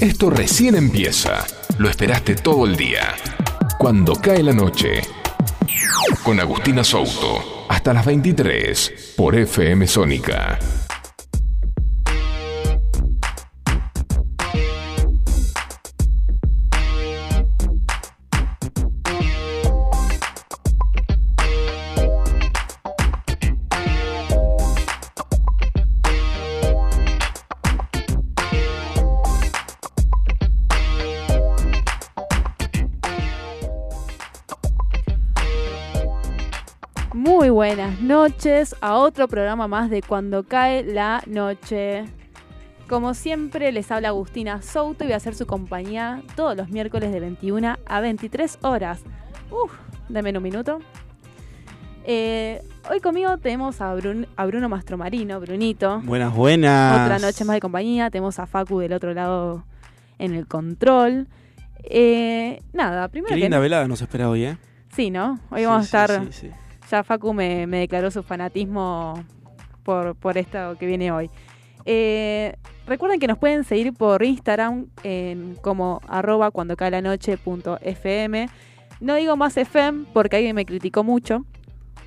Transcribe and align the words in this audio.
Esto 0.00 0.30
recién 0.30 0.76
empieza. 0.76 1.46
Lo 1.76 1.90
esperaste 1.90 2.34
todo 2.34 2.64
el 2.64 2.74
día. 2.74 3.14
Cuando 3.78 4.14
cae 4.14 4.42
la 4.42 4.54
noche. 4.54 5.02
Con 6.22 6.40
Agustina 6.40 6.82
Souto. 6.82 7.66
Hasta 7.68 7.92
las 7.92 8.06
23 8.06 9.14
por 9.14 9.36
FM 9.36 9.86
Sónica. 9.86 10.58
Otro 39.20 39.28
programa 39.28 39.68
más 39.68 39.90
de 39.90 40.00
Cuando 40.00 40.44
cae 40.44 40.82
la 40.82 41.22
noche. 41.26 42.04
Como 42.88 43.12
siempre, 43.12 43.70
les 43.70 43.90
habla 43.92 44.08
Agustina 44.08 44.62
Souto 44.62 45.04
y 45.04 45.08
voy 45.08 45.12
a 45.12 45.16
hacer 45.18 45.34
su 45.34 45.46
compañía 45.46 46.22
todos 46.36 46.56
los 46.56 46.70
miércoles 46.70 47.12
de 47.12 47.20
21 47.20 47.76
a 47.86 48.00
23 48.00 48.58
horas. 48.62 49.02
Uf, 49.50 49.70
dame 50.08 50.34
un 50.34 50.42
minuto. 50.42 50.78
Eh, 52.04 52.62
hoy 52.90 53.00
conmigo 53.00 53.36
tenemos 53.36 53.82
a, 53.82 53.94
Brun- 53.94 54.26
a 54.36 54.46
Bruno 54.46 54.70
Mastromarino, 54.70 55.38
Brunito. 55.38 56.00
Buenas, 56.02 56.34
buenas. 56.34 57.02
Otra 57.02 57.18
noche 57.18 57.44
más 57.44 57.54
de 57.56 57.60
compañía. 57.60 58.08
Tenemos 58.10 58.38
a 58.38 58.46
Facu 58.46 58.78
del 58.80 58.94
otro 58.94 59.12
lado 59.12 59.64
en 60.18 60.32
el 60.34 60.46
control. 60.46 61.28
Eh, 61.84 62.62
nada, 62.72 63.08
primero 63.08 63.28
Qué 63.28 63.34
que 63.34 63.40
linda 63.42 63.58
velada 63.58 63.86
nos 63.86 64.00
espera 64.00 64.30
hoy, 64.30 64.44
¿eh? 64.44 64.56
Sí, 64.96 65.10
¿no? 65.10 65.38
Hoy 65.50 65.60
Sí, 65.60 65.66
vamos 65.66 65.82
a 65.82 65.84
estar. 65.84 66.24
sí, 66.24 66.32
sí. 66.32 66.50
Ya 66.90 67.04
Facu 67.04 67.32
me, 67.32 67.66
me 67.66 67.78
declaró 67.78 68.10
su 68.10 68.22
fanatismo 68.22 69.22
por, 69.84 70.16
por 70.16 70.36
esto 70.38 70.76
que 70.78 70.86
viene 70.86 71.12
hoy. 71.12 71.30
Eh, 71.84 72.56
recuerden 72.86 73.20
que 73.20 73.26
nos 73.26 73.38
pueden 73.38 73.64
seguir 73.64 73.92
por 73.92 74.22
Instagram 74.22 74.86
en, 75.02 75.56
como 75.62 76.00
arroba 76.08 76.50
cuando 76.50 76.76
cae 76.76 76.90
la 76.90 77.00
noche 77.00 77.36
punto 77.38 77.78
FM. 77.80 78.48
No 79.00 79.14
digo 79.14 79.36
más 79.36 79.56
FM 79.56 80.06
porque 80.12 80.36
alguien 80.36 80.56
me 80.56 80.66
criticó 80.66 81.04
mucho. 81.04 81.44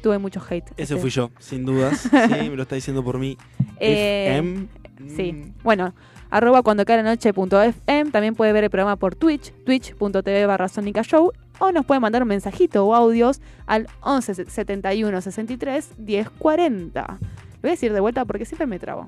Tuve 0.01 0.17
mucho 0.17 0.41
hate. 0.47 0.69
Ese 0.71 0.81
Este, 0.95 0.97
fui 0.97 1.09
yo, 1.09 1.31
sin 1.39 1.65
dudas. 1.65 2.01
Sí, 2.11 2.49
me 2.49 2.55
lo 2.55 2.63
está 2.63 2.75
diciendo 2.75 3.03
por 3.03 3.17
mí. 3.17 3.37
eh, 3.79 4.33
FM. 4.33 4.67
Sí. 5.15 5.53
Bueno, 5.63 5.95
arroba 6.29 6.61
cuando 6.61 6.83
cae 6.85 6.97
la 6.97 7.03
noche 7.03 7.33
punto 7.33 7.61
FM. 7.61 8.11
También 8.11 8.35
puede 8.35 8.51
ver 8.51 8.65
el 8.65 8.69
programa 8.69 8.97
por 8.97 9.15
Twitch, 9.15 9.53
twitch.tv 9.65 10.45
barra 10.45 10.67
Show. 10.67 11.31
O 11.65 11.71
nos 11.71 11.85
puede 11.85 12.01
mandar 12.01 12.23
un 12.23 12.27
mensajito 12.27 12.85
o 12.85 12.93
audios 12.93 13.39
al 13.67 13.87
11 14.01 14.49
71 14.51 15.21
63 15.21 15.91
10 15.97 16.29
40. 16.31 17.01
Lo 17.07 17.17
voy 17.61 17.69
a 17.69 17.71
decir 17.71 17.93
de 17.93 18.01
vuelta 18.01 18.25
porque 18.25 18.43
siempre 18.43 18.67
me 18.67 18.79
trabo. 18.79 19.07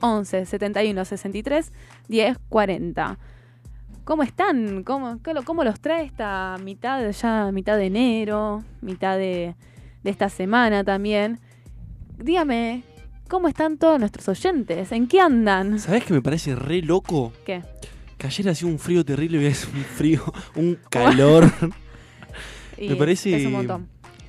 11 0.00 0.46
71 0.46 1.04
63 1.04 1.72
10 2.06 2.38
40. 2.48 3.18
¿Cómo 4.04 4.22
están? 4.22 4.84
¿Cómo, 4.84 5.18
cómo 5.44 5.64
los 5.64 5.80
trae 5.80 6.04
esta 6.04 6.56
mitad, 6.62 7.10
ya 7.10 7.50
mitad 7.50 7.76
de 7.76 7.86
enero, 7.86 8.62
mitad 8.80 9.18
de, 9.18 9.56
de 10.04 10.10
esta 10.10 10.28
semana 10.28 10.84
también? 10.84 11.40
Dígame, 12.16 12.84
¿cómo 13.28 13.48
están 13.48 13.76
todos 13.76 13.98
nuestros 13.98 14.28
oyentes? 14.28 14.92
¿En 14.92 15.08
qué 15.08 15.20
andan? 15.20 15.80
¿Sabés 15.80 16.04
que 16.04 16.14
me 16.14 16.22
parece 16.22 16.54
re 16.54 16.80
loco? 16.80 17.32
¿Qué? 17.44 17.64
Que 18.20 18.26
ayer 18.26 18.50
hacía 18.50 18.68
un 18.68 18.78
frío 18.78 19.02
terrible 19.02 19.38
y 19.38 19.46
hoy 19.46 19.50
hace 19.52 19.66
un 19.74 19.82
frío, 19.82 20.22
un 20.54 20.78
calor. 20.90 21.50
Me 22.78 22.94
parece- 22.94 23.34
Es 23.34 23.46
un 23.46 23.52
montón. 23.52 23.88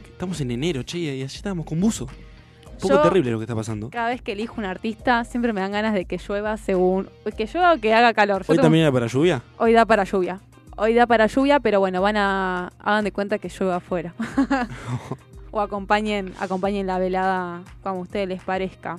Estamos 0.09 0.39
en 0.39 0.51
enero, 0.51 0.81
che, 0.83 0.97
y 0.97 1.09
ayer 1.09 1.25
estábamos 1.25 1.65
con 1.65 1.77
buzo. 1.81 2.05
Un 2.05 2.77
poco 2.79 2.93
Yo- 2.95 3.01
terrible 3.01 3.31
lo 3.31 3.37
que 3.37 3.43
está 3.43 3.55
pasando. 3.55 3.89
Cada 3.89 4.07
vez 4.07 4.21
que 4.21 4.31
elijo 4.31 4.55
un 4.57 4.63
artista, 4.65 5.25
siempre 5.25 5.51
me 5.51 5.59
dan 5.59 5.73
ganas 5.73 5.93
de 5.93 6.05
que 6.05 6.17
llueva 6.17 6.55
según. 6.55 7.09
Que 7.35 7.47
llueva 7.47 7.73
o 7.73 7.79
que 7.81 7.93
haga 7.93 8.13
calor. 8.13 8.45
Yo 8.47 8.53
¿Hoy 8.53 8.59
también 8.59 8.83
era 8.83 8.93
para 8.93 9.07
lluvia? 9.07 9.43
Hoy 9.57 9.73
da 9.73 9.85
para 9.85 10.05
lluvia. 10.05 10.39
Hoy 10.77 10.93
da 10.93 11.05
para 11.05 11.27
lluvia, 11.27 11.59
pero 11.59 11.81
bueno, 11.81 12.01
van 12.01 12.15
a. 12.15 12.71
Hagan 12.79 13.03
de 13.03 13.11
cuenta 13.11 13.39
que 13.39 13.49
llueva 13.49 13.75
afuera. 13.75 14.15
o 15.51 15.59
acompañen, 15.59 16.33
acompañen 16.39 16.87
la 16.87 16.97
velada 16.97 17.61
como 17.83 17.97
a 17.97 18.01
ustedes 18.03 18.29
les 18.29 18.41
parezca. 18.41 18.95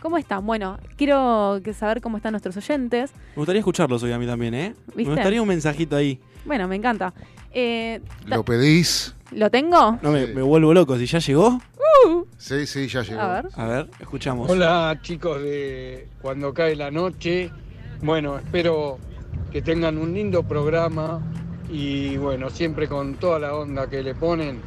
¿Cómo 0.00 0.16
están? 0.16 0.46
Bueno, 0.46 0.78
quiero 0.96 1.60
saber 1.78 2.00
cómo 2.00 2.16
están 2.16 2.32
nuestros 2.32 2.56
oyentes. 2.56 3.12
Me 3.34 3.36
gustaría 3.36 3.60
escucharlos 3.60 4.02
hoy 4.02 4.12
a 4.12 4.18
mí 4.18 4.26
también, 4.26 4.54
¿eh? 4.54 4.74
¿Viste? 4.88 5.04
Me 5.04 5.14
gustaría 5.14 5.42
un 5.42 5.48
mensajito 5.48 5.94
ahí. 5.94 6.18
Bueno, 6.46 6.66
me 6.66 6.76
encanta. 6.76 7.12
Eh, 7.52 8.00
¿Lo 8.24 8.42
pedís? 8.42 9.14
¿Lo 9.32 9.50
tengo? 9.50 9.98
No, 10.00 10.10
me, 10.10 10.24
vuelvo 10.26 10.72
loco. 10.72 10.96
Si 10.96 11.06
ya 11.06 11.18
llegó, 11.18 11.60
Sí, 12.38 12.66
sí, 12.66 12.88
ya 12.88 13.02
llegó. 13.02 13.20
A 13.20 13.42
ver. 13.42 13.48
a 13.54 13.66
ver, 13.66 13.90
escuchamos. 14.00 14.48
Hola 14.48 14.98
chicos 15.02 15.42
de 15.42 16.08
Cuando 16.22 16.54
cae 16.54 16.74
la 16.74 16.90
noche. 16.90 17.50
Bueno, 18.02 18.38
espero 18.38 18.98
que 19.52 19.60
tengan 19.60 19.98
un 19.98 20.14
lindo 20.14 20.42
programa 20.42 21.20
y 21.68 22.16
bueno, 22.16 22.48
siempre 22.48 22.88
con 22.88 23.16
toda 23.16 23.38
la 23.38 23.54
onda 23.54 23.90
que 23.90 24.02
le 24.02 24.14
ponen. 24.14 24.60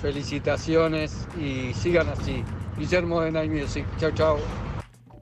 Felicitaciones 0.00 1.26
y 1.38 1.74
sigan 1.74 2.08
así. 2.08 2.42
Guillermo 2.78 3.20
de 3.22 3.32
Night 3.32 3.50
Music. 3.50 3.84
Chao, 3.98 4.10
chao. 4.12 4.38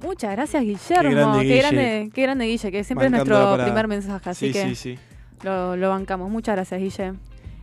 Muchas 0.01 0.33
gracias, 0.33 0.63
Guillermo. 0.63 1.09
Qué 1.09 1.15
grande, 1.15 1.39
Qué 1.39 1.45
Guille. 1.45 1.59
grande, 1.61 2.11
qué 2.15 2.23
grande, 2.23 2.45
Guille, 2.47 2.71
que 2.73 2.85
siempre 2.85 3.07
es 3.07 3.13
nuestro 3.13 3.37
para- 3.53 3.65
primer 3.65 3.89
mensaje, 3.89 4.31
así 4.31 4.47
sí, 4.49 4.53
que 4.53 4.63
sí, 4.69 4.75
sí. 4.75 4.99
Lo, 5.43 5.77
lo 5.77 5.89
bancamos. 5.91 6.31
Muchas 6.31 6.57
gracias, 6.57 6.81
Guille. 6.81 7.15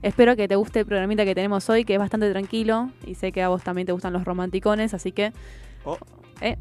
Espero 0.01 0.35
que 0.35 0.47
te 0.47 0.55
guste 0.55 0.79
el 0.79 0.85
programita 0.87 1.23
que 1.25 1.35
tenemos 1.35 1.69
hoy, 1.69 1.85
que 1.85 1.93
es 1.93 1.99
bastante 1.99 2.31
tranquilo. 2.31 2.89
Y 3.05 3.13
sé 3.15 3.31
que 3.31 3.43
a 3.43 3.49
vos 3.49 3.63
también 3.63 3.85
te 3.85 3.91
gustan 3.91 4.13
los 4.13 4.25
romanticones, 4.25 4.93
así 4.95 5.11
que. 5.11 5.31
Oh. 5.85 5.97
eh, 6.41 6.57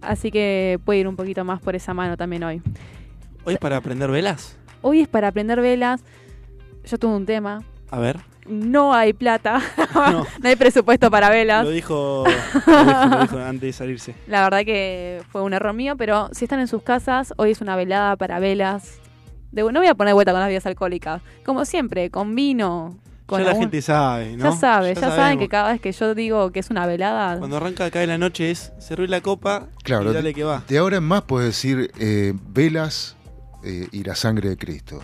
así 0.00 0.30
que 0.30 0.78
puede 0.84 1.00
ir 1.00 1.08
un 1.08 1.16
poquito 1.16 1.44
más 1.44 1.60
por 1.60 1.74
esa 1.74 1.94
mano 1.94 2.16
también 2.16 2.44
hoy. 2.44 2.62
¿Hoy 3.44 3.54
es 3.54 3.58
para 3.60 3.80
prender 3.80 4.10
velas? 4.10 4.56
Hoy 4.82 5.00
es 5.00 5.08
para 5.08 5.28
aprender 5.28 5.60
velas. 5.60 6.02
Yo 6.84 6.98
tuve 6.98 7.14
un 7.16 7.26
tema. 7.26 7.62
A 7.90 7.98
ver. 7.98 8.20
No 8.46 8.94
hay 8.94 9.12
plata. 9.12 9.60
No. 9.94 10.26
no 10.42 10.48
hay 10.48 10.56
presupuesto 10.56 11.08
para 11.08 11.30
velas. 11.30 11.64
Lo 11.64 11.70
dijo, 11.70 12.24
lo 12.66 12.84
dijo, 12.84 13.06
lo 13.06 13.20
dijo 13.22 13.38
antes 13.38 13.60
de 13.60 13.72
salirse. 13.72 14.14
La 14.26 14.42
verdad 14.42 14.64
que 14.64 15.22
fue 15.30 15.42
un 15.42 15.54
error 15.54 15.72
mío, 15.72 15.96
pero 15.96 16.28
si 16.32 16.46
están 16.46 16.58
en 16.58 16.66
sus 16.66 16.82
casas, 16.82 17.32
hoy 17.36 17.52
es 17.52 17.60
una 17.60 17.76
velada 17.76 18.16
para 18.16 18.40
velas. 18.40 18.98
De, 19.52 19.62
no 19.62 19.78
voy 19.78 19.86
a 19.86 19.94
poner 19.94 20.14
vuelta 20.14 20.32
con 20.32 20.40
las 20.40 20.48
bebidas 20.48 20.66
alcohólicas. 20.66 21.22
Como 21.44 21.64
siempre, 21.64 22.10
con 22.10 22.34
vino. 22.34 22.98
Con 23.26 23.40
ya 23.40 23.52
la 23.52 23.56
gente 23.56 23.80
sabe, 23.80 24.36
¿no? 24.36 24.44
Ya 24.44 24.52
sabe, 24.52 24.94
ya, 24.94 25.00
saben 25.00 25.38
que 25.38 25.48
cada 25.48 25.72
vez 25.72 25.80
que 25.80 25.92
yo 25.92 26.14
digo 26.14 26.50
que 26.50 26.60
es 26.60 26.68
una 26.70 26.86
velada, 26.86 27.38
Cuando 27.38 27.56
arranca 27.56 27.90
cae 27.90 28.06
la 28.06 28.18
noche 28.18 28.50
es 28.50 28.72
cerré 28.78 29.08
la 29.08 29.22
copa 29.22 29.68
Claro, 29.82 30.10
y 30.10 30.14
dale 30.14 30.34
que 30.34 30.44
va. 30.44 30.62
De 30.68 30.76
ahora 30.76 30.98
en 30.98 31.04
más 31.04 31.22
puedes 31.22 31.48
decir 31.48 31.90
eh, 31.98 32.34
velas 32.48 33.16
eh, 33.62 33.88
y 33.92 34.02
la 34.02 34.14
sangre 34.14 34.50
de 34.50 34.56
Cristo. 34.58 35.00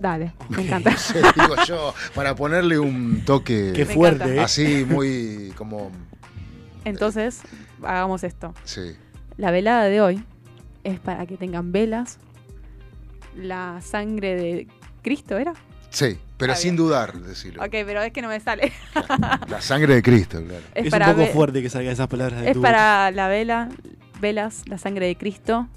Dale, 0.00 0.32
me 0.48 0.62
encanta. 0.62 0.92
Sí, 0.96 1.18
digo 1.34 1.54
yo, 1.66 1.94
para 2.14 2.34
ponerle 2.34 2.78
un 2.78 3.24
toque 3.24 3.72
Qué 3.74 3.84
fuerte. 3.86 4.36
¿eh? 4.36 4.40
así 4.40 4.84
muy 4.88 5.52
como... 5.56 5.90
Entonces, 6.84 7.42
hagamos 7.82 8.24
esto. 8.24 8.54
Sí. 8.64 8.96
La 9.36 9.50
velada 9.50 9.84
de 9.84 10.00
hoy 10.00 10.24
es 10.84 10.98
para 11.00 11.26
que 11.26 11.36
tengan 11.36 11.72
velas, 11.72 12.18
la 13.36 13.80
sangre 13.82 14.34
de 14.34 14.68
Cristo, 15.02 15.36
¿era? 15.36 15.52
Sí, 15.90 16.18
pero 16.36 16.54
sin 16.54 16.70
bien. 16.70 16.76
dudar, 16.76 17.14
decirlo. 17.20 17.62
Ok, 17.62 17.70
pero 17.70 18.02
es 18.02 18.12
que 18.12 18.22
no 18.22 18.28
me 18.28 18.40
sale. 18.40 18.72
La 19.48 19.60
sangre 19.60 19.94
de 19.94 20.02
Cristo, 20.02 20.42
claro. 20.44 20.64
Es, 20.74 20.86
Es, 20.86 20.90
para 20.90 21.10
un 21.10 21.16
poco 21.16 21.26
fuerte 21.28 21.62
que 21.62 21.70
salgan 21.70 21.92
esas 21.92 22.08
palabras 22.08 22.40
de 22.40 22.48
Es 22.48 22.54
tu 22.54 22.62
para 22.62 23.10
la 23.10 23.28
vela, 23.28 23.68
velas, 24.20 24.62
la 24.66 24.78
sangre 24.78 25.06
de 25.06 25.16
Cristo. 25.16 25.68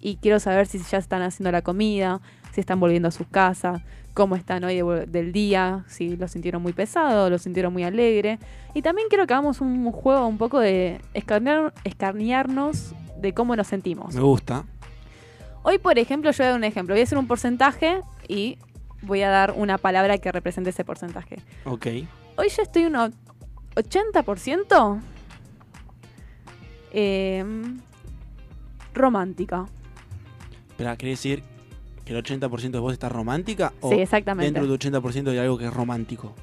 Y 0.00 0.16
quiero 0.16 0.40
saber 0.40 0.66
si 0.66 0.80
ya 0.82 0.98
están 0.98 1.22
haciendo 1.22 1.52
la 1.52 1.62
comida, 1.62 2.20
si 2.52 2.60
están 2.60 2.78
volviendo 2.78 3.08
a 3.08 3.10
sus 3.10 3.26
casas, 3.26 3.82
cómo 4.14 4.36
están 4.36 4.62
hoy 4.64 4.76
de 4.76 5.06
del 5.06 5.32
día, 5.32 5.84
si 5.88 6.16
lo 6.16 6.28
sintieron 6.28 6.62
muy 6.62 6.72
pesado, 6.72 7.28
lo 7.30 7.38
sintieron 7.38 7.72
muy 7.72 7.82
alegre. 7.82 8.38
Y 8.74 8.82
también 8.82 9.08
quiero 9.08 9.26
que 9.26 9.32
hagamos 9.34 9.60
un 9.60 9.90
juego 9.90 10.26
un 10.26 10.38
poco 10.38 10.60
de 10.60 11.00
escarnear- 11.14 11.72
escarnearnos 11.84 12.94
de 13.18 13.32
cómo 13.34 13.56
nos 13.56 13.66
sentimos. 13.66 14.14
Me 14.14 14.20
gusta. 14.20 14.64
Hoy, 15.62 15.78
por 15.78 15.98
ejemplo, 15.98 16.30
yo 16.30 16.36
voy 16.38 16.46
a 16.46 16.50
dar 16.50 16.58
un 16.58 16.64
ejemplo. 16.64 16.94
Voy 16.94 17.00
a 17.00 17.04
hacer 17.04 17.18
un 17.18 17.26
porcentaje 17.26 18.00
y 18.28 18.58
voy 19.00 19.22
a 19.22 19.30
dar 19.30 19.54
una 19.56 19.78
palabra 19.78 20.18
que 20.18 20.30
represente 20.30 20.70
ese 20.70 20.84
porcentaje. 20.84 21.36
Ok. 21.64 21.86
Hoy 22.36 22.48
yo 22.54 22.62
estoy 22.62 22.84
un 22.84 22.96
o- 22.96 23.10
80% 23.76 25.00
eh, 26.92 27.44
romántica. 28.94 29.66
Espera, 30.70 30.96
¿quiere 30.96 31.10
decir 31.12 31.42
que 32.12 32.18
el 32.18 32.40
80% 32.40 32.70
de 32.70 32.78
vos 32.78 32.92
está 32.92 33.08
romántica? 33.08 33.72
¿O 33.80 33.90
Sí, 33.90 34.00
exactamente. 34.00 34.44
dentro 34.52 34.66
del 34.66 34.78
80% 35.02 35.30
hay 35.30 35.38
algo 35.38 35.58
que 35.58 35.66
es 35.66 35.72
romántico? 35.74 36.34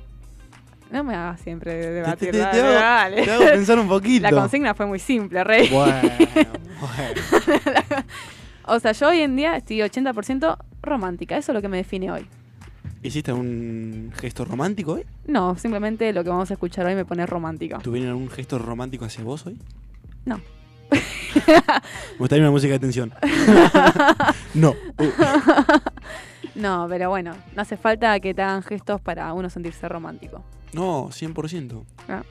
No 0.92 1.04
me 1.04 1.14
hagas 1.16 1.40
siempre 1.42 1.76
debatir. 1.76 2.32
te- 2.32 2.42
hago, 2.44 3.16
te 3.16 3.32
hago 3.32 3.44
pensar 3.46 3.78
un 3.80 3.88
poquito. 3.90 4.24
La 4.24 4.32
consigna 4.32 4.74
fue 4.74 4.86
muy 4.88 4.98
simple, 5.00 5.44
Rey. 5.44 5.70
Bueno, 5.70 6.02
bueno. 6.80 7.22
O 8.66 8.80
sea, 8.80 8.92
yo 8.92 9.10
hoy 9.10 9.20
en 9.22 9.36
día 9.36 9.56
estoy 9.56 9.78
80% 9.80 10.58
romántica. 10.82 11.38
Eso 11.38 11.52
es 11.52 11.54
lo 11.56 11.62
que 11.62 11.68
me 11.68 11.78
define 11.78 12.12
hoy. 12.12 12.26
¿Hiciste 13.02 13.32
un 13.32 14.12
gesto 14.16 14.46
romántico 14.46 14.94
hoy? 14.94 15.06
No, 15.26 15.58
simplemente 15.58 16.12
lo 16.12 16.24
que 16.24 16.30
vamos 16.30 16.52
a 16.52 16.56
escuchar 16.56 16.86
hoy 16.86 16.96
me 16.96 17.06
pone 17.06 17.26
romántica. 17.26 17.78
¿Tuvieron 17.80 18.10
algún 18.10 18.30
gesto 18.30 18.60
romántico 18.60 19.06
hacia 19.06 19.24
vos 19.24 19.46
hoy? 19.46 19.58
No. 20.26 20.42
Me 20.92 22.18
gustaría 22.18 22.44
una 22.44 22.52
música 22.52 22.74
de 22.74 22.80
tensión. 22.80 23.14
no. 24.54 24.74
No, 26.56 26.88
pero 26.90 27.10
bueno, 27.10 27.36
no 27.56 27.62
hace 27.62 27.78
falta 27.78 28.20
que 28.20 28.34
te 28.34 28.42
hagan 28.42 28.64
gestos 28.64 29.00
para 29.02 29.32
uno 29.34 29.50
sentirse 29.50 29.88
romántico. 29.88 30.44
no, 30.74 31.10
100%. 31.10 31.84
Ah. 32.08 32.24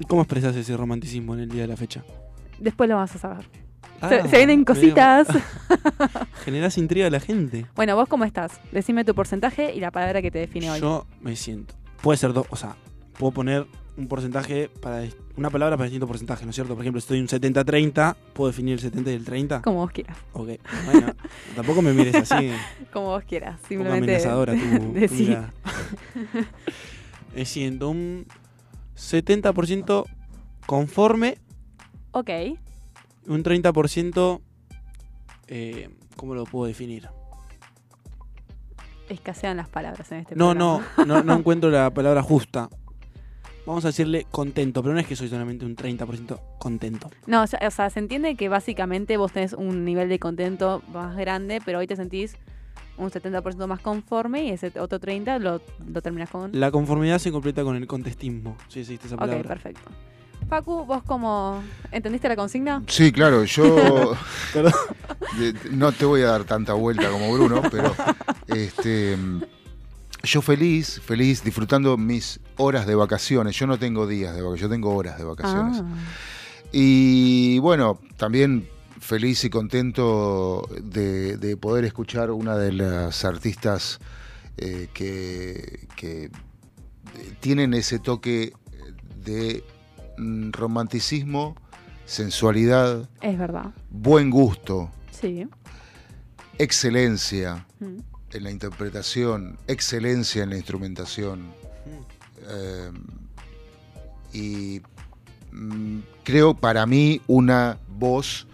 ¿Y 0.00 0.04
cómo 0.04 0.22
expresas 0.22 0.54
ese 0.56 0.76
romanticismo 0.76 1.34
en 1.34 1.40
el 1.40 1.48
día 1.48 1.62
de 1.62 1.68
la 1.68 1.76
fecha? 1.76 2.04
Después 2.58 2.88
lo 2.88 2.96
vas 2.96 3.14
a 3.16 3.18
saber. 3.18 3.46
Ah, 4.00 4.08
se, 4.08 4.28
se 4.28 4.36
vienen 4.36 4.64
cositas. 4.64 5.26
Generás 6.44 6.78
intriga 6.78 7.08
a 7.08 7.10
la 7.10 7.18
gente. 7.18 7.66
bueno, 7.74 7.96
¿vos 7.96 8.08
cómo 8.08 8.24
estás? 8.24 8.60
Decime 8.70 9.04
tu 9.04 9.14
porcentaje 9.14 9.74
y 9.74 9.80
la 9.80 9.90
palabra 9.90 10.22
que 10.22 10.30
te 10.30 10.38
define 10.38 10.70
hoy. 10.70 10.80
Yo 10.80 11.04
me 11.20 11.34
siento. 11.34 11.74
Puede 12.00 12.16
ser 12.16 12.32
dos, 12.32 12.46
o 12.50 12.56
sea, 12.56 12.76
puedo 13.18 13.32
poner 13.32 13.66
un 13.98 14.06
porcentaje 14.08 14.70
para 14.80 15.02
una 15.36 15.50
palabra 15.50 15.76
para 15.76 15.84
distintos 15.86 16.06
porcentajes, 16.08 16.44
¿no 16.46 16.50
es 16.50 16.54
cierto? 16.54 16.74
Por 16.74 16.82
ejemplo, 16.84 17.00
si 17.00 17.04
estoy 17.04 17.20
un 17.20 17.26
70-30, 17.26 18.14
puedo 18.32 18.48
definir 18.50 18.74
el 18.74 18.80
70 18.80 19.10
y 19.10 19.14
el 19.14 19.24
30. 19.24 19.62
Como 19.62 19.78
vos 19.78 19.90
quieras. 19.90 20.16
Ok, 20.32 20.50
bueno, 20.86 21.14
tampoco 21.56 21.82
me 21.82 21.92
mires 21.92 22.14
así, 22.14 22.50
Como 22.92 23.06
vos 23.08 23.24
quieras. 23.24 23.60
Simplemente. 23.68 24.04
amenazadora 24.04 24.54
tu, 24.54 24.60
tu 24.78 24.92
decí. 24.94 25.24
mirada. 25.24 25.52
Me 27.34 27.44
siento 27.44 27.90
un 27.90 28.26
70% 28.96 30.04
conforme 30.66 31.38
Ok. 32.12 32.30
un 33.26 33.44
30%, 33.44 34.40
eh, 35.48 35.90
¿cómo 36.16 36.34
lo 36.34 36.44
puedo 36.44 36.66
definir? 36.66 37.08
Escasean 39.08 39.56
las 39.56 39.68
palabras 39.68 40.10
en 40.12 40.18
este 40.18 40.36
No, 40.36 40.50
programa. 40.54 40.86
no, 40.98 41.04
no, 41.04 41.22
no 41.22 41.34
encuentro 41.36 41.70
la 41.70 41.90
palabra 41.90 42.22
justa. 42.22 42.68
Vamos 43.68 43.84
a 43.84 43.88
decirle 43.88 44.26
contento, 44.30 44.82
pero 44.82 44.94
no 44.94 45.00
es 45.00 45.06
que 45.06 45.14
soy 45.14 45.28
solamente 45.28 45.66
un 45.66 45.76
30% 45.76 46.40
contento. 46.58 47.10
No, 47.26 47.42
o 47.42 47.46
sea, 47.46 47.60
o 47.66 47.70
sea, 47.70 47.90
se 47.90 47.98
entiende 47.98 48.34
que 48.34 48.48
básicamente 48.48 49.18
vos 49.18 49.30
tenés 49.30 49.52
un 49.52 49.84
nivel 49.84 50.08
de 50.08 50.18
contento 50.18 50.82
más 50.90 51.14
grande, 51.18 51.60
pero 51.62 51.78
hoy 51.78 51.86
te 51.86 51.94
sentís 51.94 52.34
un 52.96 53.10
70% 53.10 53.66
más 53.66 53.80
conforme 53.80 54.44
y 54.46 54.50
ese 54.52 54.72
otro 54.80 54.98
30% 54.98 55.38
lo, 55.40 55.60
lo 55.86 56.00
terminas 56.00 56.30
con... 56.30 56.50
La 56.58 56.70
conformidad 56.70 57.18
se 57.18 57.30
completa 57.30 57.62
con 57.62 57.76
el 57.76 57.86
contestismo, 57.86 58.56
si 58.68 58.80
existe 58.80 59.06
esa 59.06 59.16
Ok, 59.16 59.20
palabra. 59.20 59.46
perfecto. 59.46 59.90
Facu, 60.48 60.86
¿vos 60.86 61.02
cómo 61.02 61.62
entendiste 61.92 62.26
la 62.26 62.36
consigna? 62.36 62.82
Sí, 62.86 63.12
claro, 63.12 63.44
yo 63.44 64.16
no 65.72 65.92
te 65.92 66.06
voy 66.06 66.22
a 66.22 66.28
dar 66.28 66.44
tanta 66.44 66.72
vuelta 66.72 67.10
como 67.10 67.34
Bruno, 67.34 67.60
pero 67.70 67.92
este 68.46 69.14
yo 70.28 70.42
feliz, 70.42 71.00
feliz, 71.04 71.42
disfrutando 71.42 71.96
mis 71.96 72.40
horas 72.56 72.86
de 72.86 72.94
vacaciones. 72.94 73.56
Yo 73.56 73.66
no 73.66 73.78
tengo 73.78 74.06
días 74.06 74.34
de 74.34 74.42
vacaciones, 74.42 74.60
yo 74.62 74.68
tengo 74.68 74.94
horas 74.94 75.18
de 75.18 75.24
vacaciones. 75.24 75.82
Ah, 75.84 75.96
Y 76.72 77.58
bueno, 77.60 77.98
también 78.16 78.68
feliz 79.00 79.44
y 79.44 79.50
contento 79.50 80.68
de, 80.82 81.36
de 81.38 81.56
poder 81.56 81.84
escuchar 81.84 82.30
una 82.30 82.56
de 82.56 82.72
las 82.72 83.24
artistas 83.24 84.00
eh, 84.58 84.88
que, 84.92 85.86
que 85.96 86.30
tienen 87.40 87.72
ese 87.74 87.98
toque 87.98 88.52
de 89.24 89.64
mm, 90.18 90.50
romanticismo, 90.52 91.54
sensualidad, 92.04 93.08
es 93.20 93.38
verdad. 93.38 93.72
buen 93.90 94.30
gusto, 94.30 94.90
Sí. 95.10 95.46
excelencia 96.58 97.66
Mm. 97.80 97.98
En 98.32 98.44
la 98.44 98.50
interpretación, 98.50 99.58
excelencia 99.66 100.42
en 100.42 100.50
la 100.50 100.56
instrumentación. 100.56 101.52
Eh, 102.50 102.90
y 104.32 104.82
mm, 105.52 105.98
creo 106.24 106.54
para 106.54 106.86
mí 106.86 107.20
una 107.26 107.78
voz... 107.88 108.46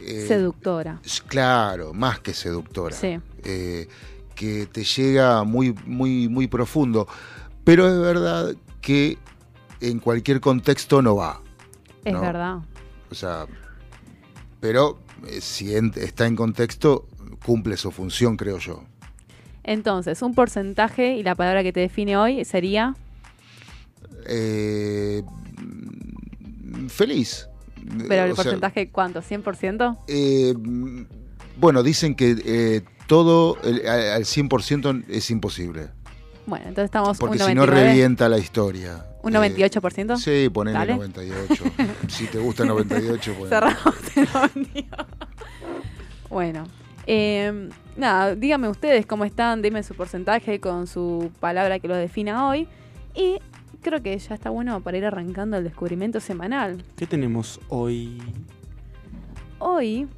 eh, 0.00 0.24
Seductora. 0.28 1.00
Claro, 1.26 1.92
más 1.92 2.20
que 2.20 2.32
seductora. 2.34 2.94
Sí. 2.96 3.18
eh, 3.44 3.88
que 4.34 4.66
te 4.66 4.82
llega 4.82 5.44
muy, 5.44 5.74
muy, 5.86 6.28
muy 6.28 6.46
profundo. 6.48 7.06
Pero 7.64 7.86
es 7.86 8.00
verdad 8.00 8.54
que 8.80 9.18
en 9.80 9.98
cualquier 10.00 10.40
contexto 10.40 11.02
no 11.02 11.16
va. 11.16 11.40
Es 12.04 12.12
No. 12.14 12.20
verdad. 12.20 12.56
O 13.10 13.14
sea, 13.14 13.46
pero 14.58 14.98
si 15.40 15.76
en- 15.76 15.92
está 15.96 16.26
en 16.26 16.34
contexto, 16.34 17.06
cumple 17.44 17.76
su 17.76 17.90
función, 17.92 18.36
creo 18.36 18.58
yo. 18.58 18.82
Entonces, 19.64 20.22
un 20.22 20.34
porcentaje 20.34 21.14
y 21.16 21.22
la 21.22 21.34
palabra 21.34 21.62
que 21.62 21.72
te 21.72 21.80
define 21.80 22.16
hoy 22.16 22.44
sería... 22.44 22.94
Eh, 24.26 25.22
feliz. 26.88 27.48
Pero 28.08 28.24
el 28.24 28.32
O 28.32 28.34
sea, 28.36 28.44
porcentaje, 28.44 28.88
¿cuánto? 28.90 29.20
¿100%? 29.22 29.98
eh, 30.08 30.54
bueno, 31.58 31.82
dicen 31.82 32.14
que 32.14 32.36
eh, 32.44 32.82
todo 33.06 33.58
el- 33.62 33.86
al 33.86 34.24
100% 34.24 35.04
es 35.08 35.30
imposible. 35.30 35.88
Bueno, 36.46 36.64
entonces 36.66 36.86
estamos 36.86 37.18
Porque 37.18 37.34
un 37.34 37.48
si 37.48 37.54
no 37.54 37.66
99. 37.66 37.88
revienta 37.88 38.28
la 38.28 38.38
historia. 38.38 39.04
¿Un 39.22 39.36
Eh, 39.36 39.38
98%? 39.54 40.16
Sí, 40.16 40.48
ponele 40.48 40.78
Dale. 40.78 40.94
98. 40.94 41.64
si 42.08 42.26
te 42.26 42.38
gusta 42.38 42.62
el 42.64 42.70
98, 42.70 43.34
pues. 43.38 43.50
Cerramos 43.50 43.94
el 44.16 44.28
audio. 44.34 44.84
Bueno, 46.30 46.64
eh, 47.06 47.68
nada, 47.96 48.34
díganme 48.34 48.68
ustedes 48.68 49.06
cómo 49.06 49.24
están, 49.24 49.62
dime 49.62 49.82
su 49.82 49.94
porcentaje 49.94 50.60
con 50.60 50.86
su 50.86 51.30
palabra 51.40 51.78
que 51.78 51.88
lo 51.88 51.96
defina 51.96 52.48
hoy. 52.48 52.68
Y 53.14 53.38
creo 53.82 54.02
que 54.02 54.16
ya 54.18 54.34
está 54.34 54.50
bueno 54.50 54.80
para 54.80 54.96
ir 54.98 55.04
arrancando 55.04 55.56
el 55.56 55.64
descubrimiento 55.64 56.20
semanal. 56.20 56.84
¿Qué 56.96 57.06
tenemos 57.06 57.60
hoy? 57.68 58.20
Hoy 59.58 60.08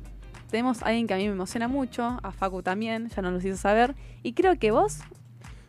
tenemos 0.50 0.82
a 0.82 0.86
alguien 0.86 1.06
que 1.06 1.14
a 1.14 1.16
mí 1.16 1.26
me 1.26 1.32
emociona 1.32 1.66
mucho, 1.66 2.18
a 2.22 2.30
Facu 2.30 2.62
también, 2.62 3.08
ya 3.08 3.22
nos 3.22 3.32
lo 3.32 3.38
hizo 3.48 3.56
saber. 3.56 3.94
Y 4.22 4.34
creo 4.34 4.58
que 4.58 4.70
vos, 4.70 5.00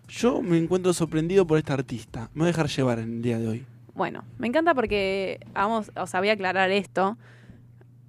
Yo 0.08 0.42
me 0.44 0.58
encuentro 0.60 0.94
sorprendido 0.94 1.48
por 1.48 1.58
esta 1.58 1.74
artista. 1.74 2.30
Me 2.34 2.42
voy 2.42 2.46
a 2.46 2.52
dejar 2.52 2.68
llevar 2.68 3.00
en 3.00 3.14
el 3.14 3.22
día 3.24 3.40
de 3.40 3.48
hoy. 3.48 3.66
bueno, 3.96 4.24
me 4.38 4.48
encanta 4.48 4.76
porque, 4.76 5.40
vamos, 5.54 5.92
o 5.96 6.06
sea, 6.06 6.20
voy 6.20 6.30
a 6.30 6.34
aclarar 6.34 6.70
esto. 6.70 7.18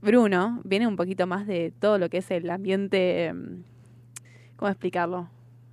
Bruno 0.03 0.61
viene 0.65 0.87
un 0.87 0.97
poquito 0.97 1.27
más 1.27 1.47
de 1.47 1.73
todo 1.79 1.99
lo 1.99 2.09
que 2.09 2.19
es 2.19 2.31
el 2.31 2.49
ambiente... 2.51 3.27
em, 3.27 3.63
¿Cómo 4.57 4.71
explicarlo? 4.71 5.29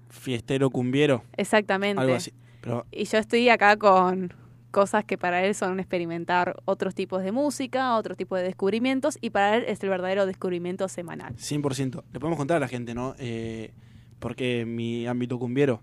Fiestero 0.09 0.69
cumbiero, 0.69 1.23
Exactamente. 1.37 2.01
algo 2.01 2.15
así. 2.15 2.33
Pero 2.61 2.85
Y 2.91 3.05
yo 3.05 3.17
estoy 3.17 3.47
acá 3.49 3.77
con 3.77 4.33
cosas 4.71 5.05
que 5.05 5.17
para 5.17 5.43
él 5.45 5.55
son 5.55 5.79
experimentar 5.79 6.55
otros 6.65 6.93
tipos 6.95 7.23
de 7.23 7.31
música, 7.31 7.95
otros 7.95 8.17
tipos 8.17 8.39
de 8.39 8.43
descubrimientos, 8.45 9.17
y 9.21 9.29
para 9.29 9.55
él 9.55 9.63
es 9.67 9.81
el 9.83 9.89
verdadero 9.89 10.25
descubrimiento 10.25 10.87
semanal. 10.89 11.33
100%. 11.37 12.03
Le 12.11 12.19
podemos 12.19 12.37
contar 12.37 12.57
a 12.57 12.59
la 12.59 12.67
gente, 12.67 12.93
¿no? 12.93 13.15
Eh, 13.19 13.71
porque 14.19 14.65
mi 14.65 15.07
ámbito 15.07 15.39
cumbiero. 15.39 15.81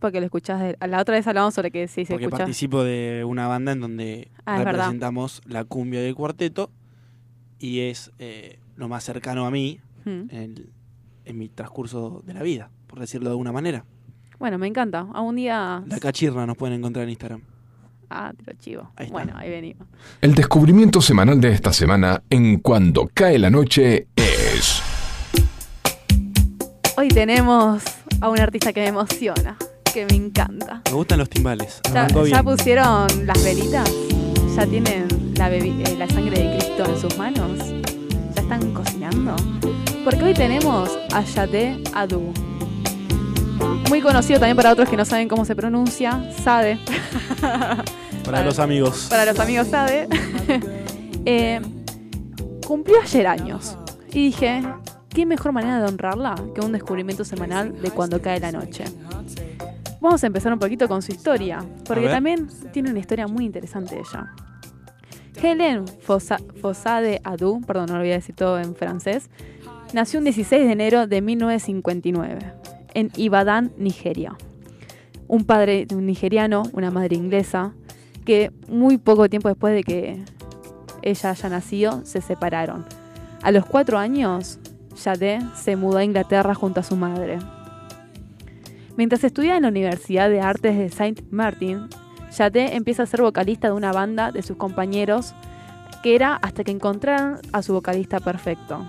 Porque 0.00 0.18
lo 0.20 0.26
escuchás, 0.26 0.60
de- 0.60 0.76
la 0.86 1.00
otra 1.00 1.14
vez 1.14 1.26
hablamos 1.26 1.54
sobre 1.54 1.70
que 1.70 1.86
sí 1.88 2.04
se 2.04 2.14
Porque 2.14 2.24
escucha. 2.26 2.44
participo 2.44 2.82
de 2.82 3.24
una 3.26 3.46
banda 3.46 3.72
en 3.72 3.80
donde 3.80 4.30
Ah, 4.46 4.58
representamos 4.64 5.40
la 5.46 5.64
cumbia 5.64 6.00
del 6.00 6.14
cuarteto 6.14 6.70
y 7.58 7.80
es 7.80 8.10
eh, 8.18 8.58
lo 8.76 8.88
más 8.88 9.04
cercano 9.04 9.46
a 9.46 9.50
mí 9.50 9.80
Mm. 10.04 10.10
en, 10.30 10.30
el- 10.32 10.68
en 11.24 11.38
mi 11.38 11.48
transcurso 11.48 12.22
de 12.26 12.34
la 12.34 12.42
vida, 12.42 12.68
por 12.86 13.00
decirlo 13.00 13.30
de 13.30 13.32
alguna 13.32 13.52
manera. 13.52 13.84
Bueno, 14.38 14.58
me 14.58 14.66
encanta. 14.66 15.06
A 15.14 15.22
un 15.22 15.36
día. 15.36 15.82
La 15.86 15.98
cachirra 15.98 16.44
nos 16.44 16.56
pueden 16.58 16.76
encontrar 16.78 17.04
en 17.04 17.10
Instagram. 17.10 17.40
Ah, 18.10 18.32
te 18.36 18.52
lo 18.52 18.58
chivo. 18.58 18.90
Ahí 18.96 19.06
está. 19.06 19.12
Bueno, 19.14 19.32
ahí 19.36 19.48
venimos. 19.48 19.88
El 20.20 20.34
descubrimiento 20.34 21.00
semanal 21.00 21.40
de 21.40 21.52
esta 21.52 21.72
semana 21.72 22.22
en 22.28 22.58
Cuando 22.58 23.08
cae 23.14 23.38
la 23.38 23.48
noche 23.48 24.08
es... 24.14 24.82
Hoy 26.96 27.08
tenemos 27.08 27.82
a 28.20 28.28
un 28.28 28.38
artista 28.38 28.72
que 28.72 28.80
me 28.82 28.88
emociona, 28.88 29.56
que 29.92 30.06
me 30.06 30.14
encanta. 30.16 30.82
Me 30.84 30.92
gustan 30.92 31.18
los 31.18 31.28
timbales. 31.30 31.80
¿Ya, 31.92 32.06
ya 32.08 32.42
pusieron 32.42 33.06
las 33.26 33.42
velitas? 33.42 33.90
¿Ya 34.54 34.66
tienen 34.66 35.08
la, 35.36 35.52
eh, 35.52 35.96
la 35.98 36.08
sangre 36.08 36.38
de 36.38 36.56
Cristo 36.56 36.84
en 36.86 37.00
sus 37.00 37.16
manos? 37.16 37.50
¿Ya 38.34 38.42
están 38.42 38.72
cocinando? 38.72 39.36
Porque 40.04 40.22
hoy 40.22 40.34
tenemos 40.34 40.90
a 41.12 41.22
Yate 41.22 41.82
Adu. 41.94 42.32
Muy 43.88 44.00
conocido 44.00 44.40
también 44.40 44.56
para 44.56 44.72
otros 44.72 44.88
que 44.88 44.96
no 44.96 45.04
saben 45.04 45.28
cómo 45.28 45.44
se 45.44 45.54
pronuncia, 45.54 46.22
Sade. 46.42 46.78
Para 48.24 48.42
los 48.42 48.58
amigos. 48.58 49.06
Para 49.10 49.26
los 49.26 49.38
amigos 49.38 49.68
Sade. 49.68 50.08
Eh, 51.26 51.58
cumplió 52.66 53.00
ayer 53.00 53.26
años. 53.26 53.78
Y 54.10 54.26
dije, 54.26 54.62
¿qué 55.08 55.24
mejor 55.24 55.52
manera 55.52 55.78
de 55.78 55.86
honrarla 55.86 56.34
que 56.54 56.60
un 56.60 56.72
descubrimiento 56.72 57.24
semanal 57.24 57.80
de 57.80 57.90
cuando 57.90 58.20
cae 58.20 58.40
la 58.40 58.52
noche? 58.52 58.84
Vamos 60.02 60.22
a 60.22 60.26
empezar 60.26 60.52
un 60.52 60.58
poquito 60.58 60.86
con 60.86 61.00
su 61.00 61.12
historia, 61.12 61.64
porque 61.86 62.08
también 62.08 62.50
tiene 62.74 62.90
una 62.90 62.98
historia 62.98 63.26
muy 63.26 63.46
interesante 63.46 63.98
ella. 63.98 64.34
Helen 65.40 65.86
Fossa- 66.00 66.40
Fossade 66.60 67.20
Adu, 67.24 67.60
perdón, 67.66 67.86
no 67.86 67.94
lo 67.94 68.00
voy 68.00 68.10
a 68.12 68.14
decir 68.14 68.34
todo 68.34 68.58
en 68.58 68.74
francés, 68.74 69.28
nació 69.92 70.18
un 70.18 70.24
16 70.24 70.64
de 70.66 70.72
enero 70.72 71.06
de 71.06 71.20
1959 71.20 72.38
en 72.94 73.10
Ibadan, 73.16 73.72
Nigeria. 73.76 74.36
Un 75.26 75.44
padre 75.44 75.86
nigeriano, 75.94 76.64
una 76.72 76.90
madre 76.90 77.16
inglesa, 77.16 77.72
que 78.24 78.52
muy 78.68 78.98
poco 78.98 79.28
tiempo 79.28 79.48
después 79.48 79.74
de 79.74 79.82
que 79.82 80.22
ella 81.02 81.30
haya 81.30 81.48
nacido, 81.48 82.04
se 82.04 82.20
separaron. 82.20 82.84
A 83.42 83.50
los 83.50 83.66
cuatro 83.66 83.98
años, 83.98 84.58
Jade 84.96 85.40
se 85.54 85.76
mudó 85.76 85.98
a 85.98 86.04
Inglaterra 86.04 86.54
junto 86.54 86.80
a 86.80 86.82
su 86.82 86.96
madre. 86.96 87.38
Mientras 88.96 89.24
estudia 89.24 89.56
en 89.56 89.62
la 89.62 89.68
Universidad 89.68 90.30
de 90.30 90.40
Artes 90.40 90.78
de 90.78 90.88
Saint 90.88 91.20
Martin, 91.30 91.88
Jade 92.36 92.74
empieza 92.74 93.04
a 93.04 93.06
ser 93.06 93.22
vocalista 93.22 93.68
de 93.68 93.74
una 93.74 93.92
banda 93.92 94.32
de 94.32 94.42
sus 94.42 94.56
compañeros, 94.56 95.34
que 96.02 96.14
era 96.14 96.36
hasta 96.36 96.64
que 96.64 96.72
encontraron 96.72 97.38
a 97.52 97.62
su 97.62 97.72
vocalista 97.72 98.20
perfecto. 98.20 98.84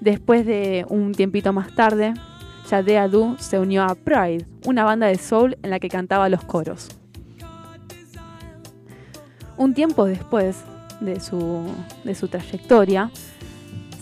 Después 0.00 0.46
de 0.46 0.86
un 0.88 1.12
tiempito 1.12 1.52
más 1.52 1.74
tarde, 1.74 2.14
Jade 2.68 2.98
Adu 2.98 3.36
se 3.38 3.58
unió 3.58 3.82
a 3.82 3.94
Pride, 3.94 4.46
una 4.64 4.84
banda 4.84 5.08
de 5.08 5.18
soul 5.18 5.58
en 5.62 5.70
la 5.70 5.80
que 5.80 5.88
cantaba 5.88 6.28
los 6.28 6.44
coros. 6.44 6.88
Un 9.56 9.74
tiempo 9.74 10.06
después 10.06 10.64
de 11.00 11.20
su, 11.20 11.64
de 12.04 12.14
su 12.14 12.28
trayectoria, 12.28 13.10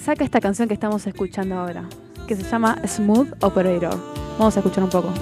saca 0.00 0.22
esta 0.22 0.40
canción 0.40 0.68
que 0.68 0.74
estamos 0.74 1.06
escuchando 1.06 1.56
ahora, 1.56 1.88
que 2.26 2.36
se 2.36 2.42
llama 2.42 2.78
Smooth 2.86 3.42
Operator. 3.42 3.98
Vamos 4.38 4.56
a 4.56 4.60
escuchar 4.60 4.84
un 4.84 4.90
poco. 4.90 5.12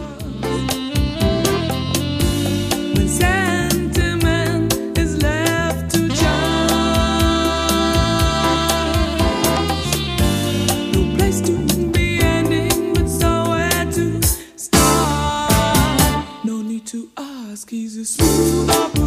He's 17.77 17.97
a 17.99 18.05
smooth. 18.07 19.06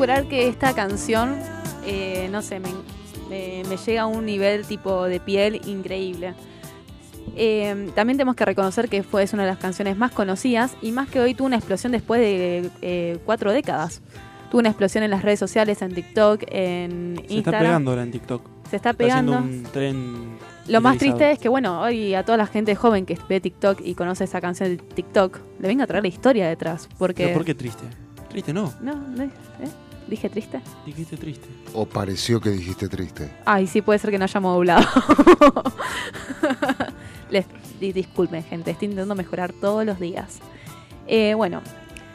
Jurar 0.00 0.28
que 0.28 0.48
esta 0.48 0.72
canción, 0.74 1.36
eh, 1.86 2.28
no 2.32 2.40
sé, 2.40 2.58
me, 2.58 2.70
me- 3.28 3.62
me 3.68 3.76
llega 3.76 4.02
a 4.02 4.06
un 4.06 4.24
nivel 4.24 4.64
tipo 4.66 5.04
de 5.04 5.20
piel 5.20 5.60
increíble. 5.66 6.32
Eh, 7.36 7.90
también 7.94 8.16
tenemos 8.16 8.34
que 8.34 8.44
reconocer 8.46 8.88
que 8.88 9.02
fue 9.02 9.22
es 9.22 9.32
una 9.34 9.42
de 9.44 9.50
las 9.50 9.58
canciones 9.58 9.96
más 9.98 10.10
conocidas 10.10 10.74
y 10.82 10.90
más 10.92 11.08
que 11.10 11.20
hoy 11.20 11.34
tuvo 11.34 11.46
una 11.46 11.56
explosión 11.56 11.92
después 11.92 12.20
de 12.20 12.70
eh, 12.82 13.18
cuatro 13.26 13.52
décadas. 13.52 14.00
Tuvo 14.50 14.60
una 14.60 14.70
explosión 14.70 15.04
en 15.04 15.10
las 15.10 15.22
redes 15.22 15.38
sociales, 15.38 15.80
en 15.82 15.94
TikTok, 15.94 16.42
en 16.48 17.16
Se 17.16 17.22
está 17.22 17.34
Instagram. 17.34 17.62
pegando 17.62 17.90
ahora 17.90 18.02
en 18.02 18.10
TikTok. 18.10 18.42
Se 18.70 18.76
está 18.76 18.90
Está 18.90 18.92
pegando. 18.98 19.36
un 19.38 19.62
tren. 19.72 20.38
Lo 20.66 20.80
más 20.80 20.96
triste 20.98 21.30
es 21.30 21.38
que, 21.38 21.48
bueno, 21.48 21.80
hoy 21.82 22.14
a 22.14 22.24
toda 22.24 22.38
la 22.38 22.46
gente 22.46 22.74
joven 22.74 23.04
que 23.06 23.18
ve 23.28 23.40
TikTok 23.40 23.80
y 23.84 23.94
conoce 23.94 24.24
esa 24.24 24.40
canción 24.40 24.70
de 24.70 24.76
TikTok, 24.78 25.38
le 25.60 25.68
venga 25.68 25.84
a 25.84 25.86
traer 25.86 26.02
la 26.04 26.08
historia 26.08 26.48
detrás. 26.48 26.88
Porque. 26.98 27.24
¿Pero 27.24 27.34
por 27.36 27.44
qué 27.44 27.54
triste? 27.54 27.84
Triste 28.28 28.52
no. 28.52 28.72
No, 28.80 28.94
no, 28.94 29.24
¿eh? 29.24 29.30
¿Dije 30.10 30.28
triste? 30.28 30.60
Dijiste 30.84 31.16
triste. 31.16 31.46
¿O 31.72 31.86
pareció 31.86 32.40
que 32.40 32.50
dijiste 32.50 32.88
triste? 32.88 33.30
Ay, 33.44 33.68
sí, 33.68 33.80
puede 33.80 34.00
ser 34.00 34.10
que 34.10 34.18
no 34.18 34.24
hayamos 34.24 34.54
doblado. 34.54 34.84
Les 37.30 37.46
di- 37.78 37.92
disculpen, 37.92 38.42
gente, 38.42 38.72
estoy 38.72 38.86
intentando 38.86 39.14
mejorar 39.14 39.52
todos 39.52 39.86
los 39.86 40.00
días. 40.00 40.40
Eh, 41.06 41.34
bueno, 41.34 41.60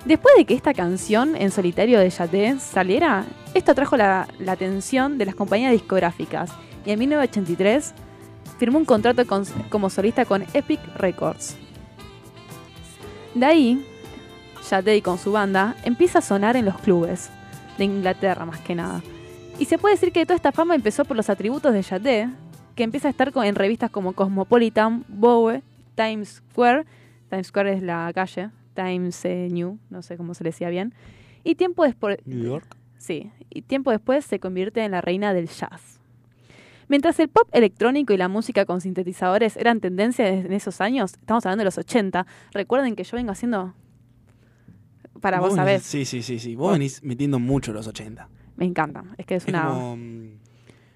después 0.03 0.35
de 0.37 0.43
que 0.45 0.53
esta 0.53 0.73
canción 0.73 1.35
en 1.37 1.51
solitario 1.51 1.99
de 1.99 2.09
Yate 2.09 2.59
saliera, 2.59 3.23
esto 3.53 3.71
atrajo 3.71 3.95
la, 3.97 4.27
la 4.39 4.51
atención 4.51 5.17
de 5.17 5.25
las 5.25 5.35
compañías 5.35 5.71
discográficas 5.71 6.51
y 6.85 6.91
en 6.91 6.99
1983 6.99 7.93
firmó 8.59 8.77
un 8.77 8.85
contrato 8.85 9.25
con- 9.25 9.45
como 9.69 9.89
solista 9.89 10.25
con 10.25 10.43
Epic 10.53 10.81
Records. 10.97 11.55
De 13.33 13.45
ahí, 13.45 13.87
Yate 14.69 15.01
con 15.01 15.17
su 15.17 15.31
banda 15.31 15.75
empieza 15.85 16.19
a 16.19 16.21
sonar 16.21 16.57
en 16.57 16.65
los 16.65 16.77
clubes 16.79 17.29
de 17.77 17.85
Inglaterra 17.85 18.45
más 18.45 18.59
que 18.61 18.75
nada. 18.75 19.01
Y 19.59 19.65
se 19.65 19.77
puede 19.77 19.95
decir 19.95 20.11
que 20.11 20.25
toda 20.25 20.35
esta 20.35 20.51
fama 20.51 20.75
empezó 20.75 21.05
por 21.05 21.15
los 21.15 21.29
atributos 21.29 21.73
de 21.73 21.81
Yate, 21.81 22.29
que 22.75 22.83
empieza 22.83 23.07
a 23.07 23.11
estar 23.11 23.31
en 23.35 23.55
revistas 23.55 23.89
como 23.89 24.13
Cosmopolitan, 24.13 25.05
Vogue, 25.07 25.63
Times 25.95 26.41
Square, 26.51 26.85
Times 27.29 27.47
Square 27.47 27.73
es 27.73 27.81
la 27.81 28.11
calle, 28.13 28.49
Times 28.73 29.23
eh, 29.23 29.47
New, 29.49 29.79
no 29.89 30.01
sé 30.01 30.17
cómo 30.17 30.33
se 30.33 30.43
le 30.43 30.49
decía 30.49 30.69
bien, 30.69 30.93
y 31.43 31.55
tiempo 31.55 31.83
después... 31.83 32.17
New 32.25 32.43
York. 32.43 32.75
Sí, 32.97 33.31
y 33.49 33.61
tiempo 33.61 33.91
después 33.91 34.25
se 34.25 34.39
convierte 34.39 34.83
en 34.83 34.91
la 34.91 35.01
reina 35.01 35.33
del 35.33 35.47
jazz. 35.47 35.99
Mientras 36.87 37.19
el 37.19 37.29
pop 37.29 37.47
electrónico 37.51 38.13
y 38.13 38.17
la 38.17 38.27
música 38.27 38.65
con 38.65 38.81
sintetizadores 38.81 39.57
eran 39.57 39.79
tendencia 39.79 40.27
en 40.27 40.51
esos 40.51 40.81
años, 40.81 41.13
estamos 41.13 41.45
hablando 41.45 41.61
de 41.61 41.65
los 41.65 41.77
80, 41.77 42.27
recuerden 42.51 42.95
que 42.95 43.03
yo 43.03 43.15
vengo 43.15 43.31
haciendo... 43.31 43.73
Para 45.21 45.39
vos 45.39 45.55
sabés, 45.55 45.83
Sí, 45.83 46.05
sí, 46.05 46.21
sí, 46.21 46.39
sí. 46.39 46.55
Vos 46.55 46.73
venís 46.73 47.03
metiendo 47.03 47.39
mucho 47.39 47.73
los 47.73 47.87
80. 47.87 48.27
me 48.57 48.65
encanta, 48.65 49.03
es 49.17 49.25
que 49.25 49.35
es 49.35 49.43
Es 49.43 49.49
una... 49.49 49.65
como 49.67 49.97
mm, 49.97 50.29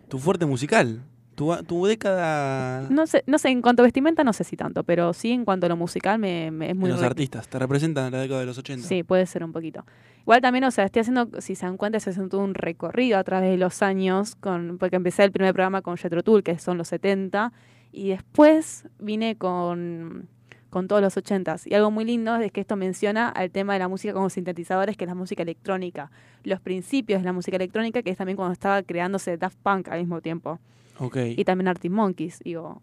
tu 0.10 0.20
fuerte 0.20 0.46
musical. 0.46 1.02
Tu, 1.36 1.56
tu 1.66 1.86
década 1.86 2.86
No 2.90 3.08
sé, 3.08 3.24
no 3.26 3.38
sé, 3.38 3.48
en 3.48 3.62
cuanto 3.62 3.82
a 3.82 3.86
vestimenta 3.86 4.26
no 4.26 4.34
sé 4.34 4.44
si 4.44 4.58
tanto, 4.58 4.84
pero 4.84 5.14
sí 5.14 5.32
en 5.32 5.46
cuanto 5.46 5.68
a 5.68 5.70
lo 5.70 5.78
musical 5.78 6.20
me, 6.20 6.52
me- 6.52 6.72
es 6.72 6.76
muy 6.76 6.90
los 6.90 7.00
re- 7.00 7.06
artistas. 7.06 7.48
Te 7.48 7.58
representan 7.58 8.12
la 8.12 8.20
década 8.20 8.42
de 8.42 8.46
los 8.46 8.58
80. 8.58 8.86
Sí, 8.86 9.04
puede 9.04 9.26
ser 9.26 9.46
un 9.46 9.54
poquito. 9.54 9.86
Igual 10.24 10.42
también, 10.42 10.66
o 10.66 10.72
sea, 10.72 10.84
estoy 10.84 11.00
haciendo, 11.00 11.30
si 11.40 11.56
se 11.56 11.66
dan 11.66 11.78
cuenta, 11.78 11.98
estoy 11.98 12.12
haciendo 12.12 12.30
todo 12.30 12.42
un 12.42 12.56
recorrido 12.56 13.18
a 13.18 13.24
través 13.24 13.52
de 13.52 13.58
los 13.58 13.82
años, 13.82 14.36
con, 14.36 14.78
porque 14.80 14.98
empecé 14.98 15.24
el 15.24 15.32
primer 15.32 15.54
programa 15.54 15.82
con 15.82 15.96
Jetro 15.96 16.24
Tool, 16.24 16.44
que 16.44 16.60
son 16.60 16.78
los 16.78 16.90
70, 16.90 17.54
y 17.94 18.10
después 18.10 18.90
vine 19.00 19.38
con, 19.38 20.28
con 20.70 20.88
todos 20.88 21.02
los 21.02 21.18
ochentas. 21.18 21.66
Y 21.66 21.74
algo 21.74 21.92
muy 21.92 22.06
lindo 22.06 22.36
es 22.36 22.52
que 22.52 22.62
esto 22.62 22.76
menciona 22.76 23.30
al 23.30 23.52
tema 23.52 23.74
de 23.74 23.80
la 23.80 23.88
música 23.88 24.14
con 24.14 24.30
sintetizadores, 24.30 24.98
que 24.98 25.06
es 25.06 25.10
la 25.10 25.16
música 25.16 25.44
electrónica. 25.44 26.12
Los 26.44 26.60
principios 26.60 27.22
de 27.22 27.26
la 27.26 27.34
música 27.34 27.58
electrónica, 27.58 28.02
que 28.02 28.12
es 28.12 28.18
también 28.18 28.36
cuando 28.36 28.54
estaba 28.54 28.82
creándose 28.84 29.38
Daft 29.38 29.58
Punk 29.62 29.90
al 29.90 30.00
mismo 30.00 30.22
tiempo. 30.22 30.60
Ok. 31.00 31.18
Y 31.38 31.44
también 31.44 31.68
Arctic 31.68 31.92
Monkeys, 31.92 32.40
digo. 32.40 32.82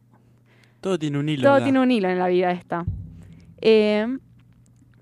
Todo 0.80 0.98
tiene 0.98 1.18
un 1.18 1.28
hilo. 1.28 1.42
Todo 1.42 1.52
¿verdad? 1.54 1.66
tiene 1.66 1.80
un 1.80 1.90
hilo 1.90 2.08
en 2.08 2.18
la 2.18 2.28
vida 2.28 2.50
esta. 2.52 2.84
Eh, 3.60 4.06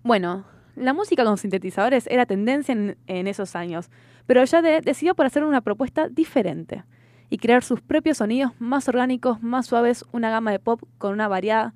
bueno, 0.02 0.44
la 0.76 0.92
música 0.92 1.24
con 1.24 1.38
sintetizadores 1.38 2.06
era 2.08 2.26
tendencia 2.26 2.72
en, 2.72 2.96
en 3.06 3.26
esos 3.26 3.56
años, 3.56 3.90
pero 4.26 4.44
Jade 4.46 4.80
decidió 4.80 5.14
por 5.14 5.26
hacer 5.26 5.44
una 5.44 5.60
propuesta 5.60 6.08
diferente 6.08 6.84
y 7.30 7.38
crear 7.38 7.62
sus 7.64 7.80
propios 7.80 8.18
sonidos 8.18 8.52
más 8.58 8.88
orgánicos, 8.88 9.42
más 9.42 9.66
suaves, 9.66 10.04
una 10.12 10.30
gama 10.30 10.52
de 10.52 10.58
pop 10.58 10.82
con 10.98 11.12
una 11.12 11.28
variada 11.28 11.74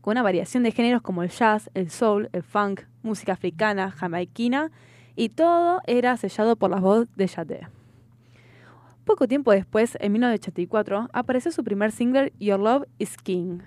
con 0.00 0.12
una 0.12 0.22
variación 0.22 0.62
de 0.62 0.72
géneros 0.72 1.02
como 1.02 1.22
el 1.22 1.30
jazz, 1.30 1.70
el 1.74 1.90
soul, 1.90 2.28
el 2.32 2.42
funk, 2.42 2.82
música 3.02 3.32
africana, 3.32 3.90
jamaiquina, 3.90 4.70
y 5.16 5.30
todo 5.30 5.80
era 5.86 6.16
sellado 6.16 6.56
por 6.56 6.70
la 6.70 6.80
voz 6.80 7.06
de 7.16 7.28
Jade. 7.28 7.68
Poco 9.04 9.26
tiempo 9.26 9.52
después, 9.52 9.96
en 10.00 10.12
1984, 10.12 11.08
apareció 11.12 11.50
su 11.52 11.64
primer 11.64 11.92
single 11.92 12.32
Your 12.38 12.60
Love 12.60 12.84
is 12.98 13.16
King, 13.16 13.58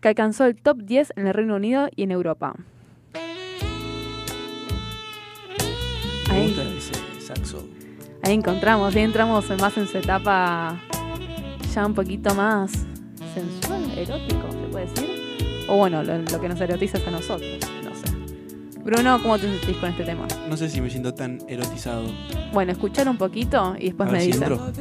que 0.00 0.08
alcanzó 0.08 0.46
el 0.46 0.56
top 0.60 0.78
10 0.78 1.14
en 1.16 1.26
el 1.26 1.34
Reino 1.34 1.56
Unido 1.56 1.88
y 1.94 2.04
en 2.04 2.12
Europa. 2.12 2.54
Ahí, 6.30 6.56
ahí 8.22 8.32
encontramos, 8.32 8.94
ahí 8.94 9.02
entramos 9.02 9.50
más 9.58 9.76
en 9.76 9.86
su 9.86 9.98
etapa 9.98 10.80
ya 11.74 11.86
un 11.86 11.94
poquito 11.94 12.34
más 12.34 12.89
sensual, 13.34 13.98
erótico, 13.98 14.50
se 14.50 14.68
puede 14.70 14.86
decir. 14.86 15.10
O 15.68 15.76
bueno, 15.76 16.02
lo, 16.02 16.18
lo 16.18 16.40
que 16.40 16.48
nos 16.48 16.60
erotiza 16.60 16.98
es 16.98 17.06
a 17.06 17.10
nosotros, 17.10 17.58
no 17.84 17.94
sé. 17.94 18.80
Bruno, 18.82 19.20
¿cómo 19.22 19.38
te 19.38 19.46
sentís 19.48 19.76
con 19.76 19.90
este 19.90 20.04
tema? 20.04 20.26
No 20.48 20.56
sé 20.56 20.68
si 20.68 20.80
me 20.80 20.90
siento 20.90 21.14
tan 21.14 21.38
erotizado. 21.48 22.04
Bueno, 22.52 22.72
escuchar 22.72 23.08
un 23.08 23.16
poquito 23.18 23.74
y 23.78 23.86
después 23.86 24.08
A 24.08 24.12
me 24.12 24.18
ver 24.18 24.26
si 24.26 24.32
dicen. 24.32 24.52
entro. 24.52 24.72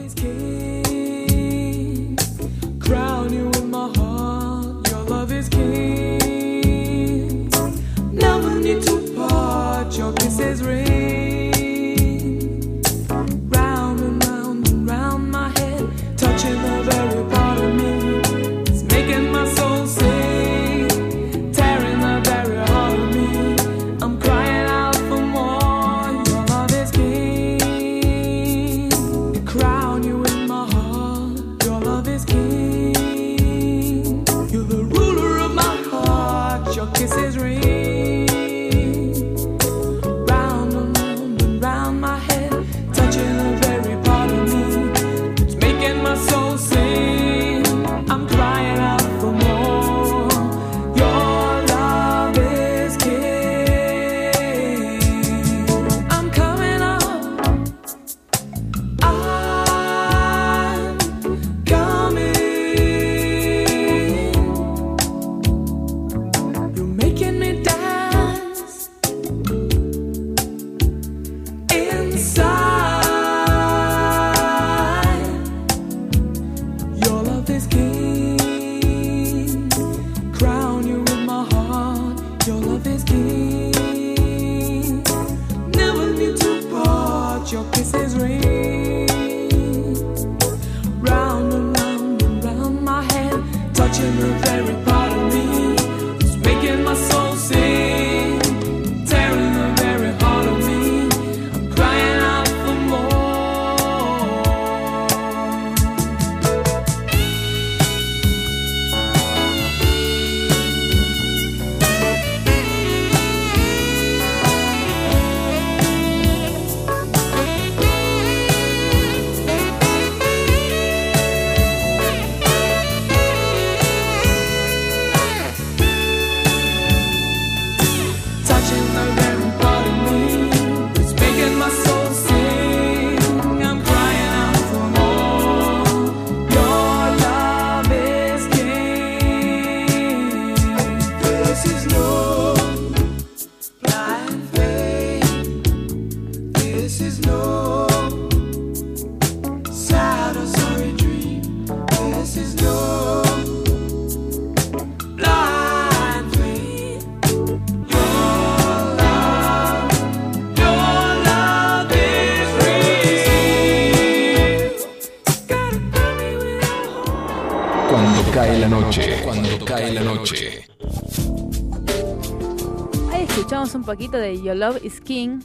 De 174.18 174.42
Your 174.42 174.56
Love 174.56 174.84
is 174.84 175.02
King. 175.02 175.40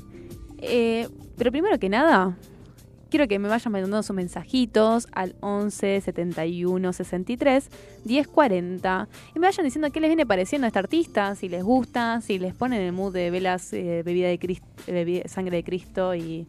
Eh, 0.58 1.08
pero 1.36 1.50
primero 1.50 1.78
que 1.78 1.88
nada, 1.88 2.36
quiero 3.10 3.28
que 3.28 3.38
me 3.38 3.48
vayan 3.48 3.72
mandando 3.72 4.02
sus 4.02 4.16
mensajitos 4.16 5.06
al 5.12 5.36
11 5.40 6.00
71 6.00 6.92
63 6.92 7.68
10 8.04 8.28
40 8.28 9.08
y 9.34 9.38
me 9.38 9.46
vayan 9.46 9.64
diciendo 9.64 9.90
qué 9.92 10.00
les 10.00 10.08
viene 10.08 10.26
pareciendo 10.26 10.66
a 10.66 10.68
este 10.68 10.78
artista, 10.78 11.34
si 11.34 11.48
les 11.48 11.62
gusta, 11.62 12.20
si 12.20 12.38
les 12.38 12.54
ponen 12.54 12.80
el 12.80 12.92
mood 12.92 13.12
de 13.12 13.30
velas, 13.30 13.72
eh, 13.72 14.02
bebida 14.04 14.28
de 14.28 14.38
Cristo, 14.38 14.66
sangre 15.26 15.58
de 15.58 15.64
Cristo 15.64 16.14
y, 16.14 16.46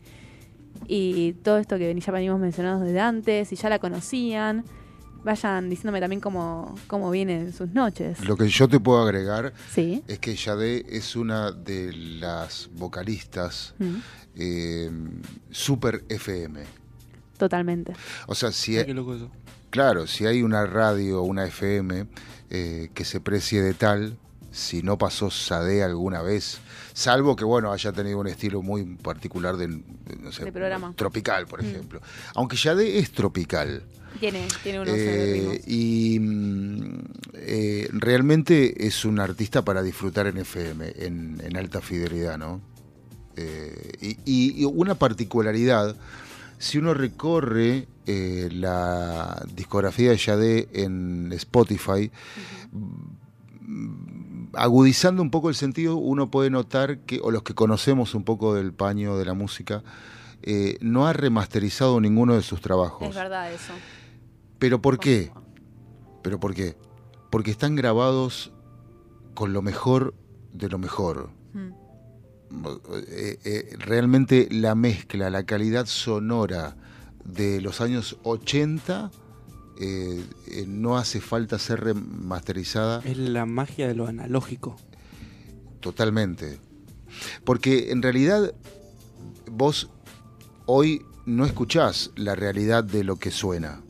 y 0.88 1.34
todo 1.34 1.58
esto 1.58 1.78
que 1.78 1.94
ya 1.94 2.12
venimos 2.12 2.40
mencionando 2.40 2.86
desde 2.86 3.00
antes, 3.00 3.50
si 3.50 3.56
ya 3.56 3.70
la 3.70 3.80
conocían. 3.80 4.64
Vayan 5.26 5.70
diciéndome 5.72 6.00
también 6.00 6.22
cómo, 6.22 6.76
cómo 6.88 7.10
vienen 7.10 7.52
sus 7.52 7.70
noches. 7.72 8.24
Lo 8.26 8.38
que 8.38 8.48
yo 8.48 8.68
te 8.68 8.80
puedo 8.80 9.02
agregar 9.02 9.54
Sí. 9.72 10.04
es 10.08 10.20
que 10.20 10.36
Yade 10.36 10.86
es 10.96 11.16
una 11.16 11.52
de 11.52 11.92
las 11.94 12.70
vocalistas 12.76 13.74
Mm, 13.80 13.96
eh, 14.36 14.92
super 15.50 16.06
FM. 16.10 16.62
totalmente. 17.38 17.94
O 18.28 18.36
sea, 18.36 18.52
si, 18.52 18.78
eso. 18.78 19.32
Claro, 19.72 20.08
si 20.08 20.26
hay 20.26 20.44
una 20.44 20.66
radio 20.68 21.22
o 21.22 21.26
una 21.26 21.46
FM 21.46 22.06
eh, 22.52 22.90
que 22.94 23.04
se 23.04 23.20
precie 23.20 23.62
de 23.62 23.74
tal, 23.74 24.18
si 24.56 24.82
no 24.82 24.98
pasó 24.98 25.30
Sade 25.30 25.84
alguna 25.84 26.22
vez, 26.22 26.60
salvo 26.94 27.36
que 27.36 27.44
bueno 27.44 27.74
haya 27.74 27.92
tenido 27.92 28.20
un 28.20 28.28
estilo 28.28 28.62
muy 28.62 28.86
particular 28.96 29.58
de, 29.58 29.68
no 29.68 30.32
sé, 30.32 30.46
De 30.46 30.52
programa. 30.52 30.94
tropical, 30.96 31.46
por 31.46 31.62
Mm. 31.62 31.66
ejemplo. 31.66 32.02
Aunque 32.36 32.56
Sade 32.56 32.98
es 33.00 33.12
tropical, 33.12 33.84
Tiene, 34.20 34.48
tiene 34.64 34.80
unos 34.80 34.96
eh, 34.98 35.62
y 35.68 36.18
mm, 36.22 37.00
eh, 37.34 37.90
realmente 37.92 38.88
es 38.88 39.04
un 39.04 39.20
artista 39.20 39.64
para 39.66 39.84
disfrutar 39.84 40.28
en 40.28 40.38
FM, 40.38 40.94
en, 40.96 41.42
en 41.44 41.58
alta 41.58 41.82
fidelidad, 41.82 42.38
¿no? 42.38 42.62
Eh, 43.36 44.16
y, 44.24 44.64
una 44.64 44.96
particularidad, 44.96 45.98
si 46.58 46.78
uno 46.78 46.94
recorre 46.94 47.90
eh, 48.06 48.48
la 48.54 49.46
discografía 49.54 50.12
de 50.12 50.18
Yadé 50.18 50.70
en 50.72 51.34
Spotify, 51.34 52.10
agudizando 54.56 55.22
un 55.22 55.32
poco 55.32 55.50
el 55.50 55.56
sentido, 55.56 55.98
uno 55.98 56.32
puede 56.32 56.50
notar 56.50 57.00
que, 57.00 57.20
o 57.22 57.32
los 57.32 57.44
que 57.44 57.54
conocemos 57.54 58.16
un 58.16 58.24
poco 58.24 58.54
del 58.54 58.74
paño 58.74 59.18
de 59.18 59.26
la 59.26 59.34
música, 59.34 59.84
eh, 60.42 60.78
no 60.82 61.08
ha 61.08 61.14
remasterizado 61.14 62.00
ninguno 62.00 62.36
de 62.36 62.42
sus 62.42 62.62
trabajos. 62.62 63.10
Es 63.10 63.16
verdad 63.16 63.52
eso. 63.52 63.74
¿Pero 64.60 64.82
por 64.82 65.00
qué? 65.00 65.32
¿Pero 66.22 66.40
por 66.40 66.54
qué? 66.54 66.78
Porque 67.30 67.52
están 67.52 67.76
grabados 67.76 68.52
con 69.34 69.54
lo 69.54 69.62
mejor 69.62 70.14
de 70.54 70.70
lo 70.70 70.78
mejor. 70.78 71.30
Mm. 71.54 71.70
Eh, 73.08 73.40
eh, 73.44 73.76
realmente 73.80 74.48
la 74.52 74.76
mezcla, 74.76 75.30
la 75.30 75.46
calidad 75.46 75.86
sonora 75.88 76.78
de 77.24 77.60
los 77.60 77.82
años 77.82 78.18
80 78.24 79.12
eh, 79.80 80.24
eh, 80.48 80.66
no 80.68 80.98
hace 80.98 81.20
falta 81.22 81.60
ser 81.60 81.82
remasterizada 81.82 83.02
Es 83.06 83.18
la 83.18 83.46
magia 83.46 83.88
de 83.88 83.96
lo 83.96 84.08
analógico. 84.08 84.76
totalmente. 85.80 86.60
Porque 87.44 87.92
en 87.92 88.02
realidad 88.02 88.54
vos 89.50 89.90
hoy 90.66 91.02
no 91.26 91.46
escuchás 91.46 92.12
la 92.16 92.36
realidad 92.36 92.84
de 92.84 93.04
lo 93.04 93.16
que 93.18 93.32
suena. 93.32 93.82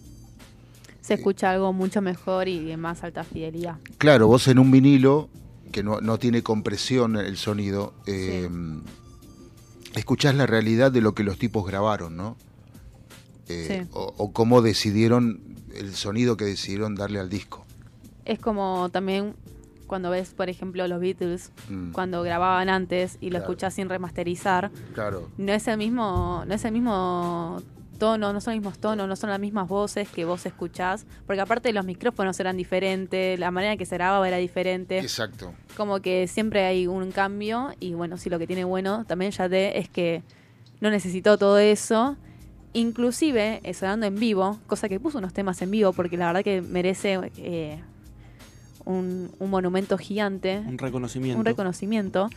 Se 1.01 1.13
escucha 1.15 1.51
algo 1.51 1.71
mucho 1.73 2.01
mejor 2.01 2.47
y 2.47 2.63
de 2.63 2.77
más 2.77 3.03
alta 3.03 3.23
fidelidad. 3.23 3.77
Claro, 3.97 4.27
vos 4.27 4.47
en 4.47 4.57
un 4.59 4.71
vinilo 4.71 5.29
que 5.71 5.83
no, 5.83 6.01
no 6.01 6.17
tiene 6.17 6.41
compresión 6.43 7.15
el 7.17 7.37
sonido, 7.37 7.93
eh, 8.07 8.49
escuchás 9.95 10.35
la 10.35 10.45
realidad 10.45 10.91
de 10.91 11.01
lo 11.01 11.13
que 11.13 11.23
los 11.23 11.37
tipos 11.37 11.65
grabaron, 11.65 12.15
¿no? 12.17 12.37
Eh, 13.47 13.83
Sí. 13.83 13.89
o, 13.93 14.13
o 14.17 14.31
cómo 14.33 14.61
decidieron 14.61 15.54
el 15.75 15.95
sonido 15.95 16.37
que 16.37 16.45
decidieron 16.45 16.95
darle 16.95 17.19
al 17.19 17.29
disco. 17.29 17.65
Es 18.25 18.39
como 18.39 18.89
también 18.89 19.35
cuando 19.87 20.09
ves, 20.09 20.33
por 20.33 20.49
ejemplo, 20.49 20.87
los 20.87 20.99
Beatles, 20.99 21.51
Mm, 21.69 21.91
cuando 21.91 22.23
grababan 22.23 22.69
antes 22.69 23.17
y 23.21 23.25
lo 23.25 23.37
Claro. 23.37 23.43
escuchás 23.43 23.73
sin 23.75 23.87
remasterizar, 23.87 24.71
claro, 24.93 25.29
no 25.37 25.51
es 25.53 25.67
el 25.67 25.77
mismo, 25.77 26.43
no 26.47 26.53
es 26.55 26.65
el 26.65 26.71
mismo 26.71 27.61
tono, 27.99 28.33
no 28.33 28.41
son 28.41 28.55
los 28.55 28.61
mismos 28.61 28.79
tonos, 28.79 29.07
no 29.07 29.15
son 29.15 29.29
las 29.29 29.39
mismas 29.39 29.67
voces 29.69 30.09
que 30.09 30.25
vos 30.25 30.45
escuchás, 30.45 31.05
porque 31.27 31.39
aparte 31.39 31.71
los 31.71 31.85
micrófonos 31.85 32.37
eran 32.39 32.57
diferentes, 32.57 33.39
la 33.39 33.51
manera 33.51 33.73
en 33.73 33.77
que 33.77 33.85
se 33.85 33.95
grababa 33.95 34.27
era 34.27 34.37
diferente, 34.37 34.97
exacto. 34.99 35.53
como 35.77 35.99
que 36.01 36.27
siempre 36.27 36.65
hay 36.65 36.87
un 36.87 37.11
cambio 37.11 37.69
y 37.79 37.93
bueno, 37.93 38.17
sí 38.17 38.29
lo 38.29 38.39
que 38.39 38.47
tiene 38.47 38.65
bueno 38.65 39.05
también 39.05 39.31
Yade 39.31 39.77
es 39.79 39.87
que 39.87 40.23
no 40.81 40.89
necesitó 40.89 41.37
todo 41.37 41.57
eso, 41.59 42.17
inclusive 42.75 43.61
eh, 43.63 43.73
sonando 43.73 44.05
en 44.05 44.15
vivo, 44.15 44.59
cosa 44.67 44.87
que 44.87 44.99
puso 44.99 45.17
unos 45.17 45.33
temas 45.33 45.61
en 45.61 45.71
vivo 45.71 45.93
porque 45.93 46.17
la 46.17 46.27
verdad 46.27 46.43
que 46.43 46.61
merece 46.61 47.31
eh, 47.37 47.79
un, 48.85 49.31
un 49.39 49.49
monumento 49.49 49.97
gigante 49.97 50.61
Un 50.67 50.77
reconocimiento. 50.77 51.39
un 51.39 51.45
reconocimiento, 51.45 52.29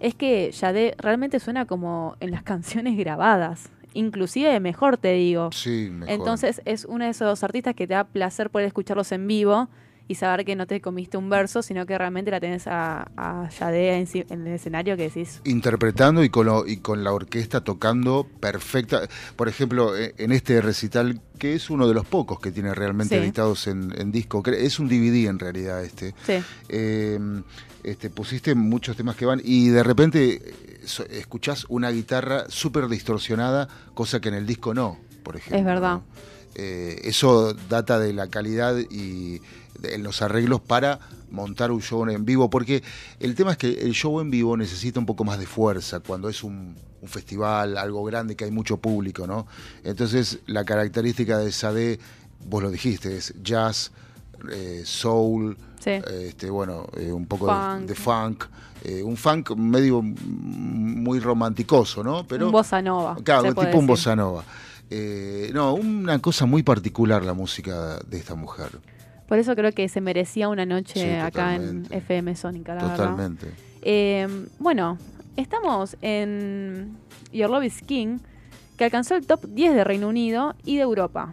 es 0.00 0.14
que 0.14 0.50
Yade 0.50 0.94
realmente 0.98 1.38
suena 1.38 1.66
como 1.66 2.16
en 2.20 2.30
las 2.32 2.42
canciones 2.52 2.96
grabadas. 2.96 3.68
Inclusive 3.92 4.58
mejor 4.58 4.96
te 4.96 5.12
digo. 5.12 5.52
Sí, 5.52 5.88
mejor. 5.90 6.12
Entonces 6.12 6.62
es 6.64 6.84
uno 6.84 7.04
de 7.04 7.10
esos 7.10 7.44
artistas 7.44 7.76
que 7.76 7.86
te 7.86 7.94
da 7.94 8.04
placer 8.04 8.50
poder 8.50 8.66
escucharlos 8.66 9.12
en 9.12 9.26
vivo 9.28 9.68
y 10.06 10.16
saber 10.16 10.44
que 10.44 10.54
no 10.54 10.66
te 10.66 10.80
comiste 10.82 11.16
un 11.16 11.30
verso, 11.30 11.62
sino 11.62 11.86
que 11.86 11.96
realmente 11.96 12.30
la 12.30 12.38
tenés 12.38 12.66
a, 12.66 13.10
a 13.16 13.48
Yade 13.48 13.96
en, 13.98 14.08
en 14.28 14.46
el 14.46 14.52
escenario 14.54 14.96
que 14.98 15.04
decís. 15.04 15.40
interpretando 15.44 16.22
y 16.22 16.28
con, 16.28 16.46
lo- 16.46 16.66
y 16.66 16.76
con 16.76 17.02
la 17.04 17.12
orquesta 17.12 17.62
tocando 17.62 18.28
perfecta. 18.40 19.08
Por 19.36 19.48
ejemplo, 19.48 19.96
eh, 19.96 20.14
en 20.18 20.32
este 20.32 20.60
recital, 20.60 21.20
que 21.38 21.54
es 21.54 21.70
uno 21.70 21.88
de 21.88 21.94
los 21.94 22.04
pocos 22.04 22.38
que 22.38 22.50
tiene 22.50 22.74
realmente 22.74 23.16
Sí. 23.16 23.22
editados 23.22 23.66
en, 23.66 23.92
en 23.98 24.12
disco, 24.12 24.42
es 24.46 24.78
un 24.78 24.88
DVD 24.88 25.26
en 25.28 25.38
realidad 25.38 25.82
este. 25.82 26.14
Sí, 26.26 26.34
eh, 26.68 27.18
este, 27.82 28.10
pusiste 28.10 28.54
muchos 28.54 28.96
temas 28.96 29.16
que 29.16 29.26
van 29.26 29.40
y 29.44 29.68
de 29.68 29.82
repente 29.82 30.34
eh, 30.34 30.80
escuchás 31.10 31.64
una 31.68 31.90
guitarra 31.90 32.44
súper 32.48 32.88
distorsionada, 32.88 33.68
cosa 33.94 34.20
que 34.20 34.28
en 34.28 34.34
el 34.34 34.46
disco 34.46 34.74
no, 34.74 34.98
por 35.22 35.36
ejemplo. 35.36 35.58
Es 35.58 35.64
verdad. 35.64 35.94
¿no? 35.94 36.33
Eh, 36.54 37.00
eso 37.04 37.52
data 37.68 37.98
de 37.98 38.12
la 38.12 38.28
calidad 38.28 38.76
y 38.90 39.40
de- 39.80 39.94
en 39.94 40.02
los 40.02 40.22
arreglos 40.22 40.60
para 40.60 41.00
montar 41.30 41.72
un 41.72 41.82
show 41.82 42.08
en 42.08 42.24
vivo, 42.24 42.48
porque 42.48 42.82
el 43.18 43.34
tema 43.34 43.52
es 43.52 43.58
que 43.58 43.68
el 43.72 43.92
show 43.92 44.20
en 44.20 44.30
vivo 44.30 44.56
necesita 44.56 45.00
un 45.00 45.06
poco 45.06 45.24
más 45.24 45.38
de 45.40 45.46
fuerza 45.46 45.98
cuando 46.00 46.28
es 46.28 46.44
un, 46.44 46.76
un 47.02 47.08
festival, 47.08 47.76
algo 47.76 48.04
grande, 48.04 48.36
que 48.36 48.44
hay 48.44 48.52
mucho 48.52 48.76
público, 48.76 49.26
¿no? 49.26 49.46
Entonces 49.82 50.38
la 50.46 50.64
característica 50.64 51.38
de 51.38 51.50
Sade, 51.50 51.98
vos 52.46 52.62
lo 52.62 52.70
dijiste, 52.70 53.16
es 53.16 53.34
jazz, 53.42 53.90
eh, 54.52 54.82
soul, 54.84 55.56
sí. 55.80 55.90
este, 55.90 56.50
bueno, 56.50 56.86
eh, 56.96 57.10
un 57.10 57.26
poco 57.26 57.46
de- 57.46 57.52
Funk. 57.52 57.86
de, 57.88 57.94
funk, 57.94 58.44
eh, 58.84 59.02
un 59.02 59.16
funk 59.16 59.50
medio 59.56 60.02
muy 60.02 61.18
romanticoso, 61.18 62.04
¿no? 62.04 62.24
Pero, 62.26 62.46
un 62.46 62.52
bossa 62.52 62.80
nova. 62.80 63.16
claro, 63.24 63.54
tipo 63.54 63.76
un 63.78 63.86
bossa 63.86 64.14
nova. 64.14 64.44
Eh, 64.90 65.50
no, 65.54 65.74
una 65.74 66.18
cosa 66.20 66.46
muy 66.46 66.62
particular 66.62 67.24
la 67.24 67.34
música 67.34 67.98
de 68.06 68.18
esta 68.18 68.34
mujer, 68.34 68.68
Por 69.26 69.38
eso 69.38 69.56
creo 69.56 69.72
que 69.72 69.88
se 69.88 70.00
merecía 70.02 70.48
una 70.48 70.66
noche 70.66 71.00
Sí, 71.00 71.10
acá 71.10 71.54
en 71.54 71.62
totalmente. 71.84 71.96
FM 71.96 72.36
Sónica, 72.36 72.74
la 72.74 72.82
verdad. 72.82 72.96
totalmente. 72.96 73.46
Eh, 73.82 74.28
bueno, 74.58 74.98
estamos 75.36 75.96
en 76.02 76.96
Your 77.32 77.48
Love 77.50 77.64
is 77.64 77.82
King, 77.82 78.18
que 78.76 78.84
alcanzó 78.84 79.14
el 79.16 79.26
top 79.26 79.46
10 79.46 79.74
de 79.74 79.84
Reino 79.84 80.08
Unido 80.08 80.54
y 80.64 80.76
de 80.76 80.82
Europa. 80.82 81.32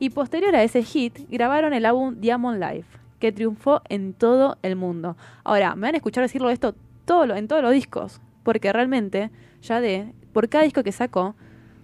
Y 0.00 0.10
posterior 0.10 0.54
a 0.56 0.62
ese 0.64 0.82
hit, 0.82 1.18
grabaron 1.30 1.72
el 1.72 1.86
álbum 1.86 2.16
Diamond 2.20 2.58
Life, 2.60 2.88
que 3.20 3.30
triunfó 3.32 3.82
en 3.88 4.12
todo 4.14 4.56
el 4.62 4.74
mundo. 4.76 5.16
Ahora, 5.44 5.74
me 5.76 5.82
van 5.82 5.94
a 5.94 5.98
escuchar 5.98 6.22
decirlo 6.24 6.50
esto 6.50 6.74
todo 7.04 7.26
lo- 7.26 7.36
en 7.36 7.46
todos 7.48 7.62
los 7.62 7.72
discos, 7.72 8.20
porque 8.42 8.72
realmente, 8.72 9.30
ya 9.62 9.80
de, 9.80 10.12
por 10.32 10.48
cada 10.48 10.64
disco 10.64 10.82
que 10.82 10.90
sacó, 10.92 11.34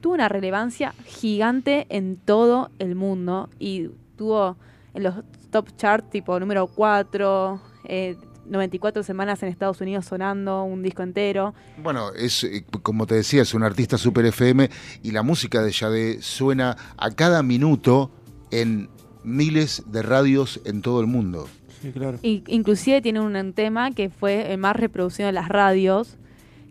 tuvo 0.07 0.15
una 0.15 0.29
relevancia 0.29 0.95
gigante 1.05 1.85
en 1.89 2.15
todo 2.15 2.71
el 2.79 2.95
mundo 2.95 3.51
y 3.59 3.89
tuvo 4.17 4.57
en 4.95 5.03
los 5.03 5.17
top 5.51 5.77
charts 5.77 6.11
tipo 6.11 6.39
número 6.39 6.69
4, 6.69 7.61
eh, 7.87 8.17
94 8.49 9.03
semanas 9.03 9.43
en 9.43 9.49
Estados 9.49 9.81
Unidos 9.81 10.05
sonando 10.05 10.63
un 10.63 10.85
disco 10.85 11.03
entero. 11.03 11.55
Bueno, 11.83 12.13
es 12.13 12.45
eh, 12.45 12.65
como 12.83 13.05
te 13.09 13.17
decía, 13.17 13.43
es 13.43 13.53
un 13.53 13.65
artista 13.65 13.99
super 13.99 14.25
FM 14.27 14.71
y 15.03 15.11
la 15.11 15.25
música 15.25 15.61
de 15.61 15.73
Yade 15.73 16.23
suena 16.23 16.77
a 16.97 17.11
cada 17.11 17.43
minuto 17.43 18.13
en 18.53 18.89
miles 19.25 19.83
de 19.89 20.03
radios 20.03 20.61
en 20.67 20.83
todo 20.83 21.01
el 21.01 21.09
mundo. 21.09 21.49
Sí, 21.83 21.91
claro. 21.91 22.21
Y, 22.23 22.45
inclusive 22.47 23.03
tiene 23.03 23.19
un 23.19 23.53
tema 23.55 23.91
que 23.91 24.09
fue 24.11 24.53
el 24.53 24.59
más 24.59 24.77
reproducido 24.77 25.29
en 25.29 25.35
las 25.35 25.49
radios, 25.49 26.17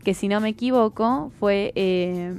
que 0.05 0.13
si 0.13 0.29
no 0.29 0.39
me 0.39 0.47
equivoco 0.47 1.33
fue 1.37 1.73
eh, 1.75 2.33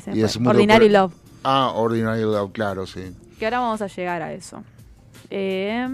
se 0.00 0.10
me 0.10 0.18
Y 0.18 0.22
fue. 0.28 0.46
Ordinary 0.48 0.88
Love. 0.88 1.12
Ah, 1.42 1.72
Ordinary 1.74 2.22
Love, 2.22 2.52
claro, 2.52 2.86
sí. 2.86 3.02
que 3.38 3.44
ahora 3.46 3.60
vamos 3.60 3.82
a 3.82 3.86
llegar 3.86 4.22
a 4.22 4.32
eso. 4.32 4.62
Eh, 5.30 5.86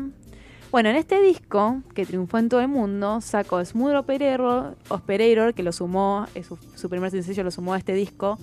bueno, 0.70 0.88
en 0.90 0.96
este 0.96 1.20
disco, 1.20 1.82
que 1.94 2.06
triunfó 2.06 2.38
en 2.38 2.48
todo 2.48 2.60
el 2.60 2.68
mundo, 2.68 3.20
sacó 3.20 3.64
Smooth 3.64 3.94
Operator, 3.96 4.76
Operator 4.88 5.54
que 5.54 5.62
lo 5.64 5.72
sumó, 5.72 6.26
su, 6.46 6.56
su 6.76 6.88
primer 6.88 7.10
sencillo 7.10 7.42
lo 7.42 7.50
sumó 7.50 7.74
a 7.74 7.78
este 7.78 7.92
disco, 7.94 8.38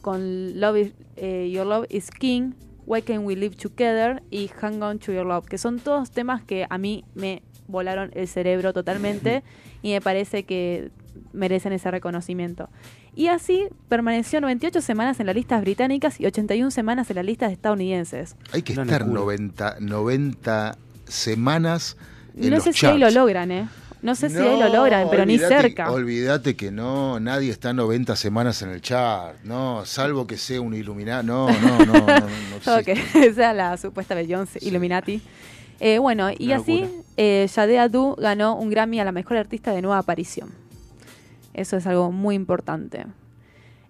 con 0.00 0.60
Love 0.60 0.76
is- 0.78 0.92
eh, 1.16 1.50
Your 1.52 1.66
Love 1.66 1.86
is 1.88 2.10
King, 2.10 2.52
Why 2.86 3.02
Can 3.02 3.24
We 3.24 3.34
Live 3.34 3.56
Together 3.56 4.22
y 4.30 4.48
Hang 4.60 4.82
On 4.82 4.98
to 4.98 5.12
Your 5.12 5.26
Love, 5.26 5.46
que 5.46 5.58
son 5.58 5.80
todos 5.80 6.10
temas 6.10 6.42
que 6.42 6.66
a 6.68 6.78
mí 6.78 7.04
me 7.14 7.42
volaron 7.66 8.10
el 8.14 8.28
cerebro 8.28 8.72
totalmente 8.72 9.42
y 9.82 9.92
me 9.92 10.00
parece 10.00 10.44
que 10.44 10.90
merecen 11.32 11.72
ese 11.72 11.90
reconocimiento. 11.90 12.68
Y 13.14 13.28
así 13.28 13.68
permaneció 13.88 14.40
98 14.40 14.80
semanas 14.80 15.20
en 15.20 15.26
las 15.26 15.34
listas 15.34 15.60
británicas 15.60 16.20
y 16.20 16.26
81 16.26 16.70
semanas 16.70 17.08
en 17.10 17.16
las 17.16 17.24
listas 17.24 17.52
estadounidenses. 17.52 18.36
Hay 18.52 18.62
que 18.62 18.72
Una 18.74 18.82
estar 18.82 19.00
locura. 19.02 19.20
90, 19.20 19.76
90 19.80 20.76
semanas 21.06 21.96
en 22.36 22.50
No 22.50 22.56
los 22.56 22.64
sé 22.64 22.72
si 22.72 22.86
ahí 22.86 22.98
lo 22.98 23.10
logran, 23.10 23.50
¿eh? 23.52 23.68
No 24.02 24.14
sé 24.14 24.28
si 24.28 24.36
ahí 24.36 24.58
lo 24.60 24.68
logran, 24.68 25.08
pero 25.10 25.24
ni 25.24 25.36
olvídate- 25.38 25.48
cerca. 25.62 25.90
Olvídate 25.90 26.56
que 26.56 26.70
no, 26.70 27.18
nadie 27.20 27.50
está 27.50 27.72
90 27.72 28.16
semanas 28.16 28.60
en 28.60 28.68
el 28.70 28.82
chart, 28.82 29.36
no, 29.44 29.86
salvo 29.86 30.26
que 30.26 30.36
sea 30.36 30.60
un 30.60 30.74
iluminado, 30.74 31.22
no, 31.22 31.48
no, 31.50 31.78
no, 31.78 31.86
no, 31.86 32.06
no, 32.06 32.20
no 32.20 33.32
sea 33.34 33.52
la 33.54 33.76
supuesta 33.78 34.14
Beyoncé, 34.14 34.60
Sí. 34.60 34.68
Illuminati. 34.68 35.22
Eh, 35.80 35.98
bueno, 35.98 36.28
y 36.36 36.46
Una 36.48 36.56
así 36.56 36.84
eh, 37.16 37.48
Jade 37.52 37.78
Adu 37.78 38.14
ganó 38.16 38.56
un 38.56 38.68
Grammy 38.68 39.00
a 39.00 39.04
la 39.04 39.12
mejor 39.12 39.38
artista 39.38 39.72
de 39.72 39.80
nueva 39.80 39.98
aparición. 39.98 40.50
Eso 41.54 41.76
es 41.76 41.86
algo 41.86 42.12
muy 42.12 42.34
importante. 42.34 43.06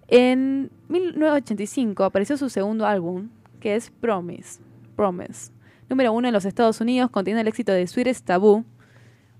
En 0.07 0.69
1985 0.87 2.03
apareció 2.03 2.37
su 2.37 2.49
segundo 2.49 2.85
álbum, 2.85 3.29
que 3.59 3.75
es 3.75 3.89
Promise. 3.89 4.59
Promise. 4.95 5.51
Número 5.89 6.13
uno 6.13 6.27
en 6.27 6.33
los 6.33 6.45
Estados 6.45 6.79
Unidos, 6.79 7.09
contiene 7.09 7.41
el 7.41 7.47
éxito 7.47 7.71
de 7.71 7.85
Sweetest 7.87 8.25
Taboo, 8.25 8.63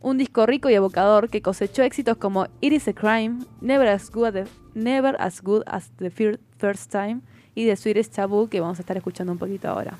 un 0.01 0.17
disco 0.17 0.45
rico 0.45 0.69
y 0.69 0.73
evocador 0.75 1.29
que 1.29 1.41
cosechó 1.41 1.81
éxitos 1.83 2.17
como 2.17 2.47
It 2.61 2.73
is 2.73 2.87
a 2.87 2.93
Crime, 2.93 3.39
Never 3.61 3.87
as 3.87 4.11
Good, 4.11 4.47
Never 4.73 5.15
as, 5.19 5.41
good 5.41 5.63
as 5.65 5.89
the 5.97 6.09
Fir- 6.11 6.39
First 6.57 6.91
Time 6.91 7.21
y 7.55 7.65
The 7.65 7.75
Sweetest 7.75 8.15
Taboo, 8.15 8.47
que 8.47 8.59
vamos 8.59 8.77
a 8.79 8.81
estar 8.81 8.97
escuchando 8.97 9.31
un 9.31 9.39
poquito 9.39 9.67
ahora. 9.69 9.95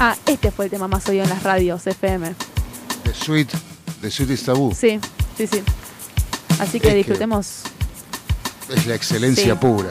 Ah, 0.00 0.16
este 0.26 0.50
fue 0.52 0.66
el 0.66 0.70
tema 0.70 0.86
más 0.88 1.08
oído 1.08 1.24
en 1.24 1.30
las 1.30 1.42
radios 1.42 1.86
FM. 1.86 2.34
The 3.08 3.14
Sweet, 3.14 3.48
The 4.02 4.10
Sweet 4.10 4.30
is 4.32 4.42
Taboo. 4.44 4.74
Sí, 4.74 5.00
sí, 5.38 5.46
sí. 5.46 5.62
Así 6.60 6.78
que 6.78 6.88
Es 6.88 6.92
que- 6.92 6.96
disfrutemos. 6.98 7.62
Es 8.68 8.86
la 8.86 8.94
excelencia 8.96 9.54
Sí. 9.54 9.58
pura. 9.58 9.90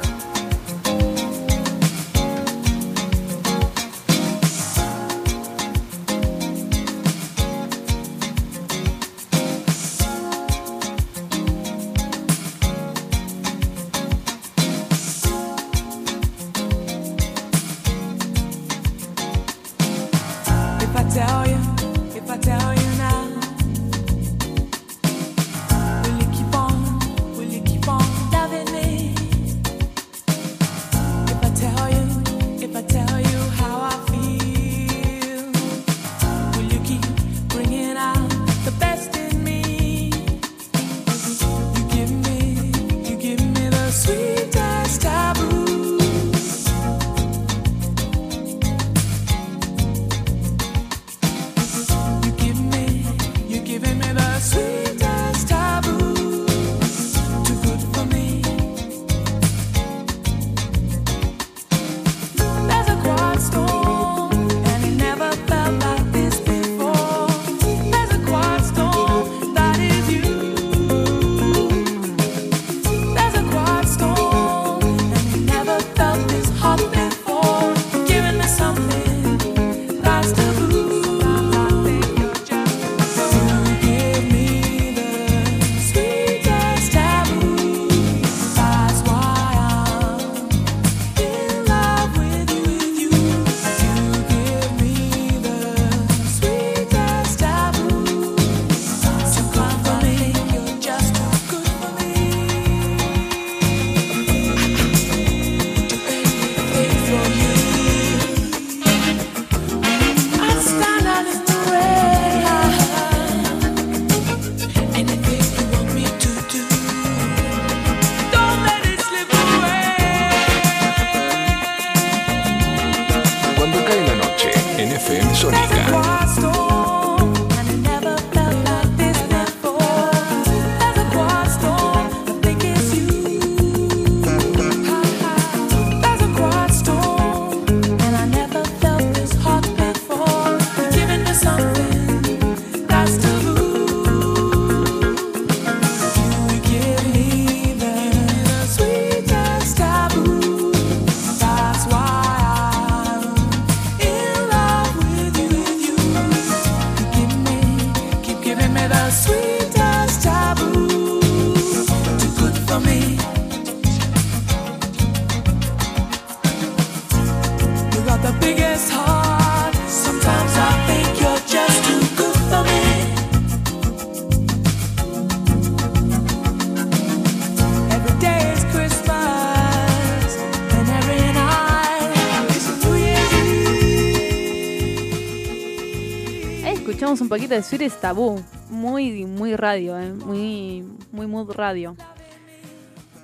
De 187.49 187.63
Sweetest 187.63 188.01
Taboo. 188.01 188.41
Muy, 188.69 189.25
muy 189.25 189.55
radio, 189.55 189.97
¿eh? 189.97 190.11
Muy, 190.11 190.83
muy 191.11 191.27
mood 191.27 191.51
radio. 191.51 191.95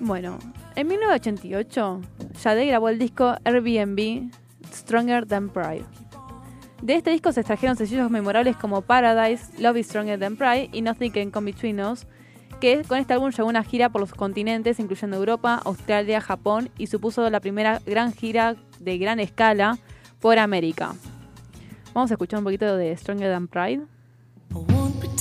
Bueno, 0.00 0.38
en 0.76 0.88
1988, 0.88 2.00
Sade 2.34 2.66
grabó 2.66 2.88
el 2.88 2.98
disco 2.98 3.34
Airbnb 3.44 4.30
Stronger 4.72 5.26
Than 5.26 5.50
Pride. 5.50 5.84
De 6.80 6.94
este 6.94 7.10
disco 7.10 7.32
se 7.32 7.40
extrajeron 7.40 7.76
sencillos 7.76 8.10
memorables 8.10 8.56
como 8.56 8.82
Paradise, 8.82 9.46
Love 9.58 9.78
is 9.78 9.86
Stronger 9.86 10.18
Than 10.18 10.36
Pride 10.36 10.70
y 10.72 10.80
Nothing 10.80 11.12
Can 11.12 11.30
Come 11.30 11.52
Between 11.52 11.80
Us, 11.80 12.06
que 12.60 12.82
con 12.84 12.98
este 12.98 13.12
álbum 13.12 13.30
llegó 13.30 13.48
una 13.48 13.62
gira 13.62 13.90
por 13.90 14.00
los 14.00 14.14
continentes, 14.14 14.80
incluyendo 14.80 15.16
Europa, 15.16 15.60
Australia, 15.64 16.22
Japón, 16.22 16.70
y 16.78 16.86
supuso 16.86 17.28
la 17.28 17.40
primera 17.40 17.80
gran 17.84 18.12
gira 18.12 18.56
de 18.80 18.96
gran 18.96 19.20
escala 19.20 19.78
por 20.20 20.38
América. 20.38 20.94
Vamos 21.92 22.10
a 22.10 22.14
escuchar 22.14 22.38
un 22.38 22.44
poquito 22.44 22.76
de 22.76 22.96
Stronger 22.96 23.30
Than 23.30 23.48
Pride. 23.48 23.93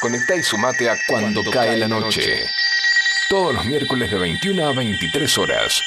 Conecta 0.00 0.36
y 0.36 0.42
sumate 0.44 0.88
a 0.88 0.96
Cuando, 1.08 1.42
cae 1.50 1.76
la 1.76 1.88
noche. 1.88 2.46
Todos 3.28 3.52
los 3.52 3.64
miércoles 3.64 4.08
de 4.10 4.18
21 4.18 4.68
a 4.68 4.72
23 4.72 5.38
horas. 5.38 5.82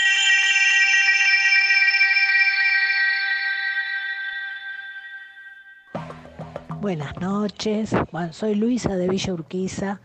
Buenas 6.82 7.16
noches, 7.22 7.92
bueno, 8.12 8.34
soy 8.34 8.56
Luisa 8.56 8.98
de 8.98 9.08
Villa 9.08 9.34
Urquiza. 9.34 10.02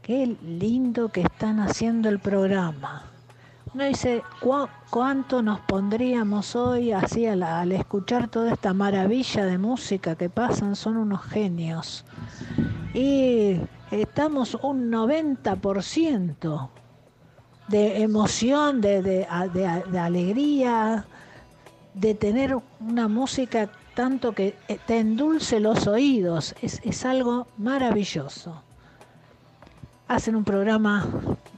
Qué 0.00 0.36
lindo 0.42 1.08
que 1.08 1.22
están 1.22 1.58
haciendo 1.58 2.08
el 2.08 2.20
programa. 2.20 3.09
Uno 3.72 3.84
dice, 3.84 4.22
"¿Cuá- 4.40 4.68
¿cuánto 4.90 5.42
nos 5.42 5.60
pondríamos 5.60 6.56
hoy 6.56 6.90
así 6.92 7.26
al, 7.26 7.70
escuchar 7.72 8.28
toda 8.28 8.52
esta 8.52 8.74
maravilla 8.74 9.44
de 9.44 9.58
música 9.58 10.16
que 10.16 10.28
pasan? 10.28 10.74
Son 10.74 10.96
unos 10.96 11.22
genios. 11.22 12.04
Y 12.92 13.60
estamos 13.92 14.56
un 14.62 14.90
90% 14.90 16.70
de 17.68 18.02
emoción, 18.02 18.80
de, 18.80 19.02
de- 19.02 19.26
de 19.52 19.82
de 19.86 19.98
alegría, 20.00 21.06
de 21.94 22.14
tener 22.16 22.56
una 22.80 23.06
música 23.06 23.70
tanto 23.94 24.32
que 24.32 24.56
eh, 24.66 24.78
te 24.84 24.98
endulce 24.98 25.60
los 25.60 25.86
oídos. 25.86 26.56
Es, 26.60 26.80
es 26.82 27.04
algo 27.04 27.46
maravilloso. 27.56 28.64
Hacen 30.08 30.34
un 30.34 30.42
programa 30.44 31.06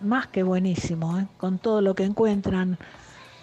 más 0.03 0.27
que 0.27 0.43
buenísimo, 0.43 1.19
¿eh? 1.19 1.27
con 1.39 1.59
todo 1.59 1.81
lo 1.81 1.95
que 1.95 2.05
encuentran. 2.05 2.79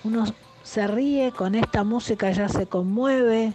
Uno 0.03 0.25
se 0.63 0.87
ríe 0.87 1.31
con 1.31 1.55
esta 1.55 1.83
música, 1.83 2.31
ya 2.31 2.49
se 2.49 2.67
conmueve. 2.67 3.53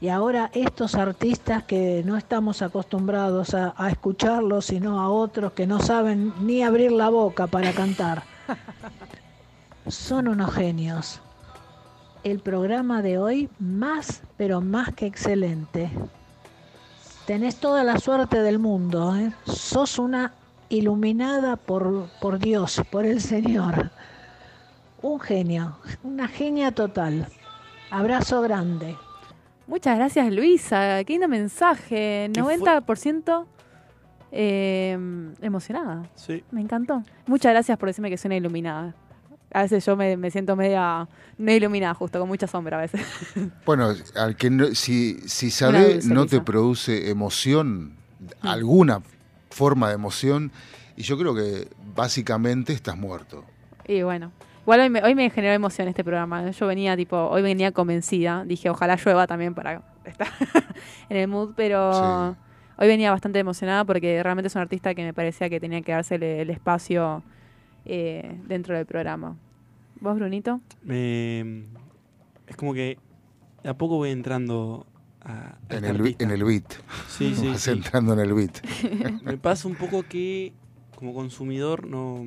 Y 0.00 0.08
ahora 0.08 0.50
estos 0.54 0.94
artistas 0.94 1.64
que 1.64 2.02
no 2.06 2.16
estamos 2.16 2.62
acostumbrados 2.62 3.54
a, 3.54 3.74
escucharlos, 3.90 4.66
sino 4.66 5.00
a 5.00 5.10
otros 5.10 5.52
que 5.52 5.66
no 5.66 5.80
saben 5.80 6.32
ni 6.40 6.62
abrir 6.62 6.92
la 6.92 7.10
boca 7.10 7.46
para 7.46 7.72
cantar, 7.72 8.22
son 9.86 10.28
unos 10.28 10.54
genios 10.54 11.20
el 12.22 12.40
programa 12.40 13.02
de 13.02 13.18
hoy 13.18 13.48
más, 13.58 14.22
pero 14.36 14.60
más 14.60 14.92
que 14.94 15.06
excelente. 15.06 15.90
Tenés 17.26 17.56
toda 17.56 17.84
la 17.84 17.98
suerte 17.98 18.42
del 18.42 18.58
mundo, 18.58 19.16
¿eh? 19.16 19.32
sos 19.46 19.98
una 19.98 20.32
iluminada 20.70 21.56
por, 21.56 22.08
por 22.20 22.38
Dios, 22.38 22.80
por 22.90 23.04
el 23.04 23.20
Señor. 23.20 23.90
Un 25.02 25.20
genio, 25.20 25.76
una 26.02 26.26
genia 26.28 26.72
total. 26.72 27.26
Abrazo 27.90 28.40
grande. 28.42 28.96
Muchas 29.66 29.96
gracias, 29.98 30.32
Luisa. 30.32 31.04
Qué 31.04 31.12
lindo 31.14 31.28
mensaje. 31.28 32.30
¿Qué 32.32 32.42
fue? 32.42 32.58
90% 32.58 33.44
eh, 34.32 34.98
emocionada. 35.40 36.08
Sí. 36.14 36.42
Me 36.50 36.60
encantó. 36.60 37.02
Muchas 37.26 37.52
gracias 37.52 37.78
por 37.78 37.88
decirme 37.88 38.10
que 38.10 38.16
soy 38.18 38.28
una 38.28 38.36
iluminada. 38.36 38.94
A 39.52 39.62
veces 39.62 39.84
yo 39.84 39.96
me, 39.96 40.16
me 40.16 40.30
siento 40.30 40.54
media 40.54 41.08
no 41.38 41.50
iluminada, 41.52 41.94
justo, 41.94 42.20
con 42.20 42.28
mucha 42.28 42.46
sombra 42.46 42.76
a 42.78 42.80
veces. 42.82 43.00
Bueno, 43.66 43.92
al 44.16 44.36
que 44.36 44.50
no- 44.50 44.74
si, 44.74 45.18
si 45.26 45.50
sabe 45.50 46.00
no 46.04 46.26
te 46.26 46.40
produce 46.40 47.10
emoción, 47.10 47.98
Mm. 48.42 48.46
alguna 48.46 49.00
forma 49.50 49.88
de 49.88 49.94
emoción, 49.94 50.50
y 50.96 51.02
yo 51.02 51.18
creo 51.18 51.34
que 51.34 51.68
básicamente 51.94 52.72
estás 52.72 52.96
muerto. 52.96 53.44
Y 53.86 54.02
bueno, 54.02 54.32
igual 54.62 54.80
hoy 54.80 54.90
me, 54.90 55.02
hoy 55.02 55.14
me 55.14 55.28
generó 55.30 55.52
emoción 55.54 55.88
este 55.88 56.04
programa. 56.04 56.50
Yo 56.50 56.66
venía 56.66 56.96
tipo, 56.96 57.16
hoy 57.16 57.42
venía 57.42 57.72
convencida. 57.72 58.44
Dije, 58.44 58.70
ojalá 58.70 58.96
llueva 58.96 59.26
también 59.26 59.54
para 59.54 59.82
estar 60.04 60.28
en 61.08 61.16
el 61.16 61.28
mood, 61.28 61.54
pero 61.56 61.92
Sí. 61.92 62.38
hoy 62.78 62.86
venía 62.88 63.10
bastante 63.10 63.38
emocionada 63.38 63.84
porque 63.84 64.22
realmente 64.22 64.46
es 64.48 64.54
un 64.54 64.60
artista 64.62 64.94
que 64.94 65.02
me 65.04 65.12
parecía 65.14 65.48
que 65.50 65.58
tenía 65.58 65.80
que 65.82 65.92
darse 65.92 66.14
el 66.16 66.50
espacio 66.50 67.22
eh, 67.84 68.38
dentro 68.46 68.76
del 68.76 68.86
programa. 68.86 69.36
¿Vos, 70.00 70.16
Brunito? 70.16 70.60
Es 72.46 72.56
como 72.56 72.74
que 72.74 72.98
a 73.64 73.74
poco 73.74 73.96
voy 73.96 74.10
entrando 74.10 74.86
a- 75.30 75.58
a 75.68 75.76
En 75.76 75.84
el, 75.84 76.16
en 76.18 76.30
el 76.30 76.44
beat. 76.44 76.64
Sí, 77.08 77.34
sí, 77.38 77.48
Vas 77.48 77.60
sí. 77.60 77.70
entrando 77.70 78.12
en 78.14 78.20
el 78.20 78.32
beat. 78.34 78.58
Me 79.22 79.36
pasa 79.38 79.68
un 79.68 79.74
poco 79.76 80.02
que 80.02 80.52
como 80.96 81.14
consumidor 81.14 81.86
no... 81.86 82.26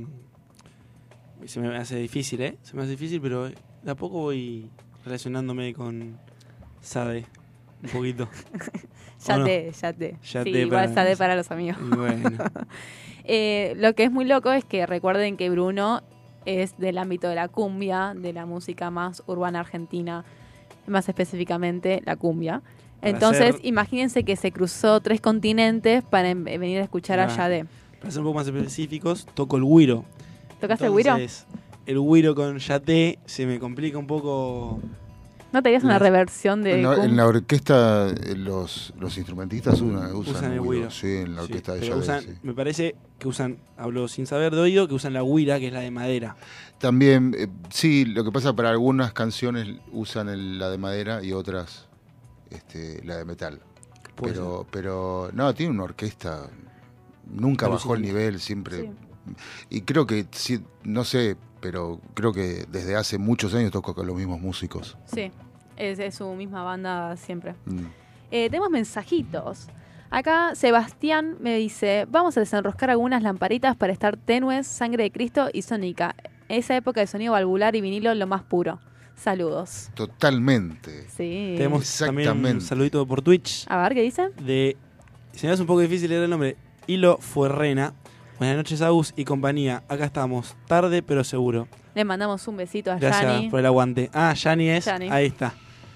Se 1.46 1.60
me 1.60 1.76
hace 1.76 1.98
difícil, 1.98 2.42
¿eh? 2.42 2.58
Se 2.64 2.76
me 2.76 2.84
hace 2.84 2.92
difícil, 2.92 3.20
pero 3.20 3.50
de 3.50 3.92
a 3.92 3.96
poco 3.96 4.20
voy 4.20 4.70
relacionándome 5.04 5.74
con 5.74 6.18
Sade. 6.82 7.26
Un 7.84 7.90
poquito. 7.90 8.30
Ya 9.26 9.42
te, 9.42 9.72
ya 9.72 9.94
te. 9.94 10.18
Ya 10.22 10.44
sí, 10.44 10.52
te 10.52 10.62
igual 10.64 10.84
para- 10.90 10.94
Sade 10.94 11.16
para 11.16 11.36
los 11.38 11.50
amigos. 11.50 11.78
Bueno. 11.96 12.30
Eh, 13.24 13.74
lo 13.78 13.94
que 13.96 14.04
es 14.04 14.12
muy 14.12 14.26
loco 14.26 14.52
es 14.52 14.66
que 14.66 14.86
recuerden 14.86 15.38
que 15.38 15.50
Bruno 15.50 16.02
es 16.46 16.78
del 16.78 16.98
ámbito 16.98 17.30
de 17.30 17.36
la 17.36 17.48
cumbia, 17.48 18.14
de 18.18 18.34
la 18.34 18.46
música 18.46 18.90
más 18.92 19.24
urbana 19.26 19.62
argentina, 19.62 20.26
más 20.88 21.08
específicamente 21.08 22.02
la 22.06 22.18
cumbia. 22.18 22.62
Entonces, 23.04 23.56
imagínense 23.64 24.24
que 24.24 24.36
se 24.36 24.52
cruzó 24.52 25.00
tres 25.02 25.20
continentes 25.22 26.04
para 26.04 26.30
em- 26.30 26.44
venir 26.44 26.80
a 26.80 26.84
escuchar 26.84 27.20
a. 27.20 27.28
Yadé. 27.36 27.66
Para 28.00 28.12
ser 28.12 28.20
un 28.22 28.26
poco 28.28 28.40
más 28.40 28.48
específicos, 28.48 29.26
toco 29.34 29.58
el 29.58 29.64
güiro. 29.64 30.06
¿Tocaste 30.60 30.86
el 30.86 30.92
güiro? 30.92 31.12
Entonces, 31.12 31.46
El 31.86 32.00
güiro 32.00 32.34
con 32.34 32.58
yate 32.60 33.20
se 33.26 33.46
me 33.46 33.60
complica 33.60 33.98
un 33.98 34.08
poco. 34.08 34.80
¿No 35.52 35.62
tenías 35.62 35.84
una 35.84 36.00
reversión 36.00 36.64
de 36.64 36.76
En 36.80 36.84
la, 36.84 36.96
cum- 36.96 37.04
en 37.04 37.16
la 37.18 37.28
orquesta, 37.28 38.10
eh, 38.10 38.36
los, 38.36 38.92
los 39.00 39.18
instrumentistas 39.18 39.82
usan, 39.82 40.16
usan, 40.16 40.36
Usan 40.36 40.54
el 40.54 40.62
güiro. 40.62 40.90
Sí, 40.90 41.08
en 41.18 41.36
la 41.36 41.42
Sí, 41.42 41.48
orquesta 41.52 41.74
de 41.76 41.82
Yadé, 41.88 42.00
usan- 42.00 42.22
sí. 42.24 42.30
Me 42.42 42.54
parece 42.54 42.96
que 43.20 43.28
usan, 43.28 43.58
hablo 43.78 44.08
sin 44.08 44.26
saber 44.26 44.56
de 44.56 44.62
oído, 44.62 44.88
que 44.88 44.96
usan 44.96 45.14
la 45.14 45.22
güira, 45.22 45.60
que 45.60 45.68
es 45.68 45.74
la 45.74 45.82
de 45.82 45.92
madera. 45.92 46.36
También, 46.80 47.36
eh, 47.38 47.48
sí, 47.70 48.06
lo 48.06 48.24
que 48.24 48.32
pasa 48.32 48.54
para 48.56 48.70
algunas 48.72 49.14
canciones 49.14 49.68
usan 49.92 50.30
el- 50.30 50.58
la 50.58 50.70
de 50.70 50.78
madera 50.80 51.22
y 51.24 51.34
otras 51.34 51.88
este, 52.54 53.04
la 53.04 53.18
de 53.18 53.26
metal. 53.26 53.60
Pero, 54.22 54.66
pero 54.70 55.30
no, 55.34 55.54
tiene 55.54 55.72
una 55.72 55.84
orquesta, 55.84 56.50
nunca 57.26 57.68
bajó 57.68 57.96
el 57.96 58.02
nivel, 58.02 58.40
siempre. 58.40 58.82
Sí. 58.82 58.92
Y 59.70 59.82
creo 59.82 60.06
que, 60.06 60.28
sí, 60.32 60.64
no 60.84 61.04
sé, 61.04 61.36
pero 61.62 62.00
creo 62.14 62.34
que 62.34 62.66
desde 62.70 62.96
hace 62.96 63.18
muchos 63.18 63.54
años 63.54 63.72
toco 63.72 63.96
con 63.96 64.06
los 64.06 64.16
mismos 64.16 64.40
músicos. 64.40 64.98
Sí, 65.06 65.32
es, 65.78 66.00
es 66.00 66.16
su 66.16 66.32
misma 66.34 66.64
banda 66.64 67.16
siempre. 67.18 67.56
Mm. 67.66 67.86
Eh, 68.32 68.50
tenemos 68.50 68.70
mensajitos. 68.70 69.68
Acá 70.10 70.54
Sebastián 70.54 71.38
me 71.40 71.56
dice, 71.56 72.06
vamos 72.10 72.38
a 72.38 72.42
desenroscar 72.42 72.92
algunas 72.92 73.24
lamparitas 73.24 73.76
para 73.76 73.94
estar 73.94 74.16
tenues, 74.18 74.68
sangre 74.68 75.04
de 75.04 75.12
Cristo 75.12 75.50
y 75.52 75.64
sónica. 75.64 76.16
Esa 76.50 76.76
época 76.76 77.00
de 77.02 77.08
sonido 77.08 77.34
valvular 77.34 77.76
y 77.76 77.82
vinilo 77.82 78.14
lo 78.14 78.28
más 78.28 78.44
puro. 78.44 78.80
Saludos. 79.16 79.90
Totalmente. 79.94 81.08
Sí. 81.16 81.54
Tenemos 81.58 81.98
también 81.98 82.30
un 82.56 82.62
saludito 82.62 83.06
por 83.06 83.22
Twitch 83.22 83.66
A 83.70 83.82
ver, 83.84 83.94
¿qué 83.94 84.02
dice? 84.02 84.30
de. 84.42 84.76
Se 85.34 85.48
me 85.48 85.54
hace 85.54 85.62
un 85.62 85.68
poco 85.68 85.80
difícil 85.80 86.10
leer 86.10 86.24
el 86.24 86.30
nombre. 86.30 86.58
Hilo 86.88 87.18
Fuerrena. 87.18 87.94
Buenas 88.38 88.58
noches, 88.58 88.82
Agus 88.82 89.14
y 89.16 89.24
compañía. 89.26 89.84
Acá 89.88 90.06
estamos. 90.06 90.56
Tarde, 90.68 91.02
pero 91.02 91.24
seguro. 91.24 91.68
Le 91.96 92.04
mandamos 92.04 92.48
un 92.48 92.58
besito 92.58 92.92
a 92.92 92.98
Gracias 92.98 93.24
Yani. 93.24 93.50
por 93.50 93.60
el 93.60 93.66
aguante. 93.66 94.10
Ah, 94.14 94.34
Yani 94.34 94.70
es. 94.70 94.88
Ahí 94.88 95.28
está. 95.28 95.54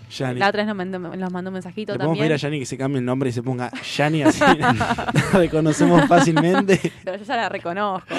Yani. 0.10 0.40
La 0.40 0.48
otra 0.48 0.60
vez 0.64 0.68
nos 0.68 0.76
mandó, 0.78 1.00
nos 1.00 1.32
mandó 1.32 1.50
un 1.50 1.56
mensajito 1.56 1.92
Le 1.94 1.98
podemos 2.00 2.18
pedir 2.18 2.32
a 2.34 2.38
Yani 2.38 2.60
que 2.60 2.66
se 2.66 2.78
cambie 2.78 3.00
el 3.00 3.06
nombre 3.06 3.30
y 3.30 3.34
se 3.34 3.44
ponga 3.44 3.70
Yani 3.98 4.24
así. 4.24 4.40
la 4.60 5.12
reconocemos 5.34 6.08
fácilmente. 6.08 6.80
Pero 7.04 7.18
yo 7.18 7.26
ya 7.26 7.36
la 7.36 7.50
reconozco. 7.50 8.16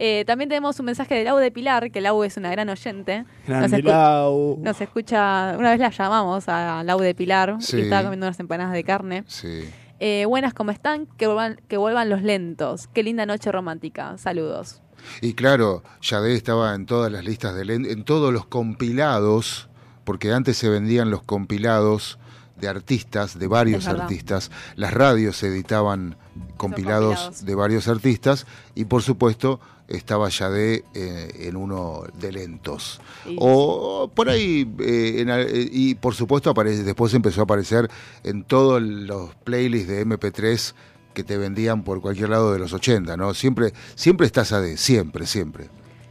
Eh, 0.00 0.22
también 0.26 0.48
tenemos 0.48 0.78
un 0.78 0.86
mensaje 0.86 1.16
de 1.16 1.24
Lau 1.24 1.38
de 1.38 1.50
Pilar, 1.50 1.90
que 1.90 2.00
Lau 2.00 2.22
es 2.22 2.36
una 2.36 2.50
gran 2.52 2.68
oyente. 2.68 3.24
Grande 3.48 3.82
Lau. 3.82 4.58
Nos 4.62 4.80
escucha, 4.80 5.56
una 5.58 5.70
vez 5.70 5.80
la 5.80 5.90
llamamos 5.90 6.48
a 6.48 6.84
Lau 6.84 7.00
de 7.00 7.14
Pilar 7.16 7.56
Sí. 7.60 7.78
y 7.78 7.80
estaba 7.80 8.02
comiendo 8.04 8.26
unas 8.26 8.38
empanadas 8.38 8.72
de 8.74 8.84
carne. 8.84 9.24
Sí. 9.26 9.68
Eh, 9.98 10.24
buenas, 10.26 10.54
¿cómo 10.54 10.70
están? 10.70 11.06
Que 11.16 11.26
vuelvan, 11.26 11.60
que 11.66 11.76
vuelvan 11.76 12.08
los 12.10 12.22
lentos. 12.22 12.86
Qué 12.94 13.02
linda 13.02 13.26
noche 13.26 13.50
romántica. 13.50 14.16
Saludos. 14.18 14.80
Y 15.20 15.34
claro, 15.34 15.82
Yadé 16.00 16.34
estaba 16.34 16.74
en 16.76 16.86
todas 16.86 17.10
las 17.10 17.24
listas 17.24 17.56
de 17.56 17.64
len- 17.64 17.84
en 17.90 18.04
todos 18.04 18.32
los 18.32 18.46
compilados, 18.46 19.68
porque 20.04 20.32
antes 20.32 20.56
se 20.56 20.68
vendían 20.68 21.10
los 21.10 21.22
compilados 21.24 22.18
de 22.56 22.68
artistas, 22.68 23.38
de 23.38 23.46
varios 23.48 23.86
artistas. 23.88 24.50
Las 24.76 24.92
radios 24.94 25.42
editaban 25.42 26.16
compilados, 26.56 27.14
compilados. 27.16 27.44
de 27.44 27.54
varios 27.54 27.88
artistas 27.88 28.46
y 28.74 28.84
por 28.86 29.02
supuesto 29.02 29.60
estaba 29.88 30.28
Yadé 30.28 30.84
eh, 30.94 31.28
en 31.48 31.56
uno 31.56 32.02
de 32.20 32.30
lentos. 32.32 33.00
O 33.38 34.10
por 34.14 34.28
ahí, 34.28 34.70
eh, 34.80 35.16
en 35.18 35.30
eh, 35.30 35.46
y 35.72 35.94
por 35.96 36.14
supuesto 36.14 36.50
aparece, 36.50 36.82
después 36.84 37.12
empezó 37.14 37.40
a 37.40 37.44
aparecer 37.44 37.88
en 38.22 38.44
todos 38.44 38.80
los 38.82 39.34
playlists 39.44 39.88
de 39.88 40.06
MP3 40.06 40.74
que 41.14 41.24
te 41.24 41.36
vendían 41.36 41.82
por 41.82 42.00
cualquier 42.00 42.28
lado 42.28 42.52
de 42.52 42.58
los 42.58 42.72
80, 42.72 43.16
¿no? 43.16 43.34
Siempre, 43.34 43.72
siempre 43.94 44.26
estás 44.26 44.52
AD, 44.52 44.76
siempre, 44.76 45.26
siempre. 45.26 45.68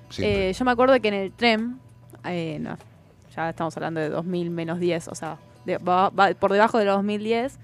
siempre. 0.09 0.49
Eh, 0.49 0.53
yo 0.53 0.65
me 0.65 0.71
acuerdo 0.71 0.99
que 0.99 1.07
en 1.07 1.13
el 1.13 1.31
tren, 1.31 1.79
eh, 2.25 2.57
no, 2.59 2.77
ya 3.35 3.49
estamos 3.51 3.77
hablando 3.77 3.99
de 4.01 4.09
2000 4.09 4.49
menos 4.49 4.79
10, 4.79 5.07
o 5.07 5.15
sea, 5.15 5.37
de- 5.65 5.77
va- 5.77 6.09
va- 6.09 6.33
por 6.33 6.51
debajo 6.51 6.77
de 6.77 6.85
los 6.85 6.95
2010, 6.95 7.57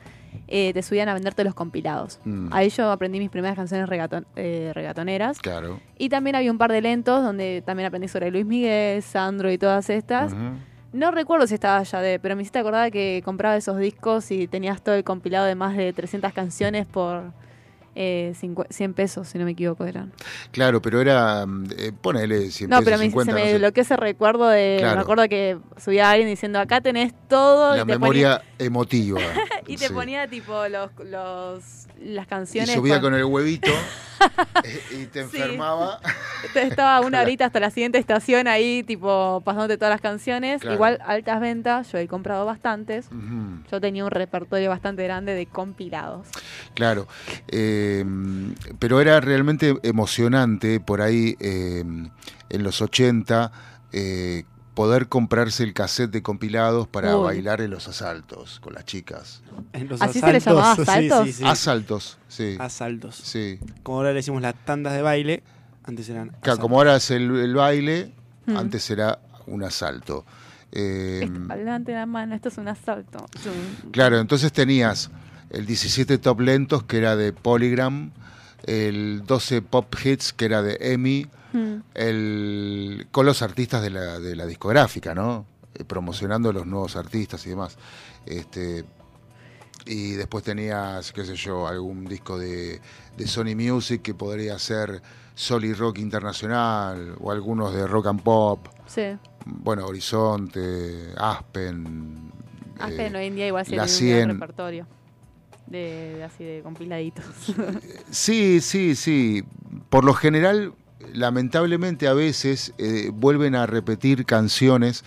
eh, 0.48 0.72
te 0.74 0.82
subían 0.84 1.10
a 1.10 1.14
venderte 1.14 1.44
los 1.44 1.54
compilados. 1.54 2.20
Mm, 2.26 2.50
Ahí 2.52 2.70
yo 2.70 2.92
aprendí 2.92 3.20
mis 3.20 3.30
primeras 3.30 3.56
canciones 3.56 3.88
regaton- 3.90 4.26
eh, 4.36 4.72
regatoneras. 4.74 5.40
claro. 5.40 5.80
Y 5.98 6.10
también 6.10 6.36
había 6.36 6.52
un 6.52 6.58
par 6.58 6.72
de 6.72 6.82
lentos 6.82 7.24
donde 7.24 7.64
también 7.66 7.88
aprendí 7.88 8.08
sobre 8.08 8.30
Luis 8.32 8.46
Miguel, 8.46 9.02
Sandro 9.02 9.52
y 9.52 9.58
todas 9.58 9.90
estas. 9.90 10.34
No 10.92 11.10
recuerdo 11.12 11.48
si 11.48 11.56
estaba 11.56 11.82
ya 11.82 12.02
de, 12.02 12.20
pero 12.20 12.36
me 12.36 12.44
hiciste 12.44 12.60
acordar 12.60 12.92
que 12.92 13.22
compraba 13.26 13.58
esos 13.58 13.78
discos 13.80 14.30
y 14.30 14.48
tenías 14.48 14.82
todo 14.84 14.94
el 14.96 15.04
compilado 15.04 15.46
de 15.48 15.56
más 15.56 15.76
de 15.76 15.92
300 15.92 16.32
canciones 16.34 16.86
por 16.86 17.32
eh, 17.96 18.34
cincu- 18.40 18.66
100 18.70 18.94
pesos, 18.94 19.28
si 19.28 19.38
no 19.38 19.46
me 19.46 19.52
equivoco 19.52 19.86
eran. 19.86 20.12
Claro, 20.52 20.82
pero 20.82 21.00
era, 21.02 21.46
mm, 21.46 21.66
eh, 21.78 21.92
ponele 22.00 22.50
100 22.52 22.70
No, 22.70 22.78
pesos, 22.78 22.86
pero 22.86 22.98
me, 22.98 23.04
50, 23.06 23.32
se 23.32 23.36
me 23.36 23.46
no 23.46 23.52
sé. 23.52 23.58
bloqueó 23.60 23.82
ese 23.84 23.98
recuerdo 23.98 24.48
de. 24.48 24.78
Claro. 24.80 24.96
Me 24.96 25.02
acuerdo 25.02 25.28
que 25.30 25.58
subía 25.78 26.08
a 26.08 26.12
alguien 26.12 26.30
diciendo: 26.30 26.60
Acá 26.60 26.82
tenés 26.82 27.14
todo. 27.28 27.76
La 27.76 27.84
y 27.84 27.86
te 27.86 27.92
memoria 27.94 28.42
emotiva. 28.60 29.20
ponía, 29.20 29.44
y 29.68 29.78
te 29.78 29.88
sí. 29.88 29.94
ponía 29.94 30.28
tipo 30.28 30.68
los, 30.68 30.90
los 31.06 31.88
las 32.04 32.26
Y 32.26 32.30
canciones. 32.30 32.74
subía 32.76 32.96
con- 32.96 33.12
con 33.12 33.16
el 33.16 33.26
huevito 33.26 33.72
eh, 34.64 34.82
y 34.92 35.06
te 35.08 35.28
Sí. 35.28 35.38
enfermaba. 35.38 36.00
Estaba 36.56 37.02
una 37.02 37.22
horita 37.22 37.46
hasta 37.46 37.60
la 37.60 37.70
siguiente 37.72 37.98
estación 37.98 38.48
ahí, 38.48 38.84
tipo, 38.84 39.42
pasándote 39.46 39.78
todas 39.78 39.92
las 39.94 40.02
canciones. 40.02 40.62
Claro. 40.62 40.76
Igual, 40.76 41.00
altas 41.06 41.40
ventas, 41.42 41.92
yo 41.92 41.98
he 41.98 42.08
comprado 42.08 42.46
bastantes. 42.46 43.08
Yo 43.72 43.82
tenía 43.82 44.04
un 44.06 44.12
repertorio 44.12 44.70
bastante 44.70 45.04
grande 45.04 45.34
de 45.34 45.46
compilados. 45.46 46.28
Claro, 46.74 47.08
eh, 47.48 48.06
pero 48.80 49.02
era 49.02 49.20
realmente 49.22 49.76
emocionante 49.84 50.80
por 50.80 51.02
ahí 51.02 51.36
eh, 51.40 51.84
en 52.50 52.64
los 52.64 52.82
80 52.82 53.52
eh, 53.92 54.44
poder 54.74 55.08
comprarse 55.08 55.64
el 55.64 55.74
cassette 55.74 56.10
de 56.12 56.22
compilados 56.24 56.88
para 56.88 57.16
Uy. 57.18 57.24
bailar 57.26 57.62
en 57.62 57.72
los 57.72 57.88
asaltos 57.88 58.60
con 58.60 58.74
las 58.74 58.86
chicas. 58.86 59.42
En 59.74 59.88
los 59.88 60.02
¿Así 60.02 60.20
se 60.20 60.32
le 60.34 60.40
llamaba 60.40 60.72
asaltos? 60.74 61.26
sí, 61.28 61.34
sí. 61.34 61.44
Asaltos, 61.46 62.18
sí. 62.28 62.58
Asaltos. 62.60 63.16
sí. 63.16 63.60
Como 63.84 63.98
ahora 64.00 64.10
le 64.10 64.16
decimos 64.16 64.42
las 64.42 64.56
tandas 64.66 64.94
de 64.94 65.02
baile, 65.02 65.44
antes 65.84 66.10
eran. 66.10 66.30
Claro, 66.30 66.40
asaltos. 66.42 66.60
como 66.60 66.78
ahora 66.78 66.96
es 66.96 67.12
el, 67.12 67.36
el 67.36 67.54
baile, 67.56 68.12
Mm. 68.46 68.58
antes 68.58 68.90
era 68.92 69.20
un 69.48 69.64
asalto. 69.64 70.26
Eh, 70.74 71.30
adelante 71.50 71.94
la 71.94 72.06
mano, 72.06 72.36
esto 72.36 72.50
es 72.50 72.58
un 72.58 72.68
asalto. 72.68 73.26
Claro, 73.92 74.20
entonces 74.20 74.52
tenías 74.52 75.12
el 75.50 75.66
17 75.66 76.18
Top 76.18 76.42
Lentos, 76.42 76.84
que 76.84 76.98
era 76.98 77.16
de 77.16 77.32
Polygram, 77.32 78.12
el 78.66 79.24
12 79.26 79.62
Pop 79.62 79.94
Hits, 80.04 80.34
que 80.34 80.44
era 80.46 80.62
de 80.62 80.78
EMI, 80.82 81.28
Mm. 81.54 81.76
el, 81.94 83.08
con 83.12 83.26
los 83.26 83.42
artistas 83.42 83.82
de 83.82 83.92
la, 83.92 84.20
de 84.20 84.36
la 84.36 84.46
discográfica, 84.46 85.14
¿no? 85.14 85.46
Eh, 85.76 85.84
promocionando 85.86 86.52
los 86.52 86.66
nuevos 86.66 86.96
artistas 86.96 87.46
y 87.46 87.50
demás. 87.50 87.78
Este, 88.26 88.84
y 89.86 90.14
después 90.14 90.44
tenías, 90.44 91.12
qué 91.12 91.26
sé 91.26 91.36
yo, 91.36 91.68
algún 91.68 92.06
disco 92.06 92.38
de, 92.38 92.82
de 93.18 93.28
Sony 93.28 93.56
Music 93.56 94.02
que 94.02 94.14
podría 94.14 94.58
ser 94.60 95.02
Solid 95.36 95.76
Rock 95.76 96.00
Internacional 96.00 97.16
o 97.20 97.32
algunos 97.32 97.74
de 97.74 97.88
Rock 97.88 98.08
and 98.08 98.22
Pop. 98.22 98.68
Sí. 98.86 99.18
Bueno, 99.46 99.86
Horizonte, 99.86 101.14
Aspen. 101.18 102.32
Aspen 102.80 103.16
eh, 103.16 103.20
hoy 103.20 103.26
en 103.26 103.36
día 103.36 103.48
igual 103.48 103.66
la 103.70 103.70
tiene 103.70 103.82
un 103.82 103.88
gran 103.88 103.90
100. 103.90 104.30
repertorio. 104.30 104.88
De, 105.68 106.16
de 106.18 106.24
así 106.24 106.44
de 106.44 106.62
compiladitos. 106.62 107.26
Sí, 108.12 108.62
sí, 108.62 108.96
sí. 108.96 109.44
Por 109.90 110.04
lo 110.04 110.14
general, 110.14 110.74
lamentablemente 111.14 112.08
a 112.08 112.14
veces 112.14 112.74
eh, 112.78 113.10
vuelven 113.14 113.56
a 113.56 113.66
repetir 113.66 114.26
canciones 114.26 115.04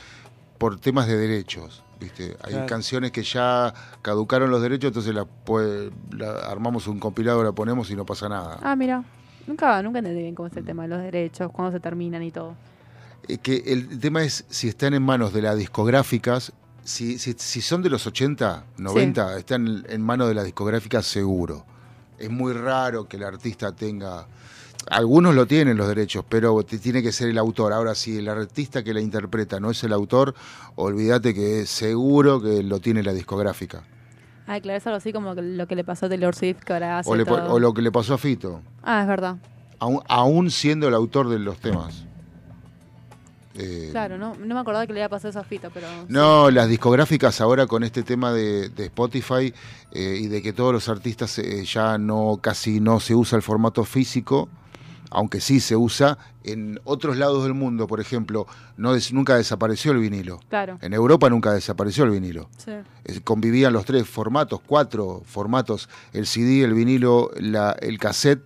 por 0.59 0.79
temas 0.81 1.07
de 1.07 1.17
derechos. 1.17 1.83
¿viste? 2.01 2.37
Hay 2.43 2.53
Claro. 2.53 2.67
canciones 2.67 3.11
que 3.11 3.23
ya 3.23 3.73
caducaron 4.03 4.51
los 4.51 4.61
derechos, 4.61 4.89
entonces 4.89 5.15
la, 5.15 5.25
pue- 5.25 5.91
la- 6.11 6.41
armamos 6.51 6.87
un 6.87 6.99
compilado, 6.99 7.43
la 7.43 7.53
ponemos 7.53 7.91
y 7.91 7.97
no 7.97 8.05
pasa 8.05 8.29
nada. 8.29 8.59
ah, 8.63 8.77
mira. 8.77 9.03
Nunca, 9.47 9.81
nunca 9.81 10.01
entendí 10.01 10.23
bien 10.23 10.35
cómo 10.35 10.49
es 10.49 10.57
el 10.57 10.65
tema 10.65 10.83
de 10.83 10.89
los 10.89 11.01
derechos, 11.01 11.51
cuándo 11.53 11.73
se 11.73 11.79
terminan 11.81 12.23
y 12.23 12.33
todo. 12.33 12.55
Eh, 13.29 13.39
que 13.39 13.63
el 13.67 14.01
tema 14.01 14.23
es 14.25 14.45
si 14.49 14.69
están 14.69 14.93
en 14.93 15.03
manos 15.05 15.33
de 15.33 15.41
las 15.41 15.57
discográficas, 15.57 16.53
si, 16.85 17.19
si, 17.19 17.33
si 17.39 17.61
son 17.63 17.81
de 17.81 17.89
los 17.91 18.07
80, 18.07 18.65
90, 18.77 19.39
están 19.39 19.85
en 19.89 20.03
manos 20.03 20.29
de 20.29 20.35
la 20.35 20.43
discográfica 20.43 21.01
seguro. 21.01 21.65
Es 22.19 22.29
muy 22.31 22.53
raro 22.55 23.09
que 23.09 23.17
el 23.17 23.23
artista 23.25 23.73
tenga... 23.73 24.27
Algunos 24.91 25.35
lo 25.35 25.47
tienen 25.47 25.77
los 25.77 25.89
derechos, 25.89 26.25
pero 26.29 26.63
tiene 26.63 27.03
que 27.03 27.11
ser 27.13 27.29
el 27.29 27.39
autor. 27.39 27.73
Ahora, 27.73 27.95
si 27.95 28.19
el 28.19 28.29
artista 28.29 28.85
que 28.85 28.95
la 28.95 29.01
interpreta 29.01 29.59
no 29.59 29.71
es 29.71 29.83
el 29.85 29.93
autor, 29.93 30.35
olvídate 30.77 31.35
que 31.35 31.61
es 31.63 31.71
seguro 31.71 32.41
que 32.41 32.63
lo 32.63 32.79
tiene 32.81 33.03
la 33.03 33.13
discográfica. 33.13 33.83
Ay, 34.47 34.61
claro, 34.61 34.79
es 34.79 34.87
algo 34.87 34.97
así 34.99 35.13
como 35.13 35.35
lo 35.35 35.67
que 35.67 35.75
le 35.75 35.83
pasó 35.83 36.07
a 36.07 36.09
Taylor 36.09 36.35
Swift, 36.37 36.59
que 36.61 36.73
ahora 36.73 36.99
hace 37.01 37.11
O, 37.11 37.17
le 37.17 37.27
po- 37.27 37.37
todo. 37.37 37.53
o 37.55 37.59
lo 37.59 37.75
que 37.75 37.83
le 37.83 37.91
pasó 37.91 38.15
a 38.15 38.19
Fito, 38.19 38.61
Ah, 38.85 39.03
es 39.03 39.09
verdad. 39.09 39.37
aún, 39.81 40.01
aún 40.09 40.51
siendo 40.53 40.87
el 40.87 40.95
autor 40.95 41.29
de 41.31 41.41
los 41.41 41.59
temas. 41.59 42.05
Eh, 43.59 43.89
Claro, 43.91 44.19
no, 44.19 44.35
no 44.37 44.55
me 44.55 44.61
acordaba 44.61 44.87
que 44.87 44.93
le 44.93 45.01
había 45.01 45.09
pasado 45.09 45.31
eso 45.31 45.41
a 45.41 45.45
Fito, 45.45 45.71
pero... 45.73 45.89
No, 46.09 46.51
las 46.51 46.69
discográficas 46.69 47.41
ahora 47.41 47.67
con 47.67 47.83
este 47.83 48.03
tema 48.03 48.31
de, 48.33 48.69
de 48.69 48.85
Spotify 48.85 49.53
eh, 49.93 50.19
y 50.21 50.27
de 50.29 50.43
que 50.43 50.53
todos 50.53 50.73
los 50.75 50.89
artistas 50.91 51.39
eh, 51.39 51.65
ya 51.65 51.97
no 51.99 52.39
casi 52.43 52.81
no 52.81 53.01
se 53.01 53.15
usa 53.15 53.37
el 53.37 53.43
formato 53.43 53.85
físico, 53.85 54.49
aunque 55.11 55.41
sí 55.41 55.61
se 55.61 55.77
usa 55.77 56.19
en 56.45 56.81
otros 56.85 57.17
lados 57.17 57.45
del 57.45 57.55
mundo, 57.55 57.87
por 57.87 58.01
ejemplo, 58.01 58.47
no 58.77 58.93
des- 58.93 59.13
nunca 59.13 59.37
desapareció 59.37 59.93
el 59.93 59.99
vinilo. 59.99 60.41
Claro, 60.49 60.79
En 60.83 60.93
Europa 60.95 61.29
nunca 61.31 61.53
desapareció 61.53 62.05
el 62.05 62.11
vinilo. 62.11 62.49
sí. 62.59 62.73
Convivían 63.25 63.73
los 63.73 63.85
tres 63.85 64.09
formatos, 64.09 64.61
cuatro 64.67 65.23
formatos, 65.25 65.89
el 66.13 66.27
CD, 66.27 66.63
el 66.65 66.75
vinilo, 66.75 67.31
la- 67.39 67.77
el 67.81 67.99
cassette, 67.99 68.43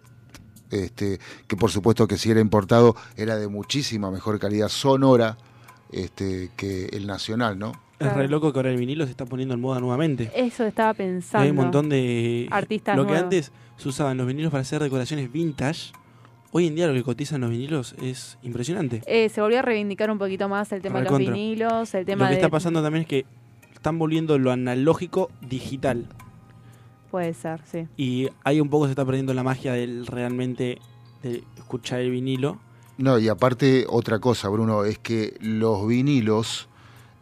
este, 0.70 1.18
que 1.48 1.56
por 1.56 1.70
supuesto 1.70 2.06
que 2.06 2.16
si 2.16 2.30
era 2.30 2.40
importado 2.40 2.94
era 3.16 3.36
de 3.36 3.48
muchísima 3.48 4.10
mejor 4.10 4.38
calidad 4.38 4.68
sonora 4.68 5.36
este, 5.92 6.50
que 6.56 6.86
el 6.92 7.06
nacional, 7.06 7.58
¿no? 7.58 7.72
Es 7.98 8.12
re 8.14 8.28
loco 8.28 8.52
que 8.52 8.58
ahora 8.60 8.70
el 8.70 8.78
vinilo 8.78 9.04
se 9.04 9.10
está 9.10 9.26
poniendo 9.26 9.54
en 9.54 9.60
moda 9.60 9.78
nuevamente. 9.80 10.30
Eso 10.34 10.64
estaba 10.64 10.94
pensando. 10.94 11.42
Hay 11.44 11.50
un 11.50 11.56
montón 11.56 11.88
de 11.90 12.48
Artistas 12.50 12.96
Lo 12.96 13.06
que 13.06 13.14
antes 13.16 13.52
se 13.76 13.88
usaban 13.88 14.16
los 14.16 14.26
vinilos 14.26 14.50
para 14.52 14.62
hacer 14.62 14.82
decoraciones 14.82 15.30
vintage, 15.30 15.92
hoy 16.52 16.66
en 16.66 16.74
día 16.74 16.86
lo 16.86 16.94
que 16.94 17.02
cotizan 17.02 17.40
los 17.40 17.50
vinilos 17.50 17.94
es 18.02 18.38
impresionante. 18.42 19.02
Eh, 19.06 19.28
se 19.28 19.40
volvió 19.40 19.60
a 19.60 19.62
reivindicar 19.62 20.10
un 20.10 20.18
poquito 20.18 20.48
más 20.48 20.72
el 20.72 20.82
tema 20.82 21.00
de 21.00 21.10
los 21.10 21.18
vinilos, 21.18 21.94
el 21.94 22.04
tema 22.04 22.24
Lo 22.24 22.28
que 22.28 22.34
de... 22.34 22.40
está 22.40 22.48
pasando 22.48 22.82
también 22.82 23.02
es 23.02 23.08
que 23.08 23.26
están 23.72 23.98
volviendo 23.98 24.38
lo 24.38 24.50
analógico 24.50 25.30
digital 25.40 26.06
Puede 27.10 27.34
ser, 27.34 27.60
sí. 27.64 27.88
y 27.96 28.28
ahí 28.44 28.60
un 28.60 28.68
poco 28.68 28.84
se 28.84 28.90
está 28.90 29.04
perdiendo 29.04 29.34
la 29.34 29.42
magia 29.42 29.72
del 29.72 30.06
realmente 30.06 30.78
de 31.22 31.42
escuchar 31.56 32.00
el 32.00 32.10
vinilo. 32.10 32.58
No, 32.98 33.18
y 33.18 33.28
aparte 33.28 33.86
otra 33.88 34.18
cosa, 34.18 34.48
Bruno, 34.48 34.84
es 34.84 34.98
que 34.98 35.36
los 35.40 35.86
vinilos 35.88 36.68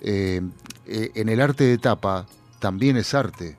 eh, 0.00 0.42
eh, 0.86 1.10
en 1.14 1.28
el 1.28 1.40
arte 1.40 1.64
de 1.64 1.78
tapa 1.78 2.26
también 2.58 2.96
es 2.96 3.14
arte. 3.14 3.56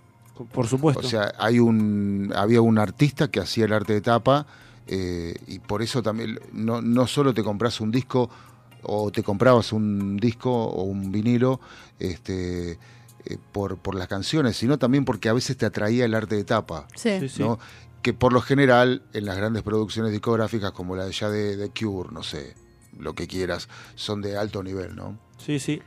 Por 0.53 0.67
supuesto. 0.67 1.05
O 1.05 1.09
sea, 1.09 1.33
hay 1.37 1.59
un, 1.59 2.31
había 2.35 2.61
un 2.61 2.77
artista 2.77 3.29
que 3.29 3.39
hacía 3.39 3.65
el 3.65 3.73
arte 3.73 3.93
de 3.93 4.01
tapa 4.01 4.45
eh, 4.91 5.35
y 5.47 5.59
por 5.59 5.81
eso 5.83 6.01
también 6.01 6.39
no, 6.51 6.81
no 6.81 7.05
solo 7.07 7.33
te 7.33 7.43
compras 7.43 7.79
un 7.79 7.91
disco 7.91 8.29
o 8.81 9.11
te 9.11 9.21
comprabas 9.23 9.71
un 9.71 10.17
disco 10.17 10.51
o 10.51 10.83
un 10.83 11.11
vinilo 11.11 11.59
este, 11.99 12.71
eh, 12.71 12.77
por, 13.51 13.77
por 13.77 13.93
las 13.95 14.07
canciones, 14.07 14.57
sino 14.57 14.77
también 14.79 15.05
porque 15.05 15.29
a 15.29 15.33
veces 15.33 15.55
te 15.57 15.65
atraía 15.65 16.05
el 16.05 16.15
arte 16.15 16.35
de 16.35 16.43
tapa. 16.43 16.87
Sí. 16.95 17.19
Sí, 17.19 17.29
sí. 17.29 17.41
¿no? 17.43 17.59
Que 18.01 18.13
por 18.13 18.31
lo 18.33 18.41
general 18.41 19.03
en 19.13 19.25
las 19.25 19.37
grandes 19.37 19.61
producciones 19.63 20.11
discográficas 20.11 20.71
como 20.71 20.95
la 20.95 21.05
de 21.05 21.11
ya 21.11 21.29
de, 21.29 21.57
de 21.57 21.69
Cure, 21.69 22.09
no 22.11 22.23
sé, 22.23 22.55
lo 22.97 23.13
que 23.13 23.27
quieras, 23.27 23.67
son 23.95 24.21
de 24.21 24.37
alto 24.37 24.63
nivel, 24.63 24.95
¿no? 24.95 25.19
Sí, 25.37 25.59
sí. 25.59 25.81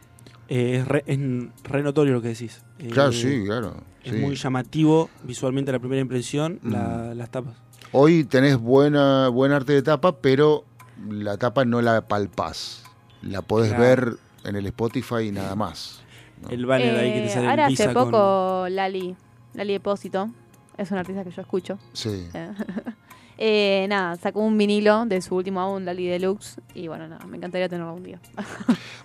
Eh, 0.49 0.77
es, 0.81 0.87
re, 0.89 1.03
es 1.07 1.19
re 1.65 1.83
notorio 1.83 2.13
lo 2.13 2.21
que 2.23 2.29
decís. 2.29 2.61
Eh, 2.79 2.89
Claro, 2.89 3.13
sí, 3.13 3.43
claro. 3.47 3.83
Es 4.05 4.13
muy 4.21 4.35
llamativo 4.37 5.09
visualmente 5.25 5.73
la 5.73 5.79
primera 5.79 6.03
impresión, 6.03 6.59
la- 6.63 7.13
Mm. 7.15 7.17
las 7.17 7.31
tapas. 7.31 7.57
Hoy 7.93 8.25
tenés 8.25 8.57
buena, 8.59 9.29
buen 9.29 9.53
arte 9.53 9.73
de 9.75 9.83
tapa, 9.83 10.17
pero 10.21 10.65
la 11.09 11.37
tapa 11.37 11.65
no 11.65 11.83
la 11.83 12.01
palpás. 12.03 12.85
La 13.23 13.43
podés 13.43 13.69
Claro. 13.75 13.83
ver 13.83 14.17
en 14.45 14.57
el 14.57 14.67
Spotify 14.67 15.25
y 15.29 15.33
nada 15.33 15.55
más. 15.55 16.01
¿no? 16.41 16.49
El 16.49 16.67
banner 16.67 16.97
ahí 16.97 17.13
que 17.13 17.21
te 17.21 17.27
Eh, 17.27 17.31
sale 17.31 17.49
ahora 17.49 17.67
hace 17.67 17.93
con- 17.93 18.11
poco 18.11 18.67
Lali, 18.69 19.15
Lali 19.55 19.73
Depósito, 19.75 20.31
es 20.77 20.91
una 20.91 21.01
artista 21.01 21.23
que 21.25 21.31
yo 21.31 21.43
escucho. 21.43 21.79
Sí. 21.93 22.29
Eh, 23.45 23.87
nada, 23.89 24.15
sacó 24.17 24.41
un 24.41 24.57
vinilo 24.57 25.05
de 25.07 25.21
su 25.21 25.35
último 25.35 25.61
álbum, 25.61 25.83
Lali 25.83 26.07
Deluxe, 26.07 26.61
y 26.75 26.87
bueno, 26.87 27.09
nada, 27.09 27.25
me 27.27 27.39
encantaría 27.39 27.69
tenerlo 27.69 27.89
algún 27.89 28.05
día. 28.05 28.21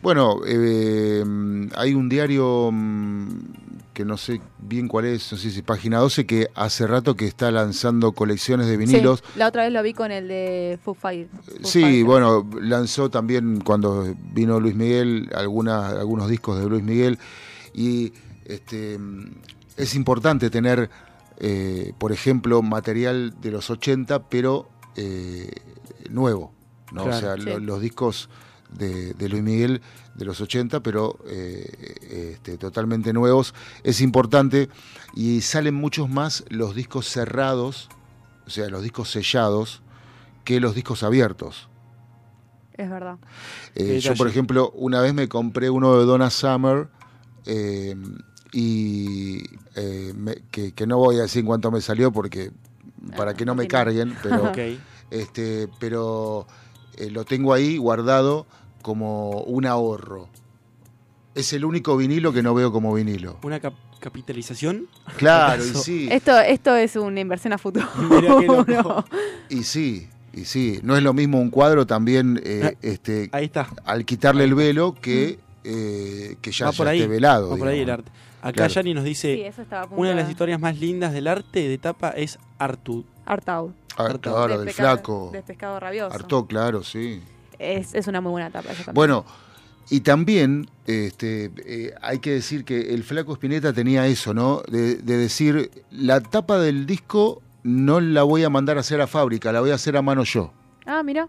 Bueno, 0.03 0.41
eh, 0.45 1.23
hay 1.75 1.93
un 1.95 2.07
diario 2.07 2.69
mm, 2.71 3.39
que 3.97 4.05
no 4.05 4.15
sé 4.15 4.39
bien 4.59 4.87
cuál 4.87 5.05
es, 5.05 5.31
no 5.31 5.39
sé 5.39 5.49
si 5.49 5.63
página 5.63 5.97
12, 5.97 6.27
que 6.27 6.51
hace 6.53 6.85
rato 6.85 7.15
que 7.15 7.25
está 7.25 7.49
lanzando 7.49 8.11
colecciones 8.11 8.67
de 8.67 8.77
vinilos. 8.77 9.23
Sí, 9.25 9.39
la 9.39 9.47
otra 9.47 9.63
vez 9.63 9.73
lo 9.73 9.81
vi 9.81 9.93
con 9.93 10.11
el 10.11 10.27
de 10.27 10.77
Foo 10.83 10.93
Fight- 10.93 11.27
Foo 11.31 11.55
Sí, 11.63 11.81
Fighters. 11.81 12.05
bueno, 12.05 12.47
lanzó 12.61 13.09
también 13.09 13.59
cuando 13.61 14.13
vino 14.35 14.59
Luis 14.59 14.75
Miguel 14.75 15.31
algunas, 15.33 15.93
algunos 15.93 16.29
discos 16.29 16.59
de 16.59 16.69
Luis 16.69 16.83
Miguel 16.83 17.17
y 17.73 18.13
este 18.45 18.99
es 19.77 19.95
importante 19.95 20.51
tener, 20.51 20.91
eh, 21.39 21.93
por 21.97 22.11
ejemplo, 22.11 22.61
material 22.61 23.33
de 23.41 23.49
los 23.49 23.71
80, 23.71 24.29
pero 24.29 24.69
eh, 24.95 25.49
nuevo, 26.11 26.53
¿no? 26.91 27.05
Claro. 27.05 27.17
O 27.17 27.19
sea, 27.19 27.35
Sí. 27.35 27.41
lo- 27.49 27.59
los 27.59 27.81
discos 27.81 28.29
de, 28.77 29.13
de 29.13 29.29
Luis 29.29 29.43
Miguel 29.43 29.81
de 30.15 30.25
los 30.25 30.39
80, 30.41 30.81
pero 30.81 31.17
eh, 31.27 32.33
este, 32.35 32.57
totalmente 32.57 33.13
nuevos, 33.13 33.53
es 33.83 34.01
importante 34.01 34.69
y 35.15 35.41
salen 35.41 35.75
muchos 35.75 36.09
más 36.09 36.43
los 36.49 36.75
discos 36.75 37.07
cerrados, 37.07 37.89
o 38.45 38.49
sea, 38.49 38.69
los 38.69 38.81
discos 38.83 39.11
sellados, 39.11 39.81
que 40.43 40.59
los 40.59 40.73
discos 40.75 41.03
abiertos. 41.03 41.69
Es 42.75 42.89
verdad. 42.89 43.17
Eh, 43.75 43.99
yo, 43.99 44.11
por 44.17 44.27
ejemplo, 44.27 44.71
una 44.75 45.01
vez 45.01 45.13
me 45.13 45.27
compré 45.27 45.69
uno 45.69 45.97
de 45.97 46.05
Donna 46.05 46.29
Summer 46.29 46.87
eh, 47.45 47.95
y 48.51 49.41
eh, 49.75 50.13
me- 50.15 50.41
que, 50.51 50.73
que 50.73 50.87
no 50.87 50.97
voy 50.97 51.17
a 51.17 51.23
decir 51.23 51.41
en 51.41 51.47
cuánto 51.47 51.71
me 51.71 51.81
salió 51.81 52.11
porque 52.11 52.51
para 53.15 53.33
que 53.33 53.45
no 53.45 53.55
me 53.55 53.63
carguen, 53.67 54.15
pero, 54.23 54.45
este, 55.11 55.67
pero 55.79 56.47
eh, 56.97 57.09
lo 57.09 57.25
tengo 57.25 57.53
ahí 57.53 57.77
guardado 57.77 58.45
como 58.87 59.41
un 59.41 59.65
ahorro. 59.65 60.29
Es 61.35 61.51
el 61.51 61.65
único 61.65 61.97
vinilo 61.97 62.31
que 62.31 62.41
no 62.41 62.53
veo 62.53 62.71
como 62.71 62.93
vinilo. 62.93 63.37
Una 63.43 63.59
cap- 63.59 63.73
capitalización. 63.99 64.87
Claro, 65.17 65.61
y 65.63 65.67
sí, 65.75 66.07
Esto, 66.09 66.39
esto 66.39 66.73
es 66.75 66.95
una 66.95 67.19
inversión 67.19 67.51
a 67.51 67.57
futuro. 67.57 67.85
Mirá 68.09 68.37
qué 68.39 68.47
loco. 68.47 69.03
y 69.49 69.63
sí, 69.63 70.07
y 70.33 70.45
sí. 70.45 70.79
No 70.83 70.95
es 70.95 71.03
lo 71.03 71.13
mismo 71.13 71.37
un 71.39 71.49
cuadro 71.49 71.85
también, 71.85 72.41
eh, 72.45 72.61
Ah, 72.73 72.77
este, 72.81 73.29
Ahí 73.33 73.45
está. 73.45 73.67
al 73.83 74.05
quitarle 74.05 74.45
el 74.45 74.55
velo 74.55 74.95
que, 74.99 75.37
eh, 75.65 76.37
que 76.41 76.51
ya, 76.51 76.67
Va 76.67 76.71
ya 76.71 76.77
por 76.77 76.87
ahí. 76.87 76.99
esté 76.99 77.09
velado. 77.09 77.49
Va 77.49 77.57
por 77.57 77.67
ahí 77.67 77.81
el 77.81 77.89
arte. 77.89 78.09
Acá 78.41 78.53
Claro. 78.53 78.73
Yani 78.75 78.93
nos 78.93 79.03
dice, 79.03 79.51
Sí, 79.53 79.63
una 79.91 80.09
de 80.11 80.15
las 80.15 80.29
historias 80.29 80.59
más 80.61 80.79
lindas 80.79 81.11
del 81.11 81.27
arte 81.27 81.67
de 81.67 81.77
tapa 81.77 82.11
es 82.11 82.39
Artud. 82.57 83.03
Artaud. 83.25 83.71
Harto. 83.97 84.31
claro, 84.31 84.59
del 84.59 84.69
flaco. 84.71 85.29
Del 85.33 85.43
pescado 85.43 85.79
rabioso. 85.79 86.15
Harto, 86.15 86.45
claro, 86.47 86.83
sí. 86.83 87.21
Es, 87.59 87.93
es 87.93 88.07
una 88.07 88.21
muy 88.21 88.31
buena 88.31 88.49
tapa. 88.49 88.71
esa 88.71 88.85
también. 88.85 88.95
Bueno, 88.95 89.25
y 89.89 90.01
también 90.01 90.69
este, 90.85 91.51
eh, 91.65 91.93
hay 92.01 92.19
que 92.19 92.31
decir 92.31 92.65
que 92.65 92.93
el 92.93 93.03
flaco 93.03 93.33
Spinetta 93.33 93.71
tenía 93.73 94.05
eso, 94.07 94.33
¿no? 94.33 94.61
De, 94.69 94.95
de 94.95 95.17
decir, 95.17 95.71
la 95.91 96.19
tapa 96.19 96.59
del 96.59 96.85
disco 96.85 97.41
no 97.63 97.99
la 97.99 98.23
voy 98.23 98.43
a 98.43 98.49
mandar 98.49 98.77
a 98.77 98.81
hacer 98.81 99.01
a 99.01 99.07
fábrica, 99.07 99.51
la 99.51 99.61
voy 99.61 99.71
a 99.71 99.75
hacer 99.75 99.97
a 99.97 100.01
mano 100.01 100.23
yo. 100.23 100.53
Ah, 100.85 101.03
mira. 101.03 101.27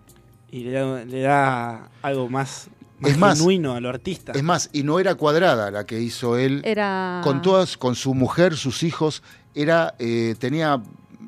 Y 0.51 0.65
le 0.65 0.71
da, 0.73 1.05
le 1.05 1.21
da 1.21 1.89
algo 2.01 2.29
más, 2.29 2.69
más 3.01 3.11
Es 3.11 3.19
más, 3.19 3.39
genuino 3.39 3.75
a 3.75 3.81
lo 3.81 3.89
artista. 3.89 4.33
Es 4.33 4.43
más, 4.43 4.71
y 4.73 4.83
no 4.83 4.99
era 4.99 5.15
cuadrada 5.15 5.71
la 5.71 5.85
que 5.85 6.01
hizo 6.01 6.37
él. 6.37 6.63
Era. 6.65 7.21
Con 7.23 7.43
todas, 7.43 7.77
con 7.77 7.95
su 7.95 8.15
mujer, 8.15 8.57
sus 8.57 8.83
hijos, 8.83 9.23
era, 9.55 9.95
eh, 9.99 10.37
tenía 10.39 10.81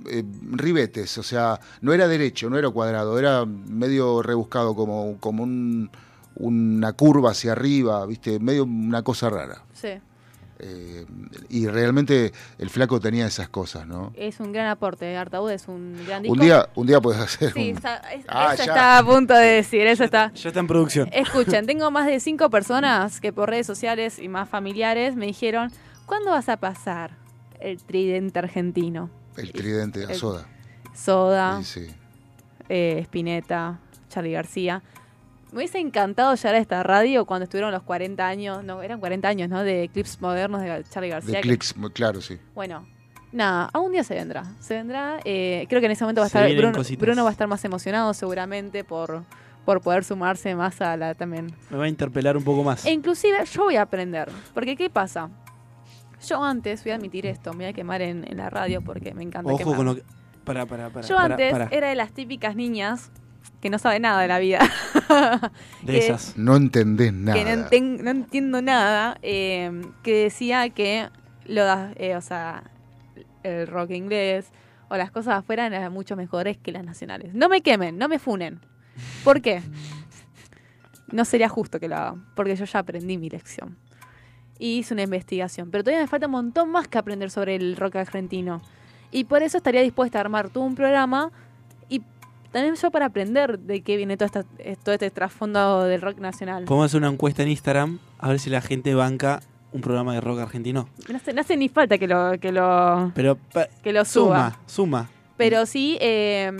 eh, 0.08 0.22
ribetes, 0.52 1.16
o 1.18 1.22
sea, 1.22 1.58
no 1.80 1.92
era 1.92 2.06
derecho, 2.08 2.48
no 2.50 2.58
era 2.58 2.70
cuadrado, 2.70 3.18
era 3.18 3.44
medio 3.46 4.22
rebuscado, 4.22 4.74
como, 4.74 5.16
como 5.20 5.42
un- 5.42 5.90
una 6.36 6.92
curva 6.94 7.32
hacia 7.32 7.52
arriba, 7.52 8.06
viste, 8.06 8.38
medio 8.38 8.64
una 8.64 9.02
cosa 9.02 9.28
rara. 9.30 9.62
Sí. 9.72 9.88
Eh, 10.62 11.06
y 11.48 11.66
realmente 11.68 12.32
el 12.58 12.68
flaco 12.68 13.00
tenía 13.00 13.26
esas 13.26 13.48
cosas, 13.48 13.86
¿no? 13.86 14.12
Es 14.14 14.40
un 14.40 14.52
gran 14.52 14.66
aporte. 14.66 15.16
Artaud 15.16 15.50
es 15.50 15.66
un 15.68 15.96
gran 16.06 16.22
disco. 16.22 16.34
Un 16.34 16.40
día, 16.40 16.68
un 16.74 16.86
día 16.86 17.00
puedes 17.00 17.18
hacer 17.20 17.52
Sí, 17.54 17.70
un- 17.70 17.76
está- 17.78 17.96
es- 18.12 18.24
Ah, 18.28 18.50
eso 18.54 18.64
ya. 18.64 18.72
está 18.72 18.98
a 18.98 19.04
punto 19.04 19.32
de 19.34 19.46
decir. 19.46 19.86
Eso 19.86 20.04
está. 20.04 20.30
Ya 20.34 20.48
está 20.48 20.60
en 20.60 20.66
producción. 20.66 21.08
Escuchen, 21.12 21.64
tengo 21.66 21.90
más 21.90 22.06
de 22.06 22.20
cinco 22.20 22.50
personas 22.50 23.20
que 23.22 23.32
por 23.32 23.48
redes 23.48 23.66
sociales 23.66 24.18
y 24.18 24.28
más 24.28 24.50
familiares 24.50 25.16
me 25.16 25.24
dijeron: 25.26 25.72
¿Cuándo 26.04 26.30
vas 26.30 26.50
a 26.50 26.58
pasar 26.58 27.16
el 27.58 27.82
tridente 27.82 28.38
argentino? 28.38 29.08
El 29.36 29.52
tridente 29.52 30.04
a 30.06 30.10
el- 30.10 30.14
soda. 30.16 30.46
Soda, 30.94 31.62
Sí, 31.62 31.86
sí. 31.86 31.94
eh, 32.68 32.98
Spinetta, 33.02 33.78
Charlie 34.08 34.32
García. 34.32 34.82
me 35.52 35.58
hubiese 35.58 35.78
encantado 35.78 36.34
llegar 36.34 36.54
a 36.54 36.58
esta 36.58 36.82
radio 36.82 37.24
cuando 37.26 37.44
estuvieron 37.44 37.72
los 37.72 37.82
40 37.82 38.26
años, 38.26 38.62
no, 38.64 38.82
eran 38.82 39.00
40 39.00 39.26
años, 39.28 39.48
¿no? 39.48 39.64
De 39.64 39.88
clips 39.92 40.20
modernos 40.20 40.60
de 40.62 40.84
Charlie 40.90 41.10
García. 41.10 41.40
De 41.42 41.58
muy 41.76 41.90
claro, 41.90 42.20
sí. 42.20 42.38
Bueno, 42.54 42.86
nada, 43.32 43.68
algún 43.72 43.92
día 43.92 44.04
se 44.04 44.14
vendrá. 44.14 44.44
Se 44.60 44.74
vendrá. 44.74 45.18
eh, 45.24 45.66
creo 45.68 45.80
que 45.80 45.86
en 45.86 45.92
ese 45.92 46.04
momento 46.04 46.20
va 46.20 46.26
a 46.26 46.28
estar. 46.28 46.54
Bruno. 46.54 46.80
Bruno 46.98 47.24
va 47.24 47.30
a 47.30 47.32
estar 47.32 47.48
más 47.48 47.64
emocionado 47.64 48.14
seguramente 48.14 48.84
por, 48.84 49.24
por 49.64 49.80
poder 49.80 50.04
sumarse 50.04 50.54
más 50.54 50.80
a 50.80 50.96
la 50.96 51.14
también. 51.14 51.52
Me 51.70 51.78
va 51.78 51.84
a 51.84 51.88
interpelar 51.88 52.36
un 52.36 52.44
poco 52.44 52.62
más. 52.62 52.84
E 52.86 52.92
inclusive 52.92 53.44
yo 53.46 53.64
voy 53.64 53.76
a 53.76 53.82
aprender. 53.82 54.30
Porque 54.54 54.76
¿qué 54.76 54.88
pasa? 54.90 55.30
Yo 56.26 56.42
antes, 56.44 56.82
voy 56.84 56.92
a 56.92 56.96
admitir 56.96 57.26
esto, 57.26 57.52
me 57.52 57.64
voy 57.64 57.66
a 57.66 57.72
quemar 57.72 58.02
en, 58.02 58.24
en 58.30 58.36
la 58.36 58.50
radio 58.50 58.82
porque 58.82 59.14
me 59.14 59.22
encanta 59.22 59.48
Ojo 59.50 59.58
quemar. 59.58 59.76
con 59.76 59.86
lo 59.86 59.94
que. 59.96 60.02
Para, 60.44 60.66
para, 60.66 60.90
para. 60.90 61.06
Yo 61.06 61.16
para, 61.16 61.34
antes 61.34 61.52
para. 61.52 61.68
era 61.70 61.88
de 61.88 61.94
las 61.94 62.12
típicas 62.12 62.56
niñas 62.56 63.10
que 63.60 63.70
no 63.70 63.78
sabe 63.78 64.00
nada 64.00 64.20
de 64.22 64.28
la 64.28 64.38
vida. 64.38 64.60
De 65.82 65.92
que- 65.92 65.98
esas. 65.98 66.36
No 66.36 66.56
entendés 66.56 67.12
nada. 67.12 67.38
que 67.38 67.44
no, 67.44 67.50
enten- 67.50 68.00
no 68.02 68.10
entiendo 68.10 68.62
nada, 68.62 69.18
eh, 69.22 69.82
que 70.02 70.14
decía 70.24 70.68
que 70.70 71.08
lo 71.46 71.62
eh, 71.96 72.16
o 72.16 72.20
sea, 72.20 72.64
el 73.42 73.66
rock 73.66 73.90
inglés 73.90 74.50
o 74.88 74.96
las 74.96 75.10
cosas 75.10 75.34
afuera 75.38 75.66
eran 75.66 75.92
mucho 75.92 76.16
mejores 76.16 76.58
que 76.58 76.72
las 76.72 76.84
nacionales. 76.84 77.32
No 77.34 77.48
me 77.48 77.60
quemen, 77.62 77.96
no 77.98 78.08
me 78.08 78.18
funen. 78.18 78.60
¿Por 79.24 79.40
qué? 79.40 79.62
No 81.12 81.24
sería 81.24 81.48
justo 81.48 81.80
que 81.80 81.88
lo 81.88 81.96
hagan, 81.96 82.24
porque 82.36 82.54
yo 82.54 82.64
ya 82.66 82.78
aprendí 82.78 83.18
mi 83.18 83.28
lección. 83.28 83.76
Y 84.60 84.78
hice 84.78 84.92
una 84.94 85.02
investigación, 85.04 85.70
pero 85.70 85.82
todavía 85.82 86.02
me 86.02 86.06
falta 86.06 86.26
un 86.26 86.32
montón 86.32 86.70
más 86.70 86.86
que 86.86 86.98
aprender 86.98 87.30
sobre 87.30 87.56
el 87.56 87.76
rock 87.76 87.96
argentino. 87.96 88.60
Y 89.10 89.24
por 89.24 89.42
eso 89.42 89.56
estaría 89.56 89.80
dispuesta 89.80 90.18
a 90.18 90.20
armar 90.20 90.50
todo 90.50 90.62
un 90.64 90.74
programa 90.76 91.32
y 91.88 92.02
también 92.52 92.74
yo 92.76 92.90
para 92.90 93.06
aprender 93.06 93.58
de 93.58 93.80
qué 93.80 93.96
viene 93.96 94.16
todo, 94.18 94.26
esta- 94.26 94.44
eh, 94.58 94.76
todo 94.84 94.92
este 94.94 95.10
trasfondo 95.10 95.84
del 95.84 96.00
rock 96.02 96.18
nacional. 96.18 96.64
Podemos 96.66 96.86
hacer 96.86 96.98
una 97.00 97.08
encuesta 97.08 97.42
en 97.42 97.48
Instagram 97.48 97.98
a 98.18 98.28
ver 98.28 98.38
si 98.38 98.50
la 98.50 98.60
gente 98.60 98.94
banca 98.94 99.40
un 99.72 99.80
programa 99.80 100.12
de 100.14 100.20
rock 100.20 100.40
argentino. 100.40 100.88
No 101.08 101.16
hace, 101.16 101.32
no 101.32 101.40
hace 101.40 101.56
ni 101.56 101.68
falta 101.70 101.96
que 101.96 102.06
lo, 102.06 102.32
que 102.38 102.52
lo, 102.52 103.12
Pero 103.14 103.38
que 103.82 103.92
lo 103.94 104.04
suba. 104.04 104.50
suma, 104.50 104.58
suma. 104.66 105.10
Pero 105.38 105.64
sí, 105.64 105.96
eh, 106.02 106.52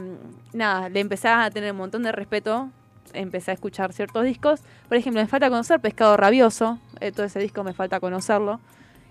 nada, 0.55 0.89
le 0.89 1.01
empecé 1.01 1.29
a 1.29 1.51
tener 1.51 1.73
un 1.73 1.79
montón 1.79 2.03
de 2.03 2.13
respeto. 2.13 2.71
Empecé 3.13 3.51
a 3.51 3.55
escuchar 3.55 3.93
ciertos 3.93 4.25
discos. 4.25 4.61
Por 4.89 4.97
ejemplo, 4.97 5.21
me 5.21 5.27
falta 5.29 5.51
conocer 5.51 5.81
Pescado 5.81 6.17
Rabioso. 6.17 6.79
Eh, 7.01 7.13
todo 7.13 7.27
ese 7.27 7.39
disco 7.41 7.65
me 7.65 7.73
falta 7.73 8.01
conocerlo. 8.01 8.61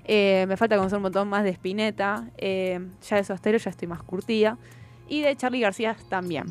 Eh, 0.05 0.45
me 0.47 0.57
falta 0.57 0.75
conocer 0.77 0.97
un 0.97 1.03
montón 1.03 1.27
más 1.27 1.43
de 1.43 1.49
Spinetta. 1.51 2.29
Eh, 2.37 2.79
ya 3.07 3.17
de 3.17 3.23
Sostero 3.23 3.57
ya 3.57 3.69
estoy 3.69 3.87
más 3.87 4.01
curtida. 4.03 4.57
Y 5.07 5.21
de 5.21 5.35
Charlie 5.35 5.59
García 5.61 5.95
también. 6.09 6.45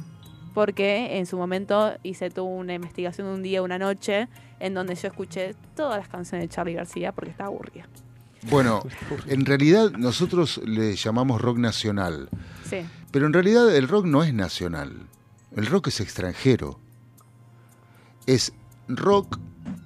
Porque 0.54 1.18
en 1.18 1.26
su 1.26 1.36
momento 1.36 1.94
hice 2.02 2.30
toda 2.30 2.48
una 2.48 2.74
investigación 2.74 3.28
de 3.28 3.34
un 3.34 3.42
día, 3.42 3.62
una 3.62 3.78
noche, 3.78 4.28
en 4.60 4.74
donde 4.74 4.94
yo 4.94 5.08
escuché 5.08 5.54
todas 5.76 5.98
las 5.98 6.08
canciones 6.08 6.48
de 6.48 6.54
Charlie 6.54 6.74
García 6.74 7.12
porque 7.12 7.30
estaba 7.30 7.48
aburrida. 7.48 7.86
Bueno, 8.42 8.82
en 9.26 9.44
realidad 9.46 9.90
nosotros 9.92 10.60
le 10.64 10.94
llamamos 10.94 11.40
rock 11.40 11.58
nacional, 11.58 12.28
Sí. 12.64 12.78
pero 13.10 13.26
en 13.26 13.32
realidad 13.32 13.74
el 13.74 13.88
rock 13.88 14.06
no 14.06 14.22
es 14.22 14.32
nacional. 14.32 14.92
El 15.56 15.66
rock 15.66 15.88
es 15.88 16.00
extranjero. 16.00 16.78
Es 18.26 18.52
rock 18.88 19.38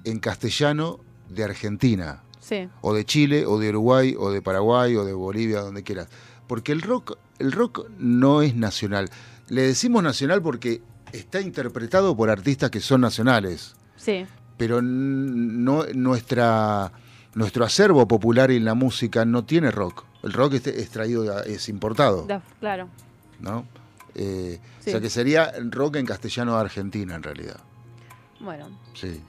en 0.03 0.19
castellano 0.19 0.99
de 1.33 1.43
Argentina, 1.43 2.21
Sí. 2.39 2.67
o 2.81 2.93
de 2.93 3.05
Chile, 3.05 3.45
o 3.45 3.57
de 3.59 3.69
Uruguay, 3.69 4.15
o 4.17 4.31
de 4.31 4.41
Paraguay, 4.41 4.95
o 4.95 5.05
de 5.05 5.13
Bolivia, 5.13 5.61
donde 5.61 5.83
quieras. 5.83 6.07
Porque 6.47 6.71
el 6.71 6.81
rock, 6.81 7.17
el 7.39 7.51
rock 7.51 7.87
no 7.97 8.41
es 8.41 8.55
nacional. 8.55 9.09
Le 9.49 9.61
decimos 9.63 10.03
nacional 10.03 10.41
porque 10.41 10.81
está 11.11 11.39
interpretado 11.41 12.15
por 12.17 12.29
artistas 12.29 12.69
que 12.69 12.79
son 12.79 13.01
nacionales. 13.01 13.75
Sí. 13.95 14.25
pero 14.57 14.81
no 14.83 15.83
nuestra 15.95 16.91
nuestro 17.33 17.65
acervo 17.65 18.07
popular 18.07 18.51
en 18.51 18.63
la 18.65 18.75
música 18.75 19.25
no 19.25 19.43
tiene 19.43 19.71
rock. 19.71 20.03
El 20.21 20.31
rock 20.31 20.53
es, 20.53 20.67
es 20.67 20.89
traído, 20.89 21.41
es 21.43 21.67
importado, 21.69 22.25
Da- 22.27 22.41
claro. 22.59 22.87
¿no? 23.39 23.65
Eh, 24.15 24.59
Sí. 24.79 24.89
O 24.89 24.93
sea 24.93 25.01
que 25.01 25.09
sería 25.09 25.51
rock 25.71 25.95
en 25.95 26.05
castellano 26.05 26.53
de 26.55 26.61
Argentina 26.61 27.15
en 27.15 27.23
realidad. 27.23 27.59
Bueno, 28.39 28.67
Sí. 28.93 29.19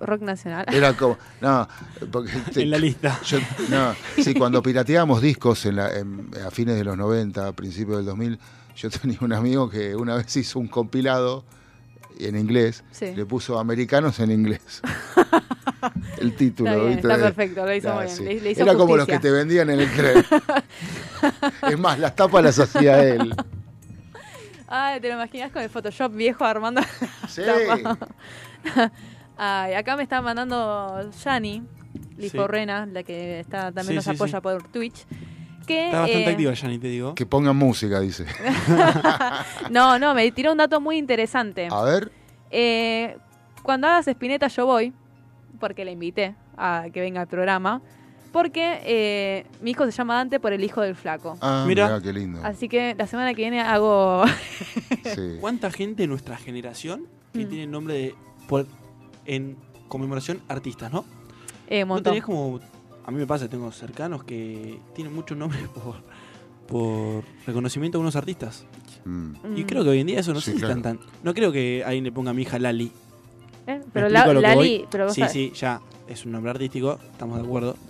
Rock 0.00 0.22
nacional. 0.22 0.64
Era 0.72 0.92
como 0.96 1.18
no, 1.40 1.68
porque 2.10 2.30
te- 2.52 2.62
En 2.62 2.70
la 2.70 2.78
lista. 2.78 3.20
yo- 3.24 3.38
no, 3.68 3.94
sí, 4.22 4.34
cuando 4.34 4.62
pirateábamos 4.62 5.20
discos 5.22 5.64
en 5.66 5.76
la- 5.76 5.96
en- 5.96 6.30
a 6.46 6.50
fines 6.50 6.76
de 6.76 6.84
los 6.84 6.96
90, 6.96 7.46
a 7.48 7.52
principios 7.52 7.98
del 7.98 8.06
2000, 8.06 8.38
yo 8.76 8.90
tenía 8.90 9.18
un 9.20 9.32
amigo 9.32 9.68
que 9.70 9.94
una 9.96 10.16
vez 10.16 10.34
hizo 10.36 10.58
un 10.58 10.68
compilado 10.68 11.44
en 12.18 12.36
inglés, 12.36 12.84
Sí. 12.92 13.14
le 13.14 13.24
puso 13.24 13.58
americanos 13.58 14.18
en 14.20 14.30
inglés. 14.30 14.82
El 16.18 16.34
título, 16.36 16.68
Está 16.70 16.82
bien, 16.82 16.92
¿viste? 16.96 17.08
está 17.12 17.22
perfecto, 17.24 17.64
lo 17.64 17.74
hizo 17.74 17.90
Ah, 17.90 17.94
muy 17.94 18.04
bien. 18.04 18.16
sí. 18.16 18.24
Le, 18.24 18.40
le 18.42 18.50
hizo 18.50 18.62
Era 18.62 18.74
como 18.74 18.96
los 18.96 19.06
que 19.06 19.18
te 19.18 19.30
vendían 19.30 19.70
en 19.70 19.80
el 19.80 19.90
tren. 19.90 20.24
es 21.70 21.78
más, 21.78 21.98
las 21.98 22.14
tapas 22.14 22.44
las 22.44 22.58
hacía 22.58 23.02
él. 23.02 23.34
Ay, 24.68 25.00
te 25.00 25.08
lo 25.08 25.14
imaginas 25.14 25.50
con 25.50 25.62
el 25.62 25.70
Photoshop 25.70 26.12
viejo 26.14 26.44
armando. 26.44 26.82
Sí. 27.28 27.40
Ay, 29.42 29.72
acá 29.74 29.96
me 29.96 30.02
está 30.02 30.20
mandando 30.20 31.10
Yani, 31.24 31.62
Liforrena, 32.18 32.84
la 32.84 33.02
que 33.02 33.40
está 33.40 33.72
también 33.72 33.86
Sí, 33.88 33.94
nos 33.94 34.04
sí, 34.04 34.10
apoya 34.10 34.38
sí. 34.38 34.42
por 34.42 34.62
Twitch. 34.68 35.06
Que, 35.66 35.86
Está 35.86 36.00
bastante 36.00 36.24
eh, 36.28 36.30
activa, 36.32 36.52
Yanni, 36.52 36.78
te 36.78 36.88
digo. 36.88 37.14
Que 37.14 37.24
pongan 37.26 37.56
música, 37.56 38.00
dice. 38.00 38.26
No, 39.70 39.98
no, 39.98 40.14
me 40.14 40.30
tiró 40.32 40.52
un 40.52 40.58
dato 40.58 40.80
muy 40.80 40.96
interesante. 40.98 41.68
A 41.70 41.82
ver, 41.82 42.10
Eh, 42.50 43.16
cuando 43.62 43.86
hagas 43.86 44.08
Spinetta 44.08 44.48
yo 44.48 44.66
voy, 44.66 44.92
porque 45.60 45.84
le 45.84 45.92
invité 45.92 46.34
a 46.56 46.86
que 46.92 47.00
venga 47.00 47.20
al 47.20 47.28
programa, 47.28 47.80
porque 48.32 48.80
eh, 48.84 49.46
mi 49.60 49.70
hijo 49.72 49.84
se 49.86 49.92
llama 49.92 50.14
Dante 50.16 50.40
por 50.40 50.52
el 50.52 50.62
hijo 50.64 50.80
del 50.80 50.96
flaco. 50.96 51.36
ah, 51.40 51.64
Mira. 51.66 51.86
mirá, 51.86 52.00
qué 52.02 52.12
lindo. 52.12 52.40
Así 52.42 52.68
que 52.68 52.94
la 52.98 53.06
semana 53.06 53.32
que 53.34 53.42
viene 53.42 53.60
hago... 53.60 54.24
Sí. 55.14 55.36
¿Cuánta 55.40 55.70
gente 55.70 56.02
de 56.02 56.08
nuestra 56.08 56.36
generación 56.36 57.06
que 57.32 57.46
Mm. 57.46 57.48
tiene 57.48 57.66
nombre 57.68 57.94
de. 57.94 58.14
por- 58.48 58.66
en 59.34 59.56
conmemoración 59.88 60.40
artistas, 60.48 60.92
¿no? 60.92 61.04
eh, 61.68 61.84
¿No 61.84 62.02
tenés 62.02 62.22
como. 62.24 62.60
A 63.06 63.10
mí 63.10 63.18
me 63.18 63.26
pasa, 63.26 63.48
tengo 63.48 63.70
cercanos 63.72 64.24
que 64.24 64.78
tienen 64.94 65.12
muchos 65.14 65.36
nombres 65.38 65.62
por, 65.74 65.96
por 66.66 67.24
reconocimiento 67.46 67.98
a 67.98 68.00
unos 68.00 68.16
artistas. 68.16 68.64
Mm. 69.04 69.34
Y 69.56 69.62
Mm. 69.62 69.66
creo 69.66 69.82
que 69.84 69.90
hoy 69.90 70.00
en 70.00 70.06
día 70.08 70.20
eso 70.20 70.32
no 70.34 70.40
Sí, 70.40 70.52
sé 70.52 70.58
claro. 70.58 70.80
tan. 70.82 71.00
No 71.22 71.32
creo 71.34 71.50
que 71.52 71.82
alguien 71.84 72.04
le 72.04 72.12
ponga 72.12 72.30
a 72.30 72.34
mi 72.34 72.42
hija 72.42 72.58
Lali. 72.58 72.92
¿Eh? 73.66 73.78
¿Me 73.78 73.84
Pero 73.92 74.08
la, 74.08 74.26
Lali, 74.32 74.54
voy? 74.56 74.86
pero 74.90 75.06
vos 75.06 75.14
Sí, 75.14 75.22
sí, 75.30 75.52
ya. 75.54 75.80
Es 76.08 76.24
un 76.26 76.32
nombre 76.32 76.50
artístico, 76.50 76.98
estamos 77.12 77.38
de 77.38 77.44
acuerdo. 77.44 77.76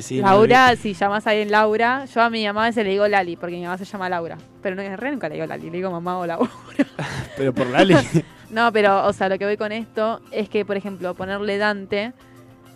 Sí, 0.00 0.18
no 0.20 0.26
Laura, 0.28 0.76
si 0.76 0.94
llamas 0.94 1.26
a 1.26 1.30
alguien 1.30 1.50
Laura, 1.50 2.04
yo 2.04 2.22
a 2.22 2.30
mi 2.30 2.46
mamá 2.46 2.66
veces 2.66 2.84
le 2.84 2.90
digo 2.92 3.08
Lali, 3.08 3.34
porque 3.36 3.56
mi 3.56 3.62
mamá 3.64 3.76
se 3.76 3.84
llama 3.84 4.08
Laura. 4.08 4.38
Pero 4.62 4.76
no, 4.76 4.82
en 4.82 4.96
realidad 4.96 5.10
nunca 5.12 5.28
le 5.28 5.34
digo 5.34 5.46
Lali, 5.46 5.70
le 5.70 5.76
digo 5.76 5.90
mamá 5.90 6.18
o 6.18 6.24
Laura. 6.26 6.48
Pero 7.36 7.52
por 7.52 7.66
Lali. 7.68 7.96
No, 8.50 8.72
pero, 8.72 9.06
o 9.06 9.12
sea, 9.12 9.28
lo 9.28 9.38
que 9.38 9.44
voy 9.44 9.56
con 9.56 9.72
esto 9.72 10.20
es 10.30 10.48
que, 10.48 10.64
por 10.64 10.76
ejemplo, 10.76 11.14
ponerle 11.14 11.58
Dante. 11.58 12.12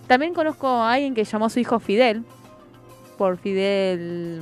También 0.06 0.34
conozco 0.34 0.66
a 0.68 0.92
alguien 0.94 1.14
que 1.14 1.24
llamó 1.24 1.46
a 1.46 1.50
su 1.50 1.60
hijo 1.60 1.78
Fidel. 1.78 2.24
Por 3.16 3.36
Fidel. 3.38 4.40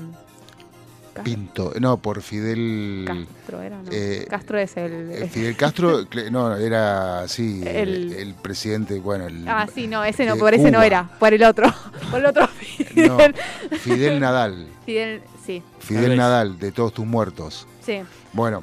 Pinto. 1.25 1.73
No, 1.81 1.97
por 1.97 2.23
Fidel. 2.23 3.05
Castro 3.05 3.61
era, 3.61 3.83
¿no? 3.83 3.91
eh, 3.91 4.25
Castro 4.31 4.57
es 4.59 4.77
el. 4.77 5.11
eh, 5.11 5.29
Fidel 5.29 5.57
Castro, 5.57 6.03
no, 6.31 6.55
era 6.55 7.27
sí, 7.27 7.61
el, 7.67 7.77
El- 7.77 8.13
el 8.13 8.35
presidente, 8.35 9.01
bueno, 9.01 9.27
el, 9.27 9.47
Ah, 9.49 9.67
sí, 9.73 9.89
no, 9.89 10.05
ese 10.05 10.25
no, 10.27 10.37
por 10.37 10.55
ese 10.55 10.71
no 10.71 10.81
era. 10.81 11.11
Por 11.19 11.35
el 11.35 11.43
otro. 11.43 11.67
Por 12.13 12.21
el 12.21 12.27
otro 12.27 12.47
Fidel. 12.47 13.09
no, 13.09 13.19
Fidel 13.79 14.21
Nadal, 14.21 14.69
Fidel, 14.87 15.21
sí, 15.45 15.61
Fidel. 15.81 16.17
Nadal, 16.17 16.57
de 16.59 16.71
todos 16.73 16.95
tus 16.95 17.05
muertos. 17.05 17.67
sí. 17.85 18.01
Bueno, 18.33 18.63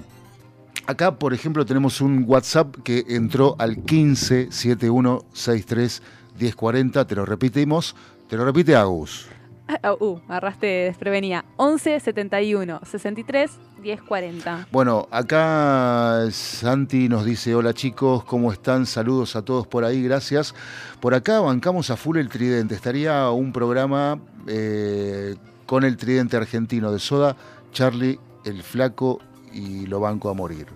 acá, 0.88 1.16
por 1.18 1.34
ejemplo, 1.34 1.66
tenemos 1.66 2.02
un 2.02 2.26
WhatsApp 2.28 2.76
que 2.84 3.06
entró 3.10 3.56
al 3.60 3.84
15 3.84 4.52
7163 4.52 6.02
1040. 6.40 7.08
Te 7.08 7.16
lo 7.16 7.26
repetimos. 7.26 7.96
Te 8.30 8.38
lo 8.38 8.46
repite 8.46 8.76
Agus. 8.76 9.28
Ah, 9.68 9.94
uh, 10.00 10.20
agarraste 10.28 10.68
desprevenida. 10.68 11.44
11 11.58 12.00
71 12.00 12.82
63 12.84 13.52
10 13.82 14.02
40. 14.04 14.68
Bueno, 14.72 15.08
acá 15.10 16.28
Santi 16.32 17.10
nos 17.10 17.26
dice, 17.26 17.56
hola 17.56 17.74
chicos, 17.74 18.24
¿cómo 18.26 18.52
están? 18.52 18.86
Saludos 18.86 19.36
a 19.36 19.42
todos 19.44 19.66
por 19.66 19.84
ahí, 19.84 20.04
gracias. 20.04 20.54
Por 21.00 21.16
acá 21.16 21.40
bancamos 21.40 21.90
a 21.90 21.98
full 21.98 22.18
el 22.18 22.30
tridente. 22.30 22.76
Estaría 22.76 23.30
un 23.32 23.52
programa 23.52 24.20
eh, 24.48 25.36
con 25.66 25.84
el 25.84 25.98
tridente 25.98 26.38
argentino 26.38 26.92
de 26.92 27.00
Soda, 27.00 27.36
Charlie, 27.72 28.20
el 28.44 28.62
flaco 28.62 29.20
y 29.56 29.88
lo 29.88 30.00
banco 30.00 30.30
a 30.30 30.34
morir. 30.34 30.68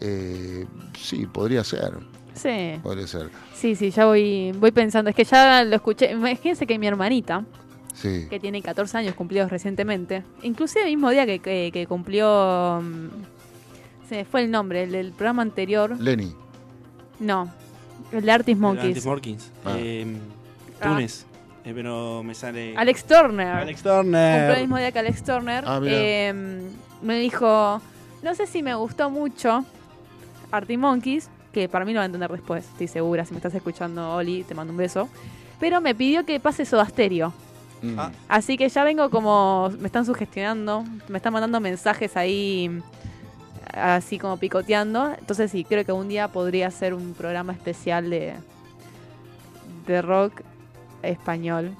Eh, 0.00 0.64
sí, 0.98 1.26
podría 1.26 1.62
ser, 1.64 1.92
Sí, 2.34 2.78
podría 2.82 3.06
ser. 3.06 3.28
sí, 3.54 3.74
sí, 3.74 3.90
ya 3.90 4.06
voy, 4.06 4.52
voy 4.52 4.70
pensando. 4.72 5.10
Es 5.10 5.16
que 5.16 5.24
ya 5.24 5.62
lo 5.64 5.76
escuché. 5.76 6.12
Imagínense 6.12 6.66
que 6.66 6.78
mi 6.78 6.86
hermanita, 6.86 7.44
Sí. 7.94 8.26
que 8.30 8.40
tiene 8.40 8.62
14 8.62 8.96
años 8.98 9.14
cumplidos 9.14 9.50
recientemente, 9.50 10.22
inclusive 10.42 10.84
el 10.84 10.90
mismo 10.90 11.10
día 11.10 11.26
que, 11.26 11.40
que- 11.40 11.70
que 11.72 11.86
cumplió... 11.86 12.80
mm, 12.82 13.08
Se 14.08 14.16
me 14.16 14.24
fue 14.24 14.42
el 14.42 14.50
nombre, 14.50 14.82
el 14.84 14.92
del 14.92 15.12
programa 15.12 15.42
anterior. 15.42 15.96
Lenny, 16.00 16.34
No. 17.20 17.48
El 18.10 18.24
de 18.24 18.32
Artis 18.32 18.54
El 18.54 18.60
Monkeys. 18.60 18.96
Arctic 18.96 19.04
Monkeys. 19.06 19.50
Ah. 19.64 19.74
Eh, 19.78 20.16
Ah. 20.80 20.88
Túnez. 20.88 21.26
Eh, 21.64 21.72
pero 21.74 22.22
me 22.24 22.34
sale. 22.34 22.74
Alex 22.76 23.04
Turner. 23.04 23.46
Alex 23.48 23.82
Cumplió 23.82 24.00
el 24.00 24.02
Turner. 24.06 24.58
mismo 24.60 24.78
día 24.78 24.90
que 24.90 24.98
Alex 24.98 25.22
Turner. 25.22 25.64
Ah. 25.66 25.78
Eh, 25.84 26.32
me 27.02 27.18
dijo, 27.20 27.80
no 28.22 28.34
sé 28.34 28.46
si 28.46 28.62
me 28.62 28.74
gustó 28.74 29.10
mucho 29.10 29.64
Artie 30.50 30.76
Monkeys, 30.78 31.28
que 31.52 31.68
para 31.68 31.84
mí 31.84 31.92
lo 31.92 31.98
va 31.98 32.02
a 32.02 32.06
entender 32.06 32.30
después, 32.30 32.64
estoy 32.64 32.88
segura. 32.88 33.24
Si 33.24 33.32
me 33.32 33.38
estás 33.38 33.54
escuchando, 33.54 34.14
Oli, 34.14 34.44
te 34.44 34.54
mando 34.54 34.72
un 34.72 34.76
beso. 34.76 35.08
Pero 35.58 35.80
me 35.80 35.94
pidió 35.94 36.24
que 36.24 36.38
pase 36.40 36.64
Soda 36.64 36.86
Stereo. 36.86 37.32
Mm. 37.82 37.98
Ah. 37.98 38.12
Así 38.28 38.56
que 38.56 38.68
ya 38.68 38.84
vengo 38.84 39.10
como, 39.10 39.70
me 39.78 39.86
están 39.86 40.06
sugestionando, 40.06 40.84
me 41.08 41.18
están 41.18 41.32
mandando 41.32 41.60
mensajes 41.60 42.16
ahí, 42.16 42.80
así 43.72 44.18
como 44.18 44.36
picoteando. 44.36 45.14
Entonces 45.18 45.50
sí, 45.50 45.64
creo 45.64 45.84
que 45.84 45.92
un 45.92 46.08
día 46.08 46.28
podría 46.28 46.68
hacer 46.68 46.94
un 46.94 47.14
programa 47.14 47.52
especial 47.52 48.10
de, 48.10 48.34
de 49.86 50.02
rock 50.02 50.42
español 51.02 51.74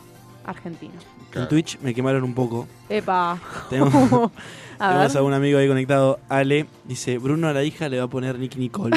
argentino. 0.45 0.95
En 1.35 1.49
Twitch 1.49 1.78
me 1.81 1.95
quemaron 1.95 2.24
un 2.24 2.35
poco. 2.35 2.66
Epa. 2.89 3.39
Tenemos, 3.70 3.93
A 4.78 4.89
tenemos 4.89 5.12
ver. 5.12 5.18
a 5.18 5.22
un 5.24 5.33
amigo 5.35 5.59
ahí 5.59 5.68
conectado, 5.68 6.18
Ale. 6.28 6.66
Dice: 6.85 7.18
Bruno 7.18 7.49
a 7.49 7.53
la 7.53 7.62
hija 7.64 7.89
le 7.89 7.99
va 7.99 8.05
a 8.05 8.09
poner 8.09 8.39
Nicky 8.39 8.59
Nicole. 8.59 8.97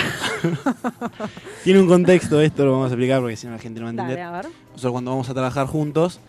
Tiene 1.63 1.79
un 1.81 1.87
contexto 1.87 2.39
esto, 2.41 2.65
lo 2.65 2.71
vamos 2.71 2.85
a 2.85 2.93
explicar 2.93 3.19
porque 3.21 3.35
si 3.35 3.47
no 3.47 3.53
la 3.53 3.59
gente 3.59 3.79
no 3.79 3.85
va 3.87 3.91
a 3.91 3.93
Dale, 3.93 4.13
entender. 4.13 4.25
a 4.27 4.31
ver. 4.31 4.45
Nosotros 4.71 4.91
cuando 4.93 5.11
vamos 5.11 5.29
a 5.29 5.33
trabajar 5.33 5.67
juntos, 5.67 6.19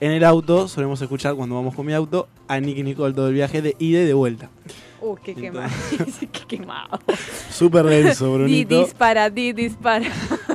en 0.00 0.12
el 0.12 0.24
auto 0.24 0.68
solemos 0.68 1.00
escuchar 1.02 1.34
cuando 1.34 1.54
vamos 1.56 1.74
con 1.74 1.84
mi 1.86 1.92
auto 1.94 2.28
a 2.48 2.58
Nicky 2.60 2.82
Nicole 2.82 3.12
todo 3.14 3.28
el 3.28 3.34
viaje 3.34 3.60
de 3.62 3.76
ida 3.78 4.00
y 4.00 4.04
de 4.04 4.14
vuelta. 4.14 4.50
Uh, 5.00 5.16
qué 5.16 5.34
quemado. 5.34 5.68
qué 6.32 6.46
quemado. 6.46 7.00
Súper 7.50 7.84
denso, 7.86 8.26
Di, 8.26 8.32
Brunito. 8.34 8.80
dispara, 8.84 9.30
di, 9.30 9.52
dispara. 9.52 10.06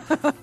Pero 0.10 0.34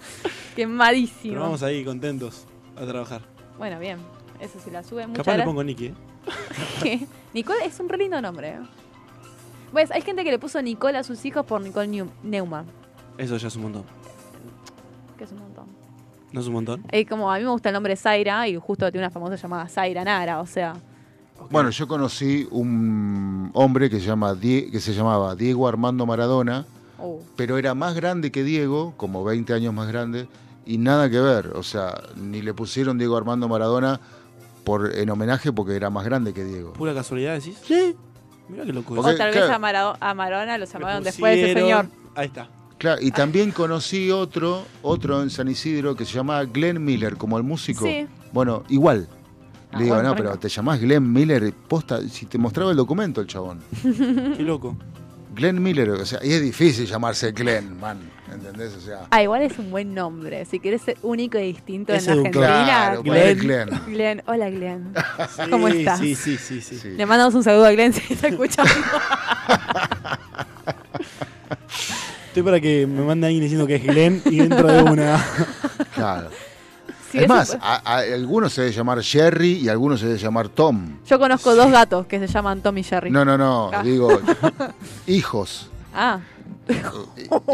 Quemadísimo. 0.54 1.40
vamos 1.40 1.62
ahí 1.62 1.82
contentos 1.84 2.46
a 2.76 2.84
trabajar. 2.84 3.22
Bueno, 3.58 3.78
bien. 3.80 3.98
Eso 4.40 4.58
sí 4.62 4.70
la 4.70 4.82
sube. 4.82 5.06
Muchas 5.06 5.24
Capaz 5.24 5.38
le 5.38 5.44
pongo 5.44 5.62
Nicky, 5.64 5.86
¿eh? 5.86 5.94
¿Qué? 6.82 7.06
Nicole 7.32 7.64
es 7.64 7.78
un 7.80 7.88
re 7.88 7.98
lindo 7.98 8.20
nombre. 8.20 8.48
¿eh? 8.50 8.58
Pues 9.72 9.90
hay 9.90 10.02
gente 10.02 10.24
que 10.24 10.30
le 10.30 10.38
puso 10.38 10.60
Nicole 10.62 10.98
a 10.98 11.02
sus 11.04 11.24
hijos 11.24 11.44
por 11.46 11.60
Nicole 11.60 11.88
Neu- 11.88 12.10
Neumann, 12.22 12.66
Eso 13.18 13.36
ya 13.36 13.48
es 13.48 13.56
un 13.56 13.62
montón. 13.62 13.84
que 15.18 15.24
es 15.24 15.32
un 15.32 15.38
montón. 15.38 15.66
¿No 16.32 16.40
es 16.40 16.46
un 16.46 16.52
montón? 16.52 16.84
Es 16.90 17.08
como 17.08 17.30
a 17.32 17.38
mí 17.38 17.44
me 17.44 17.50
gusta 17.50 17.68
el 17.68 17.74
nombre 17.74 17.94
Zaira 17.96 18.48
y 18.48 18.56
justo 18.56 18.90
tiene 18.90 19.06
una 19.06 19.10
famosa 19.12 19.36
llamada 19.36 19.68
Zaira 19.68 20.02
Nara, 20.04 20.40
o 20.40 20.46
sea. 20.46 20.74
Bueno, 21.50 21.70
yo 21.70 21.86
conocí 21.88 22.46
un 22.50 23.50
hombre 23.54 23.90
que 23.90 24.00
se, 24.00 24.06
llama 24.06 24.34
Die- 24.34 24.70
que 24.70 24.80
se 24.80 24.92
llamaba 24.94 25.34
Diego 25.36 25.66
Armando 25.68 26.06
Maradona, 26.06 26.64
uh, 26.98 27.18
pero 27.36 27.58
era 27.58 27.74
más 27.74 27.94
grande 27.94 28.30
que 28.32 28.42
Diego, 28.44 28.94
como 28.96 29.22
20 29.24 29.52
años 29.52 29.74
más 29.74 29.88
grande, 29.88 30.28
y 30.66 30.78
nada 30.78 31.10
que 31.10 31.20
ver. 31.20 31.48
O 31.56 31.62
sea, 31.62 32.00
ni 32.16 32.40
le 32.42 32.54
pusieron 32.54 32.98
Diego 32.98 33.16
Armando 33.16 33.48
Maradona 33.48 34.00
por, 34.64 34.94
en 34.96 35.10
homenaje 35.10 35.52
porque 35.52 35.76
era 35.76 35.90
más 35.90 36.04
grande 36.04 36.32
que 36.32 36.44
Diego. 36.44 36.72
¿Pura 36.72 36.94
casualidad 36.94 37.34
decís? 37.34 37.58
Sí. 37.64 37.94
Mira 38.48 38.64
qué 38.64 38.72
loco. 38.72 38.94
Porque- 38.94 39.12
o 39.12 39.16
tal 39.16 39.32
vez 39.32 39.42
a, 39.48 39.58
Marado- 39.58 39.96
a 40.00 40.14
Marona 40.14 40.58
lo 40.58 40.64
Le 40.64 40.70
llamaron 40.70 41.02
después 41.04 41.36
de 41.36 41.50
ese 41.50 41.60
señor. 41.60 41.86
Ahí 42.14 42.26
está. 42.26 42.48
Claro, 42.78 43.00
y 43.00 43.10
también 43.12 43.50
conocí 43.52 44.10
otro, 44.10 44.64
otro 44.82 45.22
en 45.22 45.30
San 45.30 45.48
Isidro 45.48 45.94
que 45.94 46.04
se 46.04 46.12
llamaba 46.12 46.44
Glenn 46.44 46.84
Miller, 46.84 47.16
como 47.16 47.38
el 47.38 47.44
músico. 47.44 47.84
Sí. 47.86 48.06
Bueno, 48.32 48.64
igual. 48.68 49.08
Ah, 49.72 49.78
Le 49.78 49.84
digo, 49.84 49.94
bueno, 49.96 50.10
no, 50.10 50.16
pero 50.16 50.36
te 50.38 50.48
llamás 50.48 50.80
Glenn 50.80 51.10
Miller, 51.12 51.52
posta, 51.66 52.00
si 52.08 52.26
te 52.26 52.36
mostraba 52.36 52.70
el 52.72 52.76
documento 52.76 53.20
el 53.20 53.26
chabón. 53.26 53.60
Qué 53.82 54.42
loco. 54.42 54.76
Glenn 55.34 55.62
Miller, 55.62 55.90
o 55.90 56.04
sea, 56.04 56.20
y 56.22 56.32
es 56.32 56.42
difícil 56.42 56.86
llamarse 56.86 57.32
Glenn, 57.32 57.80
man, 57.80 57.98
¿entendés? 58.32 58.74
O 58.76 58.80
sea, 58.80 59.00
Ah, 59.10 59.22
igual 59.22 59.42
es 59.42 59.58
un 59.58 59.70
buen 59.70 59.94
nombre. 59.94 60.44
Si 60.46 60.58
querés 60.60 60.82
ser 60.82 60.96
único 61.02 61.38
y 61.38 61.42
distinto 61.52 61.92
Es 61.92 62.06
en. 62.06 62.18
Argentina. 62.18 62.64
claro, 62.64 63.02
Glenn. 63.02 63.38
Glenn. 63.38 63.80
Glenn, 63.86 64.22
hola 64.26 64.50
Glenn. 64.50 64.94
Sí, 65.36 65.50
¿Cómo 65.50 65.68
estás? 65.68 65.98
Sí, 66.00 66.14
sí, 66.14 66.36
sí, 66.36 66.60
sí. 66.60 66.78
Sí. 66.78 66.88
Le 66.90 67.06
mandamos 67.06 67.34
un 67.34 67.42
saludo 67.44 67.66
a 67.66 67.72
Glenn 67.72 67.92
si 67.94 68.12
está 68.12 68.28
escuchando. 68.28 68.72
Estoy 72.28 72.42
para 72.42 72.60
que 72.60 72.86
me 72.86 73.02
mande 73.02 73.26
alguien 73.28 73.42
diciendo 73.42 73.66
que 73.66 73.76
es 73.76 73.84
Glenn 73.84 74.22
y 74.24 74.38
dentro 74.38 74.66
de 74.66 74.82
una. 74.82 75.24
Claro. 75.94 76.30
Sí, 77.12 77.18
es 77.18 77.28
más, 77.28 77.56
a, 77.60 77.76
a- 77.76 77.98
algunos 78.00 78.52
se 78.52 78.62
debe 78.62 78.72
llamar 78.72 79.00
Jerry 79.00 79.52
y 79.58 79.68
algunos 79.68 80.00
se 80.00 80.06
debe 80.06 80.18
llamar 80.18 80.48
Tom. 80.48 80.96
Yo 81.06 81.16
conozco 81.20 81.54
dos 81.54 81.70
gatos 81.70 82.06
que 82.06 82.18
se 82.18 82.26
llaman 82.26 82.60
Tom 82.60 82.76
y 82.78 82.82
Jerry. 82.82 83.10
No, 83.12 83.24
no, 83.24 83.38
no, 83.38 83.70
Ah. 83.72 83.84
digo, 83.84 84.20
hijos, 85.06 85.70
Ah. 85.94 86.18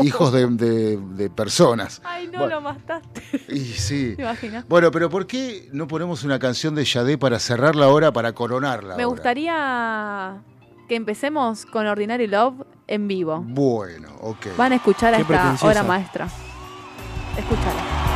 Hijos 0.02 0.32
de, 0.32 0.46
de- 0.46 0.96
de 0.96 1.30
personas. 1.30 2.00
Ay, 2.04 2.26
no 2.28 2.40
Bueno. 2.40 2.56
lo 2.56 2.60
mataste. 2.62 3.22
Y 3.48 3.60
sí. 3.60 4.12
¿Te 4.16 4.22
imaginas? 4.22 4.64
Bueno, 4.68 4.90
pero 4.90 5.08
¿por 5.10 5.26
qué 5.26 5.68
no 5.72 5.86
ponemos 5.88 6.24
una 6.24 6.38
canción 6.38 6.74
de 6.74 6.84
Yadé 6.84 7.18
para 7.18 7.38
cerrar 7.38 7.76
la 7.76 7.88
hora, 7.88 8.12
para 8.12 8.32
coronarla? 8.32 8.96
Me 8.96 9.04
gustaría 9.04 10.42
que 10.88 10.96
empecemos 10.96 11.66
con 11.66 11.86
Ordinary 11.86 12.26
Love 12.26 12.66
en 12.86 13.06
vivo. 13.08 13.42
Bueno, 13.46 14.08
ok. 14.20 14.46
Van 14.56 14.72
a 14.72 14.76
escuchar 14.76 15.14
a 15.14 15.18
esta 15.18 15.56
obra 15.62 15.82
maestra. 15.84 16.28
Escúchala. 17.36 18.09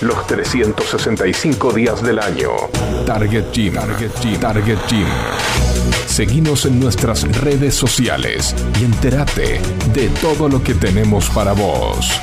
Los 0.00 0.28
365 0.28 1.72
días 1.72 2.00
del 2.04 2.20
año. 2.20 2.50
Target 3.04 3.46
Gym. 3.52 3.74
Target 3.74 4.12
Gym. 4.20 4.40
Target 4.40 4.78
Gym. 4.88 5.06
Seguinos 6.06 6.66
en 6.66 6.78
nuestras 6.78 7.24
redes 7.42 7.74
sociales 7.74 8.54
y 8.80 8.84
entérate 8.84 9.60
de 9.92 10.08
todo 10.20 10.48
lo 10.48 10.62
que 10.62 10.74
tenemos 10.74 11.28
para 11.30 11.52
vos. 11.52 12.20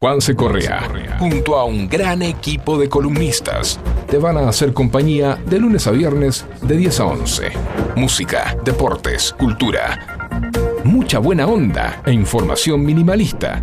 Juanse 0.00 0.34
Correa, 0.34 1.16
junto 1.20 1.56
a 1.56 1.64
un 1.64 1.88
gran 1.88 2.22
equipo 2.22 2.76
de 2.76 2.88
columnistas, 2.88 3.78
te 4.08 4.18
van 4.18 4.38
a 4.38 4.48
hacer 4.48 4.72
compañía 4.72 5.38
de 5.46 5.60
lunes 5.60 5.86
a 5.86 5.92
viernes 5.92 6.46
de 6.62 6.76
10 6.78 7.00
a 7.00 7.04
11. 7.04 7.52
Música, 7.94 8.56
deportes, 8.64 9.32
cultura, 9.38 10.40
mucha 10.82 11.20
buena 11.20 11.46
onda 11.46 12.02
e 12.06 12.12
información 12.12 12.84
minimalista. 12.84 13.62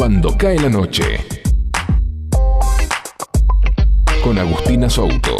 Cuando 0.00 0.34
cae 0.34 0.58
la 0.58 0.70
noche. 0.70 1.02
Con 4.24 4.38
Agustina 4.38 4.88
Souto. 4.88 5.36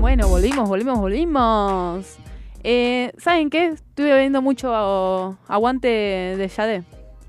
Bueno, 0.00 0.28
volvimos, 0.28 0.66
volvimos, 0.66 0.98
volvimos. 0.98 2.16
Eh, 2.62 3.12
¿Saben 3.18 3.50
qué? 3.50 3.66
Estuve 3.66 4.18
viendo 4.18 4.40
mucho 4.40 4.74
aguante 5.46 5.88
de 5.88 6.48
Yade. 6.48 6.84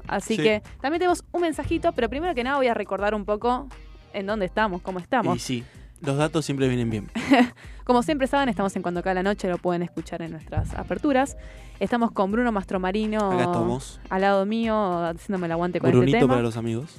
Así 0.07 0.37
Sí. 0.37 0.41
que 0.41 0.63
también 0.79 0.99
tenemos 0.99 1.25
un 1.33 1.41
mensajito, 1.41 1.91
pero 1.91 2.07
primero 2.07 2.33
que 2.33 2.45
nada 2.45 2.55
voy 2.55 2.67
a 2.67 2.73
recordar 2.73 3.13
un 3.13 3.25
poco 3.25 3.67
en 4.13 4.25
dónde 4.25 4.45
estamos, 4.45 4.81
cómo 4.81 4.99
estamos. 4.99 5.35
Y 5.35 5.39
sí, 5.41 5.63
los 5.99 6.15
datos 6.15 6.45
siempre 6.45 6.69
vienen 6.69 6.89
bien. 6.89 7.11
Como 7.85 8.01
siempre 8.01 8.25
saben, 8.27 8.49
estamos 8.49 8.75
en 8.75 8.81
Cuando 8.81 9.03
Cae 9.03 9.13
la 9.13 9.21
Noche, 9.23 9.47
lo 9.47 9.57
pueden 9.59 9.83
escuchar 9.83 10.21
en 10.23 10.31
nuestras 10.31 10.73
aperturas. 10.73 11.37
Estamos 11.79 12.11
con 12.11 12.31
Bruno 12.31 12.51
Mastromarino 12.51 13.31
Acá 13.31 13.43
estamos. 13.43 13.99
al 14.09 14.21
lado 14.21 14.45
mío, 14.45 14.75
haciéndome 15.05 15.45
el 15.45 15.51
aguante 15.51 15.79
con 15.79 15.91
Brunito 15.91 16.07
este 16.17 16.19
tema. 16.19 16.33
para 16.33 16.43
los 16.43 16.57
amigos. 16.57 16.95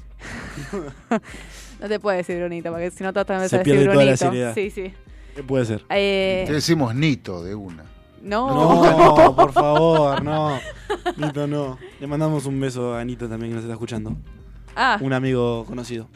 No 1.78 1.88
te 1.88 2.00
puedo 2.00 2.16
decir 2.16 2.38
Brunito, 2.38 2.70
porque 2.70 2.90
si 2.90 3.04
no 3.04 3.12
todos 3.12 3.26
también 3.26 3.50
Se 3.50 3.56
a 3.56 3.58
decir 3.58 3.70
pierde 3.74 3.84
toda 3.84 3.96
la 3.96 4.02
Brunito. 4.12 4.24
seriedad. 4.24 4.54
Sí, 4.54 4.70
sí. 4.70 4.94
¿Qué 5.34 5.42
puede 5.42 5.66
ser? 5.66 5.84
Eh, 5.90 6.44
Te 6.46 6.54
decimos 6.54 6.94
Nito 6.94 7.44
de 7.44 7.54
una. 7.54 7.84
no. 8.22 8.82
No, 8.82 9.36
por 9.36 9.52
favor, 9.52 10.22
no. 10.24 10.58
Nito, 11.18 11.46
no. 11.46 11.76
Le 12.00 12.06
mandamos 12.06 12.46
un 12.46 12.58
beso 12.60 12.94
a 12.96 13.04
Nito 13.04 13.28
también 13.28 13.50
que 13.50 13.56
nos 13.56 13.64
está 13.64 13.74
escuchando. 13.74 14.16
Ah, 14.74 14.96
Un 15.02 15.12
amigo 15.12 15.66
conocido. 15.66 16.08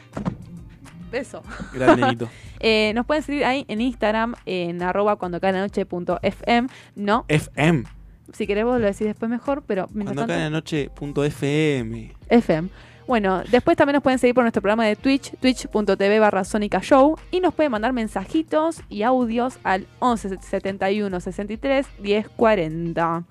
Beso. 1.11 1.43
Grande 1.73 2.07
Nito. 2.07 2.29
Eh, 2.63 2.91
nos 2.93 3.07
pueden 3.07 3.23
seguir 3.23 3.43
ahí 3.43 3.65
en 3.67 3.81
Instagram, 3.81 4.35
en 4.45 4.83
arroba 4.83 5.15
cuando 5.15 5.39
cae 5.41 5.51
la 5.51 5.61
noche 5.61 5.83
punto 5.87 6.19
FM. 6.21 6.69
No, 6.95 7.25
FM. 7.27 7.85
si 8.33 8.45
querés 8.45 8.65
vos 8.65 8.79
lo 8.79 8.85
decís 8.85 9.07
después 9.07 9.31
mejor, 9.31 9.63
pero 9.65 9.87
Cuando 9.87 10.27
cae 10.27 10.37
la 10.41 10.49
noche, 10.51 10.91
punto 10.93 11.23
FM. 11.23 12.13
FM. 12.29 12.69
Bueno, 13.07 13.41
después 13.49 13.75
también 13.75 13.95
nos 13.95 14.03
pueden 14.03 14.19
seguir 14.19 14.35
por 14.35 14.43
nuestro 14.43 14.61
programa 14.61 14.85
de 14.85 14.95
Twitch, 14.95 15.35
twitch.tv 15.39 16.19
barra 16.19 16.43
Sónica 16.43 16.81
Show, 16.81 17.17
y 17.31 17.39
nos 17.39 17.53
pueden 17.53 17.71
mandar 17.71 17.93
mensajitos 17.93 18.81
y 18.89 19.01
audios 19.01 19.57
al 19.63 19.87
11 19.99 20.37
71 20.39 21.19
63 21.19 21.87
10 21.99 22.29
40. 22.29 23.23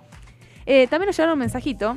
Eh, 0.66 0.86
también 0.88 1.06
nos 1.06 1.16
llegaron 1.16 1.34
un 1.34 1.38
mensajito 1.38 1.96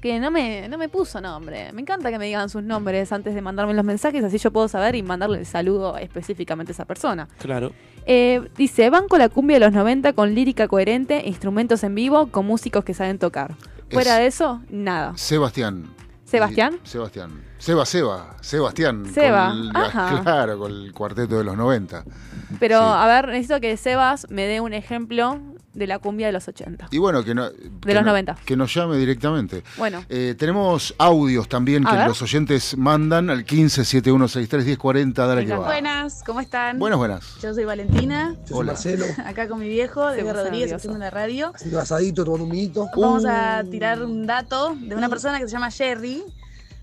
que 0.00 0.18
no 0.20 0.30
me, 0.30 0.68
no 0.68 0.78
me 0.78 0.88
puso 0.88 1.20
nombre. 1.20 1.72
Me 1.72 1.82
encanta 1.82 2.10
que 2.10 2.18
me 2.18 2.26
digan 2.26 2.48
sus 2.48 2.62
nombres 2.62 3.12
antes 3.12 3.34
de 3.34 3.42
mandarme 3.42 3.74
los 3.74 3.84
mensajes, 3.84 4.22
así 4.24 4.38
yo 4.38 4.50
puedo 4.50 4.68
saber 4.68 4.94
y 4.94 5.02
mandarle 5.02 5.38
el 5.38 5.46
saludo 5.46 5.96
específicamente 5.98 6.72
a 6.72 6.74
esa 6.74 6.84
persona. 6.84 7.28
Claro. 7.38 7.72
Eh, 8.06 8.48
dice, 8.56 8.90
banco 8.90 9.18
la 9.18 9.28
cumbia 9.28 9.56
de 9.58 9.66
los 9.66 9.72
90 9.72 10.12
con 10.14 10.34
lírica 10.34 10.66
coherente, 10.68 11.22
instrumentos 11.26 11.84
en 11.84 11.94
vivo, 11.94 12.28
con 12.28 12.46
músicos 12.46 12.84
que 12.84 12.94
saben 12.94 13.18
tocar. 13.18 13.54
Fuera 13.90 14.12
Es- 14.14 14.18
de 14.20 14.26
eso, 14.26 14.62
nada. 14.70 15.12
Sebastián. 15.16 15.84
¿Sebastián? 16.24 16.78
Sebastián. 16.82 17.42
Seba, 17.58 17.84
Seba. 17.84 18.36
Sebastián. 18.40 19.04
Seba, 19.12 19.50
con 19.50 19.58
el- 19.60 19.70
ajá. 19.76 20.20
Claro, 20.22 20.58
con 20.58 20.72
el 20.72 20.92
cuarteto 20.94 21.36
de 21.38 21.44
los 21.44 21.56
90. 21.56 22.04
Pero, 22.58 22.78
Sí. 22.78 22.84
a 22.86 23.06
ver, 23.06 23.28
necesito 23.28 23.60
que 23.60 23.76
Sebas 23.76 24.26
me 24.30 24.46
dé 24.46 24.60
un 24.60 24.72
ejemplo 24.72 25.38
de 25.74 25.86
la 25.86 25.98
cumbia 25.98 26.26
de 26.26 26.32
los 26.32 26.46
80. 26.46 26.88
Y 26.90 26.98
bueno, 26.98 27.24
que 27.24 27.34
no, 27.34 27.50
que 27.50 27.94
los 27.94 28.02
no- 28.04 28.10
90. 28.10 28.36
Que 28.44 28.56
nos 28.56 28.74
llame 28.74 28.96
directamente. 28.98 29.62
Bueno, 29.78 30.04
Eh, 30.08 30.34
tenemos 30.38 30.94
audios 30.98 31.48
también 31.48 31.86
A 31.86 31.90
que 31.90 31.96
ver. 31.96 32.08
los 32.08 32.20
oyentes 32.22 32.76
mandan 32.76 33.30
al 33.30 33.44
15 33.44 33.84
7163 33.84 34.64
1040. 34.66 35.26
Dale 35.26 35.46
que 35.46 35.52
va. 35.54 35.64
Buenas, 35.64 36.22
¿cómo 36.26 36.40
están? 36.40 36.78
Buenas, 36.78 36.98
buenas. 36.98 37.24
Yo 37.42 37.54
soy 37.54 37.64
Valentina, 37.64 38.36
Hola. 38.50 38.72
Marcelo, 38.72 39.06
acá 39.24 39.48
con 39.48 39.60
mi 39.60 39.68
viejo, 39.68 40.06
de 40.10 40.30
Rodríguez, 40.32 40.72
haciendo 40.72 40.98
la 40.98 41.10
radio. 41.10 41.52
haciendo 41.54 41.80
asadito, 41.80 42.24
tomando 42.24 42.44
un 42.44 42.50
vinito. 42.50 42.88
Vamos 42.96 43.24
a 43.26 43.62
tirar 43.70 44.02
un 44.04 44.26
dato 44.26 44.76
de 44.78 44.94
una 44.94 45.08
persona 45.08 45.38
que 45.38 45.46
se 45.46 45.52
llama 45.52 45.70
Jerry. 45.70 46.22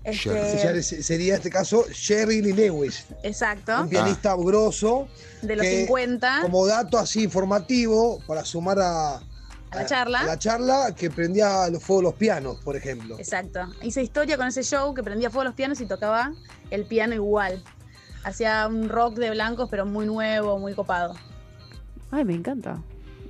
Este, 0.02 0.82
Sería 0.82 1.34
en 1.34 1.38
este 1.38 1.50
caso 1.50 1.84
Jerry 1.92 2.40
Lee 2.40 2.54
Lewis, 2.54 3.04
Exacto, 3.22 3.82
un 3.82 3.88
pianista 3.90 4.34
grosso. 4.34 5.08
De 5.42 5.56
los 5.56 5.64
que, 5.64 5.80
50. 5.86 6.38
Como 6.42 6.66
dato 6.66 6.98
así 6.98 7.24
informativo 7.24 8.20
para 8.26 8.44
sumar 8.44 8.78
a, 8.80 9.16
A 9.16 9.22
la 9.74 9.86
charla. 9.86 10.20
a 10.20 10.24
la 10.26 10.38
charla 10.38 10.94
que 10.96 11.10
prendía 11.10 11.68
los 11.70 11.82
fuegos 11.82 12.04
los 12.04 12.14
pianos, 12.14 12.56
por 12.64 12.76
ejemplo. 12.76 13.16
Exacto. 13.18 13.60
Hice 13.82 14.02
historia 14.02 14.36
con 14.36 14.46
ese 14.46 14.62
show 14.62 14.92
que 14.94 15.02
prendía 15.02 15.30
fuego 15.30 15.44
los 15.44 15.54
pianos 15.54 15.80
y 15.80 15.86
tocaba 15.86 16.32
el 16.70 16.84
piano 16.86 17.14
igual. 17.14 17.62
Hacía 18.24 18.66
un 18.68 18.88
rock 18.88 19.14
de 19.16 19.30
blancos, 19.30 19.68
pero 19.70 19.86
muy 19.86 20.06
nuevo, 20.06 20.58
muy 20.58 20.74
copado. 20.74 21.14
ay, 22.10 22.24
me 22.24 22.34
encanta. 22.34 22.78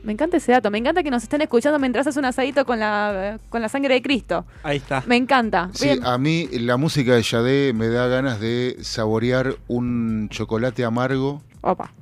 Me 0.02 0.12
encanta 0.12 0.38
ese 0.38 0.50
dato. 0.52 0.70
Me 0.70 0.78
encanta 0.78 1.02
que 1.02 1.10
nos 1.10 1.22
estén 1.22 1.42
escuchando 1.42 1.78
mientras 1.78 2.06
haces 2.06 2.16
un 2.16 2.24
asadito 2.24 2.64
con 2.64 2.80
la, 2.80 3.38
con 3.50 3.60
la 3.60 3.68
sangre 3.68 3.92
de 3.94 4.00
Cristo. 4.02 4.46
Ahí 4.62 4.78
está. 4.78 5.04
Me 5.06 5.16
encanta. 5.16 5.68
Sí, 5.74 5.84
Bien. 5.84 6.06
a 6.06 6.16
mí 6.16 6.48
la 6.52 6.78
música 6.78 7.14
de 7.14 7.22
Yadé 7.22 7.72
me 7.74 7.88
da 7.88 8.06
ganas 8.06 8.40
de 8.40 8.78
saborear 8.80 9.56
un 9.68 10.28
chocolate 10.30 10.84
amargo 10.86 11.42
Opa. 11.60 11.92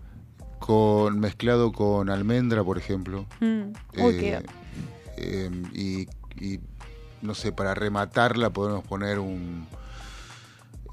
Con 0.69 1.19
mezclado 1.19 1.73
con 1.73 2.11
almendra, 2.11 2.63
por 2.63 2.77
ejemplo. 2.77 3.25
Mm. 3.41 3.73
Uy, 4.03 4.15
Eh, 4.17 4.19
qué- 4.19 4.47
eh, 5.17 5.51
y, 5.73 6.09
y, 6.45 6.61
no 7.23 7.35
sé, 7.35 7.53
para 7.53 7.73
rematarla 7.75 8.51
podemos 8.51 8.85
poner 8.85 9.19
un... 9.19 9.67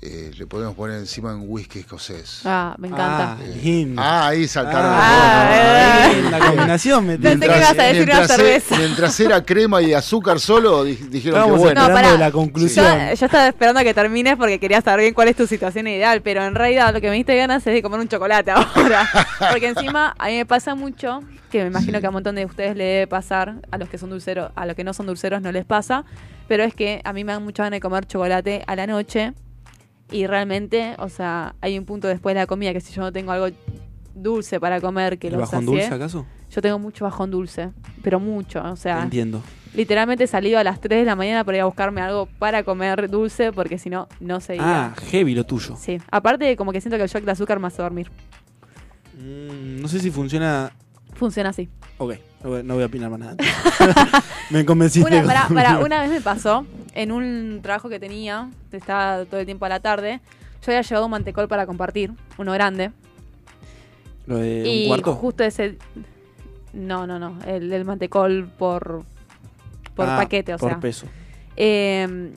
eh, 0.05 0.31
le 0.37 0.45
podemos 0.47 0.75
poner 0.75 0.99
encima 0.99 1.33
un 1.35 1.45
whisky 1.47 1.79
escocés. 1.79 2.41
Ah, 2.45 2.75
me 2.77 2.87
encanta. 2.87 3.33
Ah, 3.33 3.37
lindo. 3.63 4.01
Ah, 4.01 4.27
ahí 4.27 4.47
saltaron. 4.47 4.91
Ah, 4.93 5.49
los 5.49 6.15
dos, 6.15 6.23
¿no? 6.23 6.27
eh, 6.27 6.31
la 6.31 6.39
combinación 6.47 7.05
me 7.07 7.17
Pensé 7.17 7.47
que 7.47 7.57
ibas 7.57 7.69
a 7.79 7.83
decir 7.83 8.03
una 8.03 8.13
mientras 8.15 8.29
e- 8.29 8.35
cerveza. 8.35 8.77
mientras 8.77 9.19
era 9.19 9.43
crema 9.45 9.81
y 9.81 9.93
azúcar 9.93 10.39
solo, 10.39 10.83
di- 10.83 10.95
dijeron 10.95 11.43
que 11.51 11.57
bueno. 11.57 11.87
No, 11.87 11.93
pará. 11.93 12.17
la 12.17 12.31
conclusión. 12.31 12.85
Yo, 12.85 13.13
yo 13.15 13.25
estaba 13.25 13.47
esperando 13.47 13.79
a 13.79 13.83
que 13.83 13.93
termines 13.93 14.35
porque 14.37 14.59
quería 14.59 14.81
saber 14.81 15.01
bien 15.01 15.13
cuál 15.13 15.27
es 15.29 15.35
tu 15.35 15.47
situación 15.47 15.87
ideal, 15.87 16.21
pero 16.21 16.43
en 16.43 16.55
realidad 16.55 16.93
lo 16.93 17.01
que 17.01 17.09
me 17.09 17.15
diste 17.15 17.35
ganas 17.35 17.65
es 17.65 17.73
de 17.73 17.81
comer 17.81 17.99
un 17.99 18.07
chocolate 18.07 18.51
ahora. 18.51 19.07
Porque 19.51 19.67
encima 19.67 20.15
a 20.17 20.27
mí 20.27 20.35
me 20.37 20.45
pasa 20.45 20.75
mucho, 20.75 21.19
que 21.51 21.61
me 21.61 21.67
imagino 21.67 21.99
que 21.99 22.05
a 22.05 22.09
un 22.09 22.13
montón 22.15 22.35
de 22.35 22.45
ustedes 22.45 22.75
le 22.75 22.83
debe 22.83 23.07
pasar, 23.07 23.55
a 23.71 23.77
los 23.77 23.89
que 23.89 23.97
son 23.97 24.09
dulceros, 24.09 24.51
a 24.55 24.65
los 24.65 24.75
que 24.75 24.83
no 24.83 24.93
son 24.93 25.05
dulceros 25.05 25.41
no 25.41 25.51
les 25.51 25.65
pasa, 25.65 26.05
pero 26.47 26.63
es 26.63 26.73
que 26.73 27.01
a 27.03 27.13
mí 27.13 27.23
me 27.23 27.31
dan 27.33 27.43
mucha 27.43 27.63
ganas 27.63 27.77
de 27.77 27.81
comer 27.81 28.05
chocolate 28.05 28.63
a 28.67 28.75
la 28.75 28.87
noche 28.87 29.33
y 30.11 30.27
realmente, 30.27 30.95
o 30.99 31.09
sea, 31.09 31.55
hay 31.61 31.77
un 31.77 31.85
punto 31.85 32.07
después 32.07 32.35
de 32.35 32.41
la 32.41 32.47
comida 32.47 32.73
que 32.73 32.81
si 32.81 32.93
yo 32.93 33.01
no 33.01 33.11
tengo 33.11 33.31
algo 33.31 33.47
dulce 34.13 34.59
para 34.59 34.79
comer 34.79 35.17
que 35.17 35.27
¿El 35.27 35.33
lo 35.33 35.39
bajón 35.39 35.65
dulce 35.65 35.87
acaso? 35.87 36.25
yo 36.49 36.61
tengo 36.61 36.79
mucho 36.79 37.05
bajón 37.05 37.31
dulce, 37.31 37.71
pero 38.01 38.19
mucho, 38.19 38.63
o 38.63 38.75
sea, 38.75 39.03
Entiendo. 39.03 39.41
Literalmente 39.75 40.23
he 40.23 40.27
salido 40.27 40.57
a 40.57 40.63
las 40.63 40.79
3 40.79 40.99
de 40.99 41.05
la 41.05 41.17
mañana 41.17 41.43
para 41.43 41.57
ir 41.57 41.61
a 41.61 41.65
buscarme 41.65 41.99
algo 41.99 42.27
para 42.39 42.63
comer 42.63 43.09
dulce 43.09 43.51
porque 43.51 43.77
si 43.77 43.89
no, 43.89 44.07
no 44.21 44.39
seguía. 44.39 44.85
Ah, 44.85 44.95
heavy 45.09 45.35
lo 45.35 45.45
tuyo. 45.45 45.75
Sí, 45.77 45.97
aparte 46.11 46.55
como 46.55 46.71
que 46.71 46.79
siento 46.79 46.95
que 46.95 47.03
el 47.03 47.09
shock 47.09 47.23
de 47.23 47.31
azúcar 47.31 47.59
me 47.59 47.67
hace 47.67 47.81
dormir. 47.81 48.09
Mm, 49.19 49.81
no 49.81 49.87
sé 49.89 49.99
si 49.99 50.11
funciona. 50.11 50.71
Funciona 51.13 51.49
así. 51.49 51.67
Ok, 51.97 52.13
no 52.43 52.75
voy, 52.75 52.83
a 52.83 52.85
opinar 52.85 53.09
más 53.09 53.19
nada. 53.19 53.35
me 54.49 54.65
convenciste. 54.65 55.09
Una, 55.09 55.47
pará, 55.49 55.79
una 55.79 56.01
vez 56.01 56.09
me 56.09 56.21
pasó 56.21 56.65
en 56.95 57.11
un 57.11 57.59
trabajo 57.61 57.87
que 57.89 57.99
tenía, 57.99 58.49
estaba 58.71 59.25
todo 59.25 59.39
el 59.39 59.45
tiempo 59.45 59.65
a 59.65 59.69
la 59.69 59.79
tarde, 59.79 60.21
yo 60.65 60.71
había 60.71 60.81
llevado 60.81 61.05
un 61.05 61.11
mantecol 61.11 61.47
para 61.47 61.65
compartir, 61.67 62.11
uno 62.37 62.51
grande. 62.53 62.91
Lo 64.25 64.37
de 64.37 64.61
un 64.61 64.67
y 64.67 64.87
cuarto. 64.87 65.13
justo 65.13 65.43
ese... 65.43 65.77
No, 66.73 67.05
no, 67.07 67.19
no, 67.19 67.37
el 67.45 67.69
del 67.69 67.85
mantecol 67.85 68.49
por, 68.57 69.03
por 69.95 70.09
Ah, 70.09 70.17
paquete, 70.17 70.53
o 70.53 70.57
por 70.57 70.71
sea. 70.71 70.79
peso. 70.79 71.05
Eh, 71.55 72.33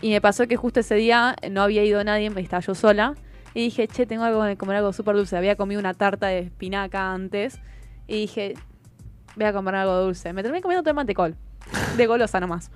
y 0.00 0.10
me 0.10 0.20
pasó 0.20 0.46
que 0.46 0.56
justo 0.56 0.80
ese 0.80 0.94
día 0.94 1.36
no 1.50 1.62
había 1.62 1.84
ido 1.84 2.02
nadie, 2.04 2.30
estaba 2.36 2.60
yo 2.60 2.74
sola. 2.74 3.14
Y 3.54 3.60
dije, 3.64 3.86
che, 3.88 4.06
tengo 4.06 4.24
algo 4.24 4.42
de 4.44 4.56
comer 4.56 4.76
algo 4.76 4.92
súper 4.94 5.14
dulce. 5.14 5.36
Había 5.36 5.56
comido 5.56 5.78
una 5.78 5.92
tarta 5.92 6.28
de 6.28 6.38
espinaca 6.38 7.12
antes. 7.12 7.58
Y 8.08 8.14
dije, 8.22 8.54
voy 9.36 9.44
a 9.44 9.52
comer 9.52 9.74
algo 9.74 9.94
dulce. 9.98 10.32
Me 10.32 10.42
terminé 10.42 10.62
comiendo 10.62 10.82
todo 10.82 10.90
el 10.92 10.96
mantecol. 10.96 11.36
De 11.98 12.06
golosa 12.06 12.40
nomás. 12.40 12.70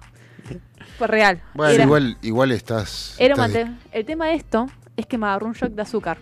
Fue 0.99 1.07
real. 1.07 1.43
Bueno, 1.55 1.73
Era- 1.75 1.85
igual, 1.85 2.19
igual 2.23 2.53
estás. 2.53 3.15
era 3.19 3.35
estás 3.35 3.51
mante- 3.53 3.71
El 3.93 4.05
tema 4.05 4.27
de 4.27 4.35
esto 4.35 4.67
es 4.97 5.07
que 5.07 5.19
me 5.19 5.27
agarró 5.27 5.47
un 5.47 5.53
shock 5.53 5.71
de 5.73 5.83
azúcar. 5.83 6.19